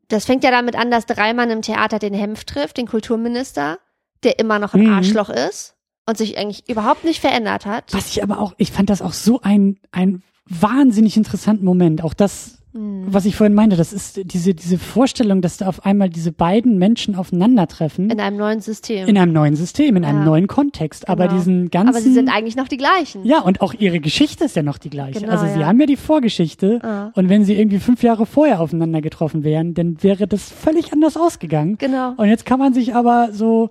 [0.08, 3.80] Das fängt ja damit an, dass Dreimann im Theater den Hemf trifft, den Kulturminister,
[4.24, 4.94] der immer noch ein Mhm.
[4.94, 5.76] Arschloch ist
[6.06, 7.94] und sich eigentlich überhaupt nicht verändert hat.
[7.94, 12.04] Was ich aber auch, ich fand das auch so ein, ein wahnsinnig interessanten Moment.
[12.04, 13.06] Auch das, Mhm.
[13.08, 16.78] was ich vorhin meinte, das ist diese, diese Vorstellung, dass da auf einmal diese beiden
[16.78, 18.10] Menschen aufeinandertreffen.
[18.10, 19.08] In einem neuen System.
[19.08, 20.26] in einem neuen System, in einem Ja.
[20.26, 21.08] neuen Kontext.
[21.08, 21.38] Aber Genau.
[21.38, 21.90] diesen ganzen.
[21.90, 23.24] Aber sie sind eigentlich noch die gleichen.
[23.26, 25.22] ja, und auch ihre Geschichte ist ja noch die gleiche.
[25.22, 25.68] Genau, also sie ja.
[25.68, 26.80] haben ja die Vorgeschichte.
[26.84, 27.12] Ah.
[27.16, 31.16] Und wenn sie irgendwie fünf Jahre vorher aufeinander getroffen wären, dann wäre das völlig anders
[31.16, 31.78] ausgegangen.
[31.78, 32.14] Genau.
[32.18, 33.70] Und jetzt kann man sich aber so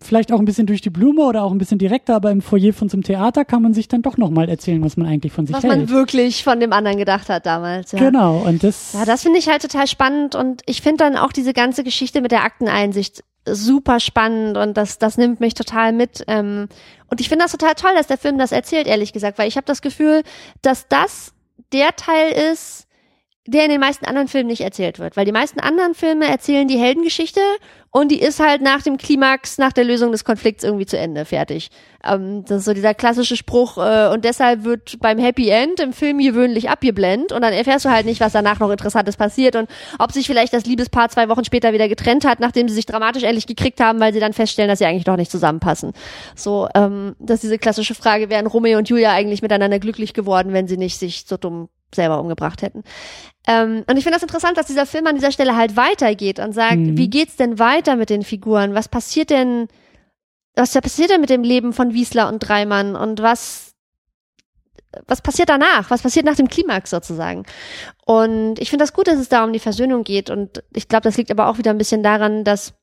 [0.00, 2.72] vielleicht auch ein bisschen durch die Blume oder auch ein bisschen direkter, aber im Foyer
[2.72, 5.56] von zum Theater kann man sich dann doch nochmal erzählen, was man eigentlich von sich
[5.56, 5.76] Was hält.
[5.76, 7.92] man wirklich von dem anderen gedacht hat damals.
[7.92, 7.98] Ja.
[7.98, 11.32] Genau, und das, Ja, das finde ich halt total spannend und ich finde dann auch
[11.32, 16.24] diese ganze Geschichte mit der Akteneinsicht super spannend und das, das nimmt mich total mit.
[16.28, 16.68] Ähm,
[17.08, 19.56] und ich finde das total toll, dass der Film das erzählt, ehrlich gesagt, weil ich
[19.56, 20.22] habe das Gefühl,
[20.62, 21.32] dass das
[21.72, 22.86] der Teil ist,
[23.50, 25.16] der in den meisten anderen Filmen nicht erzählt wird.
[25.16, 27.40] Weil die meisten anderen Filme erzählen die Heldengeschichte
[27.90, 31.24] und die ist halt nach dem Klimax, nach der Lösung des Konflikts irgendwie zu Ende,
[31.24, 31.70] fertig.
[32.04, 35.92] Ähm, das ist so dieser klassische Spruch äh, und deshalb wird beim Happy End im
[35.92, 39.68] Film gewöhnlich abgeblendet und dann erfährst du halt nicht, was danach noch Interessantes passiert und
[39.98, 43.24] ob sich vielleicht das Liebespaar zwei Wochen später wieder getrennt hat, nachdem sie sich dramatisch
[43.24, 45.92] endlich gekriegt haben, weil sie dann feststellen, dass sie eigentlich doch nicht zusammenpassen.
[46.36, 50.52] So, ähm, das ist diese klassische Frage, wären Romeo und Julia eigentlich miteinander glücklich geworden,
[50.52, 52.82] wenn sie nicht sich so dumm selber umgebracht hätten.
[53.46, 56.52] Ähm, und ich finde das interessant, dass dieser Film an dieser Stelle halt weitergeht und
[56.52, 56.96] sagt, Mhm.
[56.96, 58.74] wie geht's denn weiter mit den Figuren?
[58.74, 59.68] Was passiert denn,
[60.54, 63.74] was passiert denn mit dem Leben von Wiesler und Dreimann und was,
[65.06, 65.90] was passiert danach?
[65.90, 67.44] Was passiert nach dem Klimax sozusagen?
[68.04, 71.04] Und ich finde das gut, dass es da um die Versöhnung geht und ich glaube,
[71.04, 72.74] das liegt aber auch wieder ein bisschen daran, dass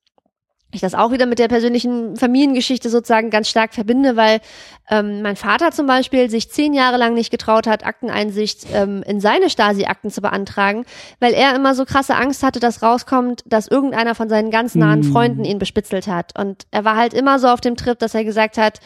[0.72, 4.42] ich das auch wieder mit der persönlichen Familiengeschichte sozusagen ganz stark verbinde, weil
[4.90, 9.22] ähm, mein Vater zum Beispiel sich zehn Jahre lang nicht getraut hat, Akteneinsicht ähm, in
[9.22, 10.86] seine Stasi-Akten zu beantragen,
[11.20, 15.00] weil er immer so krasse Angst hatte, dass rauskommt, dass irgendeiner von seinen ganz nahen
[15.00, 15.12] Mm.
[15.12, 16.38] Freunden ihn bespitzelt hat.
[16.38, 18.80] Und er war halt immer so auf dem Trip, dass er gesagt hat,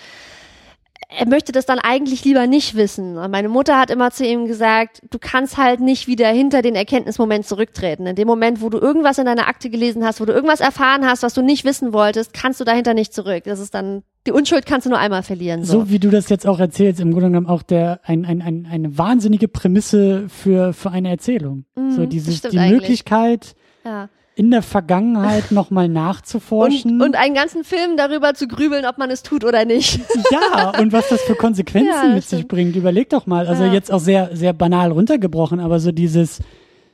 [1.18, 3.18] er möchte das dann eigentlich lieber nicht wissen.
[3.18, 6.76] Und meine Mutter hat immer zu ihm gesagt, du kannst halt nicht wieder hinter den
[6.76, 8.08] Erkenntnismoment zurücktreten.
[8.08, 11.06] In dem Moment, wo du irgendwas in deiner Akte gelesen hast, wo du irgendwas erfahren
[11.06, 13.44] hast, was du nicht wissen wolltest, kannst du dahinter nicht zurück.
[13.44, 15.66] Das ist dann, die Unschuld kannst du nur einmal verlieren.
[15.66, 15.82] So.
[15.82, 18.68] So wie du das jetzt auch erzählst, im Grunde genommen auch der ein, ein, ein,
[18.72, 21.66] eine wahnsinnige Prämisse für, für eine Erzählung.
[21.76, 22.82] Mhm, so dieses, die eigentlich.
[22.82, 24.10] Möglichkeit, ja.
[24.36, 27.02] In der Vergangenheit nochmal nachzuforschen.
[27.02, 30.00] Und, und einen ganzen Film darüber zu grübeln, ob man es tut oder nicht.
[30.32, 32.48] ja, und was das für Konsequenzen Ja, das mit sich stimmt.
[32.48, 32.76] bringt.
[32.76, 33.48] Überleg doch mal.
[33.48, 33.74] Also Ja.
[33.74, 36.40] jetzt auch sehr, sehr banal runtergebrochen, aber so dieses,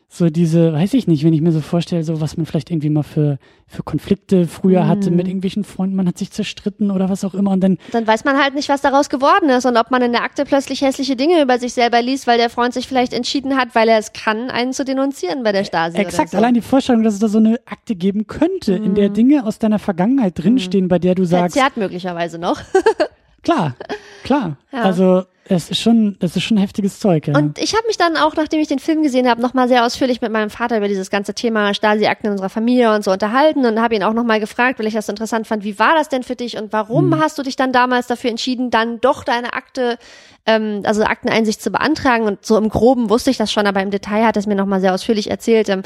[0.10, 2.90] so diese, weiß ich nicht, wenn ich mir so vorstelle, so was man vielleicht irgendwie
[2.90, 5.18] mal für, für Konflikte früher hatte Mhm.
[5.18, 8.24] mit irgendwelchen Freunden, man hat sich zerstritten oder was auch immer und dann, Dann weiß
[8.24, 11.18] man halt nicht, was daraus geworden ist und ob man in der Akte plötzlich hässliche
[11.18, 14.14] Dinge über sich selber liest, weil der Freund sich vielleicht entschieden hat, weil er es
[14.14, 15.98] kann, einen zu denunzieren bei der Stasi.
[15.98, 16.38] exakt, so.
[16.38, 19.60] allein die Vorstellung, dass es da so eine Akte geben könnte, in der Dinge aus
[19.60, 22.62] deiner Vergangenheit drinstehen, bei der du sagst, Verzerrt möglicherweise noch.
[23.48, 23.76] klar,
[24.24, 24.58] klar.
[24.72, 24.82] Ja.
[24.84, 27.34] Also es ist schon, es ist schon heftiges Zeug, ja.
[27.38, 30.20] Und ich habe mich dann auch, nachdem ich den Film gesehen habe, nochmal sehr ausführlich
[30.20, 33.82] mit meinem Vater über dieses ganze Thema Stasi-Akten in unserer Familie und so unterhalten und
[33.82, 36.36] habe ihn auch nochmal gefragt, weil ich das interessant fand, wie war das denn für
[36.36, 37.22] dich und warum Mhm.
[37.22, 39.98] hast du dich dann damals dafür entschieden, dann doch deine Akte,
[40.46, 42.26] ähm, also Akteneinsicht zu beantragen?
[42.26, 44.56] Und so im Groben wusste ich das schon, aber im Detail hat er es mir
[44.56, 45.70] nochmal sehr ausführlich erzählt.
[45.70, 45.84] Ähm,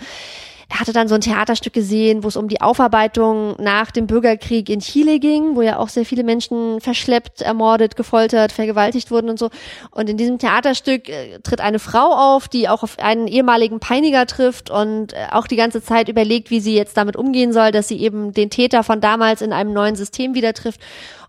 [0.80, 4.80] hatte dann so ein Theaterstück gesehen, wo es um die Aufarbeitung nach dem Bürgerkrieg in
[4.80, 9.50] Chile ging, wo ja auch sehr viele Menschen verschleppt, ermordet, gefoltert, vergewaltigt wurden und so.
[9.92, 14.26] Und in diesem Theaterstück äh, tritt eine Frau auf, die auch auf einen ehemaligen Peiniger
[14.26, 17.88] trifft und äh, auch die ganze Zeit überlegt, wie sie jetzt damit umgehen soll, dass
[17.88, 20.82] sie eben den Täter von damals in einem neuen System wieder trifft.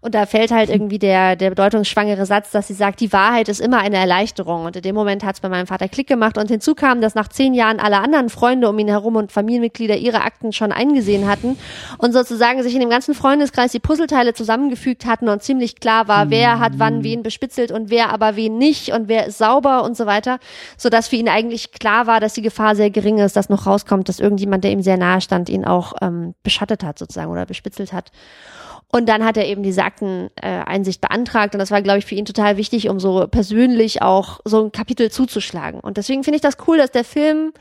[0.03, 3.61] Und da fällt halt irgendwie der, der bedeutungsschwangere Satz, dass sie sagt, die Wahrheit ist
[3.61, 4.65] immer eine Erleichterung.
[4.65, 6.37] Und in dem Moment hat es bei meinem Vater Klick gemacht.
[6.37, 9.97] Und hinzu kam, dass nach zehn Jahren alle anderen Freunde um ihn herum und Familienmitglieder
[9.97, 11.57] ihre Akten schon eingesehen hatten
[11.99, 16.31] und sozusagen sich in dem ganzen Freundeskreis die Puzzleteile zusammengefügt hatten und ziemlich klar war,
[16.31, 19.97] wer hat wann wen bespitzelt und wer aber wen nicht und wer ist sauber und
[19.97, 20.41] so weiter,
[20.77, 24.09] sodass für ihn eigentlich klar war, dass die Gefahr sehr gering ist, dass noch rauskommt,
[24.09, 27.93] dass irgendjemand, der ihm sehr nahe stand, ihn auch ähm, beschattet hat sozusagen oder bespitzelt
[27.93, 28.11] hat.
[28.95, 32.27] Und dann hat er eben diese Akteneinsicht beantragt und das war, glaube ich, für ihn
[32.27, 35.81] total wichtig, um so persönlich auch so ein Kapitel zuzuschlagen.
[35.81, 37.55] Und deswegen finde ich das cool, dass der Film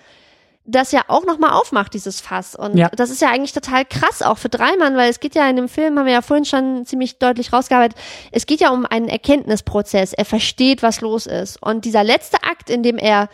[0.66, 2.54] das ja auch nochmal aufmacht, dieses Fass.
[2.56, 2.90] Und Ja.
[2.90, 5.70] das ist ja eigentlich total krass, auch für Dreimann, weil es geht ja in dem
[5.70, 7.98] Film, haben wir ja vorhin schon ziemlich deutlich rausgearbeitet,
[8.32, 10.14] es geht ja um einen Erkenntnisprozess.
[10.14, 11.62] Er versteht, was los ist.
[11.64, 13.30] Und dieser letzte Akt, in dem er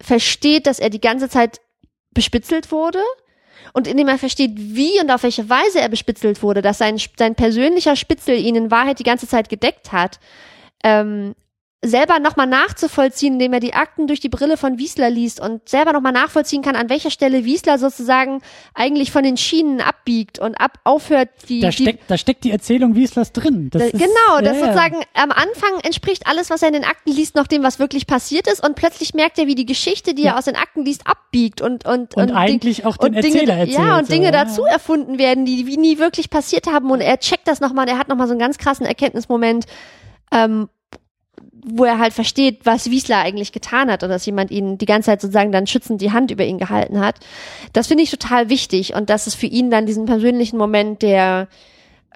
[0.00, 1.60] versteht, dass er die ganze Zeit
[2.12, 3.00] bespitzelt wurde,
[3.72, 7.34] und indem er versteht, wie und auf welche Weise er bespitzelt wurde, dass sein, sein
[7.34, 10.18] persönlicher Spitzel ihn in Wahrheit die ganze Zeit gedeckt hat,
[10.84, 11.34] ähm,
[11.84, 15.92] selber nochmal nachzuvollziehen, indem er die Akten durch die Brille von Wiesler liest und selber
[15.92, 18.42] nochmal nachvollziehen kann, an welcher Stelle Wiesler sozusagen
[18.74, 22.50] eigentlich von den Schienen abbiegt und ab aufhört, die, da die steckt, da steckt die
[22.50, 23.70] Erzählung Wieslers drin.
[23.70, 24.72] Das da- ist, genau, das ja, ja.
[24.72, 28.08] sozusagen am Anfang entspricht alles, was er in den Akten liest, noch dem, was wirklich
[28.08, 30.32] passiert ist und plötzlich merkt er, wie die Geschichte, die Ja.
[30.32, 33.36] er aus den Akten liest, abbiegt und und Und Ding- eigentlich auch den und Dinge,
[33.38, 37.00] Erzähler erzählt, Ja, und Dinge dazu erfunden werden, die wie nie wirklich passiert haben und
[37.02, 39.66] er checkt das nochmal, er hat nochmal so einen ganz krassen Erkenntnismoment,
[40.32, 40.68] ähm,
[41.72, 45.06] wo er halt versteht, was Wiesler eigentlich getan hat und dass jemand ihn die ganze
[45.06, 47.16] Zeit sozusagen dann schützend die Hand über ihn gehalten hat.
[47.72, 51.48] Das finde ich total wichtig und dass es für ihn dann diesen persönlichen Moment der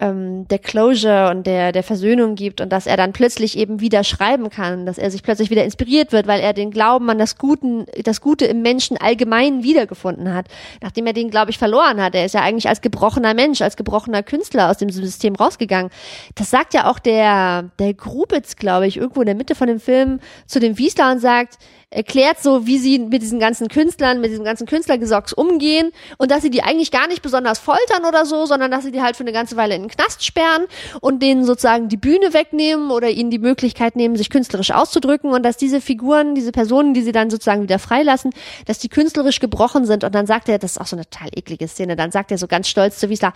[0.02, 4.02] ähm, der Closure und der der Versöhnung gibt und dass er dann plötzlich eben wieder
[4.02, 7.38] schreiben kann, dass er sich plötzlich wieder inspiriert wird, weil er den Glauben an das
[7.38, 10.46] Guten, das Gute im Menschen allgemein wiedergefunden hat,
[10.82, 12.14] nachdem er den, glaube ich, verloren hat.
[12.14, 15.90] Er ist ja eigentlich als gebrochener Mensch, als gebrochener Künstler aus dem System rausgegangen.
[16.34, 19.80] Das sagt ja auch der der Grubitz, glaube ich, irgendwo in der Mitte von dem
[19.80, 21.58] Film zu dem Wiesler und sagt,
[21.92, 26.42] erklärt so, wie sie mit diesen ganzen Künstlern, mit diesem ganzen Künstlergesocks umgehen und dass
[26.42, 29.24] sie die eigentlich gar nicht besonders foltern oder so, sondern dass sie die halt für
[29.24, 30.64] eine ganze Weile in den Knast sperren
[31.00, 35.42] und denen sozusagen die Bühne wegnehmen oder ihnen die Möglichkeit nehmen, sich künstlerisch auszudrücken und
[35.42, 38.32] dass diese Figuren, diese Personen, die sie dann sozusagen wieder freilassen,
[38.66, 40.04] dass die künstlerisch gebrochen sind.
[40.04, 42.38] Und dann sagt er, das ist auch so eine total eklige Szene, dann sagt er
[42.38, 43.34] so ganz stolz zu Wiesler,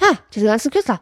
[0.00, 1.00] ja, diese ganzen Künstler,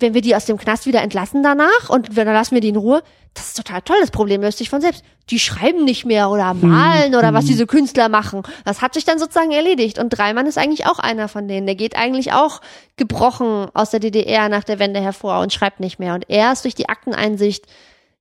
[0.00, 2.76] wenn wir die aus dem Knast wieder entlassen danach und dann lassen wir die in
[2.76, 3.02] Ruhe,
[3.34, 5.04] das ist total toll, das Problem löst sich von selbst.
[5.28, 8.42] Die schreiben nicht mehr oder malen oder was diese Künstler machen.
[8.64, 10.00] Das hat sich dann sozusagen erledigt.
[10.00, 11.66] Und Dreimann ist eigentlich auch einer von denen.
[11.66, 12.60] Der geht eigentlich auch
[12.96, 16.14] gebrochen aus der DDR nach der Wende hervor und schreibt nicht mehr.
[16.14, 17.66] Und erst durch die Akteneinsicht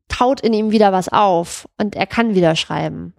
[0.09, 3.14] taut in ihm wieder was auf und er kann wieder schreiben.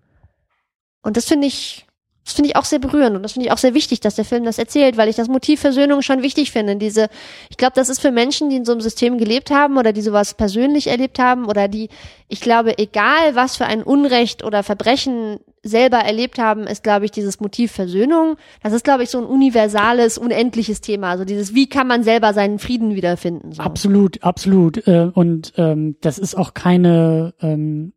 [1.02, 1.86] Und das finde ich
[2.24, 4.24] das finde ich auch sehr berührend und das finde ich auch sehr wichtig, dass der
[4.24, 6.76] Film das erzählt, weil ich das Motiv Versöhnung schon wichtig finde.
[6.76, 7.08] Diese,
[7.48, 10.02] ich glaube, das ist für Menschen, die in so einem System gelebt haben oder die
[10.02, 11.88] sowas persönlich erlebt haben oder die,
[12.28, 17.10] ich glaube, egal was für ein Unrecht oder Verbrechen selber erlebt haben, ist, glaube ich,
[17.10, 18.36] dieses Motiv Versöhnung.
[18.62, 21.10] Das ist, glaube ich, so ein universales, unendliches Thema.
[21.10, 23.52] Also dieses, wie kann man selber seinen Frieden wiederfinden?
[23.52, 23.62] So.
[23.62, 24.86] Absolut, absolut.
[24.86, 27.92] Äh, und ähm, das ist auch keine ähm,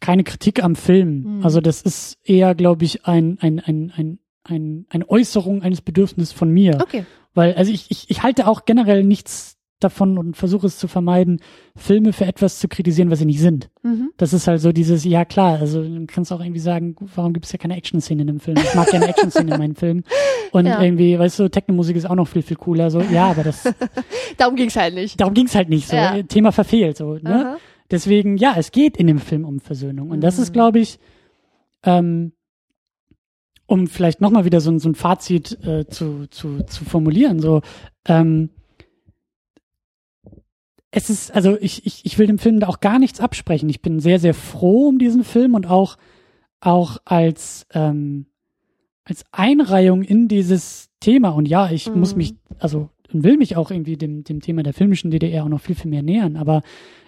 [0.00, 1.38] keine Kritik am Film.
[1.38, 1.44] Mhm.
[1.44, 6.32] Also das ist eher, glaube ich, ein, ein, ein, ein, ein, eine Äußerung eines Bedürfnisses
[6.32, 6.78] von mir.
[6.80, 7.04] Okay.
[7.34, 11.40] Weil, also ich, ich, ich halte auch generell nichts davon und versuche es zu vermeiden,
[11.76, 13.70] Filme für etwas zu kritisieren, was sie nicht sind.
[13.82, 14.10] Mhm.
[14.16, 17.46] Das ist halt so dieses, ja klar, also du kannst auch irgendwie sagen, warum gibt
[17.46, 18.56] es ja keine Action-Szene in dem Film?
[18.56, 20.04] Ich mag gerne Action-Szene in meinen Filmen.
[20.52, 20.82] Und ja.
[20.82, 22.90] irgendwie, weißt du, Technomusik ist auch noch viel, viel cooler.
[22.90, 23.62] So, ja, aber das.
[24.36, 25.20] darum ging's halt nicht.
[25.20, 25.88] Darum ging's halt nicht.
[25.88, 26.22] So, ja.
[26.22, 26.96] Thema verfehlt.
[26.96, 27.46] So, ne?
[27.46, 27.56] Aha.
[27.90, 30.10] Deswegen, ja, es geht in dem Film um Versöhnung.
[30.10, 30.42] Und das mhm.
[30.42, 30.98] ist, glaube ich,
[31.82, 32.32] ähm,
[33.66, 37.60] um vielleicht nochmal wieder so, so ein Fazit äh, zu, zu, zu formulieren, so,
[38.06, 38.50] ähm,
[40.90, 43.68] es ist, also ich, ich, ich will dem Film da auch gar nichts absprechen.
[43.68, 45.98] Ich bin sehr, sehr froh um diesen Film und auch,
[46.60, 48.26] auch als, ähm,
[49.04, 51.30] als Einreihung in dieses Thema.
[51.30, 52.00] Und ja, ich mhm.
[52.00, 55.48] muss mich, also und will mich auch irgendwie dem, dem Thema der filmischen DDR auch
[55.48, 56.36] noch viel, viel mehr nähern.
[56.36, 56.62] Aber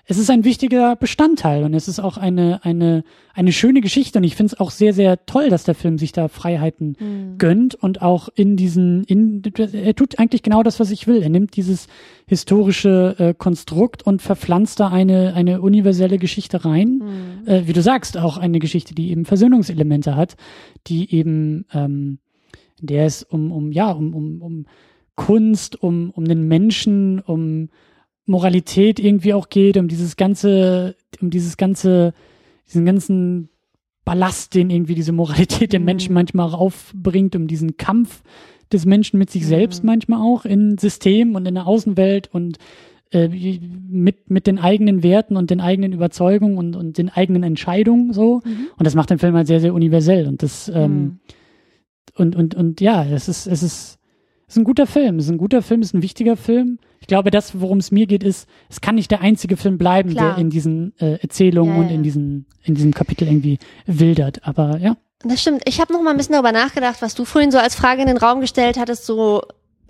[0.06, 3.04] es ist ein wichtiger Bestandteil und es ist auch eine, eine,
[3.34, 6.12] eine schöne Geschichte und ich finde es auch sehr, sehr toll, dass der Film sich
[6.12, 7.38] da Freiheiten mhm.
[7.38, 11.22] gönnt und auch in diesen, in, er tut eigentlich genau das, was ich will.
[11.22, 11.86] Er nimmt dieses
[12.26, 17.00] historische äh, Konstrukt und verpflanzt da eine, eine universelle Geschichte rein.
[17.44, 17.48] Mhm.
[17.48, 20.36] Äh, wie du sagst, auch eine Geschichte, die eben Versöhnungselemente hat,
[20.86, 22.18] die eben, ähm,
[22.80, 24.66] in der es um, um, ja, um, um, um
[25.14, 27.68] Kunst, um, um den Menschen, um
[28.30, 32.14] Moralität irgendwie auch geht, um dieses ganze, um dieses ganze,
[32.68, 33.48] diesen ganzen
[34.04, 36.14] Ballast, den irgendwie diese Moralität der Menschen mhm.
[36.14, 38.22] manchmal auch aufbringt, um diesen Kampf
[38.72, 39.88] des Menschen mit sich selbst mhm.
[39.88, 42.58] manchmal auch in System und in der Außenwelt und
[43.12, 48.12] äh, mit, mit den eigenen Werten und den eigenen Überzeugungen und, und den eigenen Entscheidungen
[48.12, 48.40] so.
[48.44, 48.68] Mhm.
[48.76, 50.28] Und das macht den Film halt sehr, sehr universell.
[50.28, 51.18] Und das, ähm, mhm.
[52.16, 53.99] und, und, und ja, es ist, es ist,
[54.50, 56.78] ist ein guter Film, es ist ein guter Film, ist ein wichtiger Film.
[57.00, 60.10] Ich glaube, das, worum es mir geht, ist, es kann nicht der einzige Film bleiben,
[60.10, 60.34] Klar.
[60.34, 64.46] der in diesen äh, Erzählungen ja, und in diesen, in diesem Kapitel irgendwie wildert.
[64.46, 64.96] Aber ja.
[65.22, 65.62] Das stimmt.
[65.66, 68.08] Ich habe noch mal ein bisschen darüber nachgedacht, was du vorhin so als Frage in
[68.08, 69.42] den Raum gestellt hattest, so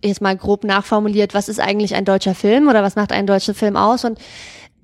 [0.03, 3.55] jetzt mal grob nachformuliert, was ist eigentlich ein deutscher Film oder was macht einen deutschen
[3.55, 4.05] Film aus?
[4.05, 4.19] Und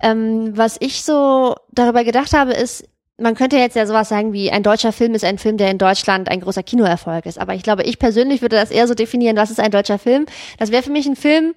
[0.00, 2.84] ähm, was ich so darüber gedacht habe, ist,
[3.18, 5.78] man könnte jetzt ja sowas sagen wie, ein deutscher Film ist ein Film, der in
[5.78, 7.38] Deutschland ein großer Kinoerfolg ist.
[7.38, 10.26] Aber ich glaube, ich persönlich würde das eher so definieren, was ist ein deutscher Film?
[10.58, 11.54] Das wäre für mich ein Film,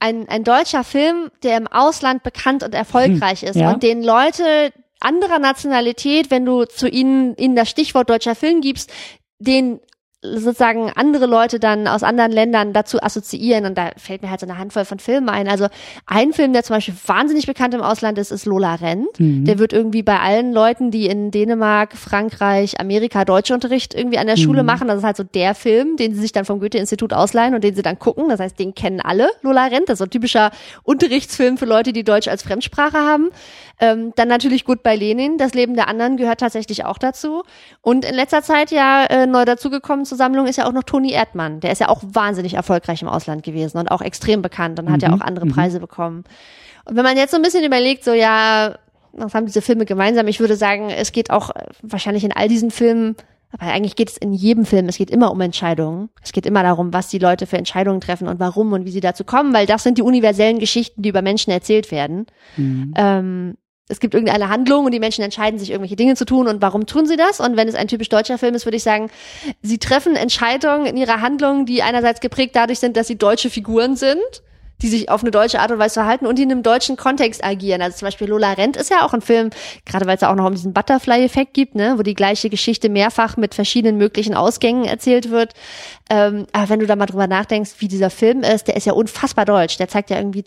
[0.00, 3.72] ein, ein deutscher Film, der im Ausland bekannt und erfolgreich hm, ist ja.
[3.72, 8.90] und den Leute anderer Nationalität, wenn du zu ihnen, ihnen das Stichwort deutscher Film gibst,
[9.38, 9.80] den
[10.24, 14.46] sozusagen andere Leute dann aus anderen Ländern dazu assoziieren und da fällt mir halt so
[14.46, 15.48] eine Handvoll von Filmen ein.
[15.48, 15.66] Also
[16.06, 19.20] ein Film, der zum Beispiel wahnsinnig bekannt im Ausland ist, ist Lola Rent.
[19.20, 19.44] Mhm.
[19.44, 24.36] Der wird irgendwie bei allen Leuten, die in Dänemark, Frankreich, Amerika Deutschunterricht irgendwie an der
[24.36, 24.42] mhm.
[24.42, 27.54] Schule machen, das ist halt so der Film, den sie sich dann vom Goethe-Institut ausleihen
[27.54, 28.28] und den sie dann gucken.
[28.28, 29.88] Das heißt, den kennen alle, Lola Rent.
[29.88, 30.50] Das ist so ein typischer
[30.82, 33.30] Unterrichtsfilm für Leute, die Deutsch als Fremdsprache haben.
[33.80, 35.38] Ähm, dann natürlich gut bei Lenin.
[35.38, 37.42] Das Leben der anderen gehört tatsächlich auch dazu.
[37.80, 41.12] Und in letzter Zeit ja äh, neu dazugekommen zur Sammlung ist ja auch noch Toni
[41.12, 41.60] Erdmann.
[41.60, 44.92] Der ist ja auch wahnsinnig erfolgreich im Ausland gewesen und auch extrem bekannt und mhm.
[44.92, 45.14] hat ja mhm.
[45.14, 45.52] auch andere mhm.
[45.52, 46.24] Preise bekommen.
[46.84, 48.76] Und wenn man jetzt so ein bisschen überlegt, so ja,
[49.12, 50.28] was haben diese Filme gemeinsam?
[50.28, 53.16] Ich würde sagen, es geht auch äh, wahrscheinlich in all diesen Filmen
[53.54, 56.08] aber eigentlich geht es in jedem Film, es geht immer um Entscheidungen.
[56.22, 59.00] Es geht immer darum, was die Leute für Entscheidungen treffen und warum und wie sie
[59.00, 62.26] dazu kommen, weil das sind die universellen Geschichten, die über Menschen erzählt werden.
[62.56, 62.94] Mhm.
[62.96, 63.54] Ähm,
[63.88, 66.86] es gibt irgendeine Handlung und die Menschen entscheiden sich, irgendwelche Dinge zu tun und warum
[66.86, 67.40] tun sie das?
[67.40, 69.10] Und wenn es ein typisch deutscher Film ist, würde ich sagen,
[69.62, 73.96] sie treffen Entscheidungen in ihrer Handlung, die einerseits geprägt dadurch sind, dass sie deutsche Figuren
[73.96, 74.42] sind,
[74.82, 77.44] die sich auf eine deutsche Art und Weise verhalten und die in einem deutschen Kontext
[77.44, 77.80] agieren.
[77.80, 79.50] Also zum Beispiel Lola Rent ist ja auch ein Film,
[79.84, 82.88] gerade weil es ja auch noch um diesen Butterfly-Effekt gibt, ne, wo die gleiche Geschichte
[82.88, 85.54] mehrfach mit verschiedenen möglichen Ausgängen erzählt wird.
[86.10, 88.94] Ähm, aber wenn du da mal drüber nachdenkst, wie dieser Film ist, der ist ja
[88.94, 89.78] unfassbar deutsch.
[89.78, 90.44] Der zeigt ja irgendwie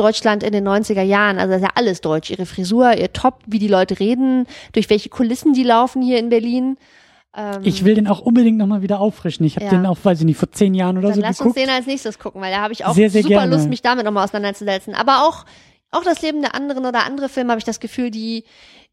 [0.00, 1.38] Deutschland in den 90er Jahren.
[1.38, 2.30] Also das ist ja alles deutsch.
[2.30, 6.30] Ihre Frisur, ihr Top, wie die Leute reden, durch welche Kulissen die laufen hier in
[6.30, 6.78] Berlin.
[7.36, 9.44] Ähm, Ich will den auch unbedingt nochmal wieder auffrischen.
[9.44, 9.70] Ich habe Ja.
[9.72, 11.56] den auch, weiß ich nicht, vor zehn Jahren oder dann so lass geguckt.
[11.58, 13.54] uns den als nächstes gucken, weil da habe ich auch Sehr, sehr super gerne.
[13.54, 14.94] Lust, mich damit nochmal auseinanderzusetzen.
[14.94, 15.44] Aber auch,
[15.90, 18.44] auch das Leben der anderen oder andere Filme habe ich das Gefühl, die,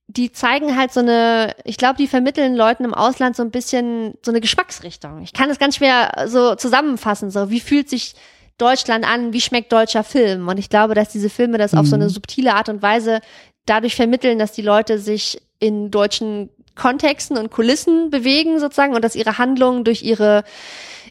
[0.08, 4.14] die zeigen halt so eine, ich glaube, die vermitteln Leuten im Ausland so ein bisschen
[4.24, 5.22] so eine Geschmacksrichtung.
[5.24, 8.14] Ich kann das ganz schwer so zusammenfassen, so wie fühlt sich
[8.58, 10.48] Deutschland an, wie schmeckt deutscher Film?
[10.48, 12.02] Und ich glaube, dass diese Filme das auf so Mhm.
[12.04, 13.20] eine subtile Art und Weise
[13.66, 19.16] dadurch vermitteln, dass die Leute sich in deutschen Kontexten und Kulissen bewegen sozusagen und dass
[19.16, 20.44] ihre Handlungen durch ihre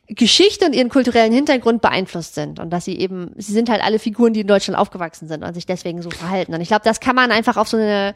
[0.08, 3.99] Geschichte und ihren kulturellen Hintergrund beeinflusst sind und dass sie eben, sie sind halt alle
[3.99, 6.55] Figuren, die in Deutschland aufgewachsen sind und sich deswegen so verhalten.
[6.55, 8.15] Und ich glaube, das kann man einfach auf so eine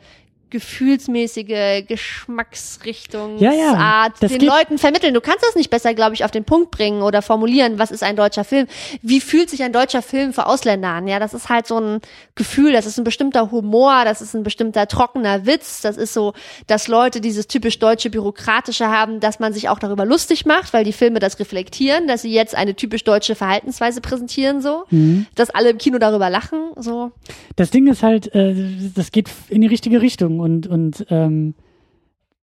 [0.51, 5.15] gefühlsmäßige Geschmacksrichtungsart Ja, ja, den Leuten vermitteln.
[5.15, 8.03] Du kannst das nicht besser, glaube ich, auf den Punkt bringen oder formulieren, was ist
[8.03, 8.67] ein deutscher Film?
[9.03, 11.07] Wie fühlt sich ein deutscher Film für Ausländer an?
[11.09, 12.01] Ja, das ist halt so ein
[12.35, 16.33] Gefühl, das ist ein bestimmter Humor, das ist ein bestimmter trockener Witz, das ist so,
[16.67, 20.85] dass Leute dieses typisch deutsche Bürokratische haben, dass man sich auch darüber lustig macht, weil
[20.85, 25.27] die Filme das reflektieren, dass sie jetzt eine typisch deutsche Verhaltensweise präsentieren, so, Mhm.
[25.35, 27.13] dass alle im Kino darüber lachen, so.
[27.57, 28.55] Das Ding ist halt, äh,
[28.95, 31.55] das geht in die richtige Richtung und, und ähm,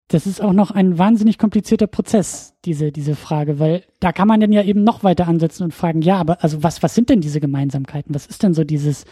[0.08, 4.40] das ist auch noch ein wahnsinnig komplizierter Prozess, diese, diese Frage, weil da kann man
[4.40, 7.20] dann ja eben noch weiter ansetzen und fragen, ja, aber also was, was sind denn
[7.20, 8.14] diese Gemeinsamkeiten?
[8.14, 9.04] Was ist denn so dieses,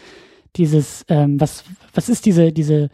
[0.55, 2.89] dieses, ähm, was, was ist diese, diese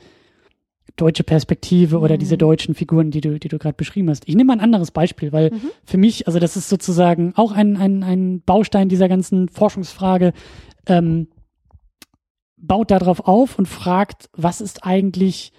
[0.96, 4.28] deutsche Perspektive oder diese deutschen Figuren, die du, die du gerade beschrieben hast?
[4.28, 5.52] Ich nehme mal ein anderes Beispiel, weil
[5.86, 10.34] für mich, also das ist sozusagen auch ein, ein, ein Baustein dieser ganzen Forschungsfrage,
[10.88, 11.28] ähm,
[12.58, 15.54] baut darauf auf und fragt, was ist eigentlich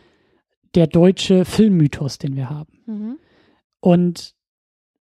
[0.75, 2.78] der deutsche Filmmythos, den wir haben?
[2.86, 3.18] Mhm.
[3.81, 4.34] Und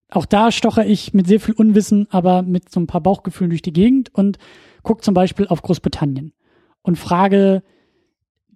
[0.10, 3.62] auch da stoche ich mit sehr viel Unwissen, aber mit so ein paar Bauchgefühlen durch
[3.62, 4.38] die Gegend und
[4.84, 6.34] gucke zum Beispiel auf Großbritannien
[6.82, 7.64] und frage,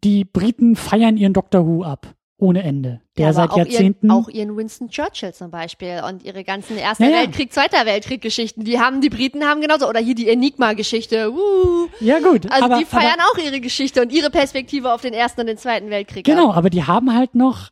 [0.04, 4.08] die Briten feiern ihren Doctor Who ab, ohne Ende, der Ja, seit auch Jahrzehnten.
[4.08, 7.18] Ihren, auch ihren Winston Churchill zum Beispiel und ihre ganzen Erster Ja, ja.
[7.22, 12.20] Weltkrieg, Zweiter Weltkrieg-Geschichten, die haben, die Briten haben genauso, oder hier die Enigma-Geschichte, uh, ja
[12.20, 15.42] gut, also aber, die feiern aber, auch ihre Geschichte und ihre Perspektive auf den Ersten
[15.42, 16.26] und den Zweiten Weltkrieg.
[16.26, 16.58] Genau, ab.
[16.58, 17.70] aber die haben halt noch,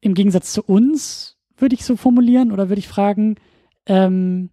[0.00, 3.36] im Gegensatz zu uns, würde ich so formulieren, oder würde ich fragen,
[3.86, 4.50] ähm,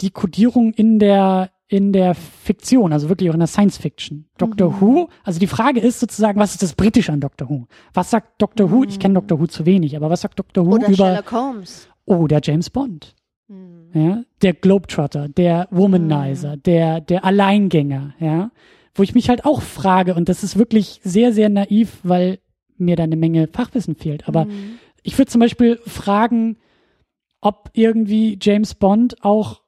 [0.00, 4.26] die Kodierung in der in der Fiktion, also wirklich auch in der Science Fiction.
[4.38, 4.80] Doctor Mhm.
[4.80, 7.66] Who, also die Frage ist sozusagen, was ist das Britische an Doctor Who?
[7.94, 8.82] Was sagt Doctor Who?
[8.84, 11.88] Ich kenne Doctor Who zu wenig, aber was sagt Doctor Who Oder über Sherlock Holmes.
[12.06, 13.14] oh, der James Bond?
[13.48, 13.90] Hm.
[13.94, 18.50] ja, der Globetrotter, der Womanizer, der, der Alleingänger, ja,
[18.94, 22.38] wo ich mich halt auch frage, und das ist wirklich sehr, sehr naiv, weil
[22.78, 24.78] mir da eine Menge Fachwissen fehlt, aber Mhm.
[25.04, 26.56] ich würde zum Beispiel fragen,
[27.40, 29.62] ob irgendwie James Bond auch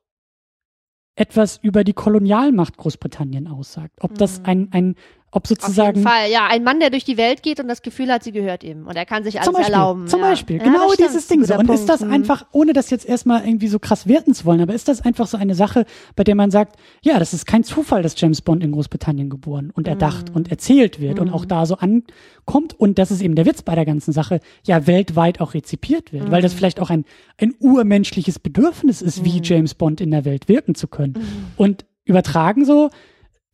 [1.15, 4.97] etwas über die Kolonialmacht Großbritannien aussagt, ob das ein, ein,
[5.35, 7.81] ob Auf jeden sozusagen Fall, ja, ein Mann, der durch die Welt geht und das
[7.81, 10.07] Gefühl hat, sie gehört ihm und er kann sich alles zum Beispiel, erlauben.
[10.07, 10.29] Zum ja.
[10.29, 11.55] Beispiel, Ja, genau stimmt, dieses Ding so.
[11.55, 11.81] Und Punkt.
[11.81, 12.13] ist das Hm.
[12.13, 15.27] einfach, ohne das jetzt erstmal irgendwie so krass werten zu wollen, aber ist das einfach
[15.27, 15.87] so eine Sache,
[16.17, 19.73] bei der man sagt, ja, das ist kein Zufall, dass James Bond in Großbritannien geboren
[19.75, 20.37] und erdacht Hm.
[20.37, 23.75] und erzählt wird und auch da so ankommt und das ist eben der Witz bei
[23.75, 26.43] der ganzen Sache, ja, weltweit auch rezipiert wird, weil Hm.
[26.43, 27.07] das vielleicht auch ein,
[27.41, 31.15] ein urmenschliches Bedürfnis ist, wie James Bond in der Welt wirken zu können.
[31.57, 32.91] Und übertragen so,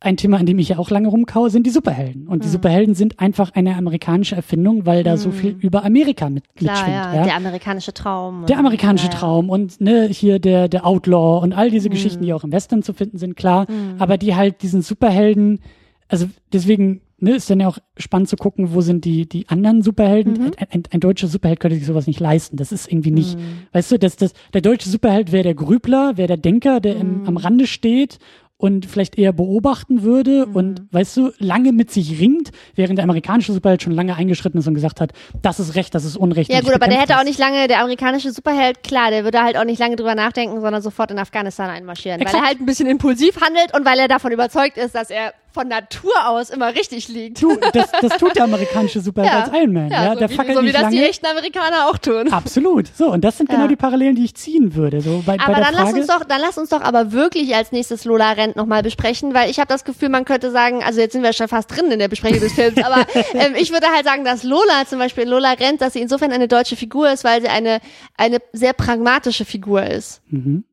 [0.01, 2.27] ein Thema, an dem ich ja auch lange rumkaue, sind die Superhelden.
[2.27, 2.51] Und die Mhm.
[2.53, 6.95] Superhelden sind einfach eine amerikanische Erfindung, weil da so viel über Amerika mit, Klar, mitschwingt.
[6.95, 7.23] ja, ja.
[7.25, 8.45] der amerikanische Traum.
[8.45, 9.11] Der amerikanische ja.
[9.13, 11.71] Traum und ne, hier der, der Outlaw und all Mhm.
[11.73, 13.67] diese Geschichten, die auch im Western zu finden sind, klar.
[13.97, 15.59] Aber die halt diesen Superhelden,
[16.07, 19.81] also deswegen ne, ist dann ja auch spannend zu gucken, wo sind die, die anderen
[19.81, 20.31] Superhelden.
[20.35, 20.41] Mhm.
[20.57, 22.55] Ein, ein, ein deutscher Superheld könnte sich sowas nicht leisten.
[22.55, 23.41] Das ist irgendwie nicht, Mhm.
[23.73, 27.23] weißt du, das, das, der deutsche Superheld wäre der Grübler, wäre der Denker, der im,
[27.23, 27.27] Mhm.
[27.27, 28.17] am Rande steht
[28.61, 30.55] und vielleicht eher beobachten würde Mhm.
[30.55, 34.67] und, weißt du, lange mit sich ringt, während der amerikanische Superheld schon lange eingeschritten ist
[34.67, 36.51] und gesagt hat, das ist Recht, das ist Unrecht.
[36.51, 37.19] Ja gut, aber der hätte das.
[37.21, 40.59] auch nicht lange, der amerikanische Superheld, klar, der würde halt auch nicht lange drüber nachdenken,
[40.59, 42.43] sondern sofort in Afghanistan einmarschieren, weil Exakt.
[42.43, 45.67] er halt ein bisschen impulsiv handelt und weil er davon überzeugt ist, dass er von
[45.67, 47.41] Natur aus immer richtig liegt.
[47.41, 49.89] Du, das, das tut der amerikanische Superheld als Iron Man.
[49.89, 50.95] Ja, so der wie, fackelt so wie das lange.
[50.95, 52.31] die echten Amerikaner auch tun.
[52.31, 52.87] Absolut.
[52.95, 53.55] So, und das sind Ja.
[53.55, 55.01] genau die Parallelen, die ich ziehen würde.
[55.01, 57.11] So bei, bei Aber der dann Frage, lass uns doch, dann lass uns doch aber
[57.11, 60.83] wirklich als nächstes Lola Rent nochmal besprechen, weil ich habe das Gefühl, man könnte sagen,
[60.83, 63.71] also jetzt sind wir schon fast drin in der Besprechung des Films, aber ähm, ich
[63.71, 67.11] würde halt sagen, dass Lola zum Beispiel, Lola Rent, dass sie insofern eine deutsche Figur
[67.11, 67.79] ist, weil sie eine,
[68.17, 70.21] eine sehr pragmatische Figur ist.
[70.27, 70.63] Mhm.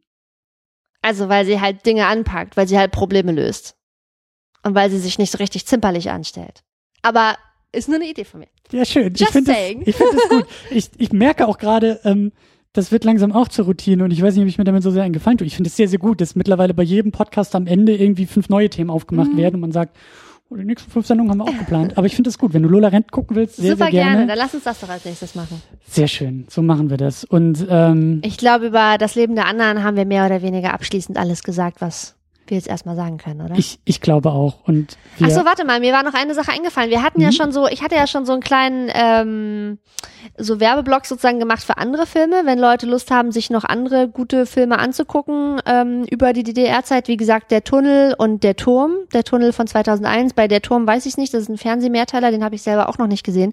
[1.02, 3.76] Also weil sie halt Dinge anpackt, weil sie halt Probleme löst.
[4.66, 6.62] Und weil sie sich nicht so richtig zimperlich anstellt.
[7.02, 7.36] Aber
[7.72, 8.48] ist nur eine Idee von mir.
[8.72, 9.12] Ja, schön.
[9.14, 10.46] ich Just finde das, ich find das gut.
[10.70, 12.32] Ich, ich merke auch gerade, ähm,
[12.72, 14.90] das wird langsam auch zur Routine und ich weiß nicht, ob ich mir damit so
[14.90, 15.46] sehr einen Gefallen tue.
[15.46, 18.48] Ich finde es sehr, sehr gut, dass mittlerweile bei jedem Podcast am Ende irgendwie fünf
[18.48, 19.36] neue Themen aufgemacht Mhm.
[19.36, 19.96] werden und man sagt,
[20.50, 21.96] Die nächsten fünf Sendungen haben wir auch geplant.
[21.98, 24.10] Aber ich finde es gut, wenn du Lola Rent gucken willst, sehr, Super sehr gerne.
[24.12, 25.60] gerne, dann lass uns das doch als nächstes machen.
[25.88, 27.24] Sehr schön, so machen wir das.
[27.24, 31.18] Und ähm, Ich glaube, über das Leben der anderen haben wir mehr oder weniger abschließend
[31.18, 32.15] alles gesagt, was
[32.50, 33.54] wir jetzt erstmal sagen können, oder?
[33.56, 34.56] ich, ich glaube auch.
[34.66, 36.90] Und Ach so, warte mal, mir war noch eine Sache eingefallen.
[36.90, 37.32] Wir hatten ja Mhm.
[37.32, 39.78] schon so, ich hatte ja schon so einen kleinen ähm,
[40.38, 44.44] so Werbeblock sozusagen gemacht für andere Filme, wenn Leute Lust haben, sich noch andere gute
[44.46, 47.08] Filme anzugucken ähm, über die DDR-Zeit.
[47.08, 50.34] Wie gesagt, der Tunnel und der Turm, der Tunnel von 2001.
[50.34, 52.98] Bei der Turm weiß ich nicht, das ist ein Fernsehmehrteiler, den habe ich selber auch
[52.98, 53.52] noch nicht gesehen.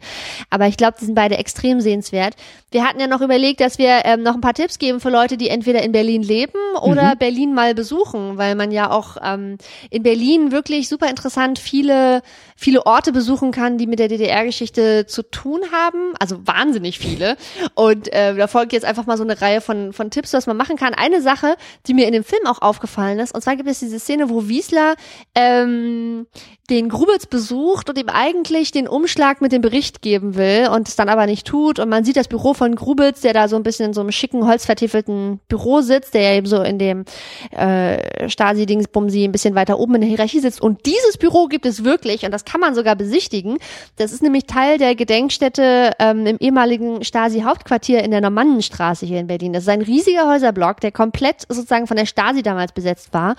[0.49, 2.35] Aber ich glaube, die sind beide extrem sehenswert.
[2.71, 5.37] Wir hatten ja noch überlegt, dass wir ähm, noch ein paar Tipps geben für Leute,
[5.37, 9.57] die entweder in Berlin leben oder Berlin mal besuchen, weil man ja auch ähm,
[9.89, 12.21] in Berlin wirklich super interessant viele
[12.55, 16.13] viele Orte besuchen kann, die mit der DDR-Geschichte zu tun haben.
[16.19, 17.35] Also wahnsinnig viele.
[17.75, 20.57] Und äh, da folgt jetzt einfach mal so eine Reihe von von Tipps, was man
[20.57, 20.93] machen kann.
[20.93, 21.55] Eine Sache,
[21.87, 24.47] die mir in dem Film auch aufgefallen ist, und zwar gibt es diese Szene, wo
[24.47, 24.95] Wiesler
[25.35, 26.27] ähm,
[26.69, 30.95] den Grubitz besucht und ihm eigentlich den Umschlag mit dem Bericht geben will und es
[30.95, 31.77] dann aber nicht tut.
[31.77, 34.11] Und man sieht das Büro von Grubitz, der da so ein bisschen in so einem
[34.11, 37.03] schicken, holzvertiefelten Büro sitzt, der ja eben so in dem
[37.51, 40.61] äh, Stasi-Dingsbumsi ein bisschen weiter oben in der Hierarchie sitzt.
[40.61, 43.57] Und dieses Büro gibt es wirklich und das kann man sogar besichtigen.
[43.97, 49.27] Das ist nämlich Teil der Gedenkstätte ähm, im ehemaligen Stasi-Hauptquartier in der Normannenstraße hier in
[49.27, 49.51] Berlin.
[49.51, 53.35] Das ist ein riesiger Häuserblock, der komplett sozusagen von der Stasi damals besetzt war,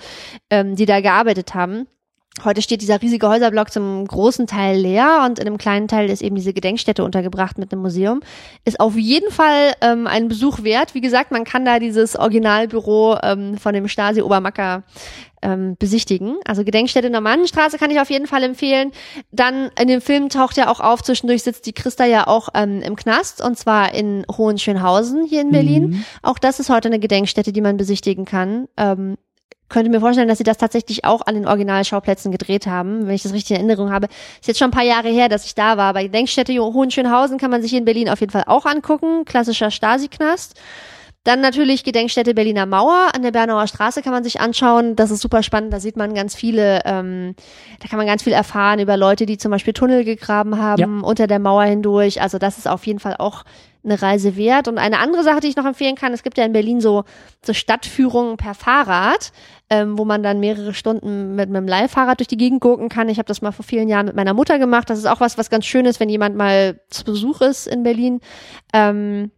[0.51, 1.87] ähm, die da gearbeitet haben.
[2.43, 6.21] Heute steht dieser riesige Häuserblock zum großen Teil leer und in einem kleinen Teil ist
[6.21, 8.19] eben diese Gedenkstätte untergebracht mit einem Museum.
[8.65, 10.93] Ist auf jeden Fall ähm, ein Besuch wert.
[10.93, 14.83] Wie gesagt, man kann da dieses Originalbüro ähm, von dem Stasi Obermacker
[15.41, 16.35] ähm, besichtigen.
[16.45, 18.91] Also Gedenkstätte Normannenstraße kann ich auf jeden Fall empfehlen.
[19.31, 22.81] Dann in dem Film taucht ja auch auf, zwischendurch sitzt die Christa ja auch ähm,
[22.81, 25.87] im Knast und zwar in Hohenschönhausen hier in Berlin.
[25.87, 26.05] Mhm.
[26.21, 28.67] Auch das ist heute eine Gedenkstätte, die man besichtigen kann.
[28.75, 29.15] Ähm,
[29.69, 33.23] könnte mir vorstellen, dass sie das tatsächlich auch an den Originalschauplätzen gedreht haben, wenn ich
[33.23, 34.07] das richtig in Erinnerung habe.
[34.39, 35.93] Ist jetzt schon ein paar Jahre her, dass ich da war.
[35.93, 39.25] Bei Gedenkstätte Hohenschönhausen kann man sich hier in Berlin auf jeden Fall auch angucken.
[39.25, 40.55] Klassischer Stasi-Knast.
[41.25, 44.95] Dann natürlich Gedenkstätte Berliner Mauer an der Bernauer Straße kann man sich anschauen.
[44.95, 45.73] Das ist super spannend.
[45.73, 47.35] Da sieht man ganz viele, ähm,
[47.79, 51.25] da kann man ganz viel erfahren über Leute, die zum Beispiel Tunnel gegraben haben unter
[51.25, 52.21] der Mauer hindurch.
[52.21, 53.43] Also das ist auf jeden Fall auch
[53.83, 54.67] eine Reise wert.
[54.67, 57.05] Und eine andere Sache, die ich noch empfehlen kann, es gibt ja in Berlin so,
[57.43, 59.31] so Stadtführungen per Fahrrad,
[59.71, 63.09] ähm, wo man dann mehrere Stunden mit, mit einem Leihfahrrad durch die Gegend gucken kann.
[63.09, 64.91] Ich habe das mal vor vielen Jahren mit meiner Mutter gemacht.
[64.91, 67.81] Das ist auch was, was ganz schön ist, wenn jemand mal zu Besuch ist in
[67.81, 68.19] Berlin.
[68.73, 69.31] Ähm,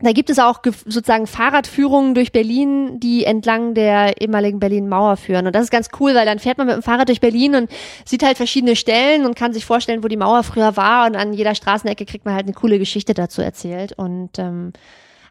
[0.00, 5.46] da gibt es auch ge- sozusagen Fahrradführungen durch Berlin, die entlang der ehemaligen Berlin-Mauer führen.
[5.46, 7.70] Und das ist ganz cool, weil dann fährt man mit dem Fahrrad durch Berlin und
[8.04, 11.06] sieht halt verschiedene Stellen und kann sich vorstellen, wo die Mauer früher war.
[11.06, 13.92] Und an jeder Straßenecke kriegt man halt eine coole Geschichte dazu erzählt.
[13.96, 14.72] Und ähm,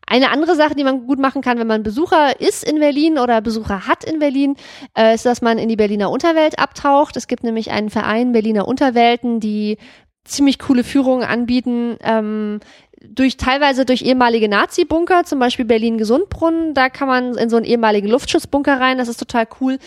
[0.07, 3.41] eine andere Sache, die man gut machen kann, wenn man Besucher ist in Berlin oder
[3.41, 4.55] Besucher hat in Berlin,
[4.97, 7.17] äh, ist, dass man in die Berliner Unterwelt abtaucht.
[7.17, 9.77] Es gibt nämlich einen Verein Berliner Unterwelten, die
[10.23, 12.59] ziemlich coole Führungen anbieten, ähm,
[13.09, 18.07] durch teilweise durch ehemalige Nazi-Bunker, zum Beispiel Berlin-Gesundbrunnen, da kann man in so einen ehemaligen
[18.07, 19.77] Luftschutzbunker rein, das ist total cool.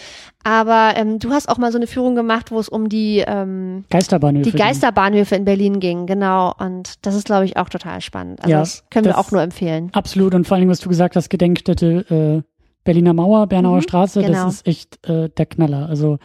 [0.43, 3.85] Aber ähm, du hast auch mal so eine Führung gemacht, wo es um die ähm,
[3.91, 4.51] Geisterbahnhöfe.
[4.51, 6.53] die Geisterbahnhöfe in Berlin ging, genau.
[6.59, 8.41] Und das ist, glaube ich, auch total spannend.
[8.41, 9.91] Also Ja, das können wir das- auch nur empfehlen.
[9.93, 10.35] Absolut.
[10.35, 12.51] Und vor allem, was du gesagt hast, Gedenkstätte äh,
[12.85, 14.45] Berliner Mauer, Bernauer Mhm, Straße, genau.
[14.45, 15.89] das ist echt äh, der Knaller.
[15.89, 16.19] Also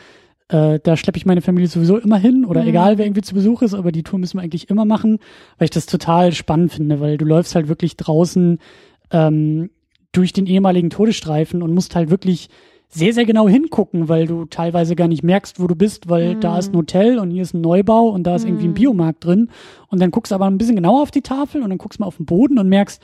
[0.49, 2.67] äh, da schleppe ich meine Familie sowieso immer hin oder Mhm.
[2.69, 5.19] egal, wer irgendwie zu Besuch ist, aber die Tour müssen wir eigentlich immer machen,
[5.57, 8.59] weil ich das total spannend finde, weil du läufst halt wirklich draußen
[9.11, 9.69] ähm,
[10.11, 12.49] durch den ehemaligen Todesstreifen und musst halt wirklich
[12.91, 16.39] sehr, sehr genau hingucken, weil du teilweise gar nicht merkst, wo du bist, weil Mhm.
[16.39, 19.23] da ist ein Hotel und hier ist ein Neubau und da ist irgendwie ein Biomarkt
[19.23, 19.49] drin.
[19.89, 22.03] Und dann guckst du aber ein bisschen genauer auf die Tafel und dann guckst du
[22.03, 22.99] mal auf den Boden und merkst,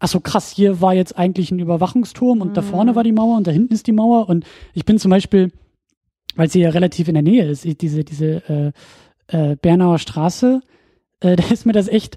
[0.00, 3.36] ach so krass, hier war jetzt eigentlich ein Überwachungsturm und da vorne war die Mauer
[3.36, 4.28] und da hinten ist die Mauer.
[4.28, 4.44] Und
[4.74, 5.52] ich bin zum Beispiel,
[6.38, 8.72] weil sie ja relativ in der Nähe ist, diese, diese
[9.28, 10.60] äh, äh, Bernauer Straße,
[11.20, 12.16] äh, da ist mir das echt,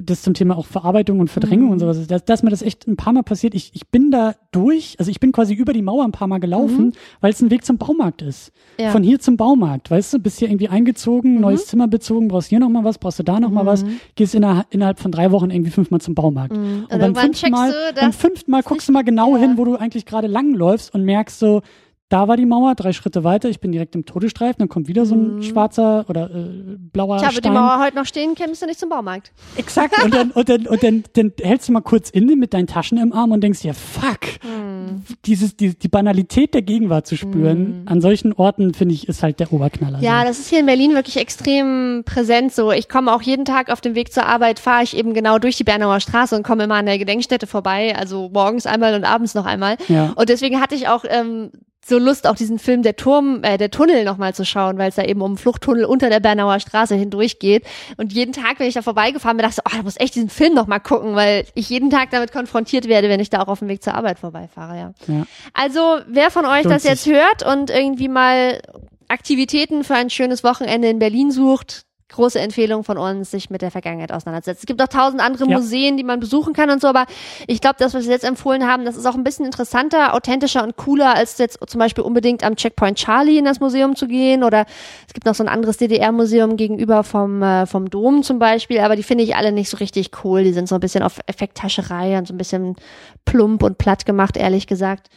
[0.00, 1.72] das zum Thema auch Verarbeitung und Verdrängung Mhm.
[1.72, 3.54] und sowas, dass, dass mir das echt ein paar Mal passiert.
[3.54, 6.38] Ich, ich bin da durch, also ich bin quasi über die Mauer ein paar Mal
[6.38, 8.52] gelaufen, weil es ein Weg zum Baumarkt ist.
[8.76, 8.82] Mhm.
[8.82, 8.88] Ja.
[8.88, 8.92] Mhm.
[8.92, 12.60] Von hier zum Baumarkt, weißt du, bist hier irgendwie eingezogen, neues Zimmer bezogen, brauchst hier
[12.60, 13.84] nochmal was, brauchst du da nochmal was,
[14.14, 16.56] gehst inner, innerhalb von drei Wochen irgendwie fünfmal zum Baumarkt.
[16.56, 19.54] Und Und beim irgendwann fünften Mal, du, beim fünften Mal guckst du mal genau hin,
[19.56, 21.62] wo du eigentlich gerade lang läufst und merkst so,
[22.08, 25.04] da war die Mauer, drei Schritte weiter, ich bin direkt im Todesstreifen, dann kommt wieder
[25.04, 27.52] so ein schwarzer oder äh, blauer ich habe Stein.
[27.52, 29.32] die Mauer heute noch stehen, kämst du nicht zum Baumarkt.
[29.56, 29.94] Exakt.
[30.04, 32.98] Und dann, und dann, und dann, dann hältst du mal kurz inne mit deinen Taschen
[32.98, 35.02] im Arm und denkst dir, fuck, Hm.
[35.24, 39.40] dieses, die, die Banalität der Gegenwart zu spüren, an solchen Orten, finde ich, ist halt
[39.40, 40.00] der Oberknaller.
[40.00, 40.28] Ja, so.
[40.28, 42.72] das ist hier in Berlin wirklich extrem präsent so.
[42.72, 45.56] Ich komme auch jeden Tag auf dem Weg zur Arbeit, fahre ich eben genau durch
[45.56, 49.34] die Bernauer Straße und komme immer an der Gedenkstätte vorbei, also morgens einmal und abends
[49.34, 49.76] noch einmal.
[49.88, 50.12] Ja.
[50.16, 51.50] Und deswegen hatte ich auch ähm,
[51.88, 54.96] so Lust, auch diesen Film Der Turm, äh, der Tunnel nochmal zu schauen, weil es
[54.96, 57.64] da eben um einen Fluchttunnel unter der Bernauer Straße hindurch geht.
[57.96, 60.30] Und jeden Tag, wenn ich da vorbeigefahren bin, dachte ich, oh, ich muss echt diesen
[60.30, 63.60] Film nochmal gucken, weil ich jeden Tag damit konfrontiert werde, wenn ich da auch auf
[63.60, 64.92] dem Weg zur Arbeit vorbeifahre, ja.
[65.06, 65.26] Ja.
[65.54, 67.14] Also, wer von euch Lohnt das jetzt sich.
[67.14, 68.60] hört und irgendwie mal
[69.08, 73.70] Aktivitäten für ein schönes Wochenende in Berlin sucht, große Empfehlung von uns, sich mit der
[73.70, 74.60] Vergangenheit auseinandersetzt.
[74.60, 75.58] Es gibt auch tausend andere Ja.
[75.58, 77.06] Museen, die man besuchen kann und so, aber
[77.46, 80.62] ich glaube, das, was wir jetzt empfohlen haben, das ist auch ein bisschen interessanter, authentischer
[80.62, 84.42] und cooler, als jetzt zum Beispiel unbedingt am Checkpoint Charlie in das Museum zu gehen
[84.42, 84.64] oder
[85.06, 88.96] es gibt noch so ein anderes DDR-Museum gegenüber vom, äh, vom Dom zum Beispiel, aber
[88.96, 90.44] die finde ich alle nicht so richtig cool.
[90.44, 92.76] Die sind so ein bisschen auf Effekthascherei und so ein bisschen
[93.24, 95.08] plump und platt gemacht, ehrlich gesagt.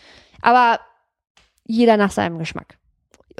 [0.41, 0.79] Aber
[1.65, 2.77] jeder nach seinem Geschmack.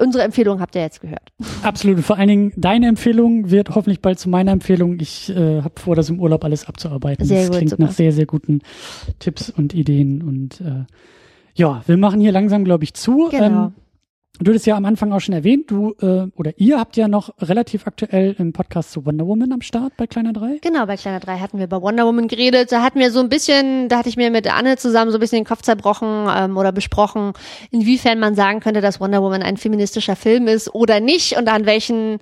[0.02, 1.30] Unsere Empfehlung habt ihr jetzt gehört.
[1.62, 2.00] Absolut.
[2.00, 4.98] Vor allen Dingen, deine Empfehlung wird hoffentlich bald zu meiner Empfehlung.
[4.98, 7.24] Ich äh, habe vor, das im Urlaub alles abzuarbeiten.
[7.24, 7.84] Sehr das gut, klingt super.
[7.84, 8.62] nach sehr, sehr guten
[9.20, 10.22] Tipps und Ideen.
[10.22, 10.86] Und äh,
[11.54, 13.28] ja, wir machen hier langsam, glaube ich, zu.
[13.30, 13.66] Genau.
[13.66, 13.72] Ähm,
[14.40, 17.30] du hattest ja am Anfang auch schon erwähnt, du äh, oder ihr habt ja noch
[17.40, 20.58] relativ aktuell im Podcast zu Wonder Woman am Start bei Kleiner 3.
[20.62, 22.72] Genau, bei Kleiner 3 hatten wir bei Wonder Woman geredet.
[22.72, 25.20] Da hatten wir so ein bisschen, da hatte ich mir mit Anne zusammen so ein
[25.20, 27.34] bisschen den Kopf zerbrochen ähm, oder besprochen,
[27.70, 31.66] inwiefern man sagen könnte, dass Wonder Woman ein feministischer Film ist oder nicht und an
[31.66, 32.18] welchen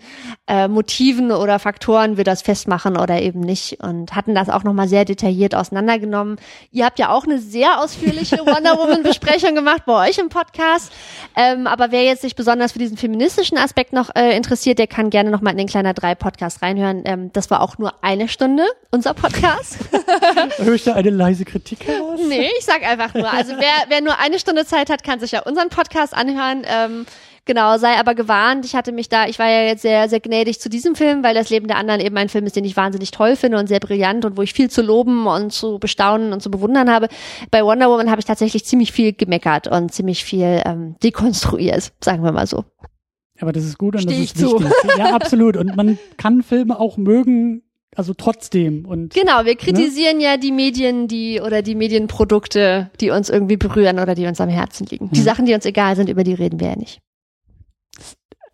[0.46, 4.88] äh, Motiven oder Faktoren wir das festmachen oder eben nicht und hatten das auch nochmal
[4.88, 6.36] sehr detailliert auseinandergenommen.
[6.72, 10.92] Ihr habt ja auch eine sehr ausführliche Wonder Woman Besprechung gemacht bei euch im Podcast,
[11.36, 15.10] ähm, aber wer jetzt sich besonders für diesen feministischen Aspekt noch äh, interessiert, der kann
[15.10, 17.02] gerne nochmal in den Kleiner 3 Podcast reinhören.
[17.04, 19.78] Ähm, das war auch nur eine Stunde, unser Podcast.
[20.58, 22.20] Höre ich da eine leise Kritik heraus?
[22.28, 23.30] nee, ich sag einfach nur.
[23.30, 26.64] Also wer, wer nur eine Stunde Zeit hat, kann sich ja unseren Podcast anhören.
[26.66, 27.06] Ähm,
[27.50, 28.64] genau, sei aber gewarnt.
[28.64, 31.34] Ich hatte mich da, ich war ja jetzt sehr, sehr gnädig zu diesem Film, weil
[31.34, 33.80] das Leben der anderen eben ein Film ist, den ich wahnsinnig toll finde und sehr
[33.80, 37.08] brillant und wo ich viel zu loben und zu bestaunen und zu bewundern habe.
[37.50, 42.22] Bei Wonder Woman habe ich tatsächlich ziemlich viel gemeckert und ziemlich viel ähm, dekonstruiert, sagen
[42.22, 42.64] wir mal so.
[43.40, 44.60] Aber das ist gut und Steh das ist zu.
[44.60, 44.96] wichtig.
[44.96, 45.56] Ja, absolut.
[45.56, 47.62] Und man kann Filme auch mögen,
[47.96, 48.84] also trotzdem.
[48.84, 53.98] Und Genau, wir kritisieren ja die Medien, die oder die Medienprodukte, die uns irgendwie berühren
[53.98, 55.10] oder die uns am Herzen liegen.
[55.10, 55.24] Die Ja.
[55.24, 57.00] Sachen, die uns egal sind, über die reden wir ja nicht.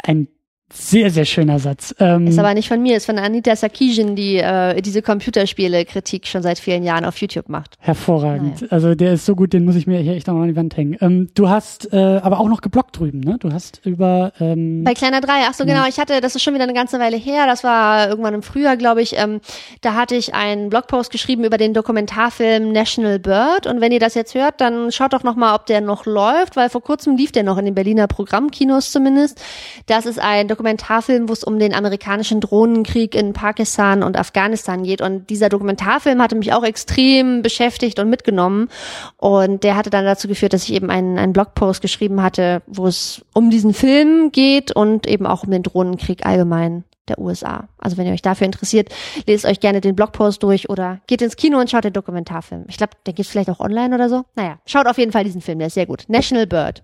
[0.07, 0.29] Ein
[0.73, 1.95] sehr, sehr schöner Satz.
[2.01, 6.43] Ähm, Ist aber nicht von mir, ist von Anita Sarkeesian, die äh, diese Computerspiele-Kritik schon
[6.43, 7.77] seit vielen Jahren auf YouTube macht.
[7.79, 8.71] Hervorragend.
[8.73, 10.77] Also der ist so gut, den muss ich mir hier echt noch an die Wand
[10.77, 10.97] hängen.
[11.01, 13.37] Ähm, du hast äh, aber auch noch geblockt drüben, ne?
[13.39, 16.55] Du hast über ähm, Bei Kleiner 3, ach so genau, ich hatte, das ist schon
[16.55, 19.41] wieder eine ganze Weile her, das war irgendwann im Frühjahr, glaube ich, ähm,
[19.83, 24.15] da hatte ich einen Blogpost geschrieben über den Dokumentarfilm National Bird und wenn ihr das
[24.15, 27.31] jetzt hört, dann schaut doch noch mal, ob der noch läuft, weil vor kurzem lief
[27.31, 29.41] der noch in den Berliner Programmkinos zumindest.
[29.87, 35.01] Das ist ein Dokumentarfilm, wo es um den amerikanischen Drohnenkrieg in Pakistan und Afghanistan geht
[35.01, 38.69] und dieser Dokumentarfilm hatte mich auch extrem beschäftigt und mitgenommen
[39.17, 42.87] und der hatte dann dazu geführt, dass ich eben einen, einen Blogpost geschrieben hatte, wo
[42.87, 47.69] es um diesen Film geht und eben auch um den Drohnenkrieg allgemein der USA.
[47.79, 48.89] Also wenn ihr euch dafür interessiert,
[49.27, 52.65] lest euch gerne den Blogpost durch oder geht ins Kino und schaut den Dokumentarfilm.
[52.69, 54.25] Ich glaube, der geht vielleicht auch online oder so.
[54.35, 56.05] Naja, schaut auf jeden Fall diesen Film, der ist sehr gut.
[56.09, 56.83] National Bird.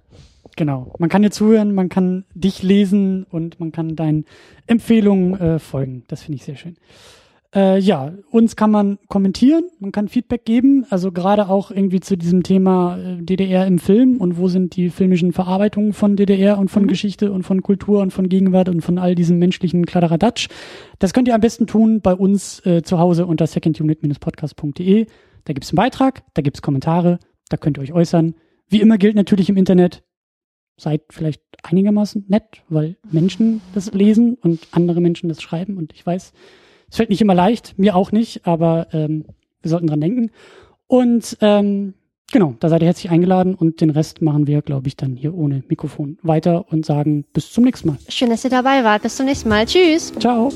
[0.56, 0.94] Genau.
[0.98, 4.24] Man kann dir zuhören, man kann dich lesen und man kann deinen
[4.66, 6.04] Empfehlungen äh, folgen.
[6.08, 6.76] Das finde ich sehr schön.
[7.54, 12.16] Äh, ja, uns kann man kommentieren, man kann Feedback geben, also gerade auch irgendwie zu
[12.16, 16.70] diesem Thema äh, DDR im Film und wo sind die filmischen Verarbeitungen von DDR und
[16.70, 20.48] von Geschichte und von Kultur und von Gegenwart und von all diesem menschlichen Kladderadatsch.
[20.98, 25.06] Das könnt ihr am besten tun bei uns äh, zu Hause unter secondunit-podcast.de.
[25.44, 27.18] Da gibt's einen Beitrag, da gibt's Kommentare,
[27.50, 28.34] da könnt ihr euch äußern.
[28.68, 30.02] Wie immer gilt natürlich im Internet,
[30.76, 36.04] seid vielleicht einigermaßen nett, weil Menschen das lesen und andere Menschen das schreiben und ich
[36.04, 36.32] weiß,
[36.90, 39.24] es fällt nicht immer leicht, mir auch nicht, aber ähm,
[39.62, 40.30] wir sollten dran denken.
[40.86, 41.94] Und ähm,
[42.30, 45.34] genau, da seid ihr herzlich eingeladen und den Rest machen wir, glaube ich, dann hier
[45.34, 47.98] ohne Mikrofon weiter und sagen bis zum nächsten Mal.
[48.08, 49.02] Schön, dass ihr dabei wart.
[49.02, 49.64] Bis zum nächsten Mal.
[49.64, 50.12] Tschüss.
[50.18, 50.50] Ciao.